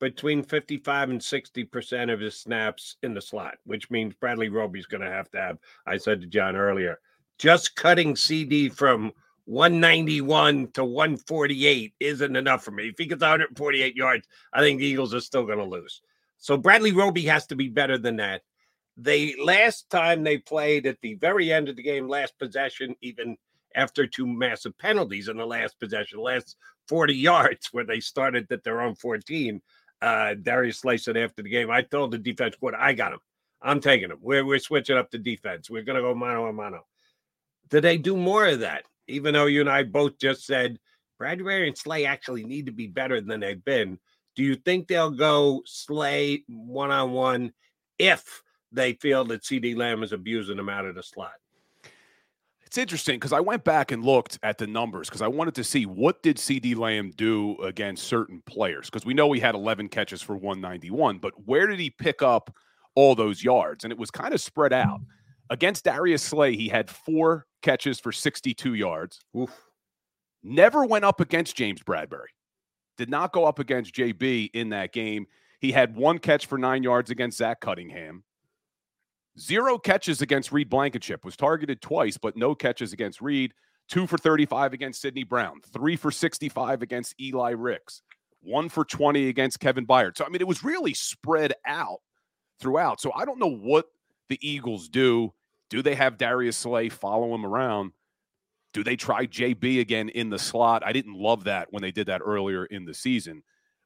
between 0.00 0.42
55 0.42 1.10
and 1.10 1.20
60% 1.20 2.12
of 2.12 2.18
his 2.18 2.36
snaps 2.36 2.96
in 3.04 3.14
the 3.14 3.20
slot, 3.20 3.54
which 3.64 3.88
means 3.88 4.14
Bradley 4.14 4.48
Roby's 4.48 4.86
going 4.86 5.02
to 5.02 5.10
have 5.10 5.30
to 5.30 5.40
have, 5.40 5.58
I 5.86 5.96
said 5.96 6.20
to 6.20 6.26
John 6.26 6.56
earlier, 6.56 6.98
just 7.38 7.76
cutting 7.76 8.14
CeeDee 8.14 8.72
from 8.72 9.12
191 9.44 10.72
to 10.72 10.84
148 10.84 11.94
isn't 12.00 12.36
enough 12.36 12.64
for 12.64 12.72
me. 12.72 12.88
If 12.88 12.98
he 12.98 13.06
gets 13.06 13.20
148 13.20 13.94
yards, 13.94 14.26
I 14.52 14.60
think 14.60 14.80
the 14.80 14.86
Eagles 14.86 15.14
are 15.14 15.20
still 15.20 15.44
going 15.44 15.58
to 15.58 15.64
lose. 15.64 16.02
So 16.38 16.56
Bradley 16.56 16.92
Roby 16.92 17.22
has 17.26 17.46
to 17.46 17.56
be 17.56 17.68
better 17.68 17.96
than 17.96 18.16
that. 18.16 18.42
They 18.96 19.34
last 19.42 19.88
time 19.90 20.22
they 20.22 20.38
played 20.38 20.86
at 20.86 21.00
the 21.00 21.14
very 21.14 21.52
end 21.52 21.68
of 21.68 21.76
the 21.76 21.82
game, 21.82 22.08
last 22.08 22.38
possession, 22.38 22.94
even 23.00 23.36
after 23.74 24.06
two 24.06 24.26
massive 24.26 24.76
penalties 24.78 25.28
in 25.28 25.36
the 25.36 25.46
last 25.46 25.78
possession, 25.80 26.20
last 26.20 26.56
40 26.88 27.14
yards 27.30 27.68
where 27.72 27.84
they 27.84 28.00
started 28.00 28.50
at 28.52 28.64
their 28.64 28.80
own 28.80 28.94
14. 28.94 29.60
Uh, 30.00 30.34
Darius 30.34 30.80
Slay 30.80 30.96
said 30.96 31.16
after 31.16 31.42
the 31.42 31.48
game, 31.48 31.70
I 31.70 31.82
told 31.82 32.10
the 32.10 32.18
defense 32.18 32.54
squad, 32.54 32.74
I 32.74 32.92
got 32.92 33.12
him. 33.12 33.20
I'm 33.62 33.80
taking 33.80 34.10
him. 34.10 34.18
We're, 34.20 34.44
we're 34.44 34.58
switching 34.58 34.96
up 34.96 35.10
the 35.10 35.18
defense. 35.18 35.70
We're 35.70 35.84
going 35.84 35.96
to 35.96 36.02
go 36.02 36.14
mano 36.14 36.46
a 36.46 36.52
mano. 36.52 36.84
Did 37.70 37.82
they 37.82 37.98
do 37.98 38.16
more 38.16 38.46
of 38.46 38.60
that? 38.60 38.84
Even 39.06 39.34
though 39.34 39.46
you 39.46 39.60
and 39.60 39.70
I 39.70 39.84
both 39.84 40.18
just 40.18 40.44
said 40.44 40.78
Bradberry 41.20 41.68
and 41.68 41.78
Slay 41.78 42.04
actually 42.04 42.44
need 42.44 42.66
to 42.66 42.72
be 42.72 42.88
better 42.88 43.20
than 43.20 43.40
they've 43.40 43.64
been. 43.64 43.98
Do 44.34 44.42
you 44.42 44.56
think 44.56 44.88
they'll 44.88 45.10
go 45.10 45.62
Slay 45.64 46.42
one 46.48 46.90
on 46.90 47.12
one 47.12 47.52
if 47.98 48.42
they 48.72 48.94
feel 48.94 49.24
that 49.26 49.42
CeeDee 49.42 49.76
Lamb 49.76 50.02
is 50.02 50.12
abusing 50.12 50.56
them 50.56 50.68
out 50.68 50.86
of 50.86 50.94
the 50.94 51.02
slot? 51.02 51.34
It's 52.64 52.78
interesting 52.78 53.16
because 53.16 53.34
I 53.34 53.40
went 53.40 53.64
back 53.64 53.92
and 53.92 54.02
looked 54.02 54.38
at 54.42 54.56
the 54.56 54.66
numbers 54.66 55.08
because 55.08 55.20
I 55.20 55.28
wanted 55.28 55.54
to 55.56 55.64
see 55.64 55.84
what 55.84 56.22
did 56.22 56.38
CeeDee 56.38 56.74
Lamb 56.74 57.12
do 57.14 57.58
against 57.62 58.06
certain 58.06 58.42
players 58.46 58.88
because 58.88 59.04
we 59.04 59.12
know 59.12 59.30
he 59.32 59.40
had 59.40 59.54
11 59.54 59.90
catches 59.90 60.22
for 60.22 60.34
191, 60.36 61.18
but 61.18 61.34
where 61.44 61.66
did 61.66 61.78
he 61.78 61.90
pick 61.90 62.22
up 62.22 62.50
all 62.94 63.14
those 63.14 63.44
yards? 63.44 63.84
And 63.84 63.92
it 63.92 63.98
was 63.98 64.10
kind 64.10 64.32
of 64.32 64.40
spread 64.40 64.72
out. 64.72 65.00
Against 65.50 65.84
Darius 65.84 66.22
Slay, 66.22 66.56
he 66.56 66.66
had 66.66 66.88
four 66.88 67.46
catches 67.60 68.00
for 68.00 68.10
62 68.10 68.72
yards. 68.72 69.20
Oof. 69.36 69.50
Never 70.42 70.86
went 70.86 71.04
up 71.04 71.20
against 71.20 71.54
James 71.54 71.82
Bradberry. 71.82 72.32
Did 72.96 73.10
not 73.10 73.34
go 73.34 73.44
up 73.44 73.58
against 73.58 73.94
JB 73.94 74.50
in 74.54 74.70
that 74.70 74.94
game. 74.94 75.26
He 75.60 75.72
had 75.72 75.94
one 75.94 76.18
catch 76.18 76.46
for 76.46 76.56
nine 76.56 76.82
yards 76.82 77.10
against 77.10 77.36
Zach 77.36 77.60
Cunningham. 77.60 78.24
Zero 79.38 79.78
catches 79.78 80.20
against 80.20 80.52
Reed 80.52 80.68
Blankenship. 80.68 81.24
Was 81.24 81.36
targeted 81.36 81.80
twice, 81.80 82.18
but 82.18 82.36
no 82.36 82.54
catches 82.54 82.92
against 82.92 83.20
Reed. 83.20 83.54
Two 83.88 84.06
for 84.06 84.18
35 84.18 84.72
against 84.72 85.00
Sydney 85.00 85.24
Brown. 85.24 85.60
Three 85.72 85.96
for 85.96 86.10
65 86.10 86.82
against 86.82 87.14
Eli 87.20 87.50
Ricks. 87.50 88.02
One 88.40 88.68
for 88.68 88.84
20 88.84 89.28
against 89.28 89.60
Kevin 89.60 89.86
Byard. 89.86 90.16
So, 90.16 90.24
I 90.24 90.28
mean, 90.28 90.40
it 90.40 90.46
was 90.46 90.64
really 90.64 90.94
spread 90.94 91.54
out 91.66 91.98
throughout. 92.60 93.00
So, 93.00 93.12
I 93.14 93.24
don't 93.24 93.38
know 93.38 93.54
what 93.54 93.86
the 94.28 94.38
Eagles 94.40 94.88
do. 94.88 95.32
Do 95.70 95.82
they 95.82 95.94
have 95.94 96.18
Darius 96.18 96.56
Slay 96.56 96.88
follow 96.88 97.34
him 97.34 97.46
around? 97.46 97.92
Do 98.72 98.82
they 98.82 98.96
try 98.96 99.26
JB 99.26 99.80
again 99.80 100.08
in 100.08 100.30
the 100.30 100.38
slot? 100.38 100.82
I 100.84 100.92
didn't 100.92 101.14
love 101.14 101.44
that 101.44 101.68
when 101.70 101.82
they 101.82 101.92
did 101.92 102.08
that 102.08 102.22
earlier 102.24 102.64
in 102.64 102.84
the 102.84 102.94
season, 102.94 103.42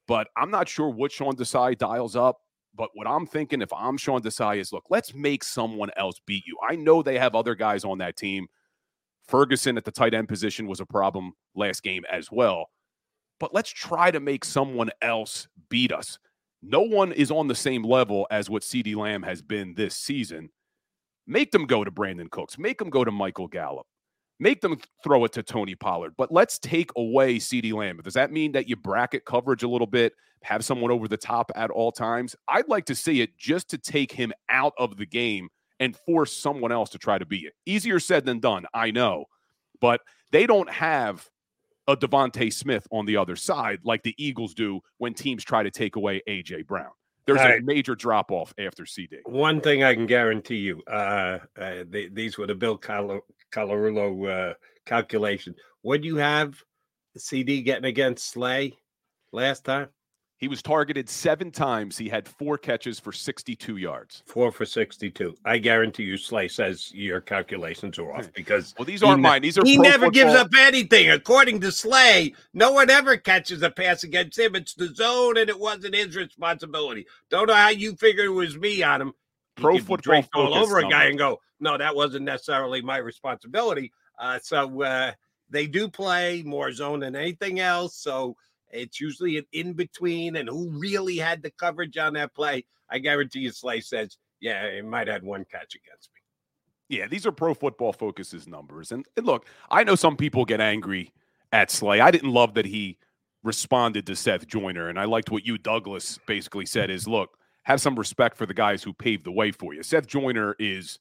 but 0.07 0.29
I'm 0.37 0.51
not 0.51 0.69
sure 0.69 0.89
what 0.89 1.13
Sean 1.13 1.35
Desai 1.35 1.77
dials 1.77 2.15
up. 2.15 2.39
But 2.77 2.91
what 2.95 3.07
I'm 3.07 3.27
thinking, 3.27 3.63
if 3.63 3.73
I'm 3.73 3.97
Sean 3.97 4.21
Desai, 4.21 4.59
is 4.59 4.73
look, 4.73 4.85
let's 4.91 5.15
make 5.15 5.43
someone 5.43 5.91
else 5.97 6.21
beat 6.27 6.47
you. 6.47 6.57
I 6.69 6.77
know 6.77 7.03
they 7.03 7.19
have 7.19 7.35
other 7.35 7.55
guys 7.55 7.85
on 7.85 7.99
that 7.99 8.17
team. 8.17 8.47
Ferguson 9.27 9.77
at 9.77 9.85
the 9.85 9.91
tight 9.91 10.15
end 10.15 10.29
position 10.29 10.67
was 10.67 10.81
a 10.81 10.87
problem 10.87 11.33
last 11.55 11.83
game 11.83 12.05
as 12.11 12.31
well. 12.31 12.67
But 13.41 13.55
let's 13.55 13.71
try 13.71 14.11
to 14.11 14.21
make 14.21 14.45
someone 14.45 14.91
else 15.03 15.49
beat 15.69 15.93
us. 15.93 16.19
No 16.63 16.83
one 16.83 17.13
is 17.13 17.31
on 17.31 17.49
the 17.49 17.55
same 17.55 17.83
level 17.83 18.27
as 18.31 18.49
what 18.49 18.63
CeeDee 18.63 18.97
Lamb 18.97 19.23
has 19.23 19.43
been 19.43 19.75
this 19.75 19.97
season. 19.97 20.51
Make 21.27 21.51
them 21.53 21.67
go 21.67 21.83
to 21.83 21.91
Brandin 21.91 22.31
Cooks. 22.31 22.59
Make 22.59 22.79
them 22.79 22.91
go 22.91 23.05
to 23.05 23.11
Michael 23.11 23.49
Gallup. 23.49 23.87
Make 24.39 24.61
them 24.61 24.79
throw 25.03 25.25
it 25.25 25.33
to 25.33 25.43
Tony 25.43 25.75
Pollard. 25.75 26.15
But 26.17 26.31
let's 26.31 26.59
take 26.59 26.91
away 26.97 27.37
CeeDee 27.37 27.73
Lamb. 27.73 28.01
Does 28.03 28.15
that 28.15 28.33
mean 28.33 28.53
that 28.53 28.69
you 28.69 28.77
bracket 28.77 29.25
coverage 29.25 29.63
a 29.63 29.69
little 29.69 29.87
bit, 29.87 30.13
have 30.43 30.65
someone 30.65 30.91
over 30.91 31.09
the 31.09 31.17
top 31.17 31.51
at 31.57 31.71
all 31.71 31.91
times? 31.91 32.37
I'd 32.49 32.69
like 32.69 32.85
to 32.87 32.95
see 32.95 33.21
it 33.21 33.37
just 33.39 33.71
to 33.71 33.79
take 33.79 34.13
him 34.13 34.33
out 34.49 34.75
of 34.79 34.97
the 34.97 35.07
game 35.07 35.49
and 35.81 35.97
force 35.97 36.37
someone 36.37 36.73
else 36.73 36.91
to 36.91 36.99
try 36.99 37.19
to 37.19 37.27
beat 37.27 37.47
it. 37.47 37.55
Easier 37.65 37.99
said 37.99 38.25
than 38.25 38.41
done, 38.41 38.67
I 38.75 38.91
know. 38.91 39.25
But 39.81 40.01
they 40.33 40.47
don't 40.47 40.71
have 40.71 41.29
a 41.89 41.97
DeVonta 41.97 42.53
Smith 42.53 42.87
on 42.91 43.07
the 43.07 43.17
other 43.17 43.37
side 43.37 43.81
like 43.85 44.03
the 44.03 44.15
Eagles 44.19 44.55
do 44.55 44.81
when 44.99 45.15
teams 45.15 45.45
try 45.45 45.63
to 45.63 45.71
take 45.71 45.97
away 45.97 46.23
AJ 46.29 46.67
Brown. 46.67 46.91
There's 47.27 47.41
a 47.41 47.61
major 47.61 47.97
drop 47.97 48.31
off 48.31 48.55
after 48.57 48.85
CeeDee. 48.85 49.19
One 49.25 49.61
thing 49.61 49.83
I 49.83 49.95
can 49.95 50.07
guarantee 50.07 50.59
you: 50.59 50.81
uh, 50.87 51.39
uh, 51.61 51.85
they, 51.89 52.09
these 52.09 52.39
were 52.39 52.47
the 52.47 52.55
Bill 52.55 52.79
Col- 52.79 53.21
Colarulo 53.57 54.51
uh, 54.51 54.55
calculation. 54.85 55.55
What 55.83 56.03
do 56.03 56.09
you 56.09 56.17
have 56.17 56.63
CeeDee 57.17 57.65
getting 57.65 57.87
against 57.87 58.31
Slay 58.31 58.75
last 59.33 59.65
time? 59.65 59.89
He 60.39 60.49
was 60.49 60.61
targeted 60.61 61.09
seven 61.09 61.51
times. 61.51 61.97
He 61.97 62.11
had 62.11 62.29
four 62.29 62.59
catches 62.59 63.01
for 63.01 63.11
62 63.11 63.79
yards. 63.79 64.23
Four 64.27 64.53
for 64.53 64.67
62. 64.67 65.35
I 65.47 65.57
guarantee 65.57 66.03
you, 66.03 66.19
Slay 66.19 66.49
says 66.49 66.93
your 66.93 67.23
calculations 67.23 67.99
are 67.99 68.13
off 68.13 68.31
because. 68.35 68.75
Well, 68.79 68.85
these 68.85 69.03
aren't 69.03 69.23
ne- 69.23 69.29
mine. 69.29 69.41
These 69.41 69.57
are. 69.57 69.65
He 69.65 69.79
never 69.79 70.07
football. 70.07 70.11
gives 70.11 70.35
up 70.35 70.51
anything. 70.59 71.11
According 71.11 71.63
to 71.63 71.73
Slay, 71.73 72.35
no 72.53 72.73
one 72.73 72.91
ever 72.91 73.17
catches 73.17 73.63
a 73.63 73.71
pass 73.71 74.05
against 74.05 74.39
him. 74.39 74.55
It's 74.55 74.75
the 74.75 74.95
zone, 74.95 75.39
and 75.39 75.49
it 75.49 75.59
wasn't 75.59 75.95
his 75.95 76.15
responsibility. 76.15 77.07
Don't 77.31 77.47
know 77.47 77.55
how 77.55 77.71
you 77.71 77.97
figure 77.97 78.25
it 78.27 78.29
was 78.29 78.59
me 78.59 78.83
on 78.83 79.01
him. 79.01 79.13
Pro 79.57 79.79
football 79.79 80.25
all 80.35 80.55
over 80.55 80.79
a 80.79 80.89
guy 80.89 81.05
and 81.07 81.19
go, 81.19 81.41
no, 81.61 81.79
that 81.79 81.95
wasn't 81.95 82.25
necessarily 82.25 82.83
my 82.83 82.99
responsibility. 82.99 83.93
Uh, 84.19 84.39
so 84.43 84.83
uh, 84.83 85.13
they 85.51 85.67
do 85.67 85.89
play 85.89 86.43
more 86.45 86.73
zone 86.73 87.01
than 87.01 87.17
anything 87.17 87.61
else. 87.61 87.97
So 87.97 88.37
it's 88.71 89.01
usually 89.01 89.39
an 89.39 89.47
in 89.53 89.73
between, 89.73 90.37
and 90.37 90.49
who 90.49 90.71
really 90.71 91.17
had 91.17 91.43
the 91.43 91.51
coverage 91.51 91.97
on 91.97 92.15
that 92.15 92.35
play? 92.35 92.65
I 92.91 92.99
guarantee 92.99 93.41
you, 93.41 93.51
Slay 93.51 93.81
says, 93.81 94.17
"Yeah, 94.41 94.63
it 94.65 94.85
might 94.85 95.07
have 95.07 95.15
had 95.15 95.23
one 95.23 95.45
catch 95.45 95.75
against 95.75 96.11
me." 96.15 96.97
Yeah, 96.97 97.09
these 97.09 97.27
are 97.27 97.33
Pro 97.33 97.55
Football 97.55 97.93
Focus's 97.93 98.47
numbers, 98.47 98.93
and, 98.93 99.07
and 99.17 99.27
look, 99.27 99.47
I 99.71 99.85
know 99.85 99.95
some 99.95 100.17
people 100.17 100.45
get 100.45 100.61
angry 100.61 101.13
at 101.53 101.71
Slay. 101.71 102.01
I 102.01 102.11
didn't 102.11 102.33
love 102.33 102.55
that 102.55 102.67
he 102.67 102.99
responded 103.43 104.07
to 104.07 104.17
Seth 104.17 104.47
Joyner, 104.47 104.89
and 104.89 104.99
I 104.99 105.05
liked 105.05 105.31
what 105.31 105.47
you, 105.47 105.59
Douglas, 105.59 106.19
basically 106.27 106.67
said: 106.67 106.91
"Is 106.91 107.09
look, 107.09 107.39
have 107.67 107.81
some 107.81 107.97
respect 107.97 108.37
for 108.37 108.47
the 108.47 108.55
guys 108.55 108.83
who 108.83 108.93
paved 108.93 109.25
the 109.25 109.33
way 109.33 109.53
for 109.53 109.75
you." 109.75 109.83
Seth 109.83 110.07
Joyner 110.07 110.57
is 110.59 110.99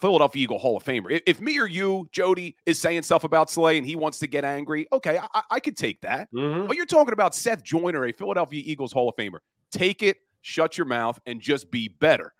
Philadelphia 0.00 0.44
Eagle 0.44 0.58
Hall 0.58 0.76
of 0.76 0.84
Famer. 0.84 1.20
If 1.26 1.40
me 1.40 1.58
or 1.58 1.66
you, 1.66 2.08
Jody, 2.10 2.56
is 2.64 2.80
saying 2.80 3.02
stuff 3.02 3.24
about 3.24 3.50
Slay 3.50 3.76
and 3.76 3.86
he 3.86 3.96
wants 3.96 4.18
to 4.20 4.26
get 4.26 4.44
angry, 4.44 4.86
okay, 4.92 5.18
I, 5.34 5.42
I 5.50 5.60
could 5.60 5.76
take 5.76 6.00
that. 6.00 6.32
Mm-hmm. 6.32 6.66
But 6.66 6.76
you're 6.76 6.86
talking 6.86 7.12
about 7.12 7.34
Seth 7.34 7.62
Joyner, 7.62 8.06
a 8.06 8.12
Philadelphia 8.12 8.62
Eagles 8.64 8.92
Hall 8.92 9.08
of 9.08 9.16
Famer. 9.16 9.40
Take 9.70 10.02
it, 10.02 10.18
shut 10.40 10.78
your 10.78 10.86
mouth, 10.86 11.20
and 11.26 11.40
just 11.40 11.70
be 11.70 11.88
better. 11.88 12.32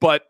But 0.00 0.24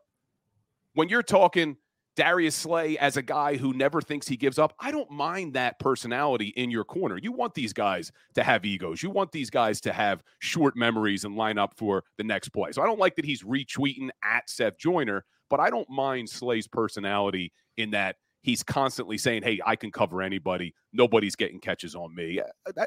when 0.94 1.08
you're 1.08 1.22
talking 1.22 1.76
Darius 2.18 2.54
Slay 2.54 2.98
as 2.98 3.16
a 3.16 3.22
guy 3.22 3.56
who 3.56 3.72
never 3.72 4.00
thinks 4.00 4.28
he 4.28 4.36
gives 4.36 4.58
up, 4.58 4.74
I 4.80 4.90
don't 4.90 5.10
mind 5.10 5.54
that 5.54 5.78
personality 5.78 6.48
in 6.56 6.70
your 6.70 6.84
corner. 6.84 7.16
You 7.16 7.32
want 7.32 7.54
these 7.54 7.72
guys 7.72 8.12
to 8.34 8.42
have 8.42 8.64
egos. 8.64 9.02
You 9.02 9.10
want 9.10 9.32
these 9.32 9.50
guys 9.50 9.80
to 9.82 9.92
have 9.92 10.22
short 10.40 10.76
memories 10.76 11.24
and 11.24 11.36
line 11.36 11.58
up 11.58 11.74
for 11.76 12.04
the 12.16 12.24
next 12.24 12.48
play. 12.50 12.72
So 12.72 12.82
I 12.82 12.86
don't 12.86 12.98
like 12.98 13.16
that 13.16 13.24
he's 13.24 13.42
retweeting 13.42 14.10
at 14.22 14.50
Seth 14.50 14.78
Joyner 14.78 15.24
but 15.48 15.60
I 15.60 15.70
don't 15.70 15.88
mind 15.88 16.28
Slay's 16.28 16.66
personality 16.66 17.52
in 17.76 17.90
that 17.92 18.16
he's 18.42 18.62
constantly 18.62 19.18
saying, 19.18 19.42
Hey, 19.42 19.60
I 19.64 19.76
can 19.76 19.90
cover 19.90 20.22
anybody. 20.22 20.74
Nobody's 20.92 21.36
getting 21.36 21.60
catches 21.60 21.94
on 21.94 22.14
me. 22.14 22.40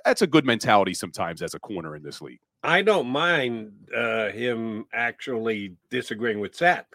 That's 0.06 0.22
a 0.22 0.28
good 0.28 0.46
mentality 0.46 0.94
sometimes 0.94 1.42
as 1.42 1.54
a 1.54 1.60
corner 1.60 1.96
in 1.96 2.04
this 2.04 2.22
league. 2.22 2.40
I 2.64 2.82
don't 2.82 3.08
mind 3.08 3.72
uh, 3.96 4.30
him 4.30 4.86
actually 4.94 5.76
disagreeing 5.90 6.40
with 6.40 6.56
Seth. 6.56 6.86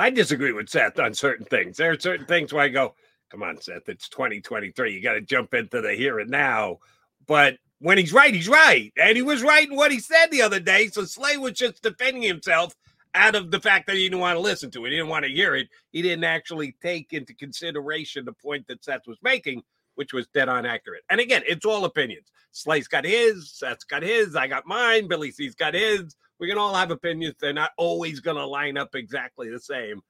I 0.00 0.08
disagree 0.08 0.52
with 0.52 0.70
Seth 0.70 0.98
on 0.98 1.12
certain 1.12 1.44
things. 1.44 1.76
There 1.76 1.90
are 1.90 2.00
certain 2.00 2.24
things 2.24 2.54
where 2.54 2.62
I 2.62 2.68
go, 2.68 2.94
come 3.30 3.42
on, 3.42 3.60
Seth, 3.60 3.86
it's 3.86 4.08
2023. 4.08 4.94
You 4.94 5.02
got 5.02 5.12
to 5.12 5.20
jump 5.20 5.52
into 5.52 5.82
the 5.82 5.92
here 5.92 6.20
and 6.20 6.30
now. 6.30 6.78
But 7.26 7.58
when 7.80 7.98
he's 7.98 8.14
right, 8.14 8.34
he's 8.34 8.48
right. 8.48 8.90
And 8.96 9.14
he 9.14 9.20
was 9.22 9.42
right 9.42 9.68
in 9.68 9.76
what 9.76 9.92
he 9.92 9.98
said 9.98 10.28
the 10.30 10.40
other 10.40 10.58
day. 10.58 10.86
So 10.86 11.04
Slay 11.04 11.36
was 11.36 11.52
just 11.52 11.82
defending 11.82 12.22
himself 12.22 12.74
out 13.14 13.34
of 13.34 13.50
the 13.50 13.60
fact 13.60 13.88
that 13.88 13.96
he 13.96 14.04
didn't 14.04 14.20
want 14.20 14.36
to 14.36 14.40
listen 14.40 14.70
to 14.70 14.86
it. 14.86 14.88
He 14.88 14.96
didn't 14.96 15.10
want 15.10 15.26
to 15.26 15.30
hear 15.30 15.54
it. 15.54 15.68
He 15.90 16.00
didn't 16.00 16.24
actually 16.24 16.74
take 16.80 17.12
into 17.12 17.34
consideration 17.34 18.24
the 18.24 18.32
point 18.32 18.66
that 18.68 18.82
Seth 18.82 19.06
was 19.06 19.18
making, 19.22 19.62
which 19.96 20.14
was 20.14 20.26
dead 20.28 20.48
on 20.48 20.64
accurate. 20.64 21.02
And 21.10 21.20
again, 21.20 21.42
it's 21.46 21.66
all 21.66 21.84
opinions. 21.84 22.28
Slay's 22.52 22.88
got 22.88 23.04
his, 23.04 23.52
Seth's 23.52 23.84
got 23.84 24.02
his, 24.02 24.34
I 24.34 24.46
got 24.46 24.66
mine, 24.66 25.08
Billy 25.08 25.30
C's 25.30 25.54
got 25.54 25.74
his. 25.74 26.16
We 26.40 26.48
can 26.48 26.58
all 26.58 26.74
have 26.74 26.90
opinions. 26.90 27.36
They're 27.38 27.52
not 27.52 27.72
always 27.76 28.20
going 28.20 28.36
to 28.36 28.46
line 28.46 28.76
up 28.76 28.94
exactly 28.94 29.50
the 29.50 29.60
same. 29.60 30.00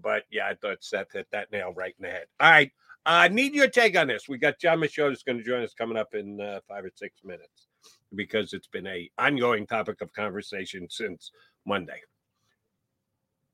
But 0.00 0.24
yeah, 0.30 0.46
I 0.46 0.54
thought 0.54 0.84
Seth 0.84 1.12
hit 1.12 1.26
that 1.32 1.50
nail 1.50 1.72
right 1.74 1.94
in 1.98 2.04
the 2.04 2.10
head. 2.10 2.26
All 2.38 2.50
right. 2.50 2.70
I 3.06 3.24
uh, 3.24 3.28
need 3.28 3.54
your 3.54 3.68
take 3.68 3.96
on 3.96 4.08
this. 4.08 4.28
We 4.28 4.36
got 4.36 4.60
Jon 4.60 4.80
Machota 4.80 5.12
is 5.12 5.22
going 5.22 5.38
to 5.38 5.44
join 5.44 5.62
us 5.62 5.72
coming 5.72 5.96
up 5.96 6.14
in 6.14 6.40
uh, 6.40 6.60
five 6.68 6.84
or 6.84 6.90
six 6.94 7.24
minutes 7.24 7.68
because 8.14 8.52
it's 8.52 8.66
been 8.66 8.86
a 8.86 9.10
ongoing 9.18 9.66
topic 9.66 10.02
of 10.02 10.12
conversation 10.12 10.88
since 10.90 11.30
Monday 11.64 12.00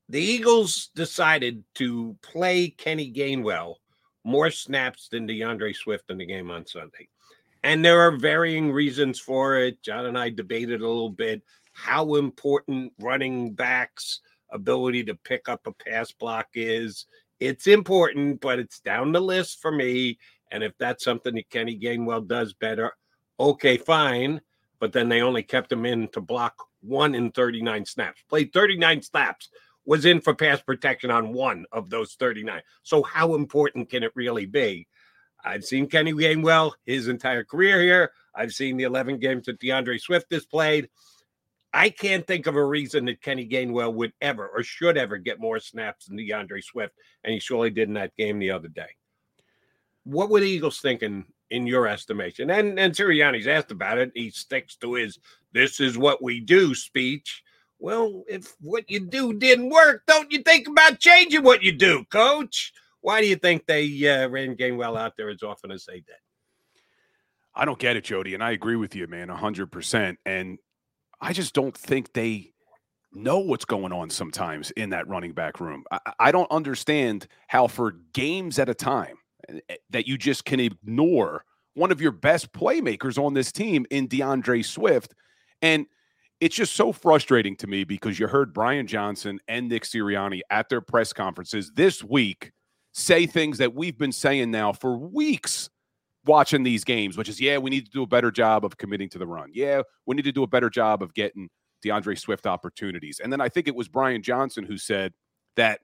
the 0.08 0.20
Eagles 0.20 0.90
decided 0.94 1.64
to 1.76 2.16
play 2.22 2.68
Kenny 2.68 3.12
Gainwell 3.12 3.76
more 4.24 4.50
snaps 4.50 5.08
than 5.08 5.26
D'Andre 5.26 5.72
Swift 5.72 6.10
in 6.10 6.18
the 6.18 6.26
game 6.26 6.50
on 6.50 6.66
Sunday. 6.66 7.08
And 7.62 7.84
there 7.84 8.00
are 8.00 8.16
varying 8.16 8.70
reasons 8.70 9.18
for 9.18 9.56
it. 9.56 9.82
John 9.82 10.06
and 10.06 10.18
I 10.18 10.28
debated 10.28 10.82
a 10.82 10.88
little 10.88 11.10
bit 11.10 11.42
how 11.74 12.14
important 12.14 12.92
running 12.98 13.52
backs' 13.52 14.20
ability 14.50 15.04
to 15.04 15.14
pick 15.14 15.48
up 15.48 15.66
a 15.66 15.72
pass 15.72 16.12
block 16.12 16.48
is. 16.54 17.06
It's 17.40 17.66
important, 17.66 18.40
but 18.40 18.58
it's 18.58 18.80
down 18.80 19.12
the 19.12 19.20
list 19.20 19.60
for 19.60 19.70
me. 19.70 20.18
And 20.50 20.62
if 20.62 20.72
that's 20.78 21.04
something 21.04 21.34
that 21.34 21.50
Kenny 21.50 21.78
Gainwell 21.78 22.26
does 22.26 22.54
better, 22.54 22.92
okay, 23.38 23.76
fine. 23.76 24.40
But 24.78 24.92
then 24.92 25.08
they 25.08 25.20
only 25.20 25.42
kept 25.42 25.72
him 25.72 25.84
in 25.84 26.08
to 26.08 26.20
block 26.20 26.54
one 26.80 27.14
in 27.14 27.32
39 27.32 27.84
snaps, 27.86 28.22
played 28.28 28.52
39 28.52 29.02
snaps 29.02 29.48
was 29.86 30.04
in 30.04 30.20
for 30.20 30.34
pass 30.34 30.60
protection 30.62 31.10
on 31.10 31.32
one 31.32 31.66
of 31.72 31.90
those 31.90 32.14
39. 32.14 32.62
So 32.82 33.02
how 33.02 33.34
important 33.34 33.90
can 33.90 34.02
it 34.02 34.12
really 34.14 34.46
be? 34.46 34.86
I've 35.44 35.64
seen 35.64 35.88
Kenny 35.88 36.12
Gainwell 36.12 36.72
his 36.86 37.08
entire 37.08 37.44
career 37.44 37.82
here. 37.82 38.12
I've 38.34 38.52
seen 38.52 38.76
the 38.76 38.84
11 38.84 39.18
games 39.18 39.46
that 39.46 39.60
D'Andre 39.60 39.98
Swift 39.98 40.32
has 40.32 40.46
played. 40.46 40.88
I 41.74 41.90
can't 41.90 42.24
think 42.24 42.46
of 42.46 42.54
a 42.54 42.64
reason 42.64 43.06
that 43.06 43.20
Kenny 43.20 43.48
Gainwell 43.48 43.92
would 43.94 44.12
ever 44.20 44.46
or 44.48 44.62
should 44.62 44.96
ever 44.96 45.18
get 45.18 45.40
more 45.40 45.58
snaps 45.58 46.06
than 46.06 46.16
D'Andre 46.16 46.60
Swift, 46.60 46.94
and 47.24 47.34
he 47.34 47.40
surely 47.40 47.70
did 47.70 47.88
in 47.88 47.94
that 47.94 48.14
game 48.16 48.38
the 48.38 48.52
other 48.52 48.68
day. 48.68 48.86
What 50.04 50.30
were 50.30 50.38
the 50.38 50.46
Eagles 50.46 50.78
thinking 50.78 51.24
in 51.50 51.66
your 51.66 51.88
estimation? 51.88 52.48
And 52.50 52.78
and 52.78 52.94
Sirianni's 52.94 53.48
asked 53.48 53.72
about 53.72 53.98
it. 53.98 54.12
He 54.14 54.30
sticks 54.30 54.76
to 54.76 54.94
his 54.94 55.18
"this 55.52 55.80
is 55.80 55.98
what 55.98 56.22
we 56.22 56.38
do" 56.38 56.76
speech. 56.76 57.42
Well, 57.80 58.22
if 58.28 58.54
what 58.60 58.88
you 58.88 59.00
do 59.00 59.32
didn't 59.32 59.70
work, 59.70 60.04
don't 60.06 60.30
you 60.30 60.44
think 60.44 60.68
about 60.68 61.00
changing 61.00 61.42
what 61.42 61.64
you 61.64 61.72
do, 61.72 62.04
coach? 62.04 62.72
Why 63.00 63.20
do 63.20 63.26
you 63.26 63.36
think 63.36 63.66
they 63.66 63.84
uh, 64.08 64.28
ran 64.28 64.56
Gainwell 64.56 64.96
out 64.96 65.16
there 65.16 65.28
as 65.28 65.42
often 65.42 65.72
as 65.72 65.84
they 65.84 65.96
did? 65.96 66.16
I 67.54 67.64
don't 67.64 67.78
get 67.78 67.96
it, 67.96 68.04
Jody. 68.04 68.34
And 68.34 68.42
I 68.42 68.52
agree 68.52 68.76
with 68.76 68.96
you, 68.96 69.06
man, 69.06 69.28
100%. 69.28 70.16
And 70.24 70.58
I 71.24 71.32
just 71.32 71.54
don't 71.54 71.74
think 71.74 72.12
they 72.12 72.52
know 73.14 73.38
what's 73.38 73.64
going 73.64 73.92
on 73.92 74.10
sometimes 74.10 74.70
in 74.72 74.90
that 74.90 75.08
running 75.08 75.32
back 75.32 75.58
room. 75.58 75.84
I, 75.90 75.98
I 76.20 76.32
don't 76.32 76.50
understand 76.50 77.26
how, 77.48 77.66
for 77.66 77.92
games 78.12 78.58
at 78.58 78.68
a 78.68 78.74
time, 78.74 79.16
eh, 79.48 79.60
eh, 79.70 79.76
that 79.88 80.06
you 80.06 80.18
just 80.18 80.44
can 80.44 80.60
ignore 80.60 81.46
one 81.72 81.90
of 81.90 82.02
your 82.02 82.12
best 82.12 82.52
playmakers 82.52 83.16
on 83.16 83.32
this 83.32 83.50
team 83.52 83.86
in 83.90 84.06
D'Andre 84.06 84.60
Swift. 84.60 85.14
And 85.62 85.86
it's 86.40 86.54
just 86.54 86.74
so 86.74 86.92
frustrating 86.92 87.56
to 87.56 87.66
me 87.66 87.84
because 87.84 88.18
you 88.18 88.26
heard 88.26 88.52
Brian 88.52 88.86
Johnson 88.86 89.40
and 89.48 89.70
Nick 89.70 89.84
Sirianni 89.84 90.40
at 90.50 90.68
their 90.68 90.82
press 90.82 91.14
conferences 91.14 91.72
this 91.74 92.04
week 92.04 92.52
say 92.92 93.24
things 93.24 93.56
that 93.58 93.74
we've 93.74 93.96
been 93.96 94.12
saying 94.12 94.50
now 94.50 94.74
for 94.74 94.98
weeks 94.98 95.70
watching 96.26 96.62
these 96.62 96.84
games, 96.84 97.16
which 97.16 97.28
is, 97.28 97.40
yeah, 97.40 97.58
we 97.58 97.70
need 97.70 97.84
to 97.86 97.90
do 97.90 98.02
a 98.02 98.06
better 98.06 98.30
job 98.30 98.64
of 98.64 98.76
committing 98.76 99.08
to 99.10 99.18
the 99.18 99.26
run. 99.26 99.50
Yeah, 99.52 99.82
we 100.06 100.16
need 100.16 100.24
to 100.24 100.32
do 100.32 100.42
a 100.42 100.46
better 100.46 100.70
job 100.70 101.02
of 101.02 101.14
getting 101.14 101.48
D'Andre 101.82 102.14
Swift 102.14 102.46
opportunities. 102.46 103.20
And 103.20 103.32
then 103.32 103.40
I 103.40 103.48
think 103.48 103.68
it 103.68 103.74
was 103.74 103.88
Brian 103.88 104.22
Johnson 104.22 104.64
who 104.64 104.78
said 104.78 105.12
that 105.56 105.80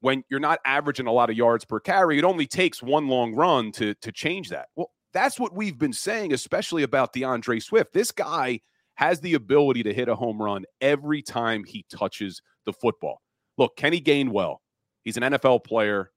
when 0.00 0.24
you're 0.28 0.40
not 0.40 0.58
averaging 0.64 1.06
a 1.06 1.12
lot 1.12 1.30
of 1.30 1.36
yards 1.36 1.64
per 1.64 1.78
carry, 1.78 2.18
it 2.18 2.24
only 2.24 2.46
takes 2.46 2.82
one 2.82 3.08
long 3.08 3.34
run 3.34 3.70
to, 3.72 3.94
to 3.94 4.10
change 4.10 4.48
that. 4.50 4.68
Well, 4.74 4.90
that's 5.12 5.38
what 5.38 5.54
we've 5.54 5.78
been 5.78 5.92
saying, 5.92 6.32
especially 6.32 6.82
about 6.82 7.12
D'Andre 7.12 7.60
Swift. 7.60 7.92
This 7.92 8.12
guy– 8.12 8.60
has 8.94 9.20
the 9.20 9.34
ability 9.34 9.82
to 9.82 9.92
hit 9.92 10.08
a 10.08 10.14
home 10.14 10.40
run 10.40 10.64
every 10.80 11.22
time 11.22 11.64
he 11.64 11.84
touches 11.90 12.42
the 12.66 12.72
football. 12.72 13.20
Look, 13.58 13.76
Kenny 13.76 14.00
Gainwell, 14.00 14.58
he's 15.02 15.16
an 15.16 15.22
NFL 15.22 15.64
player, 15.64 16.10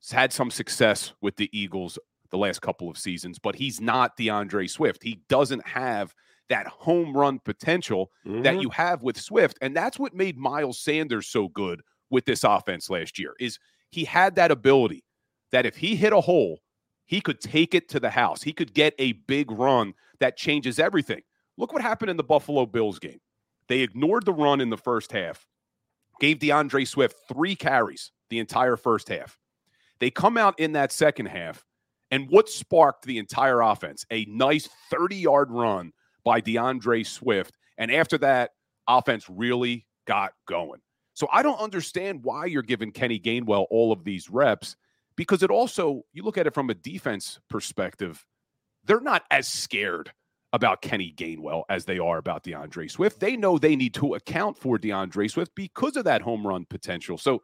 he's 0.00 0.12
had 0.12 0.32
some 0.32 0.50
success 0.50 1.12
with 1.20 1.36
the 1.36 1.48
Eagles 1.58 1.98
the 2.30 2.38
last 2.38 2.62
couple 2.62 2.90
of 2.90 2.98
seasons, 2.98 3.38
but 3.38 3.54
he's 3.54 3.80
not 3.80 4.16
D'Andre 4.16 4.66
Swift. 4.66 5.02
He 5.02 5.22
doesn't 5.28 5.66
have 5.66 6.14
that 6.48 6.66
home 6.66 7.16
run 7.16 7.40
potential 7.40 8.10
mm-hmm. 8.26 8.42
that 8.42 8.60
you 8.60 8.70
have 8.70 9.02
with 9.02 9.20
Swift. 9.20 9.58
And 9.60 9.76
that's 9.76 9.98
what 9.98 10.14
made 10.14 10.38
Miles 10.38 10.78
Sanders 10.78 11.26
so 11.26 11.48
good 11.48 11.82
with 12.10 12.24
this 12.24 12.44
offense 12.44 12.88
last 12.88 13.18
year 13.18 13.34
is 13.40 13.58
he 13.90 14.04
had 14.04 14.36
that 14.36 14.50
ability 14.50 15.04
that 15.52 15.66
if 15.66 15.76
he 15.76 15.96
hit 15.96 16.12
a 16.12 16.20
hole, 16.20 16.60
he 17.06 17.20
could 17.20 17.40
take 17.40 17.74
it 17.74 17.88
to 17.90 18.00
the 18.00 18.10
house. 18.10 18.42
He 18.42 18.52
could 18.52 18.74
get 18.74 18.94
a 18.98 19.12
big 19.12 19.50
run 19.50 19.94
that 20.20 20.36
changes 20.36 20.78
everything. 20.78 21.22
Look 21.56 21.72
what 21.72 21.82
happened 21.82 22.10
in 22.10 22.16
the 22.16 22.24
Buffalo 22.24 22.66
Bills 22.66 22.98
game. 22.98 23.20
They 23.68 23.80
ignored 23.80 24.24
the 24.24 24.32
run 24.32 24.60
in 24.60 24.70
the 24.70 24.76
first 24.76 25.12
half, 25.12 25.46
gave 26.20 26.38
D'Andre 26.38 26.84
Swift 26.84 27.16
three 27.28 27.56
carries 27.56 28.12
the 28.30 28.38
entire 28.38 28.76
first 28.76 29.08
half. 29.08 29.38
They 29.98 30.10
come 30.10 30.36
out 30.36 30.58
in 30.58 30.72
that 30.72 30.92
second 30.92 31.26
half, 31.26 31.64
and 32.10 32.28
what 32.30 32.48
sparked 32.48 33.04
the 33.04 33.18
entire 33.18 33.60
offense? 33.60 34.04
A 34.10 34.24
nice 34.26 34.68
30 34.90 35.16
yard 35.16 35.50
run 35.50 35.92
by 36.24 36.40
D'Andre 36.40 37.02
Swift. 37.02 37.56
And 37.78 37.90
after 37.90 38.18
that, 38.18 38.50
offense 38.88 39.26
really 39.28 39.86
got 40.06 40.32
going. 40.46 40.80
So 41.14 41.28
I 41.32 41.42
don't 41.42 41.60
understand 41.60 42.20
why 42.22 42.46
you're 42.46 42.62
giving 42.62 42.92
Kenny 42.92 43.18
Gainwell 43.18 43.66
all 43.70 43.92
of 43.92 44.04
these 44.04 44.28
reps 44.28 44.76
because 45.16 45.42
it 45.42 45.50
also, 45.50 46.02
you 46.12 46.22
look 46.22 46.38
at 46.38 46.46
it 46.46 46.54
from 46.54 46.70
a 46.70 46.74
defense 46.74 47.40
perspective, 47.48 48.24
they're 48.84 49.00
not 49.00 49.22
as 49.30 49.48
scared 49.48 50.12
about 50.52 50.82
Kenny 50.82 51.12
Gainwell 51.16 51.64
as 51.68 51.84
they 51.84 51.98
are 51.98 52.18
about 52.18 52.44
D'Andre 52.44 52.88
Swift. 52.88 53.18
They 53.18 53.36
know 53.36 53.58
they 53.58 53.76
need 53.76 53.94
to 53.94 54.14
account 54.14 54.58
for 54.58 54.78
D'Andre 54.78 55.28
Swift 55.28 55.52
because 55.54 55.96
of 55.96 56.04
that 56.04 56.22
home 56.22 56.46
run 56.46 56.66
potential. 56.68 57.18
So, 57.18 57.42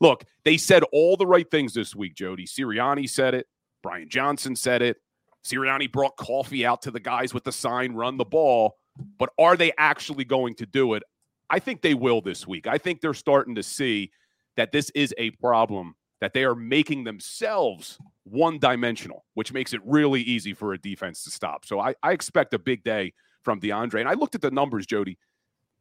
look, 0.00 0.24
they 0.44 0.56
said 0.56 0.82
all 0.92 1.16
the 1.16 1.26
right 1.26 1.50
things 1.50 1.74
this 1.74 1.94
week, 1.94 2.14
Jody. 2.14 2.46
Sirianni 2.46 3.08
said 3.08 3.34
it. 3.34 3.46
Brian 3.84 4.08
Johnson 4.08 4.56
said 4.56 4.80
it. 4.80 4.96
Sirianni 5.44 5.92
brought 5.92 6.16
coffee 6.16 6.64
out 6.64 6.80
to 6.82 6.90
the 6.90 6.98
guys 6.98 7.34
with 7.34 7.44
the 7.44 7.52
sign, 7.52 7.92
run 7.92 8.16
the 8.16 8.24
ball. 8.24 8.78
But 9.18 9.30
are 9.38 9.56
they 9.58 9.72
actually 9.76 10.24
going 10.24 10.54
to 10.54 10.66
do 10.66 10.94
it? 10.94 11.02
I 11.50 11.58
think 11.58 11.82
they 11.82 11.92
will 11.92 12.22
this 12.22 12.46
week. 12.46 12.66
I 12.66 12.78
think 12.78 13.02
they're 13.02 13.12
starting 13.12 13.54
to 13.56 13.62
see 13.62 14.10
that 14.56 14.72
this 14.72 14.88
is 14.90 15.14
a 15.18 15.30
problem 15.32 15.96
that 16.22 16.32
they 16.32 16.44
are 16.44 16.54
making 16.54 17.04
themselves 17.04 17.98
one 18.22 18.58
dimensional, 18.58 19.26
which 19.34 19.52
makes 19.52 19.74
it 19.74 19.82
really 19.84 20.22
easy 20.22 20.54
for 20.54 20.72
a 20.72 20.78
defense 20.78 21.22
to 21.24 21.30
stop. 21.30 21.66
So 21.66 21.78
I, 21.78 21.94
I 22.02 22.12
expect 22.12 22.54
a 22.54 22.58
big 22.58 22.82
day 22.84 23.12
from 23.42 23.58
D'Andre. 23.58 24.00
And 24.00 24.08
I 24.08 24.14
looked 24.14 24.34
at 24.34 24.40
the 24.40 24.50
numbers, 24.50 24.86
Jody. 24.86 25.18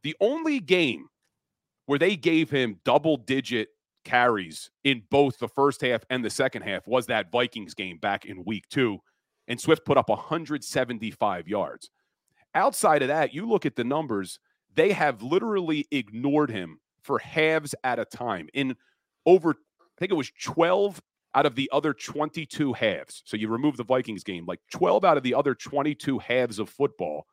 The 0.01 0.17
only 0.19 0.59
game 0.59 1.07
where 1.85 1.99
they 1.99 2.17
gave 2.17 2.49
him 2.49 2.81
double 2.84 3.15
digit 3.15 3.69
carries 4.03 4.69
in 4.84 5.03
both 5.09 5.38
the 5.39 5.47
first 5.47 5.81
half 5.81 6.03
and 6.09 6.23
the 6.23 6.30
second 6.30 6.63
half 6.63 6.88
was 6.88 7.07
that 7.07 7.31
Vikings 7.31 7.73
game 7.73 7.97
back 7.97 8.25
in 8.25 8.43
week 8.45 8.65
two. 8.69 8.99
And 9.47 9.59
Swift 9.59 9.85
put 9.85 9.97
up 9.97 10.09
175 10.09 11.47
yards. 11.47 11.89
Outside 12.55 13.01
of 13.01 13.07
that, 13.09 13.34
you 13.34 13.47
look 13.47 13.65
at 13.65 13.75
the 13.75 13.84
numbers, 13.84 14.39
they 14.73 14.91
have 14.93 15.21
literally 15.21 15.85
ignored 15.91 16.49
him 16.49 16.80
for 17.01 17.19
halves 17.19 17.75
at 17.84 17.99
a 17.99 18.05
time. 18.05 18.47
In 18.53 18.75
over 19.25 19.51
I 19.51 19.99
think 19.99 20.11
it 20.11 20.15
was 20.15 20.31
12 20.41 21.01
out 21.35 21.45
of 21.45 21.55
the 21.55 21.69
other 21.71 21.93
22 21.93 22.73
halves. 22.73 23.23
So 23.25 23.38
you 23.38 23.47
remove 23.47 23.77
the 23.77 23.84
Vikings 23.84 24.23
game, 24.23 24.45
like 24.45 24.59
12 24.71 25.03
out 25.03 25.17
of 25.17 25.23
the 25.23 25.34
other 25.34 25.55
22 25.55 26.19
halves 26.19 26.59
of 26.59 26.69
football. 26.69 27.25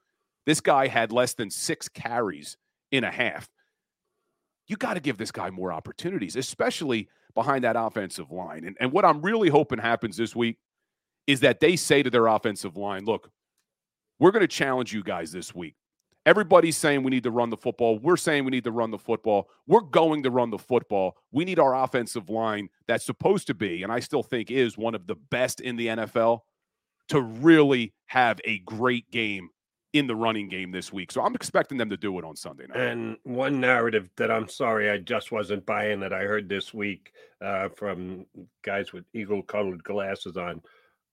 This 0.46 0.60
guy 0.60 0.86
had 0.86 1.12
less 1.12 1.34
than 1.34 1.50
six 1.50 1.88
carries 1.88 2.56
in 2.90 3.04
a 3.04 3.10
half. 3.10 3.48
You 4.70 4.76
got 4.76 4.94
to 4.94 5.00
give 5.00 5.18
this 5.18 5.32
guy 5.32 5.50
more 5.50 5.72
opportunities, 5.72 6.36
especially 6.36 7.08
behind 7.34 7.64
that 7.64 7.74
offensive 7.76 8.30
line. 8.30 8.64
And, 8.64 8.76
and 8.78 8.92
what 8.92 9.04
I'm 9.04 9.20
really 9.20 9.48
hoping 9.48 9.80
happens 9.80 10.16
this 10.16 10.36
week 10.36 10.58
is 11.26 11.40
that 11.40 11.58
they 11.58 11.74
say 11.74 12.04
to 12.04 12.10
their 12.10 12.28
offensive 12.28 12.76
line, 12.76 13.04
look, 13.04 13.30
we're 14.20 14.30
going 14.30 14.42
to 14.42 14.48
challenge 14.48 14.92
you 14.92 15.02
guys 15.02 15.32
this 15.32 15.52
week. 15.52 15.74
Everybody's 16.24 16.76
saying 16.76 17.02
we 17.02 17.10
need 17.10 17.24
to 17.24 17.30
run 17.30 17.50
the 17.50 17.56
football. 17.56 17.98
We're 17.98 18.16
saying 18.16 18.44
we 18.44 18.50
need 18.50 18.64
to 18.64 18.70
run 18.70 18.90
the 18.90 18.98
football. 18.98 19.48
We're 19.66 19.80
going 19.80 20.22
to 20.22 20.30
run 20.30 20.50
the 20.50 20.58
football. 20.58 21.16
We 21.32 21.44
need 21.44 21.58
our 21.58 21.74
offensive 21.74 22.28
line 22.28 22.68
that's 22.86 23.06
supposed 23.06 23.48
to 23.48 23.54
be, 23.54 23.82
and 23.82 23.90
I 23.90 24.00
still 24.00 24.22
think 24.22 24.50
is 24.50 24.78
one 24.78 24.94
of 24.94 25.06
the 25.06 25.16
best 25.16 25.60
in 25.60 25.76
the 25.76 25.88
NFL, 25.88 26.40
to 27.08 27.20
really 27.20 27.92
have 28.06 28.40
a 28.44 28.58
great 28.60 29.10
game 29.10 29.50
in 29.92 30.06
the 30.06 30.14
running 30.14 30.48
game 30.48 30.70
this 30.70 30.92
week. 30.92 31.10
So 31.10 31.22
I'm 31.22 31.34
expecting 31.34 31.78
them 31.78 31.90
to 31.90 31.96
do 31.96 32.18
it 32.18 32.24
on 32.24 32.36
Sunday 32.36 32.66
night. 32.66 32.78
And 32.78 33.16
one 33.24 33.60
narrative 33.60 34.08
that 34.16 34.30
I'm 34.30 34.48
sorry 34.48 34.90
I 34.90 34.98
just 34.98 35.32
wasn't 35.32 35.66
buying 35.66 36.00
that 36.00 36.12
I 36.12 36.22
heard 36.22 36.48
this 36.48 36.72
week 36.72 37.12
uh, 37.40 37.70
from 37.70 38.26
guys 38.62 38.92
with 38.92 39.04
eagle 39.12 39.42
colored 39.42 39.82
glasses 39.82 40.36
on. 40.36 40.62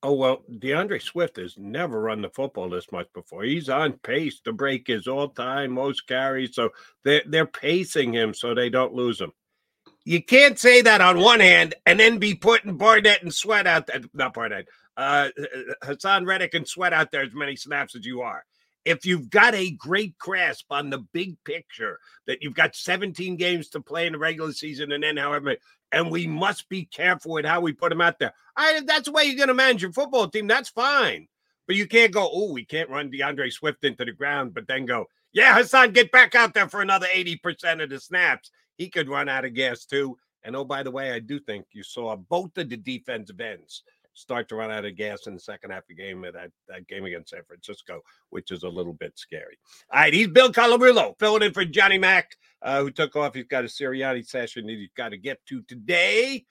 Oh, 0.04 0.14
well, 0.14 0.44
D'Andre 0.60 1.00
Swift 1.00 1.38
has 1.38 1.58
never 1.58 2.00
run 2.00 2.22
the 2.22 2.30
football 2.30 2.70
this 2.70 2.92
much 2.92 3.08
before. 3.14 3.44
He's 3.44 3.68
on 3.68 3.94
pace 3.94 4.40
to 4.42 4.54
break 4.54 4.86
his 4.86 5.08
all 5.08 5.30
time 5.30 5.72
most 5.72 6.08
carries. 6.08 6.54
So 6.54 6.70
they're, 7.04 7.24
they're 7.26 7.48
pacing 7.48 8.14
him 8.14 8.36
so 8.36 8.54
they 8.54 8.70
don't 8.70 8.94
lose 8.94 9.20
him. 9.20 9.32
You 10.06 10.24
can't 10.24 10.58
say 10.58 10.84
that 10.84 11.02
on 11.02 11.20
one 11.20 11.40
hand 11.40 11.74
and 11.86 12.00
then 12.00 12.20
be 12.20 12.36
putting 12.36 12.78
Barnett 12.78 13.24
and 13.24 13.34
Sweat 13.34 13.66
out 13.66 13.88
there. 13.88 14.02
Not 14.14 14.36
Barnett, 14.36 14.68
uh, 14.96 15.30
Haason 15.84 16.28
Reddick 16.28 16.54
and 16.54 16.68
Sweat 16.68 16.94
out 16.94 17.12
there 17.12 17.24
as 17.24 17.34
many 17.34 17.56
snaps 17.56 17.96
as 17.96 18.06
you 18.06 18.22
are 18.22 18.46
if 18.88 19.06
you've 19.06 19.30
got 19.30 19.54
a 19.54 19.72
great 19.72 20.18
grasp 20.18 20.66
on 20.72 20.90
the 20.90 21.00
big 21.12 21.36
picture 21.44 22.00
that 22.26 22.42
you've 22.42 22.56
got 22.56 22.74
17 22.74 23.36
games 23.36 23.68
to 23.70 23.82
play 23.82 24.08
in 24.08 24.14
the 24.14 24.20
regular 24.20 24.54
season 24.54 24.94
and 24.94 25.04
then 25.04 25.18
however 25.18 25.58
and 25.92 26.10
we 26.10 26.26
must 26.26 26.70
be 26.70 26.86
careful 26.86 27.34
with 27.34 27.46
how 27.46 27.60
we 27.60 27.74
put 27.74 27.90
them 27.90 28.02
out 28.02 28.18
there. 28.20 28.34
I 28.56 28.82
that's 28.86 29.06
the 29.06 29.12
way 29.12 29.24
you're 29.24 29.36
going 29.36 29.48
to 29.50 29.54
manage 29.54 29.82
your 29.82 29.92
football 29.92 30.28
team. 30.30 30.48
That's 30.48 30.70
fine. 30.70 31.28
But 31.66 31.76
you 31.76 31.86
can't 31.86 32.14
go, 32.14 32.30
oh, 32.32 32.54
we 32.54 32.64
can't 32.64 32.90
run 32.90 33.12
D'Andre 33.12 33.50
Swift 33.50 33.84
into 33.84 34.06
the 34.06 34.14
ground, 34.14 34.54
but 34.54 34.68
then 34.68 34.86
go, 34.86 35.08
yeah, 35.34 35.58
Haason, 35.58 35.94
get 35.94 36.12
back 36.14 36.34
out 36.34 36.54
there 36.54 36.70
for 36.70 36.82
another 36.82 37.08
80% 37.14 37.84
of 37.84 37.90
the 37.90 38.00
snaps. 38.00 38.52
He 38.78 38.90
could 38.90 39.10
run 39.10 39.28
out 39.28 39.44
of 39.44 39.54
gas 39.54 39.84
too. 39.84 40.18
And 40.44 40.56
oh, 40.56 40.64
by 40.64 40.84
the 40.84 40.92
way, 40.92 41.12
I 41.12 41.20
do 41.20 41.42
think 41.42 41.66
you 41.74 41.84
saw 41.84 42.16
both 42.16 42.58
of 42.58 42.70
the 42.70 42.78
defensive 42.78 43.42
ends 43.42 43.84
start 44.18 44.50
to 44.50 44.56
run 44.56 44.72
out 44.72 44.84
of 44.84 44.96
gas 44.96 45.28
in 45.28 45.36
the 45.36 45.40
second 45.40 45.70
half 45.70 45.84
of 45.84 45.88
the 45.90 45.94
game 45.94 46.24
of 46.24 46.34
that, 46.34 46.50
that 46.68 46.88
game 46.88 47.06
against 47.06 47.30
San 47.30 47.44
Francisco, 47.48 48.02
which 48.32 48.52
is 48.52 48.64
a 48.64 48.70
little 48.70 48.94
bit 48.94 49.18
scary. 49.18 49.58
All 49.94 50.02
right, 50.02 50.14
he's 50.14 50.28
Bill 50.28 50.52
Colarulo 50.52 51.18
filling 51.20 51.44
in 51.44 51.54
for 51.54 51.64
Johnny 51.64 52.00
Mack, 52.00 52.36
uh, 52.64 52.82
who 52.82 52.90
took 52.90 53.16
off. 53.16 53.36
He's 53.36 53.46
got 53.46 53.64
a 53.64 53.68
Sirianni 53.68 54.26
session 54.28 54.66
that 54.66 54.74
he's 54.74 54.90
got 54.98 55.10
to 55.10 55.18
get 55.18 55.46
to 55.48 55.62
today. 55.64 56.46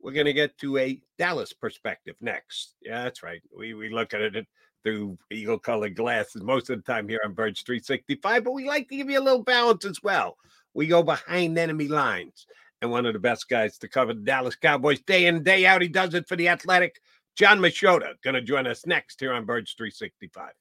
We're 0.00 0.12
going 0.12 0.26
to 0.26 0.32
get 0.32 0.56
to 0.58 0.78
a 0.78 0.98
Dallas 1.18 1.52
perspective 1.52 2.16
next. 2.22 2.74
Yeah, 2.80 3.04
that's 3.04 3.22
right. 3.22 3.42
We, 3.56 3.74
we 3.74 3.90
look 3.90 4.14
at 4.14 4.22
it 4.22 4.46
through 4.82 5.18
eagle 5.30 5.58
colored 5.58 5.94
glasses 5.94 6.42
most 6.42 6.70
of 6.70 6.78
the 6.78 6.90
time 6.90 7.06
here 7.06 7.20
on 7.22 7.34
Birds 7.34 7.60
365, 7.60 8.44
but 8.44 8.52
we 8.52 8.66
like 8.66 8.88
to 8.88 8.96
give 8.96 9.10
you 9.10 9.20
a 9.20 9.22
little 9.22 9.42
balance 9.42 9.84
as 9.84 10.02
well. 10.02 10.38
We 10.72 10.86
go 10.86 11.02
behind 11.02 11.58
enemy 11.58 11.88
lines 11.88 12.46
and 12.82 12.90
one 12.90 13.06
of 13.06 13.12
the 13.12 13.18
best 13.18 13.48
guys 13.48 13.78
to 13.78 13.88
cover 13.88 14.14
the 14.14 14.20
Dallas 14.20 14.56
Cowboys 14.56 15.00
day 15.00 15.26
in, 15.26 15.42
day 15.42 15.66
out. 15.66 15.82
He 15.82 15.88
does 15.88 16.14
it 16.14 16.28
for 16.28 16.36
the 16.36 16.48
Athletic. 16.48 17.00
Jon 17.36 17.58
Machota 17.58 18.14
going 18.22 18.34
to 18.34 18.42
join 18.42 18.66
us 18.66 18.86
next 18.86 19.20
here 19.20 19.32
on 19.32 19.44
Birds 19.44 19.74
365. 19.76 20.52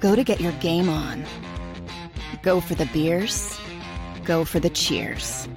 Go 0.00 0.16
to 0.16 0.24
get 0.24 0.40
your 0.40 0.52
game 0.52 0.88
on. 0.88 1.24
Go 2.42 2.60
for 2.60 2.74
the 2.74 2.86
beers. 2.86 3.58
Go 4.24 4.44
for 4.44 4.60
the 4.60 4.70
cheers. 4.70 5.48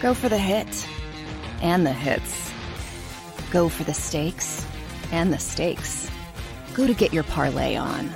Go 0.00 0.14
for 0.14 0.28
the 0.28 0.38
hit 0.38 0.86
and 1.62 1.86
the 1.86 1.92
hits. 1.92 2.52
Go 3.50 3.68
for 3.68 3.84
the 3.84 3.94
stakes 3.94 4.66
and 5.12 5.32
the 5.32 5.38
stakes. 5.38 6.10
Go 6.74 6.86
to 6.86 6.94
get 6.94 7.12
your 7.12 7.24
parlay 7.24 7.76
on. 7.76 8.10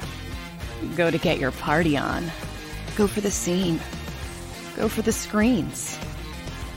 Go 0.97 1.11
to 1.11 1.19
get 1.19 1.39
your 1.39 1.53
party 1.53 1.97
on. 1.97 2.31
Go 2.97 3.07
for 3.07 3.21
the 3.21 3.31
scene. 3.31 3.81
Go 4.77 4.89
for 4.89 5.03
the 5.03 5.13
screens 5.13 5.99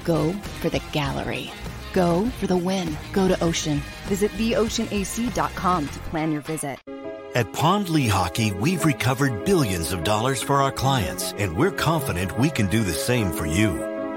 Go 0.04 0.34
for 0.62 0.70
the 0.70 0.82
gallery. 0.92 1.52
Go 1.94 2.26
for 2.40 2.48
the 2.48 2.58
win. 2.58 2.98
Go 3.12 3.28
to 3.28 3.42
Ocean. 3.44 3.82
Visit 4.08 4.32
theoceanac.com 4.32 5.88
to 5.88 6.00
plan 6.00 6.32
your 6.32 6.42
visit. 6.42 6.80
At 7.36 7.52
Pond 7.52 7.88
Lehocky, 7.88 8.54
we've 8.60 8.86
recovered 8.86 9.44
billions 9.44 9.92
of 9.92 10.04
dollars 10.04 10.44
for 10.44 10.62
our 10.62 10.72
clients, 10.72 11.34
and 11.40 11.58
we're 11.58 11.72
confident 11.72 12.38
we 12.38 12.52
can 12.52 12.68
do 12.68 12.84
the 12.84 12.94
same 12.94 13.32
for 13.32 13.48
you. 13.48 13.72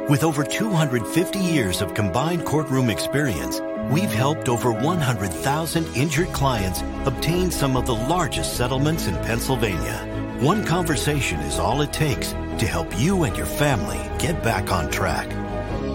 With 0.08 0.22
over 0.22 0.44
250 0.44 1.38
years 1.38 1.80
of 1.80 1.94
combined 1.94 2.44
courtroom 2.44 2.90
experience, 2.90 3.60
we've 3.90 4.12
helped 4.12 4.50
over 4.50 4.70
100,000 4.70 5.96
injured 5.96 6.32
clients 6.34 6.82
obtain 7.06 7.50
some 7.50 7.74
of 7.74 7.86
the 7.86 7.94
largest 7.94 8.56
settlements 8.56 9.06
in 9.06 9.14
Pennsylvania. 9.24 10.36
One 10.40 10.66
conversation 10.66 11.40
is 11.40 11.58
all 11.58 11.80
it 11.80 11.94
takes 11.94 12.32
to 12.32 12.66
help 12.66 12.98
you 13.00 13.24
and 13.24 13.34
your 13.34 13.46
family 13.46 13.98
get 14.18 14.42
back 14.42 14.70
on 14.70 14.90
track. 14.90 15.45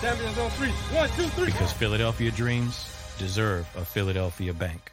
Champions 0.00 0.38
on 0.38 0.50
three. 0.50 0.70
One, 0.96 1.08
two, 1.10 1.26
three. 1.28 1.46
Because 1.46 1.72
Philadelphia 1.72 2.30
dreams 2.30 2.94
deserve 3.18 3.66
a 3.76 3.84
Philadelphia 3.84 4.54
bank. 4.54 4.92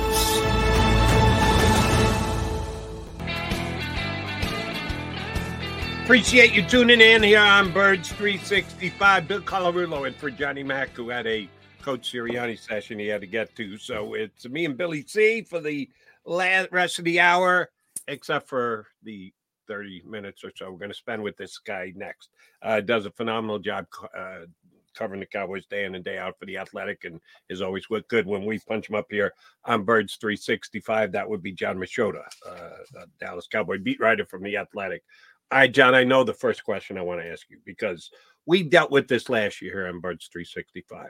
Appreciate 6.03 6.53
you 6.53 6.63
tuning 6.63 6.99
in 6.99 7.23
here 7.23 7.39
on 7.39 7.71
Birds 7.71 8.09
365. 8.09 9.27
Bill 9.27 9.39
Colarulo 9.41 10.07
and 10.07 10.15
for 10.15 10.29
Johnny 10.29 10.63
Mack, 10.63 10.89
who 10.89 11.09
had 11.09 11.27
a 11.27 11.47
Coach 11.81 12.11
Sirianni 12.11 12.59
session 12.59 12.99
he 12.99 13.07
had 13.07 13.21
to 13.21 13.27
get 13.27 13.55
to. 13.55 13.77
So 13.77 14.15
it's 14.15 14.49
me 14.49 14.65
and 14.65 14.75
Billy 14.75 15.03
C 15.07 15.43
for 15.43 15.61
the 15.61 15.89
last 16.25 16.69
rest 16.71 16.99
of 16.99 17.05
the 17.05 17.19
hour, 17.19 17.69
except 18.07 18.49
for 18.49 18.87
the 19.03 19.31
30 19.67 20.01
minutes 20.05 20.43
or 20.43 20.51
so 20.55 20.71
we're 20.71 20.79
going 20.79 20.91
to 20.91 20.97
spend 20.97 21.21
with 21.21 21.37
this 21.37 21.59
guy 21.59 21.93
next. 21.95 22.29
Uh, 22.61 22.81
does 22.81 23.05
a 23.05 23.11
phenomenal 23.11 23.59
job 23.59 23.85
uh, 24.17 24.41
covering 24.93 25.21
the 25.21 25.25
Cowboys 25.25 25.65
day 25.67 25.85
in 25.85 25.95
and 25.95 26.03
day 26.03 26.17
out 26.17 26.37
for 26.37 26.45
the 26.45 26.57
Athletic, 26.57 27.05
and 27.05 27.19
is 27.49 27.61
always 27.61 27.85
good 28.07 28.25
when 28.25 28.45
we 28.45 28.59
punch 28.59 28.89
him 28.89 28.95
up 28.95 29.07
here 29.09 29.33
on 29.65 29.83
Birds 29.83 30.17
365. 30.19 31.11
That 31.11 31.29
would 31.29 31.41
be 31.41 31.51
Jon 31.51 31.77
Machota, 31.77 32.23
uh, 32.47 33.05
Dallas 33.19 33.47
Cowboy 33.47 33.79
beat 33.79 33.99
writer 33.99 34.25
from 34.25 34.43
the 34.43 34.57
Athletic. 34.57 35.03
Right, 35.51 35.71
Jon, 35.71 35.93
I 35.93 36.05
know 36.05 36.23
the 36.23 36.33
first 36.33 36.63
question 36.63 36.97
I 36.97 37.01
want 37.01 37.19
to 37.19 37.29
ask 37.29 37.49
you 37.49 37.57
because 37.65 38.09
we 38.45 38.63
dealt 38.63 38.89
with 38.89 39.09
this 39.09 39.27
last 39.27 39.61
year 39.61 39.73
here 39.73 39.87
on 39.87 39.99
Birds 39.99 40.29
365. 40.31 41.09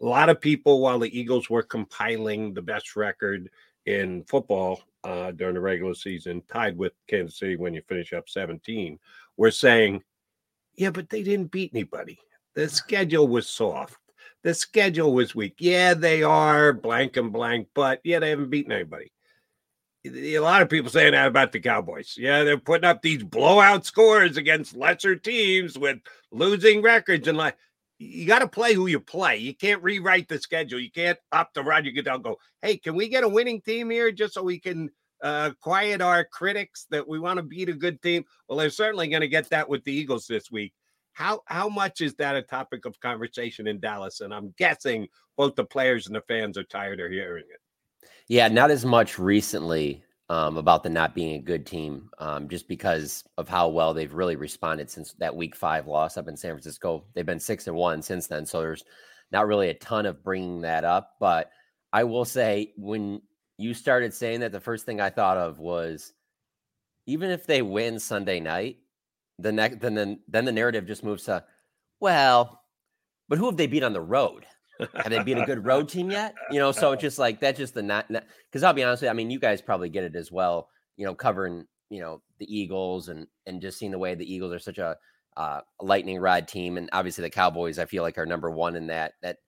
A 0.00 0.04
lot 0.04 0.30
of 0.30 0.40
people, 0.40 0.80
while 0.80 0.98
the 0.98 1.16
Eagles 1.16 1.50
were 1.50 1.62
compiling 1.62 2.54
the 2.54 2.62
best 2.62 2.96
record 2.96 3.50
in 3.84 4.24
football 4.24 4.80
uh, 5.04 5.32
during 5.32 5.54
the 5.54 5.60
regular 5.60 5.94
season, 5.94 6.42
tied 6.50 6.78
with 6.78 6.94
Kansas 7.06 7.38
City 7.38 7.56
when 7.56 7.74
you 7.74 7.82
finish 7.86 8.14
up 8.14 8.30
17, 8.30 8.98
were 9.36 9.50
saying, 9.50 10.02
yeah, 10.74 10.90
but 10.90 11.10
they 11.10 11.22
didn't 11.22 11.50
beat 11.50 11.72
anybody. 11.74 12.18
The 12.54 12.70
schedule 12.70 13.28
was 13.28 13.46
soft. 13.46 13.98
The 14.42 14.54
schedule 14.54 15.12
was 15.12 15.34
weak. 15.34 15.56
Yeah, 15.58 15.92
they 15.92 16.22
are 16.22 16.72
blank 16.72 17.18
and 17.18 17.30
blank, 17.30 17.68
but 17.74 18.00
yeah, 18.04 18.20
they 18.20 18.30
haven't 18.30 18.50
beaten 18.50 18.72
anybody 18.72 19.12
a 20.04 20.38
lot 20.38 20.62
of 20.62 20.68
people 20.68 20.90
saying 20.90 21.12
that 21.12 21.28
about 21.28 21.52
the 21.52 21.60
Cowboys. 21.60 22.14
Yeah, 22.18 22.44
they're 22.44 22.58
putting 22.58 22.88
up 22.88 23.02
these 23.02 23.22
blowout 23.22 23.86
scores 23.86 24.36
against 24.36 24.76
lesser 24.76 25.16
teams 25.16 25.78
with 25.78 25.98
losing 26.30 26.82
records 26.82 27.28
and 27.28 27.38
like 27.38 27.56
you 27.98 28.26
got 28.26 28.40
to 28.40 28.48
play 28.48 28.74
who 28.74 28.88
you 28.88 28.98
play. 28.98 29.36
You 29.36 29.54
can't 29.54 29.82
rewrite 29.82 30.28
the 30.28 30.38
schedule. 30.38 30.80
You 30.80 30.90
can't 30.90 31.18
up 31.30 31.54
the 31.54 31.62
Roger 31.62 31.92
Goodell 31.92 32.18
go, 32.18 32.38
hey, 32.60 32.76
can 32.76 32.94
we 32.94 33.08
get 33.08 33.24
a 33.24 33.28
winning 33.28 33.60
team 33.60 33.90
here 33.90 34.10
just 34.10 34.34
so 34.34 34.42
we 34.42 34.58
can 34.58 34.90
uh, 35.22 35.52
quiet 35.60 36.00
our 36.00 36.24
critics 36.24 36.86
that 36.90 37.06
we 37.06 37.20
want 37.20 37.36
to 37.36 37.44
beat 37.44 37.68
a 37.68 37.74
good 37.74 38.02
team? 38.02 38.24
Well, 38.48 38.58
they're 38.58 38.70
certainly 38.70 39.08
going 39.08 39.20
to 39.20 39.28
get 39.28 39.50
that 39.50 39.68
with 39.68 39.84
the 39.84 39.92
Eagles 39.92 40.26
this 40.26 40.50
week. 40.50 40.72
How 41.12 41.42
how 41.46 41.68
much 41.68 42.00
is 42.00 42.14
that 42.14 42.36
a 42.36 42.42
topic 42.42 42.86
of 42.86 42.98
conversation 42.98 43.68
in 43.68 43.78
Dallas? 43.78 44.20
And 44.20 44.34
I'm 44.34 44.52
guessing 44.58 45.06
both 45.36 45.54
the 45.54 45.64
players 45.64 46.06
and 46.06 46.16
the 46.16 46.22
fans 46.22 46.58
are 46.58 46.64
tired 46.64 47.00
of 47.00 47.10
hearing 47.10 47.44
it. 47.48 47.61
Yeah, 48.32 48.48
not 48.48 48.70
as 48.70 48.86
much 48.86 49.18
recently 49.18 50.02
um, 50.30 50.56
about 50.56 50.82
the 50.82 50.88
not 50.88 51.14
being 51.14 51.34
a 51.34 51.42
good 51.42 51.66
team, 51.66 52.08
um, 52.18 52.48
just 52.48 52.66
because 52.66 53.22
of 53.36 53.46
how 53.46 53.68
well 53.68 53.92
they've 53.92 54.14
really 54.14 54.36
responded 54.36 54.88
since 54.88 55.12
that 55.18 55.36
Week 55.36 55.54
Five 55.54 55.86
loss 55.86 56.16
up 56.16 56.28
in 56.28 56.36
San 56.38 56.52
Francisco. 56.52 57.04
They've 57.12 57.26
been 57.26 57.38
six 57.38 57.66
and 57.66 57.76
one 57.76 58.00
since 58.00 58.28
then, 58.28 58.46
so 58.46 58.62
there's 58.62 58.84
not 59.32 59.46
really 59.46 59.68
a 59.68 59.74
ton 59.74 60.06
of 60.06 60.24
bringing 60.24 60.62
that 60.62 60.82
up. 60.82 61.16
But 61.20 61.50
I 61.92 62.04
will 62.04 62.24
say, 62.24 62.72
when 62.78 63.20
you 63.58 63.74
started 63.74 64.14
saying 64.14 64.40
that, 64.40 64.50
the 64.50 64.60
first 64.60 64.86
thing 64.86 64.98
I 64.98 65.10
thought 65.10 65.36
of 65.36 65.58
was, 65.58 66.14
even 67.04 67.28
if 67.28 67.44
they 67.44 67.60
win 67.60 67.98
Sunday 67.98 68.40
night, 68.40 68.78
the 69.40 69.52
next 69.52 69.80
then 69.80 69.94
then 69.94 70.20
then 70.26 70.46
the 70.46 70.52
narrative 70.52 70.86
just 70.86 71.04
moves 71.04 71.24
to, 71.24 71.44
well, 72.00 72.62
but 73.28 73.36
who 73.36 73.44
have 73.44 73.58
they 73.58 73.66
beat 73.66 73.82
on 73.82 73.92
the 73.92 74.00
road? 74.00 74.46
Have 74.94 75.10
they 75.10 75.22
been 75.22 75.38
a 75.38 75.46
good 75.46 75.64
road 75.64 75.88
team 75.88 76.10
yet? 76.10 76.34
You 76.50 76.58
know, 76.58 76.72
so 76.72 76.92
it's 76.92 77.02
just 77.02 77.18
like 77.18 77.40
that's 77.40 77.58
just 77.58 77.74
the 77.74 77.82
not 77.82 78.08
because 78.08 78.62
I'll 78.62 78.72
be 78.72 78.82
honest 78.82 79.02
with 79.02 79.08
you, 79.08 79.10
I 79.10 79.14
mean, 79.14 79.30
you 79.30 79.38
guys 79.38 79.60
probably 79.60 79.88
get 79.88 80.04
it 80.04 80.16
as 80.16 80.30
well. 80.30 80.68
You 80.96 81.06
know, 81.06 81.14
covering 81.14 81.66
you 81.90 82.00
know 82.00 82.22
the 82.38 82.54
Eagles 82.54 83.08
and 83.08 83.26
and 83.46 83.60
just 83.60 83.78
seeing 83.78 83.92
the 83.92 83.98
way 83.98 84.14
the 84.14 84.32
Eagles 84.32 84.52
are 84.52 84.58
such 84.58 84.78
a 84.78 84.96
uh, 85.36 85.60
lightning 85.80 86.18
rod 86.18 86.48
team, 86.48 86.76
and 86.76 86.88
obviously 86.92 87.22
the 87.22 87.30
Cowboys, 87.30 87.78
I 87.78 87.86
feel 87.86 88.02
like 88.02 88.18
are 88.18 88.26
number 88.26 88.50
one 88.50 88.76
in 88.76 88.86
that. 88.88 89.14
That 89.22 89.38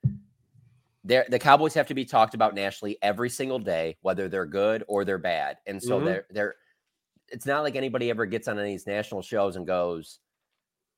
they're, 1.04 1.26
the 1.28 1.38
Cowboys 1.38 1.74
have 1.74 1.86
to 1.88 1.94
be 1.94 2.04
talked 2.04 2.34
about 2.34 2.54
nationally 2.54 2.98
every 3.02 3.28
single 3.30 3.58
day, 3.58 3.96
whether 4.02 4.28
they're 4.28 4.46
good 4.46 4.84
or 4.88 5.04
they're 5.04 5.18
bad, 5.18 5.56
and 5.66 5.82
so 5.82 5.96
mm-hmm. 5.96 6.06
they're 6.06 6.26
they're. 6.30 6.54
It's 7.28 7.46
not 7.46 7.62
like 7.62 7.74
anybody 7.74 8.10
ever 8.10 8.26
gets 8.26 8.48
on 8.48 8.58
any 8.58 8.68
of 8.68 8.74
these 8.74 8.86
national 8.86 9.22
shows 9.22 9.56
and 9.56 9.66
goes, 9.66 10.20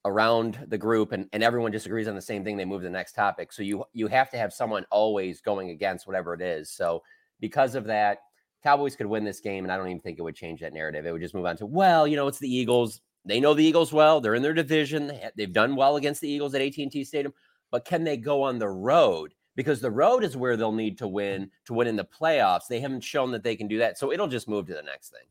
around 0.07 0.65
the 0.69 0.78
group 0.78 1.12
and, 1.12 1.28
and 1.33 1.43
everyone 1.43 1.73
disagrees 1.73 2.09
on 2.09 2.15
the 2.15 2.23
same 2.23 2.45
thing 2.45 2.57
they 2.57 2.65
move 2.65 2.81
to 2.81 2.85
the 2.85 2.91
next 2.91 3.12
topic. 3.12 3.53
So 3.53 3.62
you 3.62 3.85
you 3.93 4.07
have 4.07 4.31
to 4.31 4.39
have 4.39 4.53
someone 4.53 4.87
always 4.91 5.41
going 5.41 5.70
against 5.70 6.07
whatever 6.07 6.33
it 6.33 6.41
is. 6.41 6.70
So 6.70 7.03
because 7.41 7.74
of 7.74 7.85
that 7.85 8.20
cowboys 8.62 8.97
could 8.97 9.07
win 9.07 9.23
this 9.23 9.39
game 9.39 9.65
and 9.65 9.70
i 9.70 9.77
don't 9.77 9.89
even 9.89 10.01
think 10.01 10.19
it 10.19 10.23
would 10.23 10.35
change 10.35 10.61
that 10.61 10.73
narrative. 10.73 11.05
It 11.05 11.12
would 11.12 11.20
just 11.20 11.35
move 11.35 11.45
on 11.45 11.57
to 11.59 11.66
well 11.66 12.07
you 12.07 12.16
know 12.16 12.28
it's 12.28 12.39
the 12.39 12.53
eagles. 12.53 13.01
They 13.24 13.41
know 13.41 13.55
the 13.55 13.65
eagles 13.65 13.93
well. 13.93 14.20
They're 14.20 14.37
in 14.37 14.43
their 14.43 14.55
division. 14.55 15.12
They've 15.37 15.53
done 15.53 15.74
well 15.74 15.97
against 15.97 16.20
the 16.20 16.31
eagles 16.31 16.55
at 16.55 16.62
at&t 16.62 17.05
stadium. 17.05 17.35
But 17.73 17.85
can 17.85 18.05
they 18.05 18.16
go 18.16 18.43
on 18.43 18.59
the 18.59 18.69
road? 18.69 19.35
Because 19.57 19.81
the 19.81 19.91
road 19.91 20.23
is 20.23 20.37
where 20.37 20.57
they'll 20.57 20.70
need 20.70 20.99
to 20.99 21.09
win 21.09 21.51
to 21.65 21.74
win 21.74 21.89
in 21.89 21.97
the 21.97 22.05
playoffs. 22.05 22.69
They 22.69 22.78
haven't 22.78 23.03
shown 23.03 23.33
that 23.33 23.43
they 23.43 23.57
can 23.57 23.66
do 23.66 23.78
that. 23.78 23.99
So 23.99 24.12
it'll 24.12 24.28
just 24.28 24.49
move 24.49 24.69
to 24.69 24.74
the 24.74 24.83
next 24.83 25.11
thing. 25.11 25.27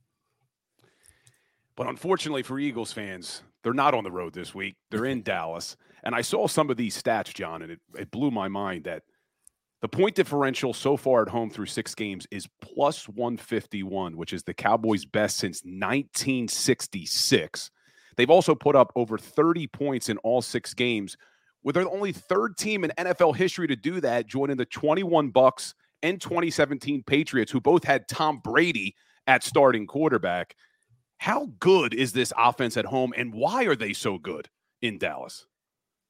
But 1.75 1.87
unfortunately 1.87 2.43
for 2.43 2.59
Eagles 2.59 2.91
fans, 2.91 3.43
they're 3.65 3.73
not 3.73 3.95
on 3.95 4.03
the 4.03 4.11
road 4.11 4.33
this 4.33 4.53
week. 4.53 4.75
They're 4.91 5.05
in 5.05 5.21
Dallas. 5.23 5.75
And 6.03 6.13
I 6.13 6.21
saw 6.21 6.47
some 6.47 6.69
of 6.69 6.77
these 6.77 7.01
stats, 7.01 7.33
Jon, 7.33 7.63
and 7.63 7.71
it, 7.71 7.79
it 7.97 8.11
blew 8.11 8.29
my 8.29 8.47
mind 8.47 8.83
that 8.83 9.01
the 9.81 9.89
point 9.89 10.15
differential 10.15 10.71
so 10.71 10.95
far 10.95 11.23
at 11.23 11.29
home 11.29 11.49
through 11.49 11.65
six 11.65 11.95
games 11.95 12.27
is 12.29 12.47
plus 12.61 13.09
151, 13.09 14.15
which 14.15 14.33
is 14.33 14.43
the 14.43 14.53
Cowboys' 14.53 15.03
best 15.03 15.37
since 15.37 15.63
1966. 15.63 17.71
They've 18.15 18.29
also 18.29 18.53
put 18.53 18.75
up 18.75 18.93
over 18.95 19.17
30 19.17 19.65
points 19.67 20.09
in 20.09 20.19
all 20.19 20.43
six 20.43 20.75
games, 20.75 21.17
with 21.63 21.73
the 21.73 21.89
only 21.89 22.11
third 22.11 22.57
team 22.57 22.83
in 22.83 22.91
NFL 22.97 23.35
history 23.35 23.67
to 23.67 23.75
do 23.75 23.99
that, 24.01 24.27
joining 24.27 24.57
the 24.57 24.65
21 24.65 25.29
Bucks 25.29 25.73
and 26.03 26.21
2017 26.21 27.01
Patriots, 27.03 27.51
who 27.51 27.59
both 27.59 27.83
had 27.83 28.07
Tom 28.07 28.41
Brady 28.43 28.95
at 29.25 29.43
starting 29.43 29.87
quarterback. 29.87 30.55
How 31.17 31.49
good 31.59 31.93
is 31.93 32.13
this 32.13 32.33
offense 32.37 32.77
at 32.77 32.85
home, 32.85 33.13
and 33.17 33.33
why 33.33 33.65
are 33.65 33.75
they 33.75 33.93
so 33.93 34.17
good 34.17 34.49
in 34.81 34.97
Dallas? 34.97 35.45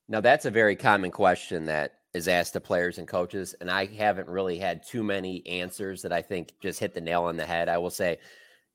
Now, 0.07 0.21
that's 0.21 0.45
a 0.45 0.51
very 0.51 0.75
common 0.75 1.11
question 1.11 1.65
that 1.65 1.93
is 2.13 2.27
asked 2.27 2.53
to 2.53 2.61
players 2.61 2.97
and 2.97 3.07
coaches, 3.07 3.55
and 3.59 3.69
I 3.69 3.85
haven't 3.85 4.29
really 4.29 4.57
had 4.57 4.85
too 4.85 5.03
many 5.03 5.45
answers 5.47 6.01
that 6.01 6.13
I 6.13 6.21
think 6.21 6.53
just 6.61 6.79
hit 6.79 6.93
the 6.93 7.01
nail 7.01 7.23
on 7.23 7.37
the 7.37 7.45
head. 7.45 7.69
I 7.69 7.77
will 7.77 7.89
say, 7.89 8.17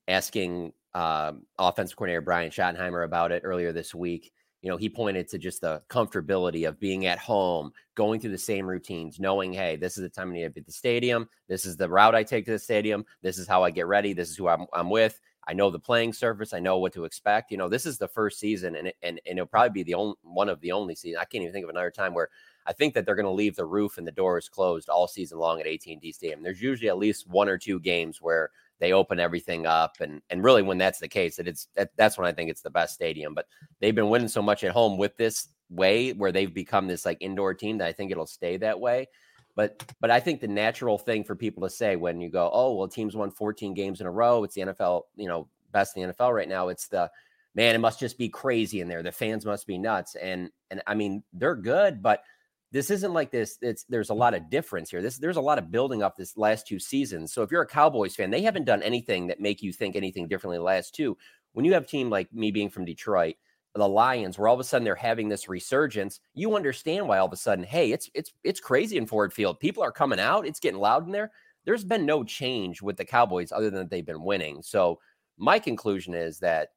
asking 0.07 0.73
um, 0.93 1.43
offensive 1.57 1.95
coordinator 1.95 2.21
Brian 2.21 2.51
Schottenheimer 2.51 3.05
about 3.05 3.31
it 3.31 3.43
earlier 3.45 3.71
this 3.71 3.95
week, 3.95 4.31
you 4.61 4.69
know, 4.69 4.77
he 4.77 4.89
pointed 4.89 5.27
to 5.29 5.37
just 5.37 5.61
the 5.61 5.81
comfortability 5.89 6.67
of 6.67 6.79
being 6.79 7.07
at 7.07 7.17
home, 7.17 7.71
going 7.95 8.19
through 8.19 8.31
the 8.31 8.37
same 8.37 8.67
routines, 8.67 9.19
knowing, 9.19 9.53
hey, 9.53 9.75
this 9.75 9.97
is 9.97 10.03
the 10.03 10.09
time 10.09 10.29
I 10.29 10.33
need 10.33 10.43
to 10.43 10.49
be 10.51 10.61
at 10.61 10.67
the 10.67 10.71
stadium. 10.71 11.27
This 11.47 11.65
is 11.65 11.77
the 11.77 11.89
route 11.89 12.13
I 12.13 12.23
take 12.23 12.45
to 12.45 12.51
the 12.51 12.59
stadium. 12.59 13.05
This 13.23 13.39
is 13.39 13.47
how 13.47 13.63
I 13.63 13.71
get 13.71 13.87
ready. 13.87 14.13
This 14.13 14.29
is 14.29 14.37
who 14.37 14.47
I'm, 14.47 14.67
I'm 14.73 14.89
with. 14.89 15.19
I 15.51 15.53
know 15.53 15.69
the 15.69 15.79
playing 15.79 16.13
surface. 16.13 16.53
I 16.53 16.59
know 16.59 16.77
what 16.77 16.93
to 16.93 17.03
expect. 17.03 17.51
You 17.51 17.57
know, 17.57 17.67
this 17.67 17.85
is 17.85 17.97
the 17.97 18.07
first 18.07 18.39
season, 18.39 18.77
and 18.77 18.87
it, 18.87 18.95
and, 19.03 19.19
and 19.25 19.37
it'll 19.37 19.47
probably 19.47 19.69
be 19.69 19.83
the 19.83 19.95
only 19.95 20.15
one 20.23 20.47
of 20.47 20.61
the 20.61 20.71
only 20.71 20.95
season. 20.95 21.19
I 21.19 21.25
can't 21.25 21.41
even 21.41 21.51
think 21.51 21.65
of 21.65 21.69
another 21.69 21.91
time 21.91 22.13
where 22.13 22.29
I 22.65 22.71
think 22.71 22.93
that 22.93 23.05
they're 23.05 23.15
going 23.15 23.25
to 23.25 23.31
leave 23.31 23.57
the 23.57 23.65
roof 23.65 23.97
and 23.97 24.07
the 24.07 24.13
doors 24.13 24.47
closed 24.47 24.87
all 24.87 25.09
season 25.09 25.39
long 25.39 25.59
at 25.59 25.67
AT&T 25.67 26.09
Stadium. 26.13 26.41
There's 26.41 26.61
usually 26.61 26.87
at 26.87 26.97
least 26.97 27.27
one 27.27 27.49
or 27.49 27.57
two 27.57 27.81
games 27.81 28.21
where 28.21 28.51
they 28.79 28.93
open 28.93 29.19
everything 29.19 29.65
up, 29.65 29.97
and 29.99 30.21
and 30.29 30.41
really 30.41 30.61
when 30.61 30.77
that's 30.77 30.99
the 30.99 31.09
case, 31.09 31.35
that 31.35 31.49
it's 31.49 31.67
that, 31.75 31.91
that's 31.97 32.17
when 32.17 32.27
I 32.27 32.31
think 32.31 32.49
it's 32.49 32.61
the 32.61 32.69
best 32.69 32.93
stadium. 32.93 33.33
But 33.33 33.47
they've 33.81 33.93
been 33.93 34.09
winning 34.09 34.29
so 34.29 34.41
much 34.41 34.63
at 34.63 34.71
home 34.71 34.97
with 34.97 35.17
this 35.17 35.49
way 35.69 36.13
where 36.13 36.31
they've 36.31 36.53
become 36.53 36.87
this 36.87 37.05
like 37.05 37.17
indoor 37.19 37.53
team 37.53 37.77
that 37.79 37.89
I 37.89 37.91
think 37.91 38.09
it'll 38.09 38.25
stay 38.25 38.55
that 38.55 38.79
way. 38.79 39.09
But 39.55 39.83
but 39.99 40.11
I 40.11 40.19
think 40.19 40.41
the 40.41 40.47
natural 40.47 40.97
thing 40.97 41.23
for 41.23 41.35
people 41.35 41.63
to 41.63 41.69
say 41.69 41.95
when 41.95 42.21
you 42.21 42.29
go, 42.29 42.49
oh 42.53 42.75
well, 42.75 42.87
teams 42.87 43.15
won 43.15 43.31
14 43.31 43.73
games 43.73 44.01
in 44.01 44.07
a 44.07 44.11
row. 44.11 44.43
It's 44.43 44.55
the 44.55 44.61
NFL, 44.61 45.03
you 45.15 45.27
know, 45.27 45.47
best 45.71 45.97
in 45.97 46.07
the 46.07 46.13
NFL 46.13 46.33
right 46.33 46.49
now. 46.49 46.69
It's 46.69 46.87
the 46.87 47.09
man, 47.55 47.75
it 47.75 47.79
must 47.79 47.99
just 47.99 48.17
be 48.17 48.29
crazy 48.29 48.79
in 48.81 48.87
there. 48.87 49.03
The 49.03 49.11
fans 49.11 49.45
must 49.45 49.67
be 49.67 49.77
nuts. 49.77 50.15
And 50.15 50.49
and 50.69 50.81
I 50.87 50.95
mean, 50.95 51.23
they're 51.33 51.55
good, 51.55 52.01
but 52.01 52.23
this 52.71 52.89
isn't 52.89 53.13
like 53.13 53.31
this. 53.31 53.57
It's 53.61 53.83
there's 53.83 54.09
a 54.09 54.13
lot 54.13 54.33
of 54.33 54.49
difference 54.49 54.89
here. 54.89 55.01
This 55.01 55.17
there's 55.17 55.37
a 55.37 55.41
lot 55.41 55.57
of 55.57 55.71
building 55.71 56.01
up 56.01 56.15
this 56.15 56.37
last 56.37 56.67
two 56.67 56.79
seasons. 56.79 57.33
So 57.33 57.43
if 57.43 57.51
you're 57.51 57.61
a 57.61 57.67
Cowboys 57.67 58.15
fan, 58.15 58.29
they 58.29 58.41
haven't 58.41 58.65
done 58.65 58.81
anything 58.81 59.27
that 59.27 59.41
make 59.41 59.61
you 59.61 59.73
think 59.73 59.95
anything 59.95 60.27
differently 60.27 60.57
last 60.57 60.95
two. 60.95 61.17
When 61.53 61.65
you 61.65 61.73
have 61.73 61.83
a 61.83 61.87
team 61.87 62.09
like 62.09 62.33
me 62.33 62.51
being 62.51 62.69
from 62.69 62.85
Detroit, 62.85 63.35
the 63.75 63.87
Lions, 63.87 64.37
where 64.37 64.47
all 64.47 64.53
of 64.53 64.59
a 64.59 64.63
sudden 64.63 64.83
they're 64.83 64.95
having 64.95 65.29
this 65.29 65.47
resurgence, 65.47 66.19
you 66.33 66.55
understand 66.55 67.07
why 67.07 67.19
all 67.19 67.27
of 67.27 67.33
a 67.33 67.37
sudden, 67.37 67.63
hey, 67.63 67.91
it's 67.91 68.09
it's 68.13 68.33
it's 68.43 68.59
crazy 68.59 68.97
in 68.97 69.05
Ford 69.07 69.31
Field. 69.33 69.59
People 69.59 69.83
are 69.83 69.91
coming 69.91 70.19
out. 70.19 70.45
It's 70.45 70.59
getting 70.59 70.79
loud 70.79 71.05
in 71.05 71.11
there. 71.11 71.31
There's 71.65 71.83
been 71.83 72.05
no 72.05 72.23
change 72.23 72.81
with 72.81 72.97
the 72.97 73.05
Cowboys 73.05 73.51
other 73.51 73.69
than 73.69 73.87
they've 73.87 74.05
been 74.05 74.23
winning. 74.23 74.61
So 74.61 74.99
my 75.37 75.59
conclusion 75.59 76.13
is 76.13 76.39
that 76.39 76.69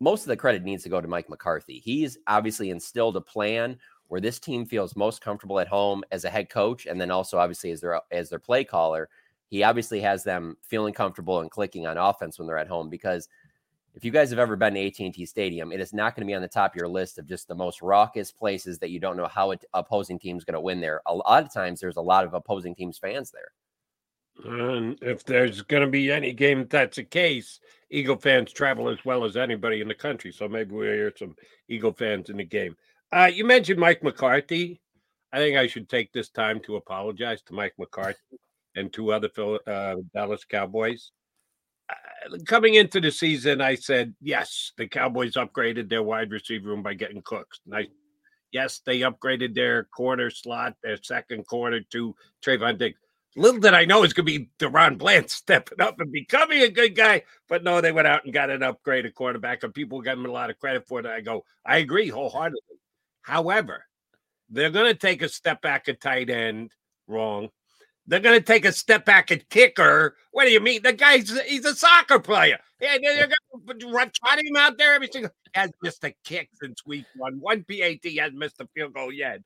most 0.00 0.22
of 0.22 0.28
the 0.28 0.36
credit 0.36 0.64
needs 0.64 0.82
to 0.82 0.88
go 0.88 1.00
to 1.00 1.06
Mike 1.08 1.30
McCarthy. 1.30 1.78
He's 1.78 2.18
obviously 2.26 2.70
instilled 2.70 3.16
a 3.16 3.20
plan 3.20 3.78
where 4.08 4.20
this 4.20 4.38
team 4.40 4.66
feels 4.66 4.96
most 4.96 5.20
comfortable 5.20 5.60
at 5.60 5.68
home 5.68 6.02
as 6.10 6.24
a 6.24 6.30
head 6.30 6.50
coach, 6.50 6.86
and 6.86 7.00
then 7.00 7.10
also 7.10 7.38
obviously 7.38 7.70
as 7.70 7.80
their 7.80 8.00
as 8.10 8.28
their 8.30 8.38
play 8.40 8.64
caller. 8.64 9.08
he 9.48 9.62
obviously 9.62 10.00
has 10.00 10.24
them 10.24 10.56
feeling 10.62 10.94
comfortable 10.94 11.40
and 11.40 11.50
clicking 11.50 11.86
on 11.86 11.98
offense 11.98 12.38
when 12.38 12.48
they're 12.48 12.56
at 12.56 12.66
home 12.68 12.88
because 12.88 13.28
if 13.94 14.04
you 14.04 14.10
guys 14.10 14.30
have 14.30 14.38
ever 14.38 14.56
been 14.56 14.74
to 14.74 14.86
AT&T 14.86 15.26
Stadium, 15.26 15.70
it 15.70 15.80
is 15.80 15.92
not 15.92 16.16
going 16.16 16.26
to 16.26 16.30
be 16.30 16.34
on 16.34 16.42
the 16.42 16.48
top 16.48 16.72
of 16.72 16.76
your 16.76 16.88
list 16.88 17.18
of 17.18 17.26
just 17.26 17.46
the 17.46 17.54
most 17.54 17.82
raucous 17.82 18.32
places 18.32 18.78
that 18.78 18.90
you 18.90 18.98
don't 18.98 19.16
know 19.16 19.26
how 19.26 19.50
it, 19.50 19.64
opposing 19.74 20.18
team's 20.18 20.44
going 20.44 20.54
to 20.54 20.60
win 20.60 20.80
there. 20.80 21.02
A 21.06 21.14
lot 21.14 21.44
of 21.44 21.52
times 21.52 21.80
there's 21.80 21.98
a 21.98 22.02
lot 22.02 22.24
of 22.24 22.32
opposing 22.32 22.74
teams 22.74 22.96
fans 22.96 23.30
there. 23.30 23.52
And 24.44 24.98
if 25.02 25.24
there's 25.24 25.60
going 25.60 25.82
to 25.82 25.90
be 25.90 26.10
any 26.10 26.32
game 26.32 26.66
that's 26.70 26.96
the 26.96 27.04
case, 27.04 27.60
Eagle 27.90 28.16
fans 28.16 28.50
travel 28.50 28.88
as 28.88 29.04
well 29.04 29.24
as 29.24 29.36
anybody 29.36 29.82
in 29.82 29.88
the 29.88 29.94
country. 29.94 30.32
So 30.32 30.48
maybe 30.48 30.74
we'll 30.74 30.92
hear 30.92 31.12
some 31.14 31.36
Eagle 31.68 31.92
fans 31.92 32.30
in 32.30 32.38
the 32.38 32.44
game. 32.44 32.76
Uh, 33.12 33.30
you 33.32 33.44
mentioned 33.44 33.78
Mike 33.78 34.02
McCarthy. 34.02 34.80
I 35.34 35.38
think 35.38 35.58
I 35.58 35.66
should 35.66 35.90
take 35.90 36.12
this 36.12 36.30
time 36.30 36.60
to 36.60 36.76
apologize 36.76 37.42
to 37.42 37.52
Mike 37.52 37.74
McCarthy 37.78 38.18
and 38.74 38.90
two 38.90 39.12
other 39.12 39.28
uh, 39.66 39.96
Dallas 40.14 40.46
Cowboys 40.46 41.10
coming 42.46 42.74
into 42.74 43.00
the 43.00 43.10
season, 43.10 43.60
I 43.60 43.74
said, 43.74 44.14
yes, 44.20 44.72
the 44.76 44.86
Cowboys 44.86 45.34
upgraded 45.34 45.88
their 45.88 46.02
wide 46.02 46.30
receiver 46.30 46.68
room 46.68 46.82
by 46.82 46.94
getting 46.94 47.22
Cooks. 47.22 47.60
Nice. 47.66 47.88
Yes, 48.52 48.82
they 48.84 49.00
upgraded 49.00 49.54
their 49.54 49.84
corner 49.84 50.30
slot, 50.30 50.76
their 50.82 50.98
second 51.02 51.46
corner 51.46 51.80
to 51.90 52.14
Trevon 52.44 52.78
Diggs. 52.78 52.98
Little 53.34 53.60
did 53.60 53.72
I 53.72 53.86
know 53.86 54.02
it's 54.02 54.12
going 54.12 54.26
to 54.26 54.38
be 54.38 54.50
DaRon 54.58 54.98
Bland 54.98 55.30
stepping 55.30 55.80
up 55.80 55.98
and 56.00 56.12
becoming 56.12 56.62
a 56.62 56.68
good 56.68 56.94
guy. 56.94 57.22
But 57.48 57.64
no, 57.64 57.80
they 57.80 57.92
went 57.92 58.08
out 58.08 58.24
and 58.24 58.34
got 58.34 58.50
an 58.50 58.60
upgraded 58.60 59.14
quarterback, 59.14 59.62
and 59.62 59.72
people 59.72 60.02
got 60.02 60.18
him 60.18 60.26
a 60.26 60.30
lot 60.30 60.50
of 60.50 60.58
credit 60.58 60.86
for 60.86 61.00
it. 61.00 61.06
I 61.06 61.22
go, 61.22 61.44
I 61.64 61.78
agree 61.78 62.08
wholeheartedly. 62.08 62.60
However, 63.22 63.86
they're 64.50 64.70
going 64.70 64.92
to 64.92 64.98
take 64.98 65.22
a 65.22 65.28
step 65.28 65.62
back 65.62 65.88
at 65.88 66.00
tight 66.00 66.28
end 66.28 66.72
wrong. 67.06 67.48
They're 68.06 68.20
going 68.20 68.38
to 68.38 68.44
take 68.44 68.64
a 68.64 68.72
step 68.72 69.04
back 69.04 69.30
at 69.30 69.48
kicker. 69.48 70.16
What 70.32 70.44
do 70.44 70.50
you 70.50 70.60
mean? 70.60 70.82
The 70.82 70.92
guy's 70.92 71.30
he's 71.46 71.64
a 71.64 71.74
soccer 71.74 72.18
player. 72.18 72.58
Yeah, 72.80 72.98
they're 73.00 73.28
going 73.66 73.78
to 73.78 73.86
trot 73.86 74.38
him 74.38 74.56
out 74.56 74.76
there 74.76 74.94
every 74.94 75.08
single. 75.10 75.30
Has 75.54 75.70
missed 75.82 76.02
a 76.04 76.14
kick 76.24 76.48
since 76.54 76.84
week 76.86 77.04
one. 77.16 77.38
One 77.38 77.64
PAT 77.64 78.04
has 78.18 78.32
missed 78.32 78.60
a 78.60 78.68
field 78.74 78.94
goal 78.94 79.12
yet. 79.12 79.40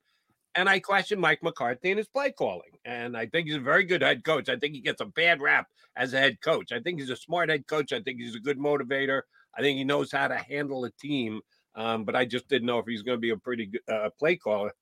And 0.55 0.71
I 0.71 0.81
question 0.81 1.21
Mike 1.21 1.43
McCarthy 1.43 1.91
and 1.91 1.99
his 1.99 2.09
play 2.09 2.33
calling. 2.33 2.79
And 2.85 3.15
I 3.15 3.27
think 3.27 3.47
he's 3.47 3.57
a 3.57 3.61
very 3.61 3.85
good 3.85 4.01
head 4.01 4.25
coach. 4.25 4.49
I 4.49 4.57
think 4.57 4.75
he 4.75 4.81
gets 4.81 5.03
a 5.03 5.07
bad 5.07 5.43
rap 5.43 5.67
as 5.97 6.15
a 6.15 6.19
head 6.19 6.41
coach. 6.41 6.73
I 6.73 6.81
think 6.81 6.99
he's 6.99 7.11
a 7.11 7.17
smart 7.17 7.51
head 7.51 7.67
coach. 7.67 7.93
I 7.93 8.01
think 8.01 8.21
he's 8.21 8.35
a 8.35 8.41
good 8.41 8.59
motivator. 8.59 9.23
I 9.55 9.61
think 9.61 9.77
he 9.77 9.85
knows 9.85 10.11
how 10.11 10.29
to 10.29 10.37
handle 10.37 10.85
a 10.85 10.91
team. 10.93 11.41
Um, 11.75 12.05
but 12.05 12.17
I 12.17 12.25
just 12.25 12.49
didn't 12.49 12.67
know 12.67 12.79
if 12.79 12.87
he's 12.87 13.03
going 13.03 13.19
to 13.19 13.21
be 13.21 13.31
a 13.31 13.37
pretty 13.37 13.67
good 13.67 13.83
uh, 13.93 14.09
play 14.19 14.37
caller. 14.37 14.73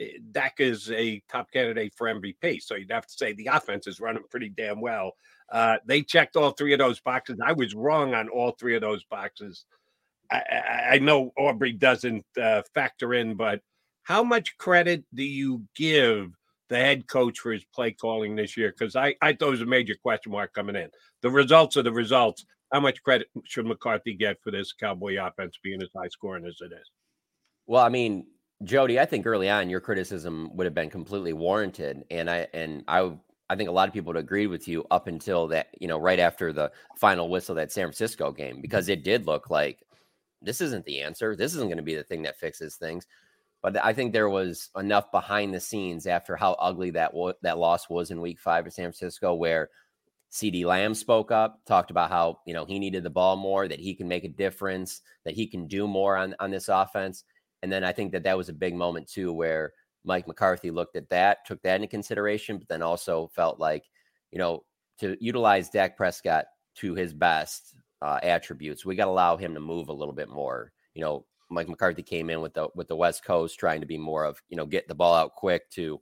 Eh, 0.00 0.18
Dak 0.32 0.54
is 0.58 0.90
a 0.90 1.22
top 1.30 1.50
candidate 1.52 1.94
for 1.96 2.06
MVP. 2.06 2.62
So 2.62 2.74
you'd 2.74 2.90
have 2.90 3.06
to 3.06 3.12
say 3.12 3.32
the 3.32 3.48
offense 3.52 3.86
is 3.86 4.00
running 4.00 4.22
pretty 4.30 4.48
damn 4.48 4.80
well. 4.80 5.12
Uh, 5.50 5.76
they 5.84 6.02
checked 6.02 6.36
all 6.36 6.50
three 6.50 6.72
of 6.72 6.78
those 6.78 7.00
boxes. 7.00 7.38
I 7.44 7.52
was 7.52 7.74
wrong 7.74 8.14
on 8.14 8.28
all 8.28 8.52
three 8.52 8.74
of 8.74 8.80
those 8.80 9.04
boxes. 9.04 9.64
I, 10.30 10.42
I, 10.50 10.94
I 10.94 10.98
know 10.98 11.32
Aubrey 11.36 11.72
doesn't 11.72 12.24
uh, 12.40 12.62
factor 12.74 13.14
in, 13.14 13.34
but 13.34 13.60
how 14.04 14.22
much 14.22 14.56
credit 14.58 15.04
do 15.14 15.22
you 15.22 15.62
give 15.74 16.32
the 16.68 16.76
head 16.76 17.06
coach 17.06 17.40
for 17.40 17.52
his 17.52 17.64
play 17.74 17.92
calling 17.92 18.36
this 18.36 18.56
year? 18.56 18.74
Because 18.76 18.96
I, 18.96 19.14
I 19.20 19.32
thought 19.32 19.48
it 19.48 19.50
was 19.52 19.60
a 19.60 19.66
major 19.66 19.96
question 20.00 20.32
mark 20.32 20.52
coming 20.54 20.76
in. 20.76 20.90
The 21.22 21.30
results 21.30 21.76
are 21.76 21.82
the 21.82 21.92
results. 21.92 22.44
How 22.72 22.80
much 22.80 23.02
credit 23.02 23.28
should 23.44 23.66
McCarthy 23.66 24.14
get 24.14 24.40
for 24.42 24.52
this 24.52 24.72
Cowboy 24.72 25.16
offense 25.20 25.58
being 25.62 25.82
as 25.82 25.88
high 25.94 26.08
scoring 26.08 26.46
as 26.46 26.58
it 26.60 26.72
is? 26.72 26.90
Well, 27.66 27.84
I 27.84 27.88
mean, 27.88 28.26
Jody, 28.64 29.00
I 29.00 29.06
think 29.06 29.26
early 29.26 29.48
on 29.48 29.70
your 29.70 29.80
criticism 29.80 30.50
would 30.54 30.66
have 30.66 30.74
been 30.74 30.90
completely 30.90 31.32
warranted, 31.32 32.04
and 32.10 32.28
I 32.28 32.46
and 32.52 32.84
I 32.88 33.12
I 33.48 33.56
think 33.56 33.68
a 33.68 33.72
lot 33.72 33.88
of 33.88 33.94
people 33.94 34.12
would 34.12 34.20
agree 34.20 34.46
with 34.46 34.68
you 34.68 34.84
up 34.90 35.06
until 35.06 35.48
that 35.48 35.68
you 35.80 35.88
know 35.88 35.98
right 35.98 36.18
after 36.18 36.52
the 36.52 36.70
final 36.96 37.28
whistle 37.28 37.54
that 37.54 37.72
San 37.72 37.86
Francisco 37.86 38.32
game 38.32 38.60
because 38.60 38.84
mm-hmm. 38.84 38.92
it 38.92 39.04
did 39.04 39.26
look 39.26 39.48
like 39.50 39.86
this 40.42 40.60
isn't 40.60 40.84
the 40.84 41.00
answer. 41.00 41.36
This 41.36 41.54
isn't 41.54 41.68
going 41.68 41.78
to 41.78 41.82
be 41.82 41.94
the 41.94 42.04
thing 42.04 42.22
that 42.22 42.38
fixes 42.38 42.76
things. 42.76 43.06
But 43.62 43.82
I 43.84 43.92
think 43.92 44.12
there 44.12 44.30
was 44.30 44.70
enough 44.76 45.10
behind 45.12 45.52
the 45.52 45.60
scenes 45.60 46.06
after 46.06 46.34
how 46.34 46.52
ugly 46.54 46.90
that 46.92 47.12
w- 47.12 47.34
that 47.42 47.58
loss 47.58 47.90
was 47.90 48.10
in 48.10 48.20
Week 48.20 48.40
Five 48.40 48.66
of 48.66 48.72
San 48.72 48.84
Francisco, 48.84 49.34
where 49.34 49.68
CeeDee 50.32 50.64
Lamb 50.64 50.94
spoke 50.94 51.30
up, 51.30 51.60
talked 51.66 51.90
about 51.90 52.10
how 52.10 52.40
you 52.46 52.54
know 52.54 52.64
he 52.64 52.78
needed 52.78 53.02
the 53.02 53.10
ball 53.10 53.36
more, 53.36 53.68
that 53.68 53.80
he 53.80 53.94
can 53.94 54.08
make 54.08 54.24
a 54.24 54.28
difference, 54.28 55.02
that 55.24 55.34
he 55.34 55.46
can 55.46 55.66
do 55.66 55.86
more 55.86 56.16
on 56.16 56.34
on 56.40 56.50
this 56.50 56.68
offense. 56.68 57.24
And 57.62 57.70
then 57.70 57.84
I 57.84 57.92
think 57.92 58.12
that 58.12 58.22
that 58.24 58.36
was 58.36 58.48
a 58.48 58.54
big 58.54 58.74
moment 58.74 59.08
too, 59.08 59.32
where 59.32 59.72
Mike 60.04 60.26
McCarthy 60.26 60.70
looked 60.70 60.96
at 60.96 61.10
that, 61.10 61.44
took 61.46 61.60
that 61.62 61.76
into 61.76 61.88
consideration, 61.88 62.58
but 62.58 62.68
then 62.68 62.82
also 62.82 63.30
felt 63.34 63.60
like, 63.60 63.84
you 64.30 64.38
know, 64.38 64.64
to 64.98 65.16
utilize 65.20 65.70
Dak 65.70 65.96
Prescott 65.96 66.46
to 66.76 66.94
his 66.94 67.12
best 67.12 67.74
uh, 68.02 68.18
attributes, 68.22 68.84
we 68.84 68.96
got 68.96 69.06
to 69.06 69.10
allow 69.10 69.36
him 69.36 69.54
to 69.54 69.60
move 69.60 69.88
a 69.88 69.92
little 69.92 70.14
bit 70.14 70.28
more. 70.28 70.72
You 70.94 71.02
know, 71.02 71.26
Mike 71.50 71.68
McCarthy 71.68 72.02
came 72.02 72.30
in 72.30 72.40
with 72.40 72.54
the 72.54 72.68
with 72.74 72.88
the 72.88 72.96
West 72.96 73.24
Coast 73.24 73.58
trying 73.58 73.80
to 73.80 73.86
be 73.86 73.98
more 73.98 74.24
of, 74.24 74.40
you 74.48 74.56
know, 74.56 74.66
get 74.66 74.88
the 74.88 74.94
ball 74.94 75.14
out 75.14 75.34
quick 75.34 75.68
to, 75.70 76.00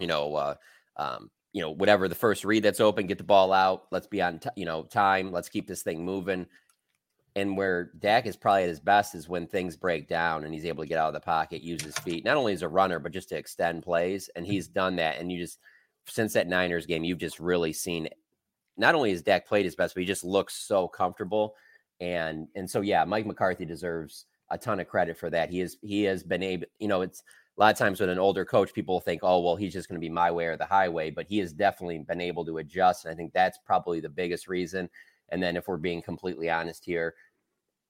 you 0.00 0.06
know, 0.06 0.34
uh, 0.34 0.54
um, 0.96 1.30
you 1.52 1.62
know, 1.62 1.70
whatever 1.70 2.08
the 2.08 2.14
first 2.14 2.44
read 2.44 2.62
that's 2.62 2.80
open, 2.80 3.06
get 3.06 3.18
the 3.18 3.24
ball 3.24 3.52
out. 3.52 3.84
Let's 3.90 4.06
be 4.06 4.20
on, 4.20 4.38
t- 4.40 4.48
you 4.56 4.64
know, 4.64 4.82
time. 4.82 5.30
Let's 5.30 5.48
keep 5.48 5.66
this 5.66 5.82
thing 5.82 6.04
moving. 6.04 6.46
And 7.36 7.54
where 7.54 7.90
Dak 7.98 8.26
is 8.26 8.34
probably 8.34 8.62
at 8.62 8.70
his 8.70 8.80
best 8.80 9.14
is 9.14 9.28
when 9.28 9.46
things 9.46 9.76
break 9.76 10.08
down 10.08 10.44
and 10.44 10.54
he's 10.54 10.64
able 10.64 10.82
to 10.82 10.88
get 10.88 10.98
out 10.98 11.08
of 11.08 11.14
the 11.14 11.20
pocket, 11.20 11.62
use 11.62 11.82
his 11.82 11.98
feet, 11.98 12.24
not 12.24 12.38
only 12.38 12.54
as 12.54 12.62
a 12.62 12.68
runner, 12.68 12.98
but 12.98 13.12
just 13.12 13.28
to 13.28 13.36
extend 13.36 13.82
plays. 13.82 14.30
And 14.34 14.44
mm-hmm. 14.44 14.52
he's 14.52 14.68
done 14.68 14.96
that. 14.96 15.20
And 15.20 15.30
you 15.30 15.38
just, 15.38 15.58
since 16.08 16.32
that 16.32 16.48
Niners 16.48 16.86
game, 16.86 17.04
you've 17.04 17.18
just 17.18 17.38
really 17.38 17.74
seen 17.74 18.08
not 18.78 18.94
only 18.94 19.10
has 19.10 19.20
Dak 19.20 19.46
played 19.46 19.66
his 19.66 19.76
best, 19.76 19.94
but 19.94 20.00
he 20.00 20.06
just 20.06 20.24
looks 20.24 20.54
so 20.54 20.88
comfortable. 20.88 21.54
And, 22.00 22.48
and 22.56 22.70
so, 22.70 22.80
yeah, 22.80 23.04
Mike 23.04 23.26
McCarthy 23.26 23.66
deserves 23.66 24.24
a 24.50 24.56
ton 24.56 24.80
of 24.80 24.88
credit 24.88 25.18
for 25.18 25.28
that. 25.28 25.50
He 25.50 25.60
is, 25.60 25.76
he 25.82 26.04
has 26.04 26.22
been 26.22 26.42
able, 26.42 26.66
you 26.78 26.88
know, 26.88 27.02
it's 27.02 27.22
a 27.58 27.60
lot 27.60 27.72
of 27.72 27.78
times 27.78 28.00
with 28.00 28.08
an 28.08 28.18
older 28.18 28.46
coach, 28.46 28.72
people 28.72 29.00
think, 29.00 29.20
oh, 29.22 29.40
well, 29.40 29.56
he's 29.56 29.74
just 29.74 29.88
going 29.88 30.00
to 30.00 30.04
be 30.04 30.10
my 30.10 30.30
way 30.30 30.46
or 30.46 30.56
the 30.56 30.64
highway, 30.64 31.10
but 31.10 31.26
he 31.26 31.38
has 31.38 31.52
definitely 31.52 31.98
been 31.98 32.20
able 32.20 32.46
to 32.46 32.58
adjust. 32.58 33.04
And 33.04 33.12
I 33.12 33.16
think 33.16 33.32
that's 33.32 33.58
probably 33.58 34.00
the 34.00 34.08
biggest 34.08 34.46
reason. 34.48 34.88
And 35.30 35.42
then 35.42 35.56
if 35.56 35.66
we're 35.66 35.76
being 35.76 36.02
completely 36.02 36.50
honest 36.50 36.84
here, 36.84 37.14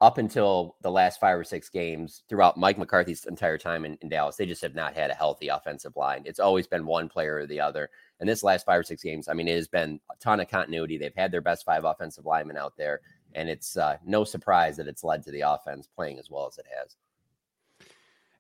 up 0.01 0.19
until 0.19 0.77
the 0.83 0.91
last 0.91 1.19
five 1.19 1.39
or 1.39 1.45
six 1.45 1.71
games 1.71 2.23
throughout 2.29 2.59
Mike 2.59 2.77
McCarthy's 2.77 3.25
entire 3.25 3.57
time 3.57 3.87
in, 3.87 3.97
in, 4.03 4.11
Dallas, 4.11 4.37
they 4.37 4.45
just 4.45 4.61
have 4.61 4.75
not 4.75 4.95
had 4.95 5.11
a 5.11 5.15
healthy 5.15 5.49
offensive 5.49 5.97
line. 5.97 6.23
It's 6.27 6.39
always 6.39 6.67
been 6.67 6.85
one 6.85 7.09
player 7.09 7.37
or 7.37 7.47
the 7.47 7.61
other. 7.61 7.89
And 8.21 8.29
this 8.29 8.43
last 8.43 8.67
five 8.67 8.81
or 8.81 8.83
six 8.83 9.03
games, 9.03 9.27
I 9.27 9.33
mean, 9.33 9.49
it 9.49 9.57
has 9.57 9.69
been 9.69 9.99
a 10.11 10.17
ton 10.17 10.41
of 10.41 10.49
continuity. 10.49 10.99
They've 10.99 11.15
had 11.15 11.33
their 11.33 11.41
best 11.41 11.65
five 11.65 11.85
offensive 11.85 12.27
linemen 12.27 12.59
out 12.59 12.77
there. 12.77 13.01
And 13.35 13.49
it's 13.49 13.77
uh, 13.77 13.97
no 14.05 14.25
surprise 14.25 14.77
that 14.77 14.87
it's 14.87 15.05
led 15.05 15.23
to 15.25 15.31
the 15.31 15.41
offense 15.43 15.89
playing 15.95 16.19
as 16.19 16.31
well 16.31 16.47
as 16.47 16.59
it 16.59 16.67
has. 16.79 16.97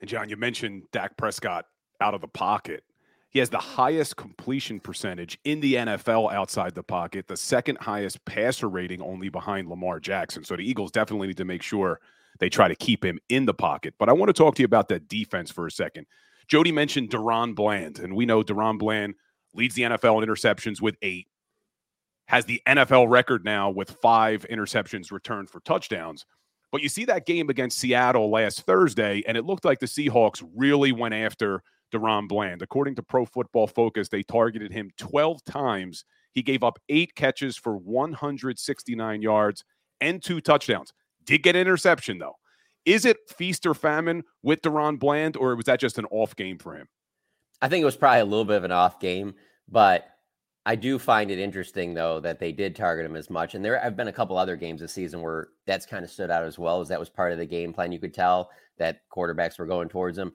And 0.00 0.10
John, 0.10 0.28
you 0.28 0.36
mentioned 0.36 0.82
Dak 0.92 1.16
Prescott 1.16 1.66
out 2.02 2.14
of 2.14 2.20
the 2.20 2.28
pocket. 2.28 2.84
He 3.36 3.40
has 3.40 3.50
the 3.50 3.58
highest 3.58 4.16
completion 4.16 4.80
percentage 4.80 5.38
in 5.44 5.60
the 5.60 5.74
NFL 5.74 6.32
outside 6.32 6.74
the 6.74 6.82
pocket, 6.82 7.28
the 7.28 7.36
second 7.36 7.76
highest 7.76 8.24
passer 8.24 8.66
rating 8.66 9.02
only 9.02 9.28
behind 9.28 9.68
Lamar 9.68 10.00
Jackson. 10.00 10.42
So 10.42 10.56
the 10.56 10.62
Eagles 10.62 10.90
definitely 10.90 11.26
need 11.26 11.36
to 11.36 11.44
make 11.44 11.60
sure 11.60 12.00
they 12.40 12.48
try 12.48 12.66
to 12.66 12.74
keep 12.74 13.04
him 13.04 13.18
in 13.28 13.44
the 13.44 13.52
pocket. 13.52 13.92
But 13.98 14.08
I 14.08 14.14
want 14.14 14.30
to 14.30 14.32
talk 14.32 14.54
to 14.54 14.62
you 14.62 14.64
about 14.64 14.88
that 14.88 15.06
defense 15.08 15.50
for 15.50 15.66
a 15.66 15.70
second. 15.70 16.06
Jody 16.48 16.72
mentioned 16.72 17.10
DaRon 17.10 17.54
Bland, 17.54 17.98
and 17.98 18.16
we 18.16 18.24
know 18.24 18.42
DaRon 18.42 18.78
Bland 18.78 19.16
leads 19.52 19.74
the 19.74 19.82
NFL 19.82 20.22
in 20.22 20.26
interceptions 20.26 20.80
with 20.80 20.96
eight, 21.02 21.26
has 22.28 22.46
the 22.46 22.62
NFL 22.66 23.10
record 23.10 23.44
now 23.44 23.68
with 23.68 23.98
five 24.00 24.46
interceptions 24.50 25.12
returned 25.12 25.50
for 25.50 25.60
touchdowns. 25.60 26.24
But 26.72 26.80
you 26.80 26.88
see 26.88 27.04
that 27.04 27.26
game 27.26 27.50
against 27.50 27.80
Seattle 27.80 28.30
last 28.30 28.62
Thursday, 28.62 29.22
and 29.28 29.36
it 29.36 29.44
looked 29.44 29.66
like 29.66 29.80
the 29.80 29.84
Seahawks 29.84 30.42
really 30.54 30.92
went 30.92 31.12
after– 31.12 31.62
DaRon 31.92 32.28
Bland. 32.28 32.62
According 32.62 32.96
to 32.96 33.02
Pro 33.02 33.24
Football 33.24 33.66
Focus, 33.66 34.08
they 34.08 34.22
targeted 34.22 34.72
him 34.72 34.90
12 34.98 35.44
times. 35.44 36.04
He 36.32 36.42
gave 36.42 36.62
up 36.62 36.78
eight 36.88 37.14
catches 37.14 37.56
for 37.56 37.76
169 37.76 39.22
yards 39.22 39.64
and 40.00 40.22
two 40.22 40.40
touchdowns. 40.40 40.92
Did 41.24 41.42
get 41.42 41.56
interception, 41.56 42.18
though. 42.18 42.36
Is 42.84 43.04
it 43.04 43.16
feast 43.28 43.66
or 43.66 43.74
famine 43.74 44.22
with 44.42 44.62
DaRon 44.62 44.98
Bland, 44.98 45.36
or 45.36 45.56
was 45.56 45.64
that 45.66 45.80
just 45.80 45.98
an 45.98 46.06
off 46.10 46.36
game 46.36 46.58
for 46.58 46.76
him? 46.76 46.88
I 47.60 47.68
think 47.68 47.82
it 47.82 47.86
was 47.86 47.96
probably 47.96 48.20
a 48.20 48.24
little 48.24 48.44
bit 48.44 48.58
of 48.58 48.64
an 48.64 48.72
off 48.72 49.00
game, 49.00 49.34
but 49.68 50.08
I 50.66 50.74
do 50.74 50.98
find 50.98 51.30
it 51.30 51.38
interesting 51.38 51.94
though 51.94 52.18
that 52.20 52.40
they 52.40 52.50
did 52.50 52.74
target 52.74 53.06
him 53.06 53.14
as 53.14 53.30
much. 53.30 53.54
And 53.54 53.64
there 53.64 53.78
have 53.78 53.96
been 53.96 54.08
a 54.08 54.12
couple 54.12 54.36
other 54.36 54.56
games 54.56 54.80
this 54.80 54.92
season 54.92 55.22
where 55.22 55.48
that's 55.64 55.86
kind 55.86 56.04
of 56.04 56.10
stood 56.10 56.30
out 56.30 56.42
as 56.42 56.58
well, 56.58 56.80
as 56.80 56.88
that 56.88 56.98
was 56.98 57.08
part 57.08 57.32
of 57.32 57.38
the 57.38 57.46
game 57.46 57.72
plan. 57.72 57.92
You 57.92 58.00
could 58.00 58.12
tell 58.12 58.50
that 58.76 59.02
quarterbacks 59.08 59.58
were 59.58 59.66
going 59.66 59.88
towards 59.88 60.18
him. 60.18 60.32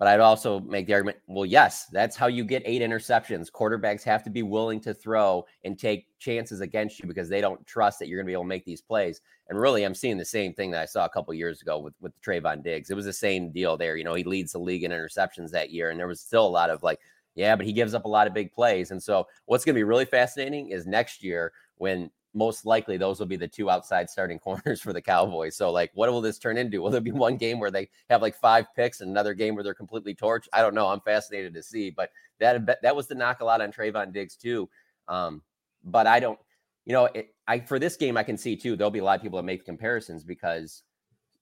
But 0.00 0.08
I'd 0.08 0.20
also 0.20 0.60
make 0.60 0.86
the 0.86 0.94
argument 0.94 1.18
well, 1.26 1.44
yes, 1.44 1.84
that's 1.92 2.16
how 2.16 2.26
you 2.26 2.42
get 2.42 2.62
eight 2.64 2.80
interceptions. 2.80 3.52
Quarterbacks 3.52 4.02
have 4.04 4.22
to 4.22 4.30
be 4.30 4.42
willing 4.42 4.80
to 4.80 4.94
throw 4.94 5.44
and 5.62 5.78
take 5.78 6.06
chances 6.18 6.62
against 6.62 6.98
you 6.98 7.06
because 7.06 7.28
they 7.28 7.42
don't 7.42 7.64
trust 7.66 7.98
that 7.98 8.08
you're 8.08 8.16
going 8.16 8.24
to 8.24 8.30
be 8.30 8.32
able 8.32 8.44
to 8.44 8.48
make 8.48 8.64
these 8.64 8.80
plays. 8.80 9.20
And 9.50 9.60
really, 9.60 9.84
I'm 9.84 9.94
seeing 9.94 10.16
the 10.16 10.24
same 10.24 10.54
thing 10.54 10.70
that 10.70 10.80
I 10.80 10.86
saw 10.86 11.04
a 11.04 11.10
couple 11.10 11.34
years 11.34 11.60
ago 11.60 11.78
with, 11.78 11.92
with 12.00 12.18
Trevon 12.22 12.64
Diggs. 12.64 12.88
It 12.88 12.94
was 12.94 13.04
the 13.04 13.12
same 13.12 13.52
deal 13.52 13.76
there. 13.76 13.98
You 13.98 14.04
know, 14.04 14.14
he 14.14 14.24
leads 14.24 14.52
the 14.52 14.58
league 14.58 14.84
in 14.84 14.90
interceptions 14.90 15.50
that 15.50 15.70
year, 15.70 15.90
and 15.90 16.00
there 16.00 16.08
was 16.08 16.22
still 16.22 16.46
a 16.46 16.48
lot 16.48 16.70
of 16.70 16.82
like 16.82 16.98
Yeah, 17.34 17.54
but 17.54 17.66
he 17.66 17.74
gives 17.74 17.92
up 17.92 18.06
a 18.06 18.08
lot 18.08 18.26
of 18.26 18.32
big 18.32 18.52
plays. 18.52 18.92
And 18.92 19.02
so 19.02 19.26
what's 19.44 19.66
going 19.66 19.74
to 19.74 19.78
be 19.78 19.84
really 19.84 20.06
fascinating 20.06 20.70
is 20.70 20.86
next 20.86 21.22
year 21.22 21.52
when 21.76 22.10
most 22.34 22.64
likely 22.64 22.96
those 22.96 23.18
will 23.18 23.26
be 23.26 23.36
the 23.36 23.48
two 23.48 23.70
outside 23.70 24.08
starting 24.08 24.38
corners 24.40 24.80
for 24.80 24.92
the 24.92 25.02
Cowboys. 25.02 25.56
So, 25.56 25.70
like, 25.70 25.90
what 25.94 26.10
will 26.10 26.20
this 26.20 26.38
turn 26.38 26.56
into? 26.56 26.82
Will 26.82 26.90
there 26.90 27.00
be 27.00 27.12
one 27.12 27.36
game 27.36 27.58
where 27.58 27.70
they 27.70 27.88
have 28.08 28.22
like 28.22 28.34
five 28.34 28.66
picks 28.74 29.00
and 29.00 29.10
another 29.10 29.34
game 29.34 29.54
where 29.54 29.64
they're 29.64 29.74
completely 29.74 30.14
torched? 30.14 30.48
I 30.52 30.62
don't 30.62 30.74
know. 30.74 30.88
I'm 30.88 31.00
fascinated 31.00 31.54
to 31.54 31.62
see. 31.62 31.90
But 31.90 32.10
that 32.38 32.82
that 32.82 32.96
was 32.96 33.06
the 33.06 33.14
knock 33.14 33.40
a 33.40 33.44
lot 33.44 33.60
on 33.60 33.72
Trevon 33.72 34.12
Diggs 34.12 34.36
too. 34.36 34.68
Um, 35.08 35.42
but 35.84 36.06
I 36.06 36.20
don't, 36.20 36.38
you 36.84 36.92
know, 36.92 37.06
it, 37.06 37.34
I 37.46 37.60
for 37.60 37.78
this 37.78 37.96
game 37.96 38.16
I 38.16 38.22
can 38.22 38.36
see 38.36 38.56
too. 38.56 38.76
There'll 38.76 38.90
be 38.90 39.00
a 39.00 39.04
lot 39.04 39.16
of 39.16 39.22
people 39.22 39.38
that 39.38 39.44
make 39.44 39.64
comparisons 39.64 40.24
because 40.24 40.82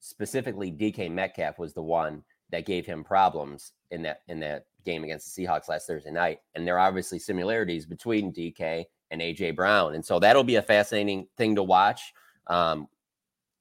specifically 0.00 0.70
DK 0.70 1.10
Metcalf 1.10 1.58
was 1.58 1.74
the 1.74 1.82
one 1.82 2.22
that 2.50 2.66
gave 2.66 2.86
him 2.86 3.04
problems 3.04 3.72
in 3.90 4.02
that 4.02 4.22
in 4.28 4.40
that 4.40 4.66
game 4.84 5.04
against 5.04 5.34
the 5.34 5.44
Seahawks 5.44 5.68
last 5.68 5.86
Thursday 5.86 6.10
night. 6.10 6.38
And 6.54 6.66
there 6.66 6.78
are 6.78 6.86
obviously 6.86 7.18
similarities 7.18 7.84
between 7.84 8.32
DK 8.32 8.84
and 9.10 9.20
AJ 9.20 9.56
Brown. 9.56 9.94
And 9.94 10.04
so 10.04 10.18
that'll 10.18 10.44
be 10.44 10.56
a 10.56 10.62
fascinating 10.62 11.26
thing 11.36 11.54
to 11.56 11.62
watch. 11.62 12.12
Um, 12.46 12.88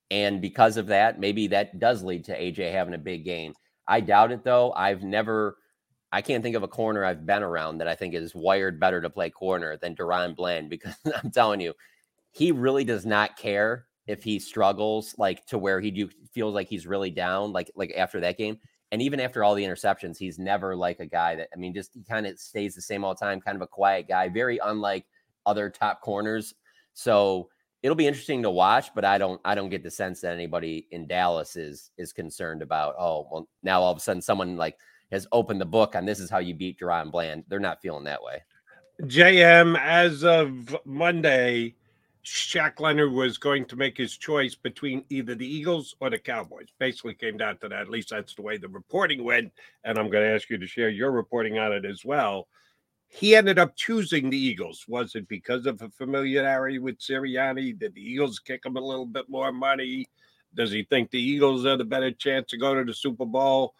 and 0.10 0.42
because 0.42 0.78
of 0.78 0.88
that, 0.88 1.20
maybe 1.20 1.48
that 1.48 1.80
does 1.80 2.04
lead 2.04 2.26
to 2.26 2.40
AJ 2.40 2.72
having 2.72 2.94
a 2.94 3.00
big 3.00 3.26
game. 3.26 3.54
I 3.88 4.02
doubt 4.02 4.32
it 4.32 4.44
though. 4.44 4.72
I've 4.74 5.04
never, 5.04 5.58
I 6.12 6.22
can't 6.22 6.44
think 6.44 6.56
of 6.56 6.64
a 6.64 6.68
corner 6.68 7.04
I've 7.04 7.26
been 7.26 7.44
around 7.44 7.80
that 7.80 7.88
I 7.88 7.96
think 7.96 8.14
is 8.14 8.36
wired 8.36 8.80
better 8.80 9.02
to 9.02 9.10
play 9.10 9.30
corner 9.30 9.78
than 9.78 9.96
DaRon 9.96 10.36
Bland 10.36 10.70
because 10.70 10.96
I'm 11.22 11.32
telling 11.32 11.62
you, 11.62 11.74
he 12.32 12.52
really 12.52 12.84
does 12.84 13.06
not 13.06 13.38
care 13.38 13.86
if 14.06 14.24
he 14.24 14.40
struggles 14.40 15.16
like 15.18 15.46
to 15.48 15.58
where 15.58 15.82
he 15.82 15.92
do, 15.92 16.10
feels 16.32 16.54
like 16.54 16.70
he's 16.70 16.88
really 16.88 17.10
down 17.10 17.52
like 17.52 17.72
like 17.76 17.94
after 17.98 18.20
that 18.22 18.38
game. 18.38 18.58
And 18.92 19.02
even 19.02 19.20
after 19.20 19.44
all 19.44 19.54
the 19.54 19.66
interceptions, 19.66 20.18
he's 20.18 20.40
never 20.40 20.74
like 20.74 21.02
a 21.02 21.06
guy 21.06 21.36
that 21.36 21.50
I 21.54 21.58
mean, 21.58 21.74
just 21.74 21.94
he 21.94 22.04
kind 22.04 22.26
of 22.26 22.40
stays 22.40 22.74
the 22.74 22.82
same 22.82 23.04
all 23.04 23.14
the 23.14 23.20
time, 23.20 23.42
kind 23.42 23.58
of 23.58 23.62
a 23.62 23.68
quiet 23.68 24.08
guy, 24.08 24.30
very 24.30 24.60
unlike 24.64 25.06
other 25.48 25.70
top 25.72 26.02
corners. 26.02 26.54
So 26.94 27.50
it'll 27.82 27.96
be 27.96 28.08
interesting 28.08 28.44
to 28.44 28.52
watch, 28.52 28.94
but 28.94 29.06
I 29.06 29.18
don't 29.18 29.42
I 29.46 29.56
don't 29.56 29.70
get 29.70 29.84
the 29.84 29.92
sense 29.92 30.22
that 30.22 30.34
anybody 30.34 30.88
in 30.92 31.08
Dallas 31.08 31.56
is 31.56 31.92
is 31.98 32.14
concerned 32.14 32.62
about, 32.62 32.96
oh, 33.00 33.28
well, 33.32 33.48
now 33.64 33.82
all 33.82 33.92
of 33.92 33.98
a 33.98 34.02
sudden 34.02 34.22
someone 34.22 34.58
like 34.58 34.78
has 35.12 35.26
opened 35.32 35.62
the 35.62 35.66
book 35.66 35.96
on 35.96 36.06
this 36.06 36.20
is 36.20 36.30
how 36.30 36.40
you 36.40 36.54
beat 36.54 36.80
DaRon 36.80 37.12
Bland. 37.12 37.46
They're 37.48 37.60
not 37.60 37.82
feeling 37.82 38.04
that 38.04 38.22
way. 38.22 38.44
JM, 39.04 39.80
as 39.80 40.24
of 40.24 40.76
Monday, 40.84 41.76
Shaq 42.26 42.82
Leonard 42.82 43.14
was 43.14 43.38
going 43.38 43.66
to 43.66 43.78
make 43.78 43.96
his 43.96 44.18
choice 44.18 44.54
between 44.54 45.06
either 45.10 45.34
the 45.34 45.48
Eagles 45.48 45.96
or 46.02 46.10
the 46.10 46.18
Cowboys. 46.18 46.68
Basically 46.78 47.14
came 47.14 47.38
down 47.38 47.58
to 47.60 47.70
that. 47.70 47.80
At 47.80 47.90
least 47.90 48.10
that's 48.10 48.36
the 48.36 48.42
way 48.42 48.58
the 48.58 48.68
reporting 48.68 49.24
went. 49.24 49.54
And 49.86 49.98
I'm 49.98 50.10
going 50.10 50.26
to 50.26 50.34
ask 50.34 50.50
you 50.50 50.58
to 50.58 50.68
share 50.68 50.90
your 50.90 51.12
reporting 51.12 51.58
on 51.58 51.72
it 51.72 51.86
as 51.86 52.04
well 52.04 52.48
he 53.08 53.36
ended 53.36 53.58
up 53.58 53.76
choosing 53.76 54.30
the 54.30 54.38
Eagles. 54.38 54.86
Was 54.88 55.16
it 55.16 55.28
because 55.28 55.66
of 55.66 55.82
a 55.82 55.90
familiarity 55.90 56.80
with 56.80 57.00
Sirianni? 57.00 57.78
Did 57.78 57.96
the 57.96 58.02
Eagles 58.02 58.40
kick 58.40 58.66
him 58.66 58.76
a 58.76 58.82
little 58.82 59.06
bit 59.06 59.30
more 59.30 59.52
money? 59.52 60.08
Does 60.54 60.72
he 60.72 60.84
think 60.84 61.12
the 61.12 61.22
Eagles 61.22 61.66
are 61.66 61.78
the 61.78 61.84
better 61.84 62.12
chance 62.12 62.50
to 62.50 62.58
go 62.58 62.76
to 62.76 62.84
the 62.84 62.94
Super 62.94 63.26
Bowl? 63.26 63.74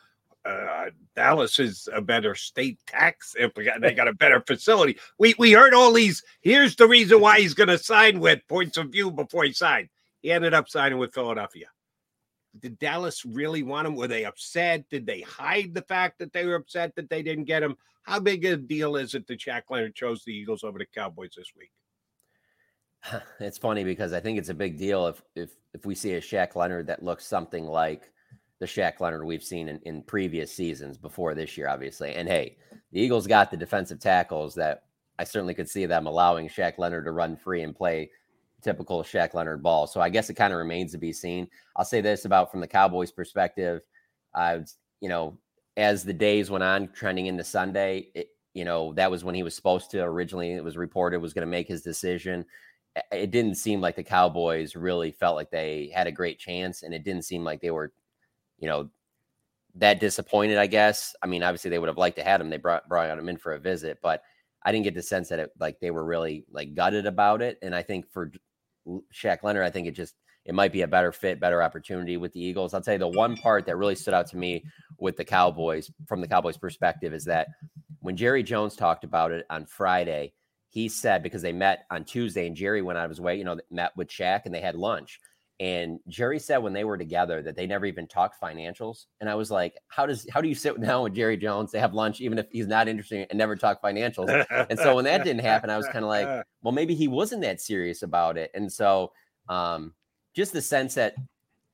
Uh, 0.46 0.86
Dallas 1.16 1.60
is 1.60 1.90
a 1.94 2.00
better 2.00 2.34
state 2.34 2.80
tax 2.88 3.36
if 3.38 3.54
they 3.54 3.94
got 3.94 4.08
a 4.08 4.14
better 4.14 4.42
facility. 4.48 4.98
We 5.18 5.36
we 5.38 5.52
heard 5.52 5.74
all 5.74 5.92
these. 5.92 6.24
Here's 6.40 6.76
the 6.76 6.88
reason 6.88 7.20
why 7.20 7.40
he's 7.40 7.54
going 7.54 7.68
to 7.68 7.78
sign 7.78 8.20
with 8.20 8.48
points 8.48 8.78
of 8.78 8.92
view 8.92 9.12
before 9.12 9.44
he 9.44 9.52
signed. 9.52 9.90
He 10.22 10.32
ended 10.32 10.54
up 10.54 10.70
signing 10.70 11.00
with 11.00 11.14
Philadelphia. 11.14 11.68
Did 12.62 12.80
Dallas 12.80 13.26
really 13.26 13.64
want 13.64 13.88
him? 13.88 13.96
Were 13.96 14.08
they 14.08 14.26
upset? 14.26 14.90
Did 14.90 15.06
they 15.06 15.22
hide 15.22 15.74
the 15.74 15.82
fact 15.82 16.20
that 16.20 16.34
they 16.34 16.46
were 16.46 16.56
upset 16.56 16.96
that 16.96 17.10
they 17.10 17.24
didn't 17.24 17.46
get 17.46 17.64
him? 17.64 17.76
How 18.04 18.20
big 18.20 18.46
a 18.46 18.56
deal 18.56 18.96
is 18.96 19.16
it 19.16 19.28
that 19.28 19.40
Shaq 19.40 19.64
Leonard 19.70 19.96
chose 19.96 20.24
the 20.24 20.34
Eagles 20.34 20.64
over 20.64 20.80
the 20.80 20.86
Cowboys 20.86 21.34
this 21.36 21.52
week? 21.58 21.72
It's 23.40 23.58
funny 23.58 23.84
because 23.84 24.12
I 24.12 24.20
think 24.20 24.38
it's 24.38 24.50
a 24.50 24.54
big 24.54 24.78
deal 24.78 25.08
if 25.08 25.22
if 25.36 25.52
if 25.74 25.86
we 25.86 25.96
see 25.96 26.14
a 26.14 26.22
Shaq 26.22 26.56
Leonard 26.56 26.88
that 26.88 27.04
looks 27.04 27.26
something 27.26 27.66
like 27.66 28.12
the 28.60 28.66
Shaq 28.66 29.00
Leonard 29.00 29.24
we've 29.24 29.44
seen 29.44 29.68
in, 29.68 29.80
in 29.84 30.02
previous 30.02 30.52
seasons 30.52 30.98
before 30.98 31.36
this 31.36 31.58
year, 31.58 31.68
obviously. 31.68 32.16
And 32.16 32.28
hey, 32.28 32.58
the 32.92 33.00
Eagles 33.00 33.28
got 33.28 33.52
the 33.52 33.58
defensive 33.58 34.00
tackles 34.00 34.56
that 34.56 34.86
I 35.20 35.24
certainly 35.24 35.54
could 35.54 35.70
see 35.70 35.86
them 35.86 36.08
allowing 36.08 36.48
Shaq 36.48 36.78
Leonard 36.78 37.06
to 37.06 37.12
run 37.12 37.36
free 37.36 37.62
and 37.62 37.76
play 37.76 38.10
typical 38.62 39.04
Shaq 39.04 39.34
Leonard 39.34 39.64
ball. 39.64 39.88
So 39.88 40.02
I 40.02 40.10
guess 40.10 40.30
it 40.30 40.36
kind 40.36 40.54
of 40.54 40.60
remains 40.60 40.92
to 40.92 40.98
be 40.98 41.14
seen. 41.14 41.48
I'll 41.76 41.86
say 41.86 42.02
this 42.02 42.26
about 42.26 42.52
from 42.52 42.62
the 42.62 42.68
Cowboys' 42.68 43.12
perspective. 43.12 43.82
I 44.34 44.60
you 45.02 45.10
know, 45.10 45.38
as 45.76 46.04
the 46.04 46.14
days 46.14 46.50
went 46.50 46.64
on, 46.64 46.90
trending 46.90 47.28
into 47.28 47.44
Sunday, 47.44 48.10
it, 48.16 48.30
you 48.54 48.66
know, 48.66 48.94
that 48.94 49.12
was 49.12 49.24
when 49.24 49.36
he 49.36 49.44
was 49.44 49.56
supposed 49.56 49.92
to 49.92 50.02
originally, 50.02 50.54
it 50.54 50.64
was 50.64 50.78
reported 50.78 51.20
was 51.20 51.34
going 51.34 51.46
to 51.46 51.52
make 51.52 51.68
his 51.68 51.84
decision. 51.84 52.44
It 53.12 53.30
didn't 53.30 53.56
seem 53.56 53.80
like 53.80 53.96
the 53.96 54.04
Cowboys 54.04 54.76
really 54.76 55.12
felt 55.12 55.36
like 55.36 55.52
they 55.52 55.92
had 55.94 56.08
a 56.08 56.12
great 56.12 56.40
chance, 56.40 56.82
and 56.82 56.94
it 56.94 57.04
didn't 57.04 57.26
seem 57.26 57.44
like 57.44 57.62
they 57.62 57.70
were, 57.70 57.94
you 58.58 58.68
know, 58.68 58.90
that 59.76 60.00
disappointed. 60.00 60.58
I 60.58 60.66
guess. 60.66 61.16
I 61.22 61.28
mean, 61.28 61.44
obviously 61.44 61.70
they 61.70 61.78
would 61.78 61.90
have 61.90 62.00
liked 62.00 62.18
to 62.18 62.24
have 62.24 62.42
him. 62.42 62.50
They 62.50 62.58
brought 62.58 62.90
brought 62.90 63.16
him 63.18 63.30
in 63.30 63.38
for 63.38 63.54
a 63.54 63.60
visit, 63.60 64.00
but 64.02 64.24
I 64.64 64.72
didn't 64.72 64.86
get 64.86 64.96
the 64.96 65.04
sense 65.04 65.30
that 65.30 65.40
it 65.40 65.52
like 65.60 65.80
they 65.80 65.92
were 65.92 66.04
really 66.04 66.44
like 66.52 66.74
gutted 66.74 67.06
about 67.06 67.44
it. 67.44 67.60
And 67.62 67.76
I 67.76 67.84
think 67.84 68.12
for 68.12 68.32
Shaq 69.14 69.44
Leonard, 69.44 69.66
I 69.66 69.70
think 69.70 69.88
it 69.88 69.92
just 69.92 70.16
it 70.46 70.56
might 70.56 70.72
be 70.72 70.82
a 70.82 70.88
better 70.88 71.12
fit, 71.12 71.42
better 71.42 71.62
opportunity 71.62 72.16
with 72.16 72.32
the 72.32 72.40
Eagles. 72.40 72.74
I'll 72.74 72.82
tell 72.82 72.94
you 72.94 73.00
the 73.00 73.08
one 73.08 73.36
part 73.36 73.66
that 73.66 73.76
really 73.76 73.96
stood 73.96 74.14
out 74.14 74.28
to 74.28 74.38
me 74.38 74.64
with 74.98 75.18
the 75.18 75.26
Cowboys 75.26 75.92
from 76.08 76.22
the 76.22 76.28
Cowboys 76.28 76.58
perspective 76.58 77.14
is 77.14 77.26
that 77.26 77.48
when 78.00 78.16
Jerry 78.16 78.44
Jones 78.44 78.76
talked 78.76 79.04
about 79.04 79.32
it 79.32 79.46
on 79.50 79.66
Friday, 79.66 80.34
he 80.70 80.88
said 80.88 81.22
because 81.22 81.42
they 81.42 81.52
met 81.52 81.86
on 81.92 82.06
Tuesday 82.06 82.48
and 82.48 82.56
Jerry 82.56 82.82
went 82.82 82.98
out 82.98 83.06
of 83.06 83.12
his 83.12 83.20
way, 83.20 83.36
you 83.38 83.44
know, 83.44 83.60
met 83.70 83.92
with 83.98 84.08
Shaq 84.08 84.46
and 84.46 84.54
they 84.54 84.62
had 84.62 84.76
lunch. 84.76 85.20
And 85.60 86.00
Jerry 86.08 86.38
said 86.38 86.58
when 86.58 86.74
they 86.74 86.84
were 86.84 86.98
together 86.98 87.42
that 87.42 87.56
they 87.56 87.66
never 87.66 87.88
even 87.88 88.08
talked 88.08 88.40
financials. 88.40 89.06
And 89.20 89.30
I 89.30 89.34
was 89.34 89.50
like, 89.50 89.76
how 89.88 90.06
does 90.06 90.28
how 90.32 90.40
do 90.40 90.48
you 90.48 90.56
sit 90.56 90.80
down 90.82 91.04
with 91.04 91.16
Jerry 91.16 91.38
Jones 91.38 91.72
to 91.72 91.80
have 91.80 91.94
lunch 91.94 92.22
even 92.22 92.38
if 92.38 92.46
he's 92.52 92.68
not 92.68 92.88
interested 92.88 93.28
and 93.30 93.38
never 93.38 93.56
talk 93.56 93.82
financials? 93.82 94.46
and 94.70 94.78
so 94.78 94.96
when 94.96 95.06
that 95.06 95.24
didn't 95.24 95.42
happen, 95.42 95.70
I 95.70 95.78
was 95.78 95.88
kind 95.88 96.06
of 96.06 96.10
like, 96.10 96.28
well, 96.62 96.74
maybe 96.74 96.94
he 96.94 97.08
wasn't 97.08 97.42
that 97.42 97.60
serious 97.60 98.04
about 98.04 98.38
it. 98.38 98.52
And 98.54 98.72
so 98.72 99.12
um, 99.50 99.94
just 100.36 100.54
the 100.54 100.62
sense 100.62 100.94
that 100.96 101.16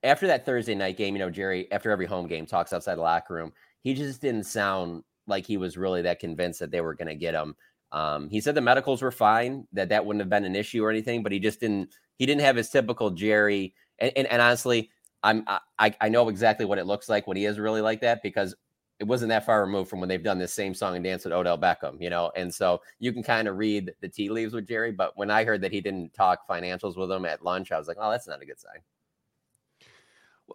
after 0.02 0.26
that 0.26 0.46
Thursday 0.46 0.74
night 0.74 0.96
game, 0.96 1.14
you 1.14 1.18
know, 1.18 1.30
Jerry, 1.30 1.70
after 1.72 1.90
every 1.90 2.06
home 2.06 2.26
game, 2.26 2.46
talks 2.46 2.72
outside 2.72 2.96
the 2.96 3.02
locker 3.02 3.34
room. 3.34 3.52
He 3.82 3.94
just 3.94 4.20
didn't 4.20 4.44
sound 4.44 5.02
like 5.26 5.46
he 5.46 5.56
was 5.56 5.76
really 5.76 6.02
that 6.02 6.20
convinced 6.20 6.60
that 6.60 6.70
they 6.70 6.80
were 6.80 6.94
going 6.94 7.08
to 7.08 7.14
get 7.14 7.34
him. 7.34 7.56
Um, 7.92 8.28
he 8.28 8.40
said 8.40 8.54
the 8.54 8.60
medicals 8.60 9.02
were 9.02 9.10
fine, 9.10 9.66
that 9.72 9.88
that 9.88 10.04
wouldn't 10.04 10.20
have 10.20 10.30
been 10.30 10.44
an 10.44 10.56
issue 10.56 10.84
or 10.84 10.90
anything, 10.90 11.22
but 11.22 11.32
he 11.32 11.38
just 11.38 11.60
didn't. 11.60 11.94
He 12.16 12.26
didn't 12.26 12.42
have 12.42 12.56
his 12.56 12.70
typical 12.70 13.10
Jerry. 13.10 13.74
And, 13.98 14.12
and, 14.16 14.26
and 14.26 14.42
honestly, 14.42 14.90
I'm 15.22 15.44
I, 15.78 15.94
I 16.00 16.08
know 16.08 16.28
exactly 16.28 16.66
what 16.66 16.78
it 16.78 16.86
looks 16.86 17.08
like 17.08 17.26
when 17.26 17.36
he 17.36 17.46
is 17.46 17.58
really 17.58 17.80
like 17.80 18.00
that 18.02 18.22
because 18.22 18.54
it 19.00 19.04
wasn't 19.04 19.30
that 19.30 19.44
far 19.44 19.64
removed 19.64 19.90
from 19.90 20.00
when 20.00 20.08
they've 20.08 20.22
done 20.22 20.38
this 20.38 20.52
same 20.52 20.72
song 20.72 20.94
and 20.94 21.04
dance 21.04 21.24
with 21.24 21.32
Odell 21.32 21.58
Beckham, 21.58 22.00
you 22.00 22.10
know. 22.10 22.30
And 22.36 22.54
so 22.54 22.80
you 23.00 23.12
can 23.12 23.22
kind 23.22 23.48
of 23.48 23.56
read 23.56 23.92
the 24.00 24.08
tea 24.08 24.28
leaves 24.28 24.54
with 24.54 24.68
Jerry. 24.68 24.92
But 24.92 25.16
when 25.16 25.30
I 25.30 25.44
heard 25.44 25.62
that 25.62 25.72
he 25.72 25.80
didn't 25.80 26.14
talk 26.14 26.46
financials 26.48 26.96
with 26.96 27.10
him 27.10 27.24
at 27.24 27.42
lunch, 27.42 27.72
I 27.72 27.78
was 27.78 27.88
like, 27.88 27.96
oh, 27.98 28.10
that's 28.10 28.28
not 28.28 28.40
a 28.40 28.46
good 28.46 28.60
sign. 28.60 28.78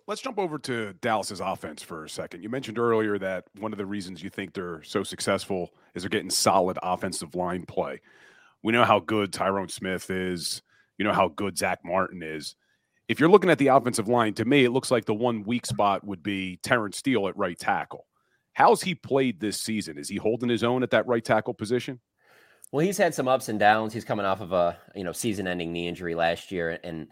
Let's 0.07 0.21
jump 0.21 0.37
over 0.37 0.57
to 0.59 0.93
Dallas's 1.01 1.41
offense 1.41 1.81
for 1.81 2.05
a 2.05 2.09
second. 2.09 2.43
You 2.43 2.49
mentioned 2.49 2.79
earlier 2.79 3.17
that 3.17 3.45
one 3.57 3.73
of 3.73 3.77
the 3.77 3.85
reasons 3.85 4.23
you 4.23 4.29
think 4.29 4.53
they're 4.53 4.83
so 4.83 5.03
successful 5.03 5.71
is 5.95 6.03
they're 6.03 6.09
getting 6.09 6.29
solid 6.29 6.77
offensive 6.81 7.35
line 7.35 7.65
play. 7.65 7.99
We 8.61 8.71
know 8.71 8.85
how 8.85 8.99
good 8.99 9.33
Tyron 9.33 9.69
Smith 9.69 10.09
is. 10.11 10.61
You 10.99 11.05
know 11.05 11.13
how 11.13 11.29
good 11.29 11.57
Zack 11.57 11.79
Martin 11.83 12.21
is. 12.21 12.55
If 13.07 13.19
you're 13.19 13.29
looking 13.29 13.49
at 13.49 13.57
the 13.57 13.67
offensive 13.67 14.07
line, 14.07 14.35
to 14.35 14.45
me, 14.45 14.65
it 14.65 14.69
looks 14.69 14.91
like 14.91 15.05
the 15.05 15.15
one 15.15 15.43
weak 15.43 15.65
spot 15.65 16.03
would 16.05 16.21
be 16.21 16.57
Terence 16.61 16.97
Steele 16.97 17.27
at 17.27 17.35
right 17.35 17.57
tackle. 17.57 18.05
How's 18.53 18.81
he 18.81 18.93
played 18.93 19.39
this 19.39 19.59
season? 19.59 19.97
Is 19.97 20.09
he 20.09 20.17
holding 20.17 20.49
his 20.49 20.63
own 20.63 20.83
at 20.83 20.91
that 20.91 21.07
right 21.07 21.23
tackle 21.23 21.55
position? 21.55 21.99
Well, 22.71 22.85
he's 22.85 22.97
had 22.97 23.15
some 23.15 23.27
ups 23.27 23.49
and 23.49 23.57
downs. 23.57 23.93
He's 23.93 24.03
coming 24.05 24.27
off 24.27 24.41
of 24.41 24.51
a 24.51 24.77
you 24.93 25.03
know 25.03 25.13
season-ending 25.13 25.73
knee 25.73 25.87
injury 25.87 26.13
last 26.13 26.51
year, 26.51 26.77
and 26.83 27.07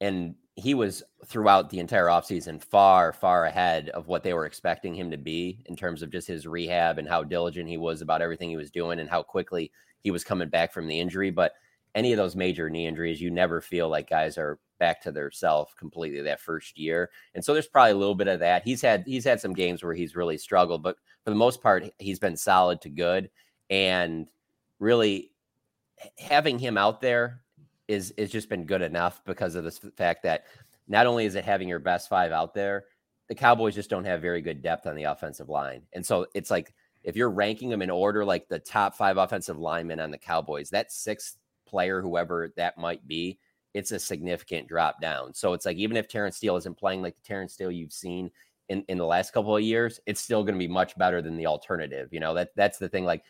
and 0.00 0.34
he 0.56 0.74
was 0.74 1.02
throughout 1.26 1.70
the 1.70 1.78
entire 1.78 2.06
offseason 2.06 2.62
far, 2.62 3.12
far 3.12 3.46
ahead 3.46 3.88
of 3.90 4.08
what 4.08 4.22
they 4.22 4.34
were 4.34 4.46
expecting 4.46 4.94
him 4.94 5.10
to 5.10 5.16
be 5.16 5.62
in 5.66 5.74
terms 5.74 6.02
of 6.02 6.10
just 6.10 6.28
his 6.28 6.46
rehab 6.46 6.98
and 6.98 7.08
how 7.08 7.24
diligent 7.24 7.68
he 7.68 7.78
was 7.78 8.02
about 8.02 8.20
everything 8.20 8.50
he 8.50 8.56
was 8.56 8.70
doing 8.70 9.00
and 9.00 9.08
how 9.08 9.22
quickly 9.22 9.72
he 10.02 10.10
was 10.10 10.24
coming 10.24 10.48
back 10.50 10.72
from 10.72 10.86
the 10.86 11.00
injury. 11.00 11.30
But 11.30 11.52
any 11.94 12.12
of 12.12 12.16
those 12.16 12.36
major 12.36 12.70
knee 12.70 12.86
injuries, 12.86 13.20
you 13.20 13.30
never 13.30 13.60
feel 13.60 13.88
like 13.88 14.10
guys 14.10 14.38
are 14.38 14.58
back 14.78 15.00
to 15.02 15.12
their 15.12 15.30
self 15.30 15.74
completely 15.76 16.22
that 16.22 16.40
first 16.40 16.78
year. 16.78 17.10
And 17.34 17.44
so 17.44 17.52
there's 17.52 17.68
probably 17.68 17.92
a 17.92 17.96
little 17.96 18.14
bit 18.14 18.28
of 18.28 18.40
that. 18.40 18.62
He's 18.64 18.82
had 18.82 19.04
he's 19.06 19.24
had 19.24 19.40
some 19.40 19.52
games 19.52 19.82
where 19.82 19.94
he's 19.94 20.16
really 20.16 20.38
struggled, 20.38 20.82
but 20.82 20.96
for 21.24 21.30
the 21.30 21.36
most 21.36 21.62
part, 21.62 21.84
he's 21.98 22.18
been 22.18 22.36
solid 22.36 22.80
to 22.82 22.88
good. 22.88 23.30
And 23.68 24.28
really 24.78 25.30
having 26.18 26.58
him 26.58 26.76
out 26.76 27.00
there 27.00 27.42
is 27.88 28.12
is 28.12 28.30
just 28.30 28.48
been 28.48 28.64
good 28.64 28.82
enough 28.82 29.22
because 29.24 29.54
of 29.54 29.64
the 29.64 29.70
fact 29.96 30.22
that 30.22 30.44
not 30.88 31.06
only 31.06 31.24
is 31.24 31.34
it 31.34 31.44
having 31.44 31.68
your 31.68 31.78
best 31.78 32.08
five 32.08 32.32
out 32.32 32.54
there, 32.54 32.86
the 33.28 33.34
Cowboys 33.34 33.74
just 33.74 33.90
don't 33.90 34.04
have 34.04 34.20
very 34.20 34.40
good 34.40 34.62
depth 34.62 34.86
on 34.86 34.96
the 34.96 35.04
offensive 35.04 35.48
line. 35.48 35.82
And 35.92 36.04
so 36.04 36.26
it's 36.34 36.50
like 36.50 36.74
if 37.02 37.16
you're 37.16 37.30
ranking 37.30 37.70
them 37.70 37.82
in 37.82 37.90
order, 37.90 38.24
like 38.24 38.48
the 38.48 38.58
top 38.58 38.94
five 38.94 39.16
offensive 39.16 39.58
linemen 39.58 40.00
on 40.00 40.10
the 40.10 40.18
Cowboys, 40.18 40.70
that 40.70 40.92
sixth 40.92 41.38
player, 41.70 42.02
whoever 42.02 42.52
that 42.56 42.76
might 42.76 43.06
be, 43.06 43.38
it's 43.74 43.92
a 43.92 43.98
significant 43.98 44.68
drop 44.68 45.00
down. 45.00 45.32
So 45.32 45.52
it's 45.52 45.64
like 45.64 45.76
even 45.76 45.96
if 45.96 46.08
Terence 46.08 46.36
Steele 46.36 46.56
isn't 46.56 46.78
playing 46.78 47.02
like 47.02 47.14
the 47.14 47.22
Terence 47.22 47.54
Steele 47.54 47.70
you've 47.70 47.92
seen 47.92 48.30
in, 48.68 48.84
in 48.88 48.98
the 48.98 49.06
last 49.06 49.32
couple 49.32 49.56
of 49.56 49.62
years, 49.62 50.00
it's 50.06 50.20
still 50.20 50.42
going 50.42 50.54
to 50.54 50.58
be 50.58 50.68
much 50.68 50.96
better 50.98 51.22
than 51.22 51.36
the 51.36 51.46
alternative. 51.46 52.08
You 52.12 52.20
know, 52.20 52.34
that 52.34 52.50
that's 52.56 52.78
the 52.78 52.88
thing. 52.88 53.04
Like 53.04 53.22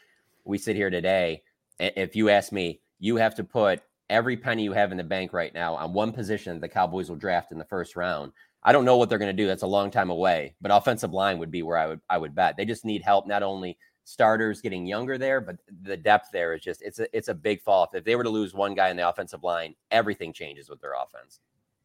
we 0.44 0.58
sit 0.58 0.76
here 0.76 0.90
today, 0.90 1.42
if 1.78 2.16
you 2.16 2.30
ask 2.30 2.52
me, 2.52 2.80
you 2.98 3.16
have 3.16 3.34
to 3.36 3.44
put 3.44 3.82
every 4.08 4.36
penny 4.36 4.64
you 4.64 4.72
have 4.72 4.90
in 4.90 4.98
the 4.98 5.04
bank 5.04 5.32
right 5.32 5.54
now 5.54 5.76
on 5.76 5.92
one 5.92 6.12
position 6.12 6.60
the 6.60 6.68
Cowboys 6.68 7.08
will 7.08 7.16
draft 7.16 7.52
in 7.52 7.58
the 7.58 7.64
first 7.64 7.96
round. 7.96 8.32
I 8.62 8.72
don't 8.72 8.84
know 8.84 8.96
what 8.96 9.08
they're 9.08 9.18
going 9.18 9.34
to 9.34 9.42
do. 9.42 9.46
That's 9.46 9.62
a 9.62 9.66
long 9.66 9.90
time 9.90 10.10
away, 10.10 10.54
but 10.60 10.70
offensive 10.70 11.14
line 11.14 11.38
would 11.38 11.50
be 11.50 11.62
where 11.62 11.78
I 11.78 11.86
would 11.86 12.00
I 12.10 12.18
would 12.18 12.34
bet. 12.34 12.56
They 12.56 12.64
just 12.64 12.84
need 12.84 13.02
help 13.02 13.26
not 13.26 13.42
only 13.42 13.78
starters 14.10 14.60
getting 14.60 14.86
younger 14.86 15.16
there, 15.16 15.40
but 15.40 15.56
the 15.82 15.96
depth 15.96 16.30
there 16.32 16.54
is 16.54 16.62
just 16.62 16.82
it's 16.82 16.98
a 16.98 17.16
it's 17.16 17.28
a 17.28 17.34
big 17.34 17.62
fall. 17.62 17.88
If 17.94 18.04
they 18.04 18.16
were 18.16 18.24
to 18.24 18.30
lose 18.30 18.52
one 18.52 18.74
guy 18.74 18.90
in 18.90 18.96
the 18.96 19.08
offensive 19.08 19.44
line, 19.44 19.74
everything 19.90 20.32
changes 20.32 20.68
with 20.68 20.80
their 20.80 20.94
offense. 20.94 21.40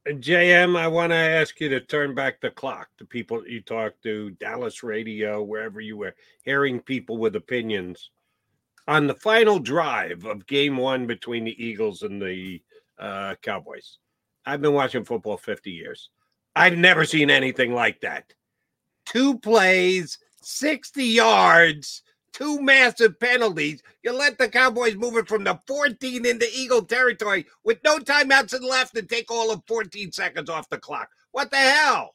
JM, 0.07 0.77
I 0.77 0.88
want 0.88 1.11
to 1.11 1.15
ask 1.15 1.60
you 1.60 1.69
to 1.69 1.80
turn 1.80 2.14
back 2.14 2.39
the 2.39 2.52
clock 2.52 2.89
to 2.97 3.06
people 3.06 3.47
you 3.47 3.61
talk 3.61 3.93
to, 4.03 4.31
Dallas 4.31 4.84
radio, 4.84 5.41
wherever 5.41 5.81
you 5.81 5.97
were, 5.97 6.14
hearing 6.43 6.80
people 6.80 7.18
with 7.18 7.35
opinions 7.35 8.11
on 8.88 9.07
the 9.07 9.15
final 9.15 9.57
drive 9.57 10.26
of 10.26 10.45
game 10.45 10.77
one 10.77 11.07
between 11.07 11.43
the 11.43 11.64
Eagles 11.64 12.03
and 12.03 12.22
the 12.22 12.61
uh, 12.99 13.34
Cowboys. 13.41 13.97
I've 14.45 14.61
been 14.61 14.73
watching 14.73 15.06
football 15.06 15.38
50 15.38 15.72
years. 15.72 16.11
I've 16.56 16.77
never 16.77 17.03
seen 17.03 17.31
anything 17.31 17.73
like 17.73 18.02
that. 18.02 18.31
Two 19.06 19.39
plays, 19.39 20.19
60 20.43 21.03
yards, 21.03 22.03
two 22.36 22.62
massive 22.62 23.18
penalties. 23.20 23.82
You 24.03 24.12
let 24.12 24.38
the 24.38 24.49
Cowboys 24.49 24.95
move 24.95 25.16
it 25.16 25.28
from 25.28 25.45
the 25.45 25.57
14 25.68 26.26
into 26.26 26.48
Eagle 26.53 26.84
territory 26.84 27.45
with 27.64 27.80
no 27.84 27.98
timeouts 27.98 28.62
left 28.62 28.98
and 28.98 29.10
take 29.10 29.32
all 29.32 29.52
of 29.52 29.64
14 29.68 30.12
seconds 30.12 30.49
off 30.49 30.70
the 30.70 30.78
clock. 30.78 31.10
What 31.32 31.49
the 31.49 31.57
hell? 31.57 32.14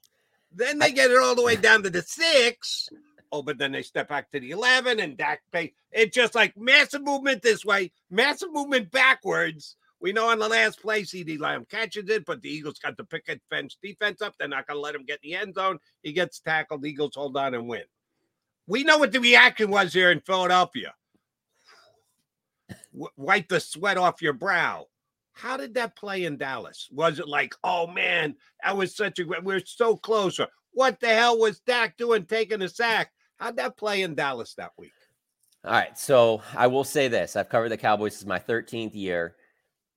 Then 0.52 0.78
they 0.78 0.92
get 0.92 1.10
it 1.10 1.16
all 1.16 1.34
the 1.34 1.42
way 1.42 1.56
down 1.60 1.82
to 1.84 1.90
the 1.90 2.02
six. 2.02 2.90
Oh, 3.32 3.42
but 3.42 3.58
then 3.58 3.72
they 3.72 3.82
step 3.82 4.08
back 4.08 4.30
to 4.32 4.40
the 4.40 4.50
11 4.50 5.00
and 5.00 5.16
Dak 5.16 5.40
pay. 5.52 5.72
It's 5.90 6.14
just 6.14 6.34
like 6.34 6.54
massive 6.56 7.02
movement 7.02 7.42
this 7.42 7.64
way, 7.64 7.90
massive 8.10 8.52
movement 8.52 8.90
backwards. 8.90 9.76
We 10.00 10.12
know 10.12 10.28
on 10.28 10.38
the 10.38 10.48
last 10.48 10.82
play, 10.82 11.02
CeeDee 11.02 11.40
Lamb 11.40 11.66
catches 11.70 12.08
it, 12.10 12.24
but 12.26 12.42
the 12.42 12.48
Eagles 12.48 12.78
got 12.78 12.96
the 12.96 13.04
picket 13.04 13.40
fence 13.48 13.76
defense 13.82 14.20
up. 14.20 14.34
They're 14.38 14.48
not 14.48 14.66
going 14.66 14.78
to 14.78 14.80
let 14.80 14.94
him 14.94 15.04
get 15.04 15.20
in 15.22 15.30
the 15.30 15.36
end 15.36 15.54
zone. 15.54 15.78
He 16.02 16.12
gets 16.12 16.40
tackled. 16.40 16.84
Eagles 16.84 17.14
hold 17.14 17.36
on 17.36 17.54
and 17.54 17.68
win. 17.68 17.84
We 18.70 18.84
know 18.84 18.98
what 18.98 19.10
the 19.10 19.18
reaction 19.18 19.68
was 19.68 19.92
here 19.92 20.12
in 20.12 20.20
Philadelphia. 20.20 20.94
W- 22.92 23.10
wipe 23.16 23.48
the 23.48 23.58
sweat 23.58 23.98
off 23.98 24.22
your 24.22 24.32
brow. 24.32 24.86
How 25.32 25.56
did 25.56 25.74
that 25.74 25.96
play 25.96 26.24
in 26.24 26.36
Dallas? 26.36 26.88
Was 26.92 27.18
it 27.18 27.26
like, 27.26 27.52
oh 27.64 27.88
man, 27.88 28.36
that 28.62 28.76
was 28.76 28.94
such 28.94 29.18
a 29.18 29.24
great, 29.24 29.42
we're 29.42 29.60
so 29.66 29.96
close? 29.96 30.38
What 30.70 31.00
the 31.00 31.08
hell 31.08 31.36
was 31.36 31.58
Dak 31.58 31.96
doing 31.96 32.26
taking 32.26 32.62
a 32.62 32.68
sack? 32.68 33.10
How'd 33.38 33.56
that 33.56 33.76
play 33.76 34.02
in 34.02 34.14
Dallas 34.14 34.54
that 34.54 34.70
week? 34.78 34.92
All 35.64 35.72
right. 35.72 35.98
So 35.98 36.40
I 36.54 36.68
will 36.68 36.84
say 36.84 37.08
this 37.08 37.34
I've 37.34 37.48
covered 37.48 37.70
the 37.70 37.76
Cowboys. 37.76 38.18
Is 38.18 38.26
my 38.26 38.38
13th 38.38 38.94
year. 38.94 39.34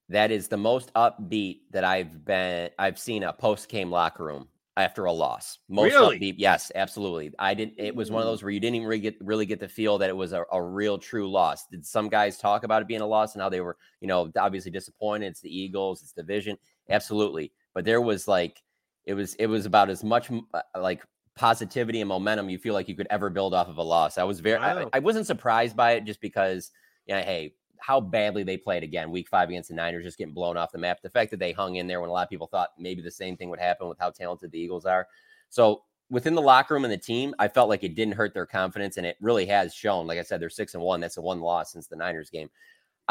That 0.08 0.32
is 0.32 0.48
the 0.48 0.56
most 0.56 0.92
upbeat 0.94 1.60
that 1.70 1.84
I've 1.84 2.24
been, 2.24 2.70
I've 2.76 2.98
seen 2.98 3.22
a 3.22 3.32
post 3.32 3.68
game 3.68 3.92
locker 3.92 4.24
room 4.24 4.48
after 4.76 5.04
a 5.04 5.12
loss. 5.12 5.58
Most 5.68 5.92
really? 5.92 6.18
upbeat, 6.18 6.34
yes, 6.38 6.72
absolutely. 6.74 7.32
I 7.38 7.54
didn't. 7.54 7.74
It 7.78 7.94
was 7.94 8.10
one 8.10 8.22
of 8.22 8.26
those 8.26 8.42
where 8.42 8.50
you 8.50 8.60
didn't 8.60 8.76
even 8.76 8.88
really 8.88 9.00
get 9.00 9.16
really 9.20 9.46
get 9.46 9.60
the 9.60 9.68
feel 9.68 9.98
that 9.98 10.10
it 10.10 10.16
was 10.16 10.32
a, 10.32 10.44
a, 10.52 10.60
real 10.60 10.98
true 10.98 11.30
loss. 11.30 11.66
Did 11.66 11.86
some 11.86 12.08
guys 12.08 12.38
talk 12.38 12.64
about 12.64 12.82
it 12.82 12.88
being 12.88 13.00
a 13.00 13.06
loss 13.06 13.34
and 13.34 13.42
how 13.42 13.48
they 13.48 13.60
were, 13.60 13.76
you 14.00 14.08
know, 14.08 14.30
obviously 14.36 14.70
disappointed? 14.70 15.26
It's 15.26 15.40
the 15.40 15.56
Eagles, 15.56 16.02
it's 16.02 16.12
division, 16.12 16.56
absolutely. 16.90 17.52
But 17.72 17.84
there 17.84 18.00
was 18.00 18.26
like, 18.26 18.62
it 19.04 19.14
was 19.14 19.34
it 19.34 19.46
was 19.46 19.66
about 19.66 19.90
as 19.90 20.02
much 20.02 20.30
uh, 20.32 20.62
like 20.78 21.02
positivity 21.36 22.00
and 22.00 22.08
momentum 22.08 22.48
you 22.48 22.58
feel 22.58 22.74
like 22.74 22.88
you 22.88 22.96
could 22.96 23.08
ever 23.10 23.30
build 23.30 23.54
off 23.54 23.68
of 23.68 23.78
a 23.78 23.82
loss. 23.82 24.18
I 24.18 24.24
was 24.24 24.40
very, 24.40 24.58
wow. 24.58 24.88
I, 24.92 24.96
I 24.96 24.98
wasn't 25.00 25.26
surprised 25.26 25.76
by 25.76 25.92
it 25.92 26.04
just 26.04 26.20
because, 26.20 26.70
you 27.06 27.14
know, 27.14 27.22
hey, 27.22 27.54
how 27.86 28.00
badly 28.00 28.42
they 28.42 28.56
played 28.56 28.82
again 28.82 29.10
week 29.10 29.28
five 29.28 29.50
against 29.50 29.68
the 29.68 29.74
Niners, 29.74 30.04
just 30.04 30.16
getting 30.16 30.32
blown 30.32 30.56
off 30.56 30.72
the 30.72 30.78
map. 30.78 31.02
The 31.02 31.10
fact 31.10 31.30
that 31.32 31.38
they 31.38 31.52
hung 31.52 31.76
in 31.76 31.86
there 31.86 32.00
when 32.00 32.08
a 32.08 32.12
lot 32.12 32.22
of 32.22 32.30
people 32.30 32.46
thought 32.46 32.70
maybe 32.78 33.02
the 33.02 33.10
same 33.10 33.36
thing 33.36 33.50
would 33.50 33.58
happen 33.58 33.88
with 33.88 33.98
how 33.98 34.08
talented 34.08 34.50
the 34.52 34.58
Eagles 34.58 34.86
are. 34.86 35.06
So 35.50 35.82
within 36.08 36.34
the 36.34 36.40
locker 36.40 36.72
room 36.72 36.84
and 36.84 36.92
the 36.92 36.96
team, 36.98 37.34
I 37.38 37.48
felt 37.48 37.68
like 37.68 37.84
it 37.84 37.94
didn't 37.94 38.14
hurt 38.14 38.32
their 38.32 38.46
confidence, 38.46 38.96
and 38.96 39.06
it 39.06 39.18
really 39.20 39.44
has 39.46 39.74
shown. 39.74 40.06
Like 40.06 40.18
I 40.18 40.22
said, 40.22 40.40
they're 40.40 40.48
six 40.48 40.72
and 40.72 40.82
one. 40.82 41.00
That's 41.00 41.18
a 41.18 41.20
one 41.20 41.40
loss 41.40 41.72
since 41.72 41.86
the 41.86 41.96
Niners 41.96 42.30
game. 42.30 42.48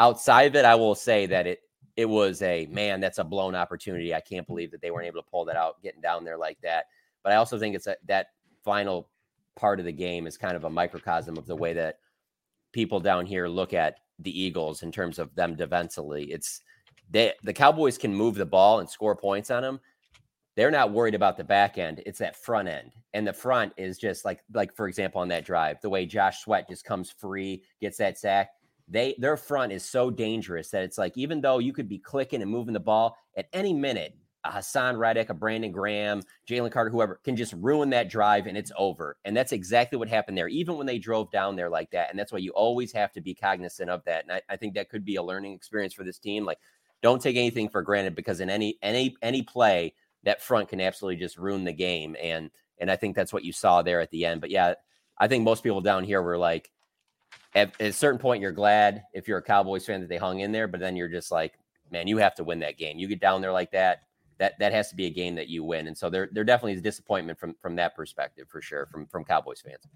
Outside 0.00 0.48
of 0.48 0.56
it, 0.56 0.64
I 0.64 0.74
will 0.74 0.96
say 0.96 1.26
that 1.26 1.46
it 1.46 1.60
it 1.96 2.06
was 2.06 2.42
a 2.42 2.66
man, 2.66 2.98
that's 2.98 3.18
a 3.18 3.24
blown 3.24 3.54
opportunity. 3.54 4.12
I 4.12 4.20
can't 4.20 4.46
believe 4.48 4.72
that 4.72 4.82
they 4.82 4.90
weren't 4.90 5.06
able 5.06 5.22
to 5.22 5.30
pull 5.30 5.44
that 5.44 5.56
out, 5.56 5.80
getting 5.84 6.00
down 6.00 6.24
there 6.24 6.36
like 6.36 6.58
that. 6.62 6.86
But 7.22 7.32
I 7.32 7.36
also 7.36 7.60
think 7.60 7.76
it's 7.76 7.86
a, 7.86 7.94
that 8.06 8.28
final 8.64 9.08
part 9.54 9.78
of 9.78 9.86
the 9.86 9.92
game 9.92 10.26
is 10.26 10.36
kind 10.36 10.56
of 10.56 10.64
a 10.64 10.70
microcosm 10.70 11.36
of 11.36 11.46
the 11.46 11.54
way 11.54 11.74
that 11.74 12.00
people 12.72 12.98
down 12.98 13.24
here 13.24 13.46
look 13.46 13.72
at 13.72 13.98
the 14.18 14.40
Eagles 14.40 14.82
in 14.82 14.92
terms 14.92 15.18
of 15.18 15.34
them 15.34 15.56
defensively. 15.56 16.24
It's 16.24 16.60
they 17.10 17.32
the 17.42 17.52
Cowboys 17.52 17.98
can 17.98 18.14
move 18.14 18.34
the 18.34 18.46
ball 18.46 18.80
and 18.80 18.88
score 18.88 19.16
points 19.16 19.50
on 19.50 19.62
them. 19.62 19.80
They're 20.56 20.70
not 20.70 20.92
worried 20.92 21.16
about 21.16 21.36
the 21.36 21.44
back 21.44 21.78
end. 21.78 22.02
It's 22.06 22.20
that 22.20 22.36
front 22.36 22.68
end. 22.68 22.92
And 23.12 23.26
the 23.26 23.32
front 23.32 23.72
is 23.76 23.98
just 23.98 24.24
like 24.24 24.40
like 24.52 24.74
for 24.74 24.88
example 24.88 25.20
on 25.20 25.28
that 25.28 25.44
drive, 25.44 25.80
the 25.82 25.90
way 25.90 26.06
Josh 26.06 26.42
Sweat 26.42 26.68
just 26.68 26.84
comes 26.84 27.10
free, 27.10 27.62
gets 27.80 27.98
that 27.98 28.18
sack. 28.18 28.50
They 28.88 29.14
their 29.18 29.36
front 29.36 29.72
is 29.72 29.84
so 29.84 30.10
dangerous 30.10 30.70
that 30.70 30.82
it's 30.82 30.98
like 30.98 31.16
even 31.16 31.40
though 31.40 31.58
you 31.58 31.72
could 31.72 31.88
be 31.88 31.98
clicking 31.98 32.42
and 32.42 32.50
moving 32.50 32.74
the 32.74 32.80
ball 32.80 33.16
at 33.36 33.48
any 33.52 33.72
minute, 33.72 34.16
a 34.44 34.50
Haason 34.50 34.98
Reddick, 34.98 35.30
a 35.30 35.34
Brandon 35.34 35.72
Graham, 35.72 36.22
Jalen 36.48 36.70
Carter, 36.70 36.90
whoever 36.90 37.20
can 37.24 37.36
just 37.36 37.54
ruin 37.54 37.90
that 37.90 38.10
drive 38.10 38.46
and 38.46 38.56
it's 38.56 38.72
over. 38.76 39.16
And 39.24 39.36
that's 39.36 39.52
exactly 39.52 39.98
what 39.98 40.08
happened 40.08 40.36
there, 40.36 40.48
even 40.48 40.76
when 40.76 40.86
they 40.86 40.98
drove 40.98 41.30
down 41.30 41.56
there 41.56 41.70
like 41.70 41.90
that. 41.92 42.10
And 42.10 42.18
that's 42.18 42.32
why 42.32 42.38
you 42.38 42.50
always 42.52 42.92
have 42.92 43.12
to 43.12 43.20
be 43.20 43.34
cognizant 43.34 43.90
of 43.90 44.04
that. 44.04 44.24
And 44.24 44.32
I, 44.32 44.42
I 44.48 44.56
think 44.56 44.74
that 44.74 44.90
could 44.90 45.04
be 45.04 45.16
a 45.16 45.22
learning 45.22 45.54
experience 45.54 45.94
for 45.94 46.04
this 46.04 46.18
team. 46.18 46.44
Like, 46.44 46.58
don't 47.02 47.22
take 47.22 47.36
anything 47.36 47.68
for 47.68 47.82
granted 47.82 48.14
because 48.14 48.40
in 48.40 48.50
any 48.50 48.78
any 48.82 49.16
any 49.22 49.42
play, 49.42 49.94
that 50.22 50.42
front 50.42 50.68
can 50.68 50.80
absolutely 50.80 51.20
just 51.20 51.36
ruin 51.36 51.64
the 51.64 51.72
game. 51.72 52.16
And 52.22 52.50
and 52.78 52.90
I 52.90 52.96
think 52.96 53.16
that's 53.16 53.32
what 53.32 53.44
you 53.44 53.52
saw 53.52 53.82
there 53.82 54.00
at 54.00 54.10
the 54.10 54.26
end. 54.26 54.40
But 54.40 54.50
yeah, 54.50 54.74
I 55.18 55.28
think 55.28 55.44
most 55.44 55.62
people 55.62 55.80
down 55.80 56.04
here 56.04 56.22
were 56.22 56.38
like, 56.38 56.70
at, 57.54 57.72
at 57.80 57.88
a 57.88 57.92
certain 57.92 58.18
point, 58.18 58.42
you're 58.42 58.52
glad 58.52 59.04
if 59.12 59.28
you're 59.28 59.38
a 59.38 59.42
Cowboys 59.42 59.86
fan 59.86 60.00
that 60.00 60.08
they 60.08 60.16
hung 60.16 60.40
in 60.40 60.52
there, 60.52 60.66
but 60.66 60.80
then 60.80 60.96
you're 60.96 61.08
just 61.08 61.30
like, 61.30 61.58
man, 61.90 62.08
you 62.08 62.18
have 62.18 62.34
to 62.34 62.44
win 62.44 62.60
that 62.60 62.78
game. 62.78 62.98
You 62.98 63.06
get 63.06 63.20
down 63.20 63.40
there 63.40 63.52
like 63.52 63.70
that 63.72 64.00
that 64.38 64.58
that 64.58 64.72
has 64.72 64.88
to 64.90 64.96
be 64.96 65.06
a 65.06 65.10
game 65.10 65.34
that 65.36 65.48
you 65.48 65.64
win. 65.64 65.86
And 65.86 65.96
so 65.96 66.10
there 66.10 66.28
there 66.32 66.44
definitely 66.44 66.74
is 66.74 66.82
disappointment 66.82 67.38
from 67.38 67.54
from 67.60 67.76
that 67.76 67.94
perspective 67.94 68.48
for 68.48 68.60
sure 68.60 68.86
from 68.86 69.06
from 69.06 69.24
Cowboys 69.24 69.60
fans. 69.60 69.86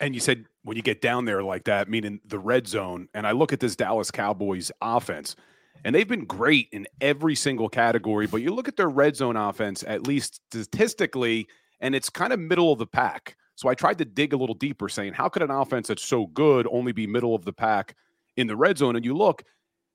And 0.00 0.14
you 0.14 0.20
said 0.20 0.46
when 0.64 0.76
you 0.76 0.82
get 0.82 1.00
down 1.00 1.26
there 1.26 1.42
like 1.42 1.64
that, 1.64 1.88
meaning 1.88 2.20
the 2.24 2.40
red 2.40 2.66
zone, 2.66 3.08
and 3.14 3.26
I 3.26 3.30
look 3.30 3.52
at 3.52 3.60
this 3.60 3.76
Dallas 3.76 4.10
Cowboys 4.10 4.72
offense, 4.82 5.36
and 5.84 5.94
they've 5.94 6.08
been 6.08 6.24
great 6.24 6.68
in 6.72 6.88
every 7.00 7.36
single 7.36 7.68
category. 7.68 8.26
But 8.26 8.38
you 8.38 8.52
look 8.52 8.66
at 8.66 8.76
their 8.76 8.88
red 8.88 9.14
zone 9.14 9.36
offense, 9.36 9.84
at 9.86 10.06
least 10.06 10.40
statistically, 10.50 11.46
and 11.80 11.94
it's 11.94 12.10
kind 12.10 12.32
of 12.32 12.40
middle 12.40 12.72
of 12.72 12.80
the 12.80 12.86
pack. 12.86 13.36
So 13.54 13.68
I 13.68 13.74
tried 13.74 13.98
to 13.98 14.04
dig 14.04 14.32
a 14.32 14.36
little 14.36 14.54
deeper, 14.54 14.88
saying, 14.88 15.12
how 15.14 15.28
could 15.28 15.42
an 15.42 15.50
offense 15.50 15.88
that's 15.88 16.04
so 16.04 16.26
good 16.26 16.66
only 16.70 16.92
be 16.92 17.06
middle 17.06 17.34
of 17.34 17.44
the 17.44 17.52
pack 17.52 17.94
in 18.36 18.48
the 18.48 18.56
red 18.56 18.78
zone? 18.78 18.96
And 18.96 19.04
you 19.04 19.16
look, 19.16 19.44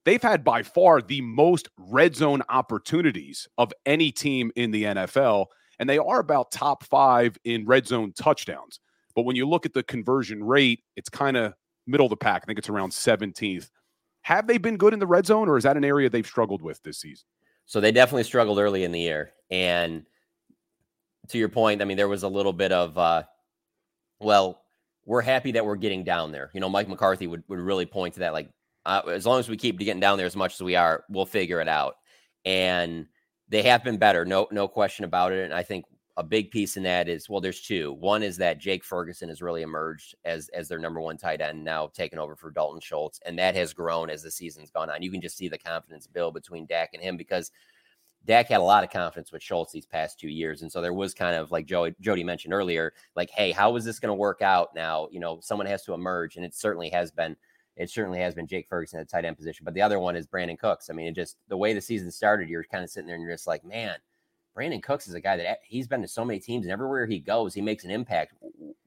they've 0.05 0.21
had 0.21 0.43
by 0.43 0.63
far 0.63 1.01
the 1.01 1.21
most 1.21 1.69
red 1.77 2.15
zone 2.15 2.41
opportunities 2.49 3.47
of 3.57 3.71
any 3.85 4.11
team 4.11 4.51
in 4.55 4.71
the 4.71 4.83
NFL, 4.83 5.47
and 5.79 5.89
they 5.89 5.97
are 5.97 6.19
about 6.19 6.51
top 6.51 6.83
five 6.83 7.37
in 7.43 7.65
red 7.65 7.87
zone 7.87 8.13
touchdowns. 8.13 8.79
But 9.15 9.23
when 9.23 9.35
you 9.35 9.47
look 9.47 9.65
at 9.65 9.73
the 9.73 9.83
conversion 9.83 10.43
rate, 10.43 10.81
it's 10.95 11.09
kind 11.09 11.37
of 11.37 11.53
middle 11.87 12.05
of 12.05 12.11
the 12.11 12.17
pack. 12.17 12.43
I 12.43 12.45
think 12.45 12.59
it's 12.59 12.69
around 12.69 12.91
17th. 12.91 13.69
Have 14.23 14.47
they 14.47 14.57
been 14.57 14.77
good 14.77 14.93
in 14.93 14.99
the 14.99 15.07
red 15.07 15.25
zone, 15.25 15.49
or 15.49 15.57
is 15.57 15.63
that 15.63 15.77
an 15.77 15.83
area 15.83 16.09
they've 16.09 16.25
struggled 16.25 16.61
with 16.61 16.81
this 16.83 16.99
season? 16.99 17.25
So 17.65 17.79
they 17.79 17.91
definitely 17.91 18.23
struggled 18.23 18.59
early 18.59 18.83
in 18.83 18.91
the 18.91 18.99
year. 18.99 19.31
And 19.49 20.05
to 21.29 21.37
your 21.37 21.49
point, 21.49 21.81
I 21.81 21.85
mean, 21.85 21.97
there 21.97 22.07
was 22.07 22.23
a 22.23 22.27
little 22.27 22.53
bit 22.53 22.71
of, 22.71 22.97
uh, 22.97 23.23
well, 24.19 24.61
we're 25.05 25.21
happy 25.21 25.53
that 25.53 25.65
we're 25.65 25.75
getting 25.75 26.03
down 26.03 26.31
there. 26.31 26.51
You 26.53 26.59
know, 26.59 26.69
Mike 26.69 26.87
McCarthy 26.87 27.27
would, 27.27 27.43
would 27.47 27.59
really 27.59 27.85
point 27.85 28.13
to 28.15 28.19
that. 28.21 28.33
Like, 28.33 28.49
uh, 28.85 29.01
as 29.07 29.25
long 29.25 29.39
as 29.39 29.49
we 29.49 29.57
keep 29.57 29.77
getting 29.79 29.99
down 29.99 30.17
there 30.17 30.27
as 30.27 30.35
much 30.35 30.55
as 30.55 30.61
we 30.61 30.75
are, 30.75 31.03
we'll 31.09 31.25
figure 31.25 31.61
it 31.61 31.67
out. 31.67 31.95
And 32.45 33.07
they 33.49 33.63
have 33.63 33.83
been 33.83 33.97
better, 33.97 34.25
no 34.25 34.47
no 34.51 34.67
question 34.67 35.05
about 35.05 35.31
it. 35.33 35.43
And 35.43 35.53
I 35.53 35.63
think 35.63 35.85
a 36.17 36.23
big 36.23 36.51
piece 36.51 36.77
in 36.77 36.83
that 36.83 37.07
is 37.07 37.29
well, 37.29 37.41
there's 37.41 37.61
two. 37.61 37.93
One 37.93 38.23
is 38.23 38.37
that 38.37 38.59
Jake 38.59 38.83
Ferguson 38.83 39.29
has 39.29 39.41
really 39.41 39.61
emerged 39.61 40.15
as 40.25 40.49
as 40.49 40.67
their 40.67 40.79
number 40.79 41.01
one 41.01 41.17
tight 41.17 41.41
end 41.41 41.63
now, 41.63 41.87
taking 41.87 42.19
over 42.19 42.35
for 42.35 42.51
Dalton 42.51 42.81
Schultz, 42.81 43.19
and 43.25 43.37
that 43.39 43.55
has 43.55 43.73
grown 43.73 44.09
as 44.09 44.23
the 44.23 44.31
season's 44.31 44.71
gone 44.71 44.89
on. 44.89 45.01
You 45.01 45.11
can 45.11 45.21
just 45.21 45.37
see 45.37 45.47
the 45.47 45.57
confidence 45.57 46.07
build 46.07 46.33
between 46.33 46.65
Dak 46.65 46.89
and 46.93 47.03
him 47.03 47.17
because 47.17 47.51
Dak 48.25 48.49
had 48.49 48.59
a 48.59 48.63
lot 48.63 48.83
of 48.83 48.91
confidence 48.91 49.31
with 49.31 49.41
Schultz 49.41 49.71
these 49.71 49.85
past 49.85 50.19
two 50.19 50.29
years. 50.29 50.61
And 50.61 50.71
so 50.71 50.81
there 50.81 50.93
was 50.93 51.13
kind 51.13 51.35
of 51.35 51.51
like 51.51 51.65
Joey, 51.65 51.95
Jody 52.01 52.23
mentioned 52.23 52.53
earlier, 52.53 52.93
like, 53.15 53.31
hey, 53.31 53.51
how 53.51 53.75
is 53.75 53.83
this 53.83 53.99
going 53.99 54.11
to 54.11 54.13
work 54.13 54.41
out 54.41 54.69
now? 54.75 55.07
You 55.11 55.19
know, 55.19 55.39
someone 55.41 55.65
has 55.67 55.83
to 55.85 55.93
emerge. 55.93 56.35
And 56.35 56.45
it 56.45 56.53
certainly 56.53 56.89
has 56.89 57.11
been, 57.11 57.35
it 57.81 57.89
certainly 57.89 58.19
has 58.19 58.35
been 58.35 58.45
Jake 58.45 58.67
Ferguson 58.69 58.99
at 58.99 59.09
tight 59.09 59.25
end 59.25 59.37
position. 59.37 59.63
But 59.65 59.73
the 59.73 59.81
other 59.81 59.99
one 59.99 60.15
is 60.15 60.27
Brandin 60.27 60.59
Cooks. 60.59 60.89
I 60.89 60.93
mean, 60.93 61.07
it 61.07 61.15
just 61.15 61.37
the 61.47 61.57
way 61.57 61.73
the 61.73 61.81
season 61.81 62.11
started, 62.11 62.47
you're 62.47 62.63
kind 62.63 62.83
of 62.83 62.91
sitting 62.91 63.07
there 63.07 63.15
and 63.15 63.23
you're 63.23 63.33
just 63.33 63.47
like, 63.47 63.65
man, 63.65 63.95
Brandin 64.55 64.83
Cooks 64.83 65.07
is 65.07 65.15
a 65.15 65.19
guy 65.19 65.35
that 65.37 65.59
he's 65.63 65.87
been 65.87 66.03
to 66.03 66.07
so 66.07 66.23
many 66.23 66.39
teams 66.39 66.65
and 66.65 66.71
everywhere 66.71 67.07
he 67.07 67.19
goes, 67.19 67.55
he 67.55 67.61
makes 67.61 67.83
an 67.83 67.89
impact. 67.89 68.35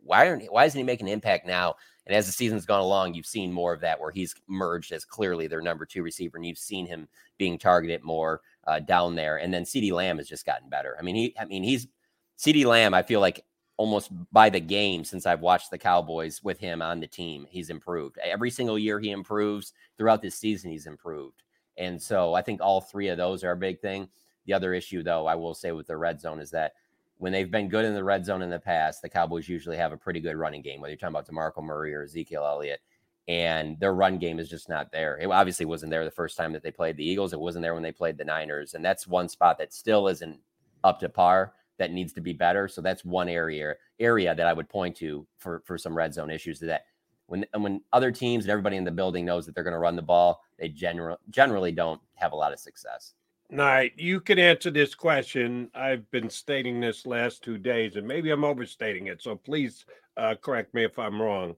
Why 0.02 0.28
aren't 0.28 0.44
why 0.52 0.64
isn't 0.64 0.78
he 0.78 0.84
making 0.84 1.08
an 1.08 1.12
impact 1.12 1.44
now? 1.44 1.74
And 2.06 2.14
as 2.14 2.26
the 2.26 2.32
season's 2.32 2.66
gone 2.66 2.82
along, 2.82 3.14
you've 3.14 3.26
seen 3.26 3.50
more 3.50 3.72
of 3.72 3.80
that 3.80 3.98
where 3.98 4.12
he's 4.12 4.34
merged 4.46 4.92
as 4.92 5.04
clearly 5.04 5.46
their 5.46 5.62
number 5.62 5.86
two 5.86 6.02
receiver, 6.02 6.36
and 6.36 6.46
you've 6.46 6.58
seen 6.58 6.86
him 6.86 7.08
being 7.38 7.58
targeted 7.58 8.04
more 8.04 8.42
uh, 8.66 8.78
down 8.78 9.14
there. 9.14 9.38
And 9.38 9.52
then 9.52 9.64
CeeDee 9.64 9.92
Lamb 9.92 10.18
has 10.18 10.28
just 10.28 10.46
gotten 10.46 10.68
better. 10.68 10.96
I 10.98 11.02
mean, 11.02 11.16
he 11.16 11.34
I 11.38 11.46
mean 11.46 11.64
he's 11.64 11.88
CeeDee 12.38 12.66
Lamb, 12.66 12.94
I 12.94 13.02
feel 13.02 13.20
like 13.20 13.44
almost 13.76 14.10
by 14.32 14.48
the 14.48 14.60
game 14.60 15.04
since 15.04 15.26
I've 15.26 15.40
watched 15.40 15.70
the 15.70 15.78
Cowboys 15.78 16.42
with 16.42 16.58
him 16.58 16.80
on 16.80 17.00
the 17.00 17.06
team, 17.06 17.46
he's 17.48 17.70
improved. 17.70 18.18
Every 18.18 18.50
single 18.50 18.78
year 18.78 19.00
he 19.00 19.10
improves. 19.10 19.72
Throughout 19.98 20.22
this 20.22 20.36
season, 20.36 20.70
he's 20.70 20.86
improved. 20.86 21.42
And 21.76 22.00
so 22.00 22.34
I 22.34 22.42
think 22.42 22.60
all 22.60 22.80
three 22.80 23.08
of 23.08 23.16
those 23.16 23.42
are 23.42 23.52
a 23.52 23.56
big 23.56 23.80
thing. 23.80 24.08
The 24.46 24.52
other 24.52 24.74
issue, 24.74 25.02
though, 25.02 25.26
I 25.26 25.34
will 25.34 25.54
say 25.54 25.72
with 25.72 25.86
the 25.86 25.96
red 25.96 26.20
zone 26.20 26.38
is 26.38 26.50
that 26.50 26.74
when 27.18 27.32
they've 27.32 27.50
been 27.50 27.68
good 27.68 27.84
in 27.84 27.94
the 27.94 28.04
red 28.04 28.24
zone 28.24 28.42
in 28.42 28.50
the 28.50 28.58
past, 28.58 29.02
the 29.02 29.08
Cowboys 29.08 29.48
usually 29.48 29.76
have 29.76 29.92
a 29.92 29.96
pretty 29.96 30.20
good 30.20 30.36
running 30.36 30.62
game, 30.62 30.80
whether 30.80 30.90
you're 30.90 30.98
talking 30.98 31.14
about 31.14 31.28
DeMarco 31.28 31.62
Murray 31.62 31.94
or 31.94 32.02
Ezekiel 32.02 32.44
Elliott. 32.44 32.80
And 33.26 33.80
their 33.80 33.94
run 33.94 34.18
game 34.18 34.38
is 34.38 34.50
just 34.50 34.68
not 34.68 34.92
there. 34.92 35.16
It 35.18 35.30
obviously 35.30 35.64
wasn't 35.64 35.90
there 35.90 36.04
the 36.04 36.10
first 36.10 36.36
time 36.36 36.52
that 36.52 36.62
they 36.62 36.70
played 36.70 36.96
the 36.96 37.08
Eagles. 37.08 37.32
It 37.32 37.40
wasn't 37.40 37.62
there 37.62 37.72
when 37.72 37.82
they 37.82 37.92
played 37.92 38.18
the 38.18 38.24
Niners. 38.24 38.74
And 38.74 38.84
that's 38.84 39.06
one 39.06 39.28
spot 39.28 39.56
that 39.58 39.72
still 39.72 40.08
isn't 40.08 40.38
up 40.82 41.00
to 41.00 41.08
par 41.08 41.54
that 41.78 41.92
needs 41.92 42.12
to 42.14 42.20
be 42.20 42.32
better. 42.32 42.68
So 42.68 42.80
that's 42.80 43.04
one 43.04 43.28
area 43.28 43.74
area 43.98 44.34
that 44.34 44.46
I 44.46 44.52
would 44.52 44.68
point 44.68 44.96
to 44.96 45.26
for 45.38 45.62
for 45.64 45.78
some 45.78 45.96
red 45.96 46.14
zone 46.14 46.30
issues 46.30 46.60
that 46.60 46.84
when 47.26 47.44
when 47.56 47.80
other 47.92 48.10
teams 48.10 48.44
and 48.44 48.50
everybody 48.50 48.76
in 48.76 48.84
the 48.84 48.90
building 48.90 49.24
knows 49.24 49.46
that 49.46 49.54
they're 49.54 49.64
going 49.64 49.72
to 49.72 49.78
run 49.78 49.96
the 49.96 50.02
ball, 50.02 50.42
they 50.58 50.68
general, 50.68 51.18
generally 51.30 51.72
don't 51.72 52.00
have 52.14 52.32
a 52.32 52.36
lot 52.36 52.52
of 52.52 52.58
success. 52.58 53.14
All 53.52 53.58
right, 53.58 53.92
you 53.96 54.20
can 54.20 54.38
answer 54.38 54.70
this 54.70 54.94
question. 54.94 55.70
I've 55.74 56.10
been 56.10 56.30
stating 56.30 56.80
this 56.80 57.06
last 57.06 57.42
two 57.42 57.58
days, 57.58 57.96
and 57.96 58.08
maybe 58.08 58.30
I'm 58.30 58.44
overstating 58.44 59.08
it. 59.08 59.22
So 59.22 59.36
please 59.36 59.84
uh, 60.16 60.34
correct 60.40 60.74
me 60.74 60.84
if 60.84 60.98
I'm 60.98 61.20
wrong. 61.20 61.54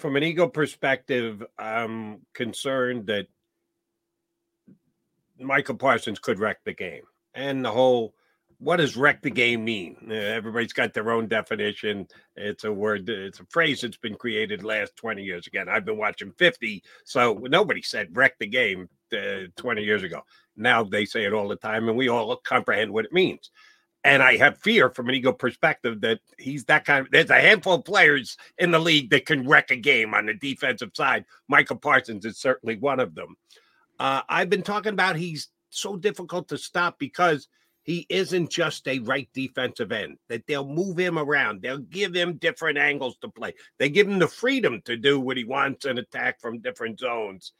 From 0.00 0.16
an 0.16 0.24
ego 0.24 0.48
perspective, 0.48 1.44
I'm 1.58 2.20
concerned 2.34 3.06
that 3.06 3.28
Micah 5.38 5.74
Parsons 5.74 6.18
could 6.18 6.40
wreck 6.40 6.58
the 6.64 6.74
game, 6.74 7.04
and 7.34 7.64
the 7.64 7.70
whole 7.70 8.15
what 8.58 8.76
does 8.76 8.96
wreck 8.96 9.22
the 9.22 9.30
game 9.30 9.64
mean? 9.64 9.96
Uh, 10.08 10.14
everybody's 10.14 10.72
got 10.72 10.94
their 10.94 11.10
own 11.10 11.28
definition. 11.28 12.08
It's 12.36 12.64
a 12.64 12.72
word, 12.72 13.08
it's 13.08 13.40
a 13.40 13.46
phrase 13.46 13.80
that's 13.80 13.96
been 13.96 14.14
created 14.14 14.64
last 14.64 14.96
20 14.96 15.22
years. 15.22 15.46
Again, 15.46 15.68
I've 15.68 15.84
been 15.84 15.98
watching 15.98 16.32
50, 16.32 16.82
so 17.04 17.34
nobody 17.42 17.82
said 17.82 18.16
wreck 18.16 18.38
the 18.38 18.46
game 18.46 18.88
uh, 19.12 19.48
20 19.56 19.82
years 19.82 20.02
ago. 20.02 20.22
Now 20.56 20.84
they 20.84 21.04
say 21.04 21.24
it 21.24 21.32
all 21.32 21.48
the 21.48 21.56
time, 21.56 21.88
and 21.88 21.96
we 21.96 22.08
all 22.08 22.36
comprehend 22.36 22.92
what 22.92 23.04
it 23.04 23.12
means. 23.12 23.50
And 24.04 24.22
I 24.22 24.36
have 24.36 24.58
fear 24.58 24.88
from 24.88 25.08
an 25.08 25.16
ego 25.16 25.32
perspective 25.32 26.00
that 26.02 26.20
he's 26.38 26.64
that 26.66 26.84
kind 26.84 27.04
of. 27.04 27.10
There's 27.10 27.30
a 27.30 27.34
handful 27.34 27.74
of 27.74 27.84
players 27.84 28.36
in 28.56 28.70
the 28.70 28.78
league 28.78 29.10
that 29.10 29.26
can 29.26 29.48
wreck 29.48 29.70
a 29.72 29.76
game 29.76 30.14
on 30.14 30.26
the 30.26 30.34
defensive 30.34 30.92
side. 30.94 31.24
Micah 31.48 31.74
Parsons 31.74 32.24
is 32.24 32.38
certainly 32.38 32.76
one 32.76 33.00
of 33.00 33.16
them. 33.16 33.36
Uh, 33.98 34.22
I've 34.28 34.48
been 34.48 34.62
talking 34.62 34.92
about 34.92 35.16
he's 35.16 35.48
so 35.70 35.96
difficult 35.96 36.48
to 36.48 36.58
stop 36.58 36.98
because 36.98 37.48
he 37.86 38.04
isn't 38.08 38.50
just 38.50 38.86
a 38.88 38.98
right 38.98 39.28
defensive 39.32 39.92
end, 39.92 40.18
that 40.28 40.44
they'll 40.48 40.66
move 40.66 40.98
him 40.98 41.18
around. 41.18 41.62
They'll 41.62 41.78
give 41.78 42.14
him 42.14 42.36
different 42.36 42.78
angles 42.78 43.16
to 43.18 43.28
play. 43.28 43.54
They 43.78 43.88
give 43.88 44.08
him 44.08 44.18
the 44.18 44.26
freedom 44.26 44.82
to 44.86 44.96
do 44.96 45.20
what 45.20 45.36
he 45.36 45.44
wants 45.44 45.84
and 45.84 45.96
attack 45.96 46.40
from 46.40 46.58
different 46.58 46.98
zones. 46.98 47.52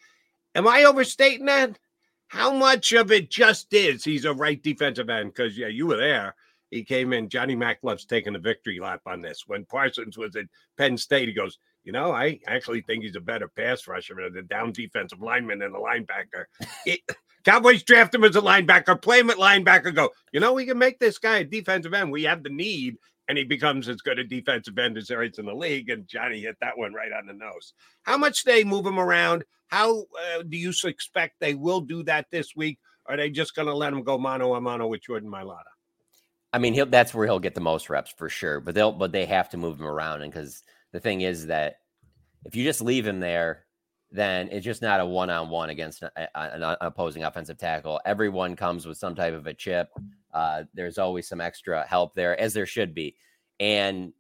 Am 0.57 0.67
I 0.67 0.83
overstating 0.83 1.47
that? 1.47 1.79
How 2.27 2.53
much 2.53 2.93
of 2.93 3.13
it 3.13 3.31
just 3.31 3.73
is 3.73 4.03
he's 4.03 4.25
a 4.25 4.35
right 4.35 4.61
defensive 4.61 5.09
end? 5.09 5.33
Because, 5.33 5.57
yeah, 5.57 5.69
you 5.69 5.87
were 5.87 5.97
there. 5.97 6.35
He 6.73 6.83
came 6.83 7.13
in. 7.13 7.29
Johnny 7.29 7.55
Mack 7.55 7.79
loves 7.85 8.05
taking 8.05 8.35
a 8.35 8.41
victory 8.41 8.81
lap 8.81 9.03
on 9.07 9.23
this. 9.23 9.45
When 9.47 9.65
Parsons 9.65 10.19
was 10.19 10.35
at 10.35 10.47
Penn 10.77 10.99
State, 10.99 11.29
he 11.29 11.35
goes, 11.35 11.59
You 11.85 11.93
know, 11.93 12.11
I 12.11 12.41
actually 12.49 12.81
think 12.81 13.05
he's 13.05 13.15
a 13.15 13.21
better 13.21 13.47
pass 13.47 13.87
rusher 13.87 14.17
than 14.17 14.37
a 14.37 14.43
down 14.43 14.73
defensive 14.73 15.21
lineman 15.21 15.63
and 15.63 15.77
a 15.77 15.79
linebacker. 15.79 16.47
It, 16.85 17.01
Cowboys 17.47 17.85
draft 17.85 18.13
him 18.13 18.25
as 18.25 18.35
a 18.35 18.41
linebacker, 18.41 19.01
play 19.01 19.21
him 19.21 19.31
at 19.31 19.37
linebacker, 19.37 19.95
go, 19.95 20.11
You 20.33 20.41
know, 20.41 20.53
we 20.53 20.67
can 20.67 20.79
make 20.79 20.99
this 20.99 21.17
guy 21.17 21.39
a 21.39 21.45
defensive 21.45 21.95
end. 21.95 22.11
We 22.11 22.25
have 22.25 22.43
the 22.43 22.51
need 22.51 22.97
and 23.29 23.39
he 23.39 23.45
becomes 23.45 23.89
as 23.89 24.01
good 24.01 24.19
a 24.19 24.25
defensive 24.25 24.77
end 24.77 24.99
as 24.99 25.07
there 25.07 25.23
is 25.23 25.39
in 25.39 25.47
the 25.47 25.55
league. 25.55 25.89
And 25.89 26.09
Johnny 26.09 26.41
hit 26.41 26.57
that 26.61 26.77
one 26.77 26.93
right 26.93 27.13
on 27.13 27.27
the 27.27 27.33
nose. 27.33 27.73
How 28.03 28.19
much 28.19 28.43
they 28.43 28.65
move 28.65 28.85
him 28.85 28.99
around? 28.99 29.45
How 29.69 30.01
uh, 30.01 30.43
do 30.49 30.57
you 30.57 30.73
expect 30.85 31.37
they 31.39 31.55
will 31.55 31.81
do 31.81 32.03
that 32.03 32.27
this 32.33 32.57
week? 32.57 32.81
Are 33.07 33.17
they 33.17 33.31
just 33.31 33.55
going 33.55 33.67
to 33.67 33.75
let 33.75 33.93
him 33.93 34.03
go 34.03 34.19
mano 34.19 34.55
a 34.55 34.61
mano 34.61 34.89
with 34.89 35.03
Jordan 35.03 35.31
Mailata? 35.31 35.63
I 36.53 36.59
mean, 36.59 36.75
he'll 36.75 36.87
that's 36.87 37.15
where 37.15 37.27
he'll 37.27 37.39
get 37.39 37.55
the 37.55 37.61
most 37.61 37.89
reps 37.91 38.13
for 38.17 38.29
sure. 38.29 38.59
But 38.59 38.75
they'll 38.75 38.93
but 38.93 39.13
they 39.13 39.27
have 39.27 39.51
to 39.51 39.57
move 39.57 39.79
him 39.79 39.87
around, 39.87 40.23
and 40.23 40.33
because 40.33 40.63
the 40.93 41.01
thing 41.01 41.21
is 41.21 41.47
that 41.47 41.77
if 42.45 42.57
you 42.57 42.65
just 42.65 42.81
leave 42.81 43.07
him 43.07 43.21
there, 43.21 43.66
then 44.11 44.49
it's 44.51 44.65
just 44.65 44.83
not 44.83 45.01
a 45.01 45.07
one 45.07 45.31
on 45.31 45.51
one 45.51 45.71
against 45.71 46.03
an 46.03 46.77
opposing 46.81 47.25
offensive 47.25 47.59
tackle. 47.59 48.01
Everyone 48.05 48.57
comes 48.57 48.87
with 48.87 48.99
some 48.99 49.15
type 49.15 49.35
of 49.35 49.47
a 49.47 49.55
chip. 49.55 49.91
Uh, 50.33 50.65
there's 50.75 50.99
always 50.99 51.29
some 51.29 51.41
extra 51.41 51.87
help 51.87 52.15
there, 52.15 52.39
as 52.39 52.55
there 52.55 52.67
should 52.67 52.95
be. 52.95 53.17
And 53.59 54.13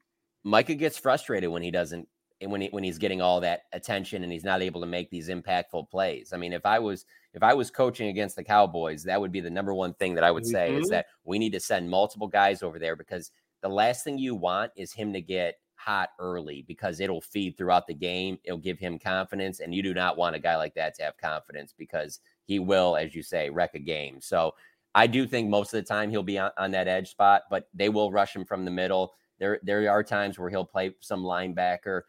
Micah 0.44 0.74
gets 0.74 0.98
frustrated 0.98 1.50
when 1.50 1.62
he 1.62 1.70
doesn't 1.70 2.08
when 2.44 2.60
he 2.60 2.68
when 2.68 2.84
he's 2.84 2.98
getting 2.98 3.22
all 3.22 3.40
that 3.40 3.62
attention 3.72 4.22
and 4.22 4.30
he's 4.30 4.44
not 4.44 4.60
able 4.60 4.80
to 4.80 4.86
make 4.86 5.10
these 5.10 5.28
impactful 5.28 5.90
plays. 5.90 6.32
I 6.32 6.36
mean, 6.36 6.52
if 6.52 6.66
I 6.66 6.78
was 6.78 7.04
if 7.32 7.42
I 7.42 7.54
was 7.54 7.70
coaching 7.70 8.08
against 8.08 8.36
the 8.36 8.44
Cowboys, 8.44 9.04
that 9.04 9.20
would 9.20 9.32
be 9.32 9.40
the 9.40 9.50
number 9.50 9.74
one 9.74 9.94
thing 9.94 10.14
that 10.14 10.24
I 10.24 10.30
would 10.30 10.46
say 10.46 10.70
mm-hmm. 10.70 10.82
is 10.82 10.88
that 10.88 11.06
we 11.24 11.38
need 11.38 11.52
to 11.52 11.60
send 11.60 11.88
multiple 11.88 12.28
guys 12.28 12.62
over 12.62 12.78
there 12.78 12.96
because 12.96 13.30
the 13.62 13.68
last 13.68 14.04
thing 14.04 14.18
you 14.18 14.34
want 14.34 14.72
is 14.76 14.92
him 14.92 15.12
to 15.12 15.20
get 15.20 15.56
hot 15.86 16.10
early 16.18 16.64
because 16.66 16.98
it'll 16.98 17.20
feed 17.20 17.56
throughout 17.56 17.86
the 17.86 17.94
game. 17.94 18.38
It'll 18.44 18.58
give 18.58 18.78
him 18.78 18.98
confidence, 18.98 19.60
and 19.60 19.72
you 19.72 19.82
do 19.82 19.94
not 19.94 20.16
want 20.16 20.34
a 20.34 20.40
guy 20.40 20.56
like 20.56 20.74
that 20.74 20.96
to 20.96 21.04
have 21.04 21.16
confidence 21.16 21.72
because 21.76 22.20
he 22.44 22.58
will, 22.58 22.96
as 22.96 23.14
you 23.14 23.22
say, 23.22 23.50
wreck 23.50 23.74
a 23.74 23.78
game. 23.78 24.20
So 24.20 24.54
I 24.94 25.06
do 25.06 25.26
think 25.26 25.48
most 25.48 25.72
of 25.72 25.82
the 25.82 25.88
time 25.88 26.10
he'll 26.10 26.22
be 26.22 26.38
on, 26.38 26.50
on 26.58 26.72
that 26.72 26.88
edge 26.88 27.10
spot, 27.10 27.42
but 27.50 27.68
they 27.72 27.88
will 27.88 28.10
rush 28.10 28.34
him 28.34 28.44
from 28.44 28.64
the 28.64 28.70
middle. 28.70 29.14
There, 29.38 29.60
there 29.62 29.88
are 29.90 30.02
times 30.02 30.38
where 30.38 30.50
he'll 30.50 30.64
play 30.64 30.94
some 31.00 31.22
linebacker. 31.22 32.02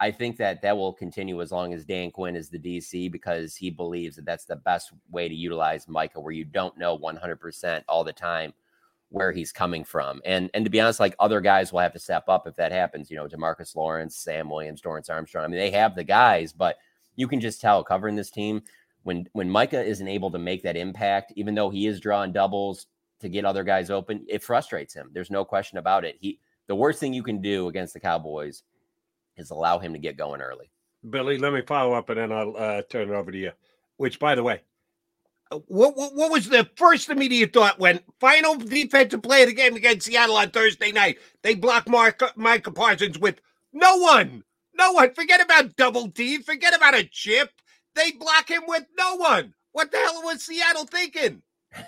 I 0.00 0.10
think 0.10 0.36
that 0.38 0.60
that 0.62 0.76
will 0.76 0.92
continue 0.92 1.40
as 1.40 1.52
long 1.52 1.72
as 1.72 1.84
Dan 1.84 2.10
Quinn 2.10 2.36
is 2.36 2.50
the 2.50 2.58
DC 2.58 3.10
because 3.10 3.54
he 3.54 3.70
believes 3.70 4.16
that 4.16 4.24
that's 4.24 4.44
the 4.44 4.56
best 4.56 4.92
way 5.10 5.28
to 5.28 5.34
utilize 5.34 5.88
Micah, 5.88 6.20
where 6.20 6.32
you 6.32 6.44
don't 6.44 6.76
know 6.76 6.98
100% 6.98 7.84
all 7.88 8.02
the 8.04 8.12
time 8.12 8.52
where 9.12 9.30
he's 9.30 9.52
coming 9.52 9.84
from. 9.84 10.20
And 10.24 10.50
and 10.54 10.64
to 10.64 10.70
be 10.70 10.80
honest, 10.80 11.00
like 11.00 11.14
other 11.20 11.40
guys 11.40 11.72
will 11.72 11.80
have 11.80 11.92
to 11.92 11.98
step 11.98 12.24
up 12.28 12.46
if 12.46 12.56
that 12.56 12.72
happens. 12.72 13.10
You 13.10 13.16
know, 13.16 13.28
DeMarcus 13.28 13.76
Lawrence, 13.76 14.16
Sam 14.16 14.48
Williams, 14.50 14.80
Dorance 14.80 15.10
Armstrong. 15.10 15.44
I 15.44 15.48
mean, 15.48 15.60
they 15.60 15.70
have 15.70 15.94
the 15.94 16.04
guys, 16.04 16.52
but 16.52 16.78
you 17.16 17.28
can 17.28 17.40
just 17.40 17.60
tell 17.60 17.84
covering 17.84 18.16
this 18.16 18.30
team 18.30 18.62
when 19.02 19.28
when 19.32 19.50
Micah 19.50 19.84
isn't 19.84 20.08
able 20.08 20.30
to 20.30 20.38
make 20.38 20.62
that 20.62 20.76
impact, 20.76 21.32
even 21.36 21.54
though 21.54 21.70
he 21.70 21.86
is 21.86 22.00
drawing 22.00 22.32
doubles 22.32 22.86
to 23.20 23.28
get 23.28 23.44
other 23.44 23.64
guys 23.64 23.90
open, 23.90 24.24
it 24.28 24.42
frustrates 24.42 24.94
him. 24.94 25.10
There's 25.12 25.30
no 25.30 25.44
question 25.44 25.78
about 25.78 26.04
it. 26.04 26.16
He 26.20 26.40
the 26.66 26.74
worst 26.74 26.98
thing 26.98 27.12
you 27.12 27.22
can 27.22 27.40
do 27.40 27.68
against 27.68 27.94
the 27.94 28.00
Cowboys 28.00 28.62
is 29.36 29.50
allow 29.50 29.78
him 29.78 29.92
to 29.92 29.98
get 29.98 30.16
going 30.16 30.40
early. 30.40 30.70
Billy, 31.08 31.38
let 31.38 31.52
me 31.52 31.62
follow 31.62 31.94
up 31.94 32.08
and 32.10 32.18
then 32.18 32.32
I'll 32.32 32.56
uh, 32.56 32.82
turn 32.82 33.10
it 33.10 33.14
over 33.14 33.32
to 33.32 33.38
you. 33.38 33.52
Which, 33.96 34.18
by 34.18 34.34
the 34.34 34.42
way, 34.42 34.62
what, 35.66 35.96
what, 35.96 36.14
what 36.14 36.30
was 36.30 36.48
the 36.48 36.68
first 36.76 37.08
immediate 37.08 37.52
thought 37.52 37.78
when 37.78 38.00
final 38.20 38.56
defensive 38.56 39.22
play 39.22 39.42
of 39.42 39.48
the 39.48 39.54
game 39.54 39.74
against 39.74 40.06
Seattle 40.06 40.36
on 40.36 40.50
Thursday 40.50 40.92
night? 40.92 41.18
They 41.42 41.54
block 41.54 41.88
Mark 41.88 42.22
Micah 42.36 42.70
Parsons 42.70 43.18
with 43.18 43.40
no 43.72 43.96
one, 43.96 44.44
no 44.74 44.92
one. 44.92 45.14
Forget 45.14 45.40
about 45.40 45.76
double 45.76 46.06
D. 46.06 46.38
Forget 46.38 46.76
about 46.76 46.94
a 46.94 47.04
chip. 47.04 47.50
They 47.94 48.12
block 48.12 48.50
him 48.50 48.62
with 48.66 48.84
no 48.98 49.16
one. 49.16 49.54
What 49.72 49.90
the 49.90 49.98
hell 49.98 50.22
was 50.24 50.44
Seattle 50.44 50.86
thinking? 50.86 51.42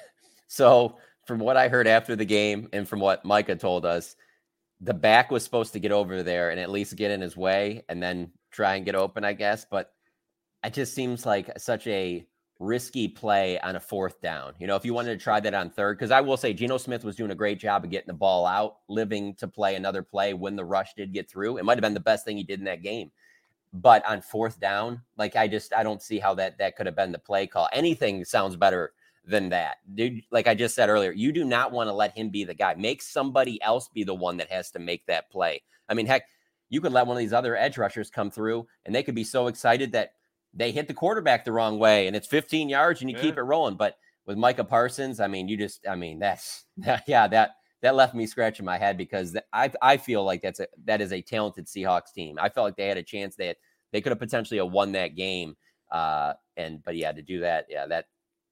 So, 0.47 0.99
from 1.27 1.41
what 1.41 1.57
I 1.57 1.67
heard 1.67 1.89
after 1.89 2.15
the 2.15 2.25
game 2.25 2.69
and 2.73 2.89
from 2.89 3.01
what 3.01 3.25
Micah 3.25 3.57
told 3.57 3.85
us, 3.85 4.15
the 4.81 4.95
back 4.95 5.33
was 5.33 5.43
supposed 5.43 5.73
to 5.73 5.81
get 5.81 5.91
over 5.91 6.23
there 6.23 6.51
and 6.51 6.61
at 6.61 6.71
least 6.71 6.95
get 6.95 7.11
in 7.11 7.21
his 7.21 7.37
way 7.37 7.83
and 7.89 8.01
then 8.01 8.31
try 8.53 8.77
and 8.77 8.85
get 8.85 8.95
open, 8.95 9.25
I 9.25 9.33
guess. 9.33 9.67
But 9.69 9.93
it 10.63 10.73
just 10.73 10.95
seems 10.95 11.27
like 11.27 11.51
such 11.59 11.89
a 11.89 12.25
risky 12.59 13.09
play 13.09 13.59
on 13.61 13.77
a 13.77 13.81
fourth 13.81 14.21
down. 14.21 14.55
You 14.59 14.67
know, 14.67 14.77
if 14.77 14.85
you 14.85 14.95
wanted 14.95 15.19
to 15.19 15.23
try 15.23 15.41
that 15.41 15.55
on 15.55 15.71
third, 15.71 15.99
because 15.99 16.11
I 16.11 16.21
will 16.21 16.37
say 16.37 16.53
Geno 16.53 16.79
Smith 16.79 17.05
was 17.05 17.17
doing 17.17 17.31
a 17.31 17.37
great 17.37 17.59
job 17.59 17.85
of 17.85 17.91
getting 17.91 18.07
the 18.07 18.15
ball 18.15 18.47
out, 18.47 18.77
living 18.89 19.35
to 19.37 19.49
play 19.49 19.75
another 19.75 20.03
play 20.03 20.35
when 20.35 20.57
the 20.57 20.65
rush 20.65 20.95
did 20.95 21.13
get 21.13 21.29
through. 21.29 21.59
It 21.59 21.65
might 21.65 21.77
have 21.77 21.83
been 21.83 21.95
the 21.95 22.01
best 22.01 22.25
thing 22.25 22.37
he 22.37 22.45
did 22.45 22.61
in 22.61 22.65
that 22.67 22.83
game. 22.83 23.11
But 23.73 24.07
on 24.07 24.23
fourth 24.23 24.61
down, 24.61 25.03
like 25.17 25.35
I 25.35 25.49
just 25.49 25.75
I 25.75 25.83
don't 25.83 26.03
see 26.03 26.21
how 26.21 26.35
that 26.35 26.59
that 26.59 26.77
could 26.77 26.87
have 26.87 26.95
been 26.95 27.11
the 27.13 27.19
play 27.19 27.47
call. 27.47 27.69
Anything 27.73 28.25
sounds 28.25 28.55
better 28.55 28.93
than 29.27 29.49
that. 29.49 29.79
Dude, 29.95 30.23
like 30.31 30.47
I 30.47 30.55
just 30.55 30.75
said 30.77 30.89
earlier, 30.89 31.11
you 31.11 31.33
do 31.33 31.45
not 31.45 31.73
want 31.73 31.89
to 31.89 31.93
let 31.93 32.17
him 32.17 32.31
be 32.31 32.45
the 32.45 32.55
guy. 32.55 32.75
Make 32.75 33.03
somebody 33.03 33.61
else 33.63 33.89
be 33.89 34.05
the 34.05 34.15
one 34.15 34.37
that 34.37 34.51
has 34.51 34.71
to 34.73 34.79
make 34.79 35.05
that 35.07 35.31
play. 35.31 35.63
I 35.89 35.95
mean, 35.95 36.07
heck, 36.07 36.27
you 36.69 36.81
could 36.81 36.93
let 36.93 37.07
one 37.07 37.17
of 37.17 37.21
these 37.21 37.33
other 37.33 37.57
edge 37.57 37.79
rushers 37.79 38.11
come 38.11 38.31
through 38.31 38.67
and 38.85 38.95
they 38.95 39.03
could 39.03 39.15
be 39.15 39.25
so 39.25 39.49
excited 39.49 39.93
that 39.93 40.13
they 40.55 40.71
hit 40.71 40.89
the 40.89 40.95
quarterback 40.95 41.45
the 41.45 41.53
wrong 41.53 41.79
way 41.79 42.07
and 42.07 42.15
it's 42.15 42.27
15 42.27 42.69
yards 42.69 43.01
and 43.01 43.11
you 43.11 43.17
yeah. 43.17 43.23
keep 43.23 43.37
it 43.37 43.43
rolling. 43.43 43.77
But 43.77 43.97
with 44.27 44.39
Micah 44.39 44.65
Parsons, 44.65 45.21
I 45.21 45.27
mean, 45.27 45.49
you 45.49 45.57
just, 45.57 45.87
I 45.89 45.97
mean, 45.97 46.19
that's, 46.19 46.65
yeah, 47.07 47.29
that, 47.29 47.57
that 47.83 47.95
left 47.95 48.15
me 48.15 48.27
scratching 48.27 48.65
my 48.65 48.79
head 48.79 48.97
because 48.97 49.37
I, 49.53 49.71
I 49.83 49.97
feel 49.97 50.25
like 50.25 50.43
that's 50.43 50.61
a, 50.61 50.69
that 50.85 51.01
is 51.01 51.13
a 51.13 51.21
talented 51.21 51.67
Seahawks 51.67 52.13
team. 52.15 52.39
I 52.41 52.49
felt 52.49 52.65
like 52.65 52.77
they 52.77 52.89
had 52.89 52.97
a 52.97 53.03
chance 53.03 53.37
that 53.37 53.57
they 53.93 54.01
could 54.01 54.11
have 54.11 54.19
potentially 54.19 54.59
have 54.59 54.71
won 54.71 54.93
that 54.93 55.17
game. 55.17 55.57
Uh, 55.91 56.33
and, 56.57 56.83
but 56.83 56.97
yeah, 56.97 57.13
to 57.13 57.23
do 57.23 57.41
that, 57.41 57.67
yeah, 57.69 57.87
that, 57.87 58.07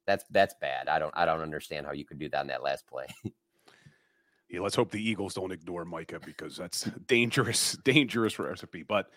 that's, 0.07 0.25
that's 0.31 0.55
bad. 0.61 0.89
I 0.89 0.99
don't, 0.99 1.15
I 1.17 1.25
don't 1.25 1.41
understand 1.41 1.87
how 1.87 1.93
you 1.93 2.05
could 2.05 2.19
do 2.19 2.29
that 2.29 2.43
in 2.43 2.49
that 2.49 2.63
last 2.63 2.87
play. 2.87 3.07
yeah, 4.51 4.61
let's 4.61 4.77
hope 4.77 4.91
the 4.91 5.03
Eagles 5.03 5.35
don't 5.35 5.53
ignore 5.53 5.85
Micah 5.85 6.21
because 6.23 6.57
that's 6.57 6.85
dangerous, 7.07 7.77
dangerous 7.85 8.39
recipe. 8.39 8.83
But 8.83 9.09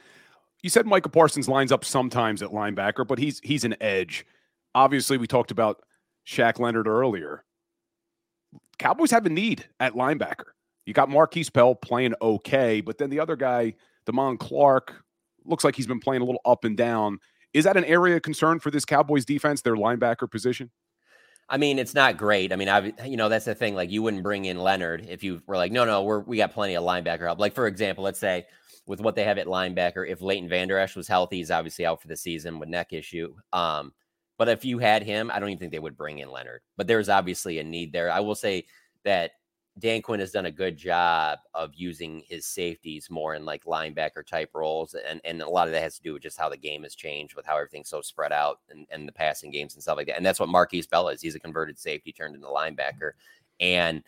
you 0.65 0.69
said 0.69 0.87
Micah 0.87 1.09
Parsons 1.09 1.47
lines 1.47 1.71
up 1.71 1.85
sometimes 1.85 2.41
at 2.41 2.49
linebacker, 2.49 3.05
but 3.07 3.19
he's 3.19 3.39
he's 3.43 3.65
an 3.65 3.75
edge. 3.81 4.25
Obviously, 4.73 5.15
we 5.15 5.27
talked 5.27 5.51
about 5.51 5.83
Shaq 6.25 6.57
Leonard 6.57 6.87
earlier. 6.87 7.43
Cowboys 8.79 9.11
have 9.11 9.27
a 9.27 9.29
need 9.29 9.63
at 9.79 9.93
linebacker. 9.93 10.55
You 10.87 10.95
got 10.95 11.07
Markquese 11.07 11.53
Bell 11.53 11.75
playing 11.75 12.15
okay, 12.19 12.81
but 12.81 12.97
then 12.97 13.11
the 13.11 13.19
other 13.19 13.35
guy, 13.35 13.75
Damone 14.07 14.39
Clark, 14.39 15.03
looks 15.45 15.63
like 15.63 15.75
he's 15.75 15.85
been 15.85 15.99
playing 15.99 16.23
a 16.23 16.25
little 16.25 16.41
up 16.45 16.63
and 16.63 16.75
down. 16.75 17.19
Is 17.53 17.65
that 17.65 17.77
an 17.77 17.85
area 17.85 18.15
of 18.15 18.23
concern 18.23 18.57
for 18.57 18.71
this 18.71 18.85
Cowboys 18.85 19.23
defense, 19.23 19.61
their 19.61 19.75
linebacker 19.75 20.29
position? 20.29 20.71
I 21.47 21.57
mean, 21.57 21.77
it's 21.77 21.93
not 21.93 22.17
great. 22.17 22.51
I 22.51 22.55
mean, 22.55 22.69
I 22.69 22.91
you 23.05 23.17
know 23.17 23.29
that's 23.29 23.45
the 23.45 23.53
thing. 23.53 23.75
Like, 23.75 23.91
you 23.91 24.01
wouldn't 24.01 24.23
bring 24.23 24.45
in 24.45 24.57
Leonard 24.57 25.05
if 25.07 25.23
you 25.23 25.43
were 25.45 25.57
like, 25.57 25.71
no, 25.71 25.85
no, 25.85 26.01
we're 26.01 26.21
we 26.21 26.37
got 26.37 26.53
plenty 26.53 26.73
of 26.73 26.83
linebacker 26.83 27.27
help. 27.27 27.37
Like, 27.37 27.53
for 27.53 27.67
example, 27.67 28.03
let's 28.03 28.17
say 28.17 28.47
with 28.87 29.01
what 29.01 29.15
they 29.15 29.23
have 29.23 29.37
at 29.37 29.47
linebacker, 29.47 30.07
if 30.07 30.21
Leighton 30.21 30.49
Vander 30.49 30.77
Esch 30.77 30.95
was 30.95 31.07
healthy, 31.07 31.37
he's 31.37 31.51
obviously 31.51 31.85
out 31.85 32.01
for 32.01 32.07
the 32.07 32.15
season 32.15 32.59
with 32.59 32.69
neck 32.69 32.93
issue. 32.93 33.33
Um, 33.51 33.93
but 34.37 34.49
if 34.49 34.65
you 34.65 34.79
had 34.79 35.03
him, 35.03 35.31
I 35.31 35.39
don't 35.39 35.49
even 35.49 35.59
think 35.59 35.71
they 35.71 35.79
would 35.79 35.97
bring 35.97 36.19
in 36.19 36.29
Leonard. 36.29 36.61
But 36.77 36.87
there's 36.87 37.09
obviously 37.09 37.59
a 37.59 37.63
need 37.63 37.93
there. 37.93 38.11
I 38.11 38.19
will 38.19 38.35
say 38.35 38.65
that 39.03 39.31
Dan 39.79 40.01
Quinn 40.01 40.19
has 40.19 40.31
done 40.31 40.45
a 40.45 40.51
good 40.51 40.77
job 40.77 41.39
of 41.53 41.71
using 41.73 42.21
his 42.27 42.45
safeties 42.45 43.09
more 43.09 43.35
in 43.35 43.43
like 43.43 43.65
linebacker 43.65 44.25
type 44.25 44.51
roles. 44.53 44.93
And, 44.93 45.19
and 45.25 45.41
a 45.41 45.49
lot 45.49 45.67
of 45.67 45.73
that 45.73 45.81
has 45.81 45.97
to 45.97 46.03
do 46.03 46.13
with 46.13 46.21
just 46.21 46.37
how 46.37 46.49
the 46.49 46.57
game 46.57 46.83
has 46.83 46.95
changed 46.95 47.35
with 47.35 47.45
how 47.45 47.55
everything's 47.55 47.89
so 47.89 48.01
spread 48.01 48.31
out 48.31 48.59
and, 48.69 48.85
and 48.89 49.07
the 49.07 49.11
passing 49.11 49.51
games 49.51 49.73
and 49.73 49.83
stuff 49.83 49.97
like 49.97 50.07
that. 50.07 50.17
And 50.17 50.25
that's 50.25 50.39
what 50.39 50.49
Markquese 50.49 50.89
Bell 50.89 51.09
is. 51.09 51.21
He's 51.21 51.35
a 51.35 51.39
converted 51.39 51.77
safety 51.77 52.13
turned 52.13 52.35
into 52.35 52.47
linebacker. 52.47 53.11
And, 53.59 54.03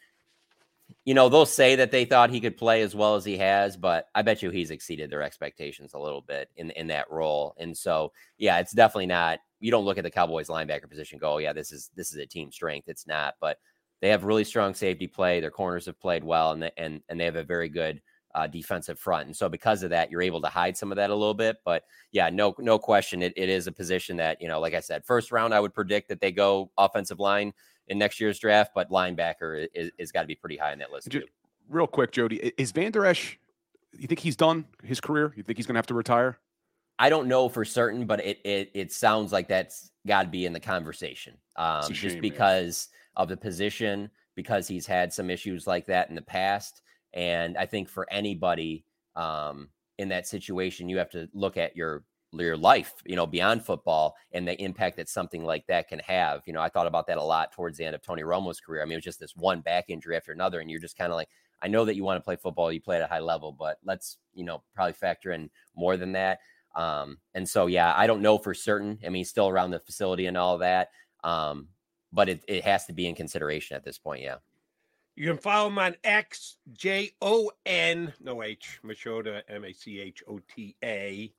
you 1.05 1.13
know, 1.13 1.29
they'll 1.29 1.45
say 1.45 1.75
that 1.75 1.91
they 1.91 2.05
thought 2.05 2.29
he 2.29 2.41
could 2.41 2.57
play 2.57 2.81
as 2.81 2.95
well 2.95 3.15
as 3.15 3.25
he 3.25 3.37
has, 3.37 3.77
but 3.77 4.07
I 4.15 4.21
bet 4.21 4.41
you 4.41 4.49
he's 4.49 4.71
exceeded 4.71 5.09
their 5.09 5.21
expectations 5.23 5.93
a 5.93 5.99
little 5.99 6.21
bit 6.21 6.49
in, 6.55 6.71
in 6.71 6.87
that 6.87 7.09
role. 7.09 7.55
And 7.57 7.77
so, 7.77 8.11
yeah, 8.37 8.59
it's 8.59 8.73
definitely 8.73 9.07
not, 9.07 9.39
you 9.59 9.71
don't 9.71 9.85
look 9.85 9.97
at 9.97 10.03
the 10.03 10.11
Cowboys 10.11 10.47
linebacker 10.47 10.89
position, 10.89 11.19
go, 11.19 11.33
oh, 11.33 11.37
yeah, 11.37 11.53
this 11.53 11.71
is, 11.71 11.89
this 11.95 12.11
is 12.11 12.17
a 12.17 12.25
team 12.25 12.51
strength. 12.51 12.87
It's 12.87 13.07
not, 13.07 13.35
but 13.39 13.57
they 14.01 14.09
have 14.09 14.23
really 14.23 14.43
strong 14.43 14.73
safety 14.73 15.07
play. 15.07 15.39
Their 15.39 15.51
corners 15.51 15.85
have 15.85 15.99
played 15.99 16.23
well, 16.23 16.51
and 16.51 16.61
the, 16.61 16.79
and 16.79 17.01
and 17.09 17.19
they 17.19 17.25
have 17.25 17.35
a 17.35 17.43
very 17.43 17.69
good 17.69 18.01
uh, 18.35 18.47
defensive 18.47 18.99
front. 18.99 19.25
And 19.25 19.35
so 19.35 19.49
because 19.49 19.81
of 19.81 19.89
that, 19.89 20.11
you're 20.11 20.21
able 20.21 20.41
to 20.41 20.47
hide 20.47 20.77
some 20.77 20.91
of 20.91 20.97
that 20.97 21.09
a 21.09 21.15
little 21.15 21.33
bit. 21.33 21.57
But 21.65 21.83
yeah, 22.11 22.29
no 22.29 22.53
no 22.59 22.77
question, 22.77 23.23
it, 23.23 23.33
it 23.35 23.49
is 23.49 23.67
a 23.67 23.71
position 23.71 24.17
that 24.17 24.41
you 24.41 24.47
know, 24.47 24.59
like 24.59 24.73
I 24.73 24.81
said, 24.81 25.05
first 25.05 25.31
round, 25.31 25.53
I 25.53 25.59
would 25.59 25.73
predict 25.73 26.09
that 26.09 26.21
they 26.21 26.31
go 26.31 26.71
offensive 26.77 27.19
line 27.19 27.53
in 27.87 27.97
next 27.97 28.19
year's 28.19 28.39
draft, 28.39 28.71
but 28.75 28.89
linebacker 28.89 29.67
is, 29.73 29.91
is 29.97 30.11
got 30.11 30.21
to 30.21 30.27
be 30.27 30.35
pretty 30.35 30.57
high 30.57 30.71
on 30.71 30.79
that 30.79 30.91
list. 30.91 31.09
Just, 31.09 31.27
real 31.69 31.87
quick, 31.87 32.11
Jody, 32.11 32.37
is 32.57 32.71
Vander 32.71 33.05
Esch? 33.05 33.37
You 33.97 34.07
think 34.07 34.19
he's 34.19 34.35
done 34.35 34.65
his 34.83 34.99
career? 34.99 35.33
You 35.35 35.43
think 35.43 35.57
he's 35.57 35.65
going 35.65 35.75
to 35.75 35.79
have 35.79 35.87
to 35.87 35.93
retire? 35.93 36.37
I 36.99 37.09
don't 37.09 37.27
know 37.27 37.47
for 37.47 37.63
certain, 37.63 38.05
but 38.05 38.23
it 38.25 38.39
it, 38.43 38.71
it 38.73 38.91
sounds 38.91 39.31
like 39.31 39.47
that's 39.47 39.91
got 40.05 40.23
to 40.23 40.29
be 40.29 40.45
in 40.45 40.53
the 40.53 40.59
conversation. 40.59 41.35
Um, 41.55 41.91
just 41.91 42.19
because 42.21 42.89
of 43.15 43.29
the 43.29 43.37
position 43.37 44.09
because 44.37 44.67
he's 44.67 44.85
had 44.85 45.11
some 45.11 45.29
issues 45.29 45.67
like 45.67 45.87
that 45.87 46.07
in 46.09 46.15
the 46.15 46.21
past. 46.21 46.83
And 47.13 47.57
I 47.57 47.65
think 47.65 47.89
for 47.89 48.07
anybody 48.11 48.85
um, 49.15 49.67
in 49.97 50.09
that 50.09 50.27
situation, 50.27 50.87
you 50.87 50.99
have 50.99 51.09
to 51.09 51.27
look 51.33 51.57
at 51.57 51.75
your 51.75 52.03
your 52.33 52.57
life, 52.57 52.93
you 53.05 53.15
know, 53.15 53.25
beyond 53.25 53.63
football 53.63 54.15
and 54.31 54.47
the 54.47 54.61
impact 54.61 54.97
that 54.97 55.09
something 55.09 55.43
like 55.43 55.65
that 55.67 55.87
can 55.87 55.99
have. 55.99 56.41
You 56.45 56.53
know, 56.53 56.61
I 56.61 56.69
thought 56.69 56.87
about 56.87 57.07
that 57.07 57.17
a 57.17 57.23
lot 57.23 57.51
towards 57.51 57.77
the 57.77 57.85
end 57.85 57.95
of 57.95 58.01
Tony 58.01 58.23
Romo's 58.23 58.59
career. 58.59 58.81
I 58.81 58.85
mean, 58.85 58.93
it 58.93 58.97
was 58.97 59.05
just 59.05 59.19
this 59.19 59.35
one 59.35 59.61
back 59.61 59.85
injury 59.89 60.15
after 60.15 60.31
another, 60.31 60.59
and 60.59 60.69
you're 60.69 60.79
just 60.79 60.97
kind 60.97 61.11
of 61.11 61.15
like, 61.15 61.29
I 61.61 61.67
know 61.67 61.85
that 61.85 61.95
you 61.95 62.03
want 62.03 62.17
to 62.17 62.23
play 62.23 62.35
football, 62.35 62.71
you 62.71 62.81
play 62.81 62.97
at 62.97 63.01
a 63.01 63.07
high 63.07 63.19
level, 63.19 63.51
but 63.51 63.77
let's, 63.83 64.17
you 64.33 64.43
know, 64.43 64.61
probably 64.75 64.93
factor 64.93 65.31
in 65.31 65.49
more 65.75 65.97
than 65.97 66.11
that. 66.11 66.39
Um, 66.75 67.17
and 67.33 67.47
so, 67.47 67.65
yeah, 67.65 67.93
I 67.95 68.05
don't 68.05 68.21
know 68.21 68.37
for 68.37 68.53
certain. 68.53 68.99
I 69.03 69.09
mean, 69.09 69.21
he's 69.21 69.29
still 69.29 69.47
around 69.47 69.71
the 69.71 69.79
facility 69.79 70.27
and 70.27 70.37
all 70.37 70.59
that. 70.59 70.89
Um, 71.23 71.69
but 72.13 72.29
it, 72.29 72.43
it 72.47 72.63
has 72.63 72.85
to 72.85 72.93
be 72.93 73.07
in 73.07 73.15
consideration 73.15 73.75
at 73.75 73.83
this 73.83 73.97
point. 73.97 74.21
Yeah. 74.21 74.35
You 75.15 75.27
can 75.27 75.37
follow 75.39 75.67
him 75.69 75.79
on 75.79 75.95
X 76.03 76.57
J 76.73 77.11
O 77.23 77.51
N 77.65 78.13
no 78.21 78.43
H 78.43 78.79
Machota 78.85 79.41
M 79.49 79.65
A 79.65 79.73
C 79.73 79.99
H 79.99 80.23
O 80.27 80.39
T 80.55 80.75
A. 80.83 81.33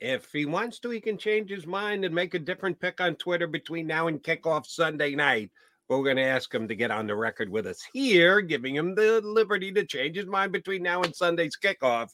If 0.00 0.32
he 0.32 0.46
wants 0.46 0.78
to, 0.80 0.90
he 0.90 1.00
can 1.00 1.18
change 1.18 1.50
his 1.50 1.66
mind 1.66 2.04
and 2.04 2.14
make 2.14 2.34
a 2.34 2.38
different 2.38 2.80
pick 2.80 3.00
on 3.00 3.16
Twitter 3.16 3.46
between 3.46 3.86
now 3.86 4.08
and 4.08 4.22
kickoff 4.22 4.66
Sunday 4.66 5.14
night. 5.14 5.50
We're 5.88 6.02
going 6.02 6.16
to 6.16 6.22
ask 6.22 6.52
him 6.54 6.66
to 6.68 6.74
get 6.74 6.90
on 6.90 7.06
the 7.06 7.14
record 7.14 7.50
with 7.50 7.66
us 7.66 7.82
here, 7.92 8.40
giving 8.40 8.74
him 8.74 8.94
the 8.94 9.20
liberty 9.22 9.70
to 9.72 9.84
change 9.84 10.16
his 10.16 10.26
mind 10.26 10.52
between 10.52 10.82
now 10.82 11.02
and 11.02 11.14
Sunday's 11.14 11.58
kickoff. 11.62 12.08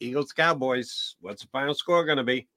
Eagles 0.00 0.32
Cowboys. 0.32 1.16
What's 1.20 1.42
the 1.42 1.48
final 1.48 1.74
score 1.74 2.04
going 2.04 2.18
to 2.18 2.24
be? 2.24 2.48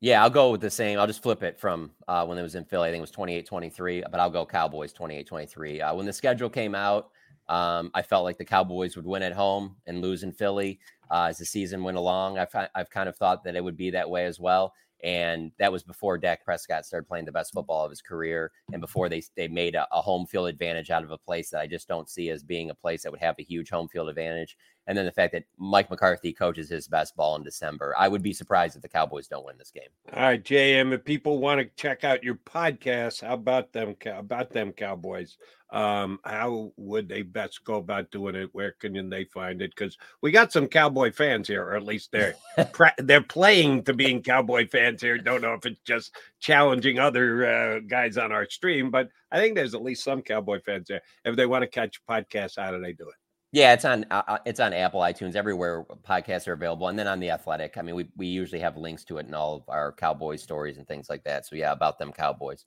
Yeah, 0.00 0.22
I'll 0.22 0.30
go 0.30 0.50
with 0.50 0.62
the 0.62 0.70
same. 0.70 0.98
I'll 0.98 1.06
just 1.06 1.22
flip 1.22 1.42
it 1.42 1.58
from 1.58 1.90
uh, 2.08 2.24
when 2.24 2.38
it 2.38 2.42
was 2.42 2.54
in 2.54 2.64
Philly. 2.64 2.88
I 2.88 2.90
think 2.90 3.00
it 3.00 3.02
was 3.02 3.10
28 3.10 3.46
23, 3.46 4.04
but 4.10 4.18
I'll 4.18 4.30
go 4.30 4.46
Cowboys 4.46 4.92
28 4.92 5.26
23. 5.26 5.80
Uh, 5.80 5.94
when 5.94 6.06
the 6.06 6.12
schedule 6.12 6.48
came 6.48 6.74
out, 6.74 7.10
um, 7.50 7.90
I 7.94 8.02
felt 8.02 8.22
like 8.22 8.38
the 8.38 8.44
Cowboys 8.44 8.94
would 8.94 9.04
win 9.04 9.24
at 9.24 9.32
home 9.32 9.76
and 9.86 10.00
lose 10.00 10.22
in 10.22 10.32
Philly 10.32 10.78
uh, 11.10 11.26
as 11.30 11.38
the 11.38 11.44
season 11.44 11.82
went 11.82 11.96
along. 11.96 12.38
I've, 12.38 12.54
I've 12.76 12.90
kind 12.90 13.08
of 13.08 13.16
thought 13.16 13.42
that 13.42 13.56
it 13.56 13.64
would 13.64 13.76
be 13.76 13.90
that 13.90 14.08
way 14.08 14.24
as 14.26 14.38
well. 14.38 14.72
And 15.02 15.50
that 15.58 15.72
was 15.72 15.82
before 15.82 16.16
Dak 16.16 16.44
Prescott 16.44 16.86
started 16.86 17.08
playing 17.08 17.24
the 17.24 17.32
best 17.32 17.52
football 17.52 17.84
of 17.84 17.90
his 17.90 18.02
career 18.02 18.52
and 18.70 18.80
before 18.80 19.08
they, 19.08 19.22
they 19.34 19.48
made 19.48 19.74
a, 19.74 19.88
a 19.90 20.00
home 20.00 20.26
field 20.26 20.48
advantage 20.48 20.90
out 20.90 21.02
of 21.02 21.10
a 21.10 21.18
place 21.18 21.50
that 21.50 21.60
I 21.60 21.66
just 21.66 21.88
don't 21.88 22.08
see 22.08 22.28
as 22.30 22.44
being 22.44 22.70
a 22.70 22.74
place 22.74 23.02
that 23.02 23.10
would 23.10 23.20
have 23.20 23.36
a 23.38 23.42
huge 23.42 23.70
home 23.70 23.88
field 23.88 24.08
advantage. 24.08 24.56
And 24.86 24.96
then 24.96 25.04
the 25.04 25.12
fact 25.12 25.32
that 25.32 25.44
Mike 25.56 25.90
McCarthy 25.90 26.32
coaches 26.32 26.68
his 26.68 26.88
best 26.88 27.14
ball 27.14 27.36
in 27.36 27.44
December. 27.44 27.94
I 27.96 28.08
would 28.08 28.22
be 28.22 28.32
surprised 28.32 28.76
if 28.76 28.82
the 28.82 28.88
Cowboys 28.88 29.28
don't 29.28 29.44
win 29.44 29.58
this 29.58 29.70
game. 29.70 29.88
All 30.12 30.22
right, 30.22 30.42
JM, 30.42 30.92
if 30.92 31.04
people 31.04 31.38
want 31.38 31.60
to 31.60 31.70
check 31.80 32.02
out 32.02 32.24
your 32.24 32.34
podcast, 32.34 33.22
how 33.22 33.34
about 33.34 33.72
them 33.72 33.94
about 34.06 34.50
them 34.50 34.72
Cowboys? 34.72 35.36
Um, 35.72 36.18
how 36.24 36.72
would 36.76 37.08
they 37.08 37.22
best 37.22 37.62
go 37.64 37.74
about 37.74 38.10
doing 38.10 38.34
it? 38.34 38.50
Where 38.52 38.72
can 38.72 39.08
they 39.08 39.24
find 39.24 39.62
it? 39.62 39.70
Because 39.70 39.96
we 40.20 40.32
got 40.32 40.52
some 40.52 40.66
Cowboy 40.66 41.12
fans 41.12 41.46
here, 41.46 41.62
or 41.62 41.76
at 41.76 41.84
least 41.84 42.10
they're 42.10 42.34
they're 42.98 43.20
playing 43.20 43.84
to 43.84 43.94
being 43.94 44.22
Cowboy 44.22 44.66
fans 44.66 45.00
here. 45.00 45.18
Don't 45.18 45.42
know 45.42 45.54
if 45.54 45.66
it's 45.66 45.80
just 45.82 46.16
challenging 46.40 46.98
other 46.98 47.46
uh, 47.46 47.80
guys 47.86 48.18
on 48.18 48.32
our 48.32 48.48
stream, 48.50 48.90
but 48.90 49.08
I 49.30 49.38
think 49.38 49.54
there's 49.54 49.74
at 49.74 49.82
least 49.82 50.02
some 50.02 50.22
Cowboy 50.22 50.60
fans 50.60 50.88
there. 50.88 51.02
If 51.24 51.36
they 51.36 51.46
want 51.46 51.62
to 51.62 51.68
catch 51.68 52.04
podcasts, 52.04 52.56
how 52.56 52.72
do 52.72 52.80
they 52.80 52.92
do 52.92 53.08
it? 53.08 53.14
Yeah, 53.52 53.72
it's 53.72 53.84
on 53.84 54.06
uh, 54.10 54.22
uh, 54.28 54.38
it's 54.46 54.60
on 54.60 54.72
Apple, 54.72 55.00
iTunes, 55.00 55.34
everywhere 55.34 55.84
podcasts 56.08 56.46
are 56.46 56.52
available, 56.52 56.86
and 56.86 56.98
then 56.98 57.08
on 57.08 57.18
the 57.18 57.30
Athletic. 57.30 57.76
I 57.78 57.82
mean, 57.82 57.96
we 57.96 58.08
we 58.16 58.26
usually 58.26 58.60
have 58.60 58.76
links 58.76 59.04
to 59.04 59.18
it 59.18 59.26
in 59.26 59.34
all 59.34 59.56
of 59.56 59.62
our 59.68 59.92
Cowboys 59.92 60.42
stories 60.42 60.78
and 60.78 60.86
things 60.86 61.10
like 61.10 61.24
that. 61.24 61.46
So 61.46 61.56
yeah, 61.56 61.72
about 61.72 61.98
them 61.98 62.12
Cowboys. 62.12 62.64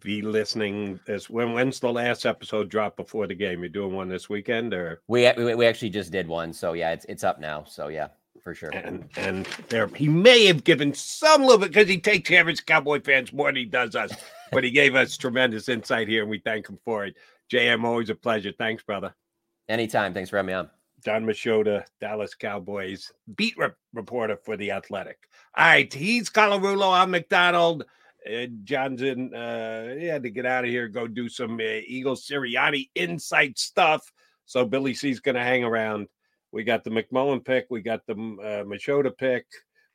Be 0.00 0.22
listening. 0.22 0.98
As 1.08 1.28
when 1.28 1.52
when's 1.52 1.78
the 1.78 1.92
last 1.92 2.24
episode 2.24 2.70
drop 2.70 2.96
before 2.96 3.26
the 3.26 3.34
game? 3.34 3.60
You're 3.60 3.68
doing 3.68 3.94
one 3.94 4.08
this 4.08 4.30
weekend, 4.30 4.72
or 4.72 5.02
we 5.08 5.30
we, 5.36 5.54
we 5.54 5.66
actually 5.66 5.90
just 5.90 6.10
did 6.10 6.26
one. 6.26 6.54
So 6.54 6.72
yeah, 6.72 6.92
it's 6.92 7.04
it's 7.06 7.24
up 7.24 7.38
now. 7.38 7.64
So 7.64 7.88
yeah, 7.88 8.08
for 8.42 8.54
sure. 8.54 8.70
And 8.70 9.06
and 9.18 9.44
there 9.68 9.88
he 9.88 10.08
may 10.08 10.46
have 10.46 10.64
given 10.64 10.94
some 10.94 11.42
little 11.42 11.58
bit 11.58 11.68
because 11.68 11.88
he 11.88 12.00
takes 12.00 12.26
care 12.26 12.40
of 12.40 12.46
his 12.46 12.62
Cowboy 12.62 13.02
fans 13.02 13.30
more 13.30 13.48
than 13.48 13.56
he 13.56 13.66
does 13.66 13.94
us, 13.94 14.12
but 14.52 14.64
he 14.64 14.70
gave 14.70 14.94
us 14.94 15.16
tremendous 15.18 15.68
insight 15.68 16.08
here, 16.08 16.22
and 16.22 16.30
we 16.30 16.38
thank 16.38 16.66
him 16.66 16.78
for 16.82 17.04
it. 17.04 17.14
JM, 17.52 17.84
always 17.84 18.08
a 18.08 18.14
pleasure. 18.14 18.52
Thanks, 18.56 18.82
brother. 18.82 19.14
Anytime. 19.68 20.14
Thanks 20.14 20.30
for 20.30 20.36
having 20.36 20.48
me 20.48 20.52
on. 20.54 20.70
Jon 21.04 21.24
Machota, 21.24 21.84
Dallas 22.00 22.34
Cowboys 22.34 23.12
beat 23.36 23.54
reporter 23.92 24.36
for 24.36 24.56
the 24.56 24.70
Athletic. 24.70 25.18
All 25.56 25.66
right, 25.66 25.92
he's 25.92 26.30
Colarulo. 26.30 26.92
I'm 26.92 27.10
McDonald. 27.10 27.84
Uh, 28.28 28.46
John's 28.64 29.02
in. 29.02 29.32
Uh, 29.32 29.94
he 29.98 30.06
had 30.06 30.22
to 30.24 30.30
get 30.30 30.46
out 30.46 30.64
of 30.64 30.70
here, 30.70 30.88
go 30.88 31.06
do 31.06 31.28
some 31.28 31.60
uh, 31.60 31.80
Eagles 31.86 32.26
Sirianni 32.26 32.88
insight 32.94 33.58
stuff. 33.58 34.10
So 34.46 34.64
Billy 34.64 34.94
C's 34.94 35.20
going 35.20 35.36
to 35.36 35.42
hang 35.42 35.64
around. 35.64 36.08
We 36.50 36.64
got 36.64 36.82
the 36.82 36.90
McMullen 36.90 37.44
pick. 37.44 37.66
We 37.70 37.82
got 37.82 38.06
the 38.06 38.14
uh, 38.14 38.64
Machota 38.64 39.16
pick. 39.16 39.46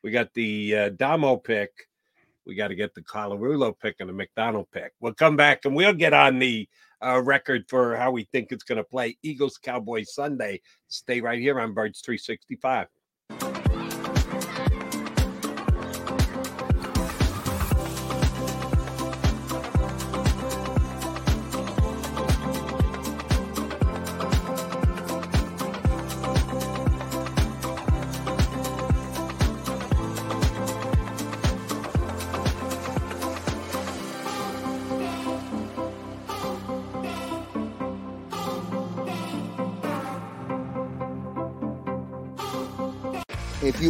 We 0.03 0.11
got 0.11 0.33
the 0.33 0.75
uh, 0.75 0.89
Damo 0.89 1.37
pick. 1.37 1.71
we 2.45 2.55
got 2.55 2.69
to 2.69 2.75
get 2.75 2.93
the 2.93 3.01
Colarulo 3.01 3.77
pick 3.77 3.95
and 3.99 4.09
the 4.09 4.13
McDonald 4.13 4.67
pick. 4.71 4.93
We'll 4.99 5.13
come 5.13 5.35
back 5.35 5.65
and 5.65 5.75
we'll 5.75 5.93
get 5.93 6.13
on 6.13 6.39
the 6.39 6.67
uh, 7.03 7.21
record 7.21 7.65
for 7.67 7.95
how 7.95 8.11
we 8.11 8.23
think 8.25 8.51
it's 8.51 8.63
going 8.63 8.77
to 8.77 8.83
play 8.83 9.17
Eagles 9.23 9.57
Cowboys 9.57 10.13
Sunday. 10.13 10.61
Stay 10.87 11.21
right 11.21 11.39
here 11.39 11.59
on 11.59 11.73
Birds 11.73 12.01
365. 12.01 13.60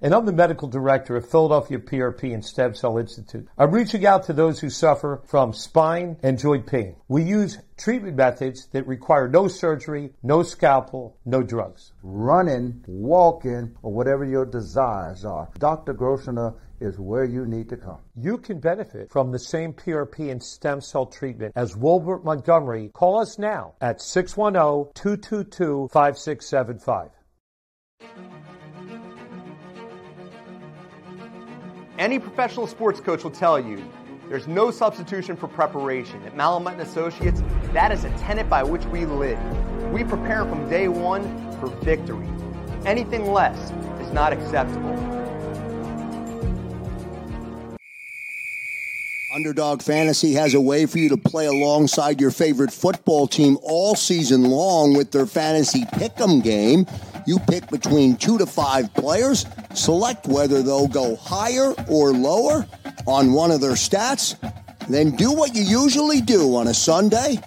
and 0.00 0.14
I'm 0.14 0.26
the 0.26 0.32
medical 0.32 0.68
director 0.68 1.16
of 1.16 1.28
Philadelphia 1.28 1.78
PRP 1.78 2.32
and 2.32 2.44
Stem 2.44 2.74
Cell 2.74 2.98
Institute. 2.98 3.48
I'm 3.58 3.72
reaching 3.72 4.06
out 4.06 4.24
to 4.24 4.32
those 4.32 4.60
who 4.60 4.70
suffer 4.70 5.22
from 5.26 5.52
spine 5.52 6.16
and 6.22 6.38
joint 6.38 6.66
pain. 6.66 6.96
We 7.08 7.24
use 7.24 7.58
treatment 7.76 8.16
methods 8.16 8.68
that 8.72 8.86
require 8.86 9.28
no 9.28 9.48
surgery, 9.48 10.12
no 10.22 10.42
scalpel, 10.42 11.16
no 11.24 11.42
drugs. 11.42 11.92
Running, 12.02 12.84
walking, 12.86 13.76
or 13.82 13.92
whatever 13.92 14.24
your 14.24 14.46
desires 14.46 15.24
are. 15.24 15.48
Dr. 15.58 15.94
Grossinger 15.94 16.54
is 16.80 16.98
where 16.98 17.24
you 17.24 17.44
need 17.44 17.68
to 17.68 17.76
come. 17.76 17.98
You 18.14 18.38
can 18.38 18.60
benefit 18.60 19.10
from 19.10 19.32
the 19.32 19.38
same 19.38 19.72
PRP 19.72 20.30
and 20.30 20.42
stem 20.42 20.80
cell 20.80 21.06
treatment 21.06 21.52
as 21.56 21.76
Wilbert 21.76 22.24
Montgomery. 22.24 22.90
Call 22.94 23.18
us 23.18 23.36
now 23.36 23.74
at 23.80 24.00
610 24.00 24.92
222 24.94 25.88
5675. 25.92 27.10
Any 31.98 32.20
professional 32.20 32.68
sports 32.68 33.00
coach 33.00 33.24
will 33.24 33.32
tell 33.32 33.58
you 33.58 33.84
there's 34.28 34.46
no 34.46 34.70
substitution 34.70 35.36
for 35.36 35.48
preparation. 35.48 36.22
At 36.22 36.36
Malamut 36.36 36.78
Associates, 36.78 37.42
that 37.72 37.90
is 37.90 38.04
a 38.04 38.10
tenet 38.18 38.48
by 38.48 38.62
which 38.62 38.84
we 38.86 39.04
live. 39.04 39.36
We 39.92 40.04
prepare 40.04 40.44
from 40.44 40.70
day 40.70 40.86
one 40.86 41.24
for 41.58 41.66
victory. 41.82 42.28
Anything 42.86 43.32
less 43.32 43.72
is 44.00 44.12
not 44.12 44.32
acceptable. 44.32 44.94
Underdog 49.34 49.82
Fantasy 49.82 50.34
has 50.34 50.54
a 50.54 50.60
way 50.60 50.86
for 50.86 50.98
you 50.98 51.08
to 51.08 51.16
play 51.16 51.46
alongside 51.46 52.20
your 52.20 52.30
favorite 52.30 52.72
football 52.72 53.26
team 53.26 53.58
all 53.62 53.96
season 53.96 54.44
long 54.44 54.96
with 54.96 55.10
their 55.10 55.26
fantasy 55.26 55.84
pick'em 55.94 56.44
game. 56.44 56.86
You 57.28 57.38
pick 57.38 57.68
between 57.68 58.16
two 58.16 58.38
to 58.38 58.46
five 58.46 58.94
players, 58.94 59.44
select 59.74 60.26
whether 60.26 60.62
they'll 60.62 60.88
go 60.88 61.14
higher 61.14 61.74
or 61.86 62.10
lower 62.12 62.66
on 63.06 63.34
one 63.34 63.50
of 63.50 63.60
their 63.60 63.72
stats, 63.72 64.34
then 64.88 65.14
do 65.14 65.30
what 65.32 65.54
you 65.54 65.62
usually 65.62 66.22
do 66.22 66.56
on 66.56 66.68
a 66.68 66.72
Sunday 66.72 67.38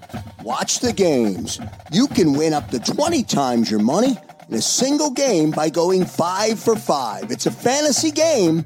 watch 0.43 0.79
the 0.79 0.93
games. 0.93 1.59
You 1.91 2.07
can 2.07 2.33
win 2.33 2.53
up 2.53 2.69
to 2.69 2.79
20 2.79 3.23
times 3.23 3.71
your 3.71 3.79
money 3.79 4.17
in 4.49 4.55
a 4.55 4.61
single 4.61 5.11
game 5.11 5.51
by 5.51 5.69
going 5.69 6.05
five 6.05 6.59
for 6.59 6.75
five. 6.75 7.31
It's 7.31 7.45
a 7.45 7.51
fantasy 7.51 8.11
game, 8.11 8.65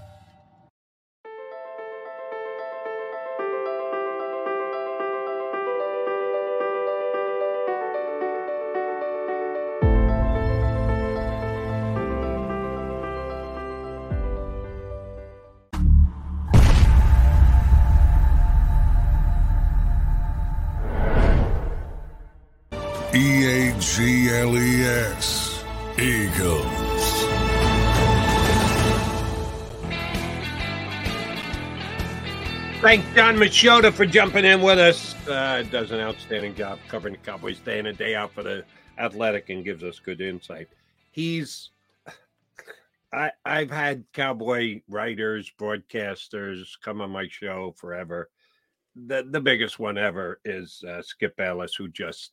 G 23.95 24.29
L 24.29 24.57
E 24.57 24.83
S. 24.83 25.65
Eagles. 25.99 26.61
Thanks, 32.79 33.05
Jon 33.13 33.35
Machota, 33.35 33.91
for 33.91 34.05
jumping 34.05 34.45
in 34.45 34.61
with 34.61 34.79
us. 34.79 35.13
Uh, 35.27 35.63
does 35.69 35.91
an 35.91 35.99
outstanding 35.99 36.55
job 36.55 36.79
covering 36.87 37.15
the 37.15 37.19
Cowboys 37.19 37.59
day 37.59 37.79
in 37.79 37.87
and 37.87 37.97
day 37.97 38.15
out 38.15 38.31
for 38.31 38.43
the 38.43 38.63
Athletic 38.97 39.49
and 39.49 39.65
gives 39.65 39.83
us 39.83 39.99
good 39.99 40.21
insight. 40.21 40.69
He's, 41.11 41.71
I, 43.11 43.31
I've 43.43 43.71
had 43.71 44.05
Cowboy 44.13 44.83
writers, 44.87 45.51
broadcasters 45.59 46.69
come 46.81 47.01
on 47.01 47.11
my 47.11 47.27
show 47.29 47.75
forever. 47.77 48.29
The 48.95 49.27
the 49.29 49.41
biggest 49.41 49.79
one 49.79 49.97
ever 49.97 50.39
is 50.45 50.81
uh, 50.87 51.01
Skip 51.01 51.35
Bayless, 51.35 51.75
who 51.75 51.89
just 51.89 52.31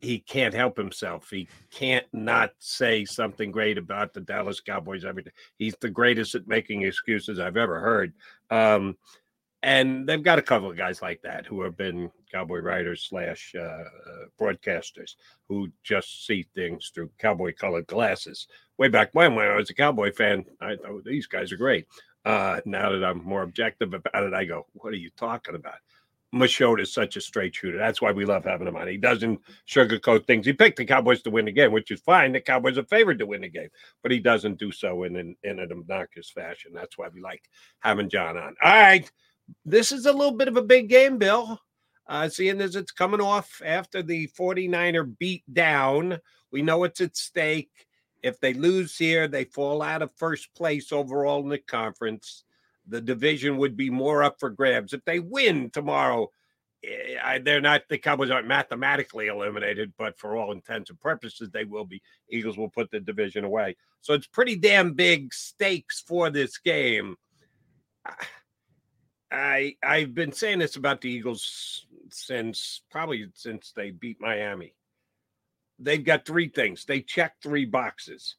he 0.00 0.18
can't 0.18 0.54
help 0.54 0.76
himself. 0.76 1.30
He 1.30 1.48
can't 1.70 2.06
not 2.12 2.52
say 2.58 3.04
something 3.04 3.50
great 3.50 3.78
about 3.78 4.12
the 4.12 4.20
Dallas 4.20 4.60
Cowboys 4.60 5.04
every 5.04 5.22
day. 5.22 5.30
He's 5.58 5.76
the 5.80 5.90
greatest 5.90 6.34
at 6.34 6.46
making 6.46 6.82
excuses 6.82 7.38
I've 7.38 7.56
ever 7.56 7.80
heard. 7.80 8.12
Um, 8.50 8.96
and 9.62 10.06
they've 10.06 10.22
got 10.22 10.38
a 10.38 10.42
couple 10.42 10.70
of 10.70 10.76
guys 10.76 11.02
like 11.02 11.22
that 11.22 11.46
who 11.46 11.62
have 11.62 11.76
been 11.76 12.10
cowboy 12.30 12.60
writers 12.60 13.06
slash 13.08 13.52
uh, 13.58 13.62
uh, 13.62 13.84
broadcasters 14.38 15.14
who 15.48 15.68
just 15.82 16.26
see 16.26 16.46
things 16.54 16.92
through 16.94 17.10
cowboy 17.18 17.52
colored 17.58 17.86
glasses. 17.86 18.46
Way 18.78 18.88
back 18.88 19.10
when, 19.12 19.34
when 19.34 19.48
I 19.48 19.56
was 19.56 19.70
a 19.70 19.74
cowboy 19.74 20.12
fan, 20.12 20.44
I 20.60 20.76
thought 20.76 21.04
these 21.04 21.26
guys 21.26 21.50
are 21.52 21.56
great. 21.56 21.86
Uh, 22.24 22.60
now 22.64 22.90
that 22.90 23.04
I'm 23.04 23.24
more 23.24 23.42
objective 23.42 23.94
about 23.94 24.24
it, 24.24 24.34
I 24.34 24.44
go, 24.44 24.66
"What 24.74 24.92
are 24.92 24.96
you 24.96 25.10
talking 25.16 25.54
about?" 25.54 25.78
Machota 26.36 26.82
is 26.82 26.92
such 26.92 27.16
a 27.16 27.20
straight 27.20 27.54
shooter. 27.54 27.78
That's 27.78 28.00
why 28.00 28.12
we 28.12 28.24
love 28.24 28.44
having 28.44 28.66
him 28.66 28.76
on. 28.76 28.88
He 28.88 28.96
doesn't 28.96 29.40
sugarcoat 29.68 30.26
things. 30.26 30.46
He 30.46 30.52
picked 30.52 30.76
the 30.76 30.84
Cowboys 30.84 31.22
to 31.22 31.30
win 31.30 31.46
the 31.46 31.52
game, 31.52 31.72
which 31.72 31.90
is 31.90 32.00
fine. 32.00 32.32
The 32.32 32.40
Cowboys 32.40 32.78
are 32.78 32.84
favored 32.84 33.18
to 33.18 33.26
win 33.26 33.42
the 33.42 33.48
game, 33.48 33.68
but 34.02 34.12
he 34.12 34.18
doesn't 34.18 34.58
do 34.58 34.70
so 34.70 35.04
in 35.04 35.16
an, 35.16 35.36
in 35.42 35.58
an 35.58 35.72
obnoxious 35.72 36.30
fashion. 36.30 36.72
That's 36.74 36.96
why 36.96 37.08
we 37.08 37.20
like 37.20 37.42
having 37.80 38.08
John 38.08 38.36
on. 38.36 38.54
All 38.62 38.70
right. 38.70 39.10
This 39.64 39.92
is 39.92 40.06
a 40.06 40.12
little 40.12 40.36
bit 40.36 40.48
of 40.48 40.56
a 40.56 40.62
big 40.62 40.88
game, 40.88 41.18
Bill. 41.18 41.60
Uh, 42.08 42.28
seeing 42.28 42.60
as 42.60 42.76
it's 42.76 42.92
coming 42.92 43.20
off 43.20 43.60
after 43.64 44.02
the 44.02 44.28
49er 44.28 45.18
beat 45.18 45.42
down, 45.52 46.18
we 46.52 46.62
know 46.62 46.84
it's 46.84 47.00
at 47.00 47.16
stake. 47.16 47.86
If 48.22 48.40
they 48.40 48.54
lose 48.54 48.96
here, 48.96 49.28
they 49.28 49.44
fall 49.44 49.82
out 49.82 50.02
of 50.02 50.10
first 50.16 50.54
place 50.54 50.92
overall 50.92 51.42
in 51.42 51.48
the 51.48 51.58
conference 51.58 52.44
the 52.88 53.00
division 53.00 53.56
would 53.58 53.76
be 53.76 53.90
more 53.90 54.22
up 54.22 54.38
for 54.38 54.50
grabs. 54.50 54.92
If 54.92 55.04
they 55.04 55.18
win 55.18 55.70
tomorrow, 55.70 56.30
eh, 56.84 57.38
they're 57.42 57.60
not 57.60 57.82
the 57.88 57.98
Cowboys 57.98 58.30
aren't 58.30 58.46
mathematically 58.46 59.26
eliminated, 59.26 59.92
but 59.98 60.18
for 60.18 60.36
all 60.36 60.52
intents 60.52 60.90
and 60.90 61.00
purposes, 61.00 61.50
they 61.50 61.64
will 61.64 61.84
be. 61.84 62.02
Eagles 62.28 62.56
will 62.56 62.68
put 62.68 62.90
the 62.90 63.00
division 63.00 63.44
away. 63.44 63.76
So 64.00 64.14
it's 64.14 64.26
pretty 64.26 64.56
damn 64.56 64.92
big 64.92 65.34
stakes 65.34 66.02
for 66.06 66.30
this 66.30 66.58
game. 66.58 67.16
I 69.30 69.74
I've 69.82 70.14
been 70.14 70.32
saying 70.32 70.60
this 70.60 70.76
about 70.76 71.00
the 71.00 71.10
Eagles 71.10 71.86
since 72.10 72.82
probably 72.90 73.26
since 73.34 73.72
they 73.74 73.90
beat 73.90 74.20
Miami. 74.20 74.74
They've 75.78 76.04
got 76.04 76.24
three 76.24 76.48
things. 76.48 76.84
They 76.84 77.00
check 77.00 77.34
three 77.42 77.66
boxes. 77.66 78.36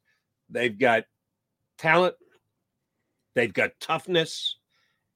They've 0.50 0.78
got 0.78 1.04
talent, 1.78 2.16
They've 3.38 3.54
got 3.54 3.80
toughness 3.80 4.56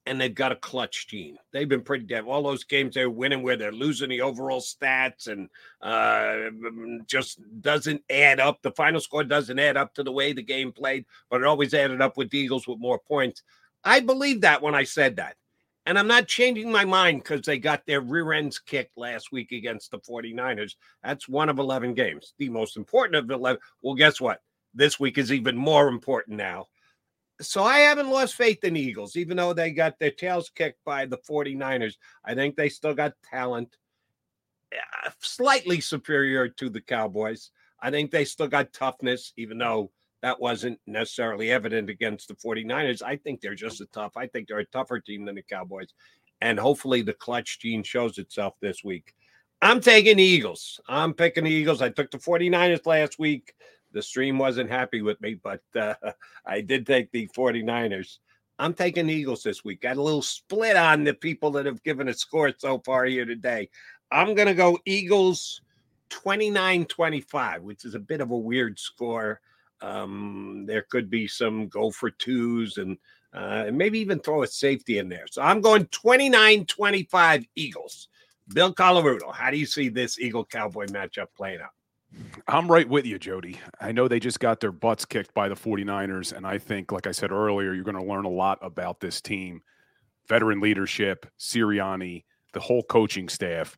and 0.06 0.22
they've 0.22 0.35
got 0.35 0.52
a 0.52 0.56
clutch 0.56 1.07
gene. 1.07 1.39
They've 1.52 1.68
been 1.68 1.81
pretty 1.81 2.06
damn. 2.06 2.27
All 2.27 2.43
those 2.43 2.64
games 2.64 2.93
they're 2.93 3.10
winning 3.10 3.41
where 3.41 3.57
they're 3.57 3.72
losing 3.72 4.10
the 4.10 4.22
overall 4.22 4.61
stats 4.61 5.26
and 5.26 5.49
uh, 5.81 7.02
just 7.07 7.39
doesn't 7.61 8.03
add 8.11 8.39
up. 8.39 8.61
The 8.61 8.73
final 8.73 8.99
score 8.99 9.23
doesn't 9.23 9.57
add 9.57 9.76
up 9.76 9.95
to 9.95 10.03
the 10.03 10.11
way 10.11 10.34
the 10.34 10.43
game 10.43 10.72
played, 10.72 11.07
but 11.31 11.41
it 11.41 11.48
always 11.48 11.73
added 11.73 11.99
up 11.99 12.15
with 12.15 12.30
the 12.30 12.38
Eagles 12.38 12.68
with 12.68 12.77
more 12.77 12.99
points. 12.99 13.41
I 13.84 14.02
believe 14.02 14.41
that 14.41 14.61
when 14.61 14.76
I 14.76 14.84
said 14.84 15.15
that. 15.15 15.35
And 15.88 15.98
I'm 15.98 16.07
not 16.07 16.27
changing 16.27 16.72
my 16.72 16.85
mind 16.85 17.23
because 17.23 17.41
they 17.41 17.57
got 17.57 17.88
their 17.88 18.02
rear 18.02 18.34
ends 18.34 18.60
kicked 18.60 18.99
last 18.99 19.31
week 19.31 19.52
against 19.52 19.89
the 19.89 19.98
49ers. 19.98 20.76
That's 21.03 21.27
one 21.27 21.49
of 21.49 21.57
11 21.57 21.95
games, 21.95 22.35
the 22.38 22.49
most 22.49 22.77
important 22.77 23.15
of 23.15 23.31
11. 23.31 23.60
Well, 23.81 23.95
guess 23.95 24.22
what? 24.22 24.41
This 24.76 24.99
week 24.99 25.18
is 25.18 25.34
even 25.34 25.57
more 25.57 25.88
important 25.88 26.38
now. 26.38 26.68
So 27.41 27.63
I 27.63 27.80
haven't 27.80 28.09
lost 28.09 28.35
faith 28.35 28.63
in 28.63 28.76
Eagles, 28.76 29.15
even 29.15 29.38
though 29.38 29.53
they 29.53 29.72
got 29.72 29.99
their 29.99 30.11
tails 30.11 30.49
kicked 30.49 30.84
by 30.85 31.05
the 31.05 31.18
49ers. 31.18 31.95
I 32.23 32.35
think 32.35 32.55
they 32.55 32.69
still 32.69 32.93
got 32.93 33.13
talent, 33.30 33.76
uh, 34.73 35.09
slightly 35.19 35.81
superior 35.81 36.47
to 36.47 36.69
the 36.69 36.81
Cowboys. 36.81 37.51
I 37.81 37.89
think 37.89 38.11
they 38.11 38.26
still 38.26 38.47
got 38.47 38.73
toughness, 38.73 39.34
even 39.38 39.57
though 39.57 39.91
that 40.22 40.39
wasn't 40.39 40.80
necessarily 40.85 41.51
evident 41.51 41.89
against 41.89 42.27
the 42.27 42.35
49ers. 42.35 43.01
I 43.01 43.18
think 43.18 43.41
they're 43.41 43.55
just 43.55 43.81
a 43.81 43.88
tough. 43.88 44.15
I 44.15 44.27
think 44.27 44.47
they're 44.47 44.59
a 44.59 44.65
tougher 44.65 44.99
team 44.99 45.26
than 45.26 45.35
the 45.35 45.41
Cowboys. 45.41 45.93
And 46.41 46.59
hopefully 46.59 47.01
the 47.01 47.13
clutch 47.13 47.59
gene 47.59 47.84
shows 47.84 48.18
itself 48.18 48.53
this 48.61 48.84
week. 48.84 49.13
I'm 49.61 49.80
taking 49.80 50.19
Eagles. 50.19 50.80
I'm 50.88 51.13
picking 51.13 51.43
the 51.43 51.51
Eagles. 51.51 51.81
I 51.81 51.89
took 51.89 52.09
the 52.09 52.18
49ers 52.18 52.85
last 52.85 53.19
week. 53.19 53.53
The 53.93 54.01
stream 54.01 54.38
wasn't 54.38 54.69
happy 54.69 55.01
with 55.01 55.19
me, 55.22 55.35
but 55.35 55.61
uh, 55.76 55.93
I 56.45 56.61
did 56.61 56.85
take 56.85 57.11
the 57.11 57.27
49ers. 57.27 58.19
I'm 58.59 58.73
taking 58.73 59.09
Eagles 59.09 59.43
this 59.43 59.63
week. 59.63 59.81
Got 59.81 59.97
a 59.97 60.01
little 60.01 60.22
split 60.22 60.76
on 60.76 61.03
the 61.03 61.13
people 61.13 61.51
that 61.51 61.65
have 61.65 61.84
given 61.84 62.09
a 62.09 62.13
score 62.13 62.53
so 62.57 62.80
far 62.85 63.05
here 63.05 63.26
today. 63.26 63.69
I'm 64.11 64.35
going 64.35 64.47
to 64.47 64.53
go 64.53 64.77
Eagles 64.85 65.61
29 66.09 66.85
25, 66.85 67.63
which 67.63 67.85
is 67.85 67.95
a 67.95 67.99
bit 67.99 68.22
of 68.22 68.31
a 68.31 68.38
weird 68.38 68.77
score. 68.77 69.41
Um, 69.81 70.65
there 70.68 70.84
could 70.84 71.09
be 71.09 71.27
some 71.27 71.68
go 71.69 71.89
for 71.89 72.11
twos 72.11 72.77
and, 72.77 72.97
uh, 73.34 73.63
and 73.68 73.77
maybe 73.77 73.97
even 73.99 74.19
throw 74.19 74.43
a 74.43 74.47
safety 74.47 74.99
in 74.99 75.09
there. 75.09 75.26
So 75.27 75.41
I'm 75.41 75.61
going 75.61 75.88
29 75.88 76.65
25 76.65 77.45
Eagles. 77.55 78.09
Bill 78.53 78.73
Colarulo, 78.73 79.34
how 79.34 79.49
do 79.49 79.57
you 79.57 79.65
see 79.65 79.89
this 79.89 80.19
Eagle 80.19 80.45
Cowboy 80.45 80.85
matchup 80.88 81.27
playing 81.35 81.61
out? 81.61 81.72
I'm 82.47 82.69
right 82.69 82.88
with 82.88 83.05
you, 83.05 83.17
Jody. 83.17 83.59
I 83.79 83.91
know 83.91 84.07
they 84.07 84.19
just 84.19 84.39
got 84.39 84.59
their 84.59 84.71
butts 84.71 85.05
kicked 85.05 85.33
by 85.33 85.47
the 85.47 85.55
49ers. 85.55 86.33
And 86.33 86.45
I 86.45 86.57
think, 86.57 86.91
like 86.91 87.07
I 87.07 87.11
said 87.11 87.31
earlier, 87.31 87.73
you're 87.73 87.83
going 87.83 87.95
to 87.95 88.03
learn 88.03 88.25
a 88.25 88.29
lot 88.29 88.59
about 88.61 88.99
this 88.99 89.21
team 89.21 89.61
veteran 90.27 90.61
leadership, 90.61 91.25
Sirianni, 91.39 92.23
the 92.53 92.59
whole 92.59 92.83
coaching 92.83 93.27
staff. 93.27 93.77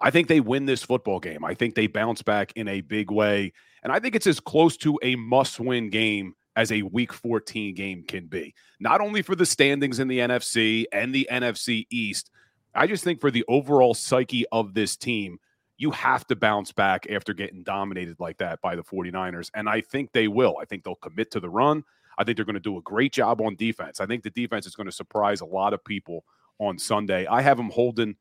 I 0.00 0.10
think 0.10 0.26
they 0.26 0.40
win 0.40 0.66
this 0.66 0.82
football 0.82 1.20
game. 1.20 1.44
I 1.44 1.54
think 1.54 1.74
they 1.74 1.86
bounce 1.86 2.22
back 2.22 2.52
in 2.56 2.66
a 2.66 2.80
big 2.80 3.10
way. 3.10 3.52
And 3.82 3.92
I 3.92 4.00
think 4.00 4.16
it's 4.16 4.26
as 4.26 4.40
close 4.40 4.76
to 4.78 4.98
a 5.02 5.14
must 5.16 5.60
win 5.60 5.90
game 5.90 6.34
as 6.56 6.72
a 6.72 6.82
week 6.82 7.12
14 7.12 7.74
game 7.74 8.04
can 8.06 8.26
be, 8.26 8.54
not 8.80 9.00
only 9.00 9.22
for 9.22 9.34
the 9.34 9.46
standings 9.46 10.00
in 10.00 10.08
the 10.08 10.18
NFC 10.18 10.84
and 10.92 11.14
the 11.14 11.28
NFC 11.30 11.86
East. 11.90 12.30
I 12.74 12.86
just 12.86 13.04
think 13.04 13.20
for 13.20 13.30
the 13.30 13.44
overall 13.48 13.94
psyche 13.94 14.44
of 14.50 14.74
this 14.74 14.96
team, 14.96 15.38
you 15.82 15.90
have 15.90 16.24
to 16.28 16.36
bounce 16.36 16.70
back 16.70 17.08
after 17.10 17.34
getting 17.34 17.64
dominated 17.64 18.20
like 18.20 18.38
that 18.38 18.60
by 18.60 18.76
the 18.76 18.84
49ers. 18.84 19.50
And 19.52 19.68
I 19.68 19.80
think 19.80 20.12
they 20.12 20.28
will. 20.28 20.56
I 20.62 20.64
think 20.64 20.84
they'll 20.84 20.94
commit 20.94 21.32
to 21.32 21.40
the 21.40 21.50
run. 21.50 21.82
I 22.16 22.22
think 22.22 22.36
they're 22.36 22.44
going 22.44 22.54
to 22.54 22.60
do 22.60 22.78
a 22.78 22.82
great 22.82 23.12
job 23.12 23.40
on 23.40 23.56
defense. 23.56 24.00
I 24.00 24.06
think 24.06 24.22
the 24.22 24.30
defense 24.30 24.64
is 24.64 24.76
going 24.76 24.86
to 24.86 24.92
surprise 24.92 25.40
a 25.40 25.44
lot 25.44 25.72
of 25.72 25.84
people 25.84 26.24
on 26.60 26.78
Sunday. 26.78 27.26
I 27.26 27.42
have 27.42 27.56
them 27.56 27.68
holding 27.68 28.14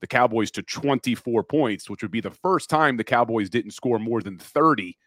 the 0.00 0.06
Cowboys 0.06 0.50
to 0.52 0.62
24 0.62 1.42
points, 1.44 1.88
which 1.88 2.02
would 2.02 2.10
be 2.10 2.20
the 2.20 2.30
first 2.30 2.68
time 2.68 2.98
the 2.98 3.04
Cowboys 3.04 3.48
didn't 3.48 3.70
score 3.70 3.98
more 3.98 4.20
than 4.20 4.36
30 4.36 4.98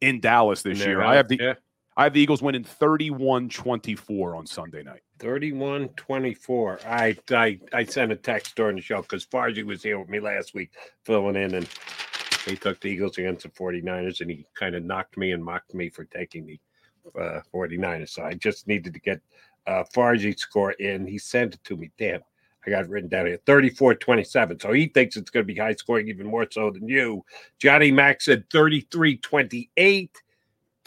in 0.00 0.18
Dallas 0.18 0.62
this 0.62 0.78
year. 0.78 1.02
I 1.02 1.16
have 1.16 1.28
the 1.28 1.36
yeah. 1.38 1.54
I 2.00 2.04
have 2.04 2.14
the 2.14 2.20
Eagles 2.22 2.40
winning 2.40 2.64
31-24 2.64 4.34
on 4.34 4.46
Sunday 4.46 4.82
night. 4.82 5.02
31-24. 5.18 6.86
I 6.86 7.14
I 7.30 7.60
I 7.74 7.84
sent 7.84 8.10
a 8.10 8.16
text 8.16 8.56
during 8.56 8.76
the 8.76 8.80
show 8.80 9.02
because 9.02 9.26
Farji 9.26 9.66
was 9.66 9.82
here 9.82 9.98
with 9.98 10.08
me 10.08 10.18
last 10.18 10.54
week 10.54 10.70
filling 11.04 11.36
in 11.36 11.56
and 11.56 11.68
he 12.46 12.56
took 12.56 12.80
the 12.80 12.88
Eagles 12.88 13.18
against 13.18 13.42
the 13.42 13.50
49ers 13.50 14.22
and 14.22 14.30
he 14.30 14.46
kind 14.54 14.76
of 14.76 14.82
knocked 14.82 15.18
me 15.18 15.32
and 15.32 15.44
mocked 15.44 15.74
me 15.74 15.90
for 15.90 16.06
taking 16.06 16.46
the 16.46 16.58
uh, 17.20 17.42
49ers. 17.54 18.08
So 18.08 18.22
I 18.22 18.32
just 18.32 18.66
needed 18.66 18.94
to 18.94 19.00
get 19.00 19.20
uh 19.66 19.84
score 20.38 20.72
in. 20.72 21.06
He 21.06 21.18
sent 21.18 21.56
it 21.56 21.64
to 21.64 21.76
me. 21.76 21.90
Damn. 21.98 22.22
I 22.66 22.70
got 22.70 22.88
written 22.88 23.10
down 23.10 23.26
here 23.26 23.38
34 23.44 23.96
27. 23.96 24.58
So 24.58 24.72
he 24.72 24.86
thinks 24.86 25.18
it's 25.18 25.28
going 25.28 25.46
to 25.46 25.52
be 25.52 25.60
high 25.60 25.74
scoring 25.74 26.08
even 26.08 26.28
more 26.28 26.46
so 26.50 26.70
than 26.70 26.88
you. 26.88 27.26
Johnny 27.58 27.92
Mack 27.92 28.22
said 28.22 28.48
33 28.48 29.18
28. 29.18 30.10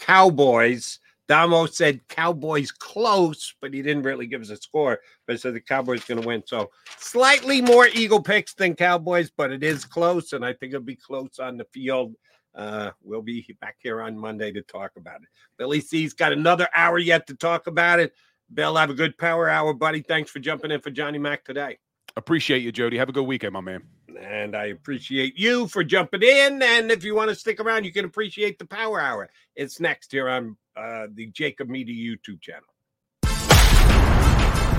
Cowboys. 0.00 0.98
Damo 1.28 1.66
said 1.66 2.06
Cowboys 2.08 2.70
close, 2.70 3.54
but 3.60 3.72
he 3.72 3.82
didn't 3.82 4.02
really 4.02 4.26
give 4.26 4.42
us 4.42 4.50
a 4.50 4.56
score. 4.56 5.00
But 5.26 5.40
said 5.40 5.54
the 5.54 5.60
Cowboys 5.60 6.04
going 6.04 6.20
to 6.20 6.26
win. 6.26 6.42
So 6.46 6.70
slightly 6.98 7.62
more 7.62 7.88
Eagle 7.88 8.22
picks 8.22 8.54
than 8.54 8.74
Cowboys, 8.74 9.30
but 9.30 9.50
it 9.50 9.62
is 9.62 9.84
close, 9.84 10.32
and 10.32 10.44
I 10.44 10.52
think 10.52 10.74
it'll 10.74 10.84
be 10.84 10.96
close 10.96 11.38
on 11.38 11.56
the 11.56 11.64
field. 11.72 12.14
Uh, 12.54 12.90
we'll 13.02 13.22
be 13.22 13.44
back 13.60 13.76
here 13.80 14.00
on 14.00 14.16
Monday 14.16 14.52
to 14.52 14.62
talk 14.62 14.92
about 14.96 15.22
it. 15.22 15.28
Billy 15.58 15.80
C's 15.80 16.12
got 16.12 16.32
another 16.32 16.68
hour 16.74 16.98
yet 16.98 17.26
to 17.26 17.34
talk 17.34 17.66
about 17.66 17.98
it. 17.98 18.12
Bill, 18.52 18.76
have 18.76 18.90
a 18.90 18.94
good 18.94 19.18
power 19.18 19.48
hour, 19.48 19.72
buddy. 19.72 20.02
Thanks 20.02 20.30
for 20.30 20.38
jumping 20.38 20.70
in 20.70 20.80
for 20.80 20.90
Johnny 20.90 21.18
Mac 21.18 21.44
today. 21.44 21.78
Appreciate 22.16 22.62
you, 22.62 22.70
Jody. 22.70 22.96
Have 22.96 23.08
a 23.08 23.12
good 23.12 23.26
weekend, 23.26 23.54
my 23.54 23.60
man. 23.60 23.82
And 24.20 24.54
I 24.54 24.66
appreciate 24.66 25.36
you 25.36 25.66
for 25.66 25.82
jumping 25.82 26.22
in. 26.22 26.62
And 26.62 26.92
if 26.92 27.02
you 27.02 27.14
want 27.16 27.30
to 27.30 27.34
stick 27.34 27.58
around, 27.58 27.84
you 27.84 27.92
can 27.92 28.04
appreciate 28.04 28.58
the 28.58 28.66
Power 28.66 29.00
Hour. 29.00 29.28
It's 29.56 29.80
next 29.80 30.12
here 30.12 30.28
on 30.28 30.56
uh, 30.76 31.06
the 31.12 31.30
JAKIB 31.30 31.68
Media 31.68 31.94
YouTube 31.94 32.40
channel. 32.40 32.62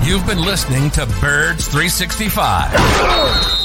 You've 0.05 0.25
been 0.27 0.41
listening 0.41 0.91
to 0.91 1.05
Birds 1.19 1.67
365, 1.67 3.64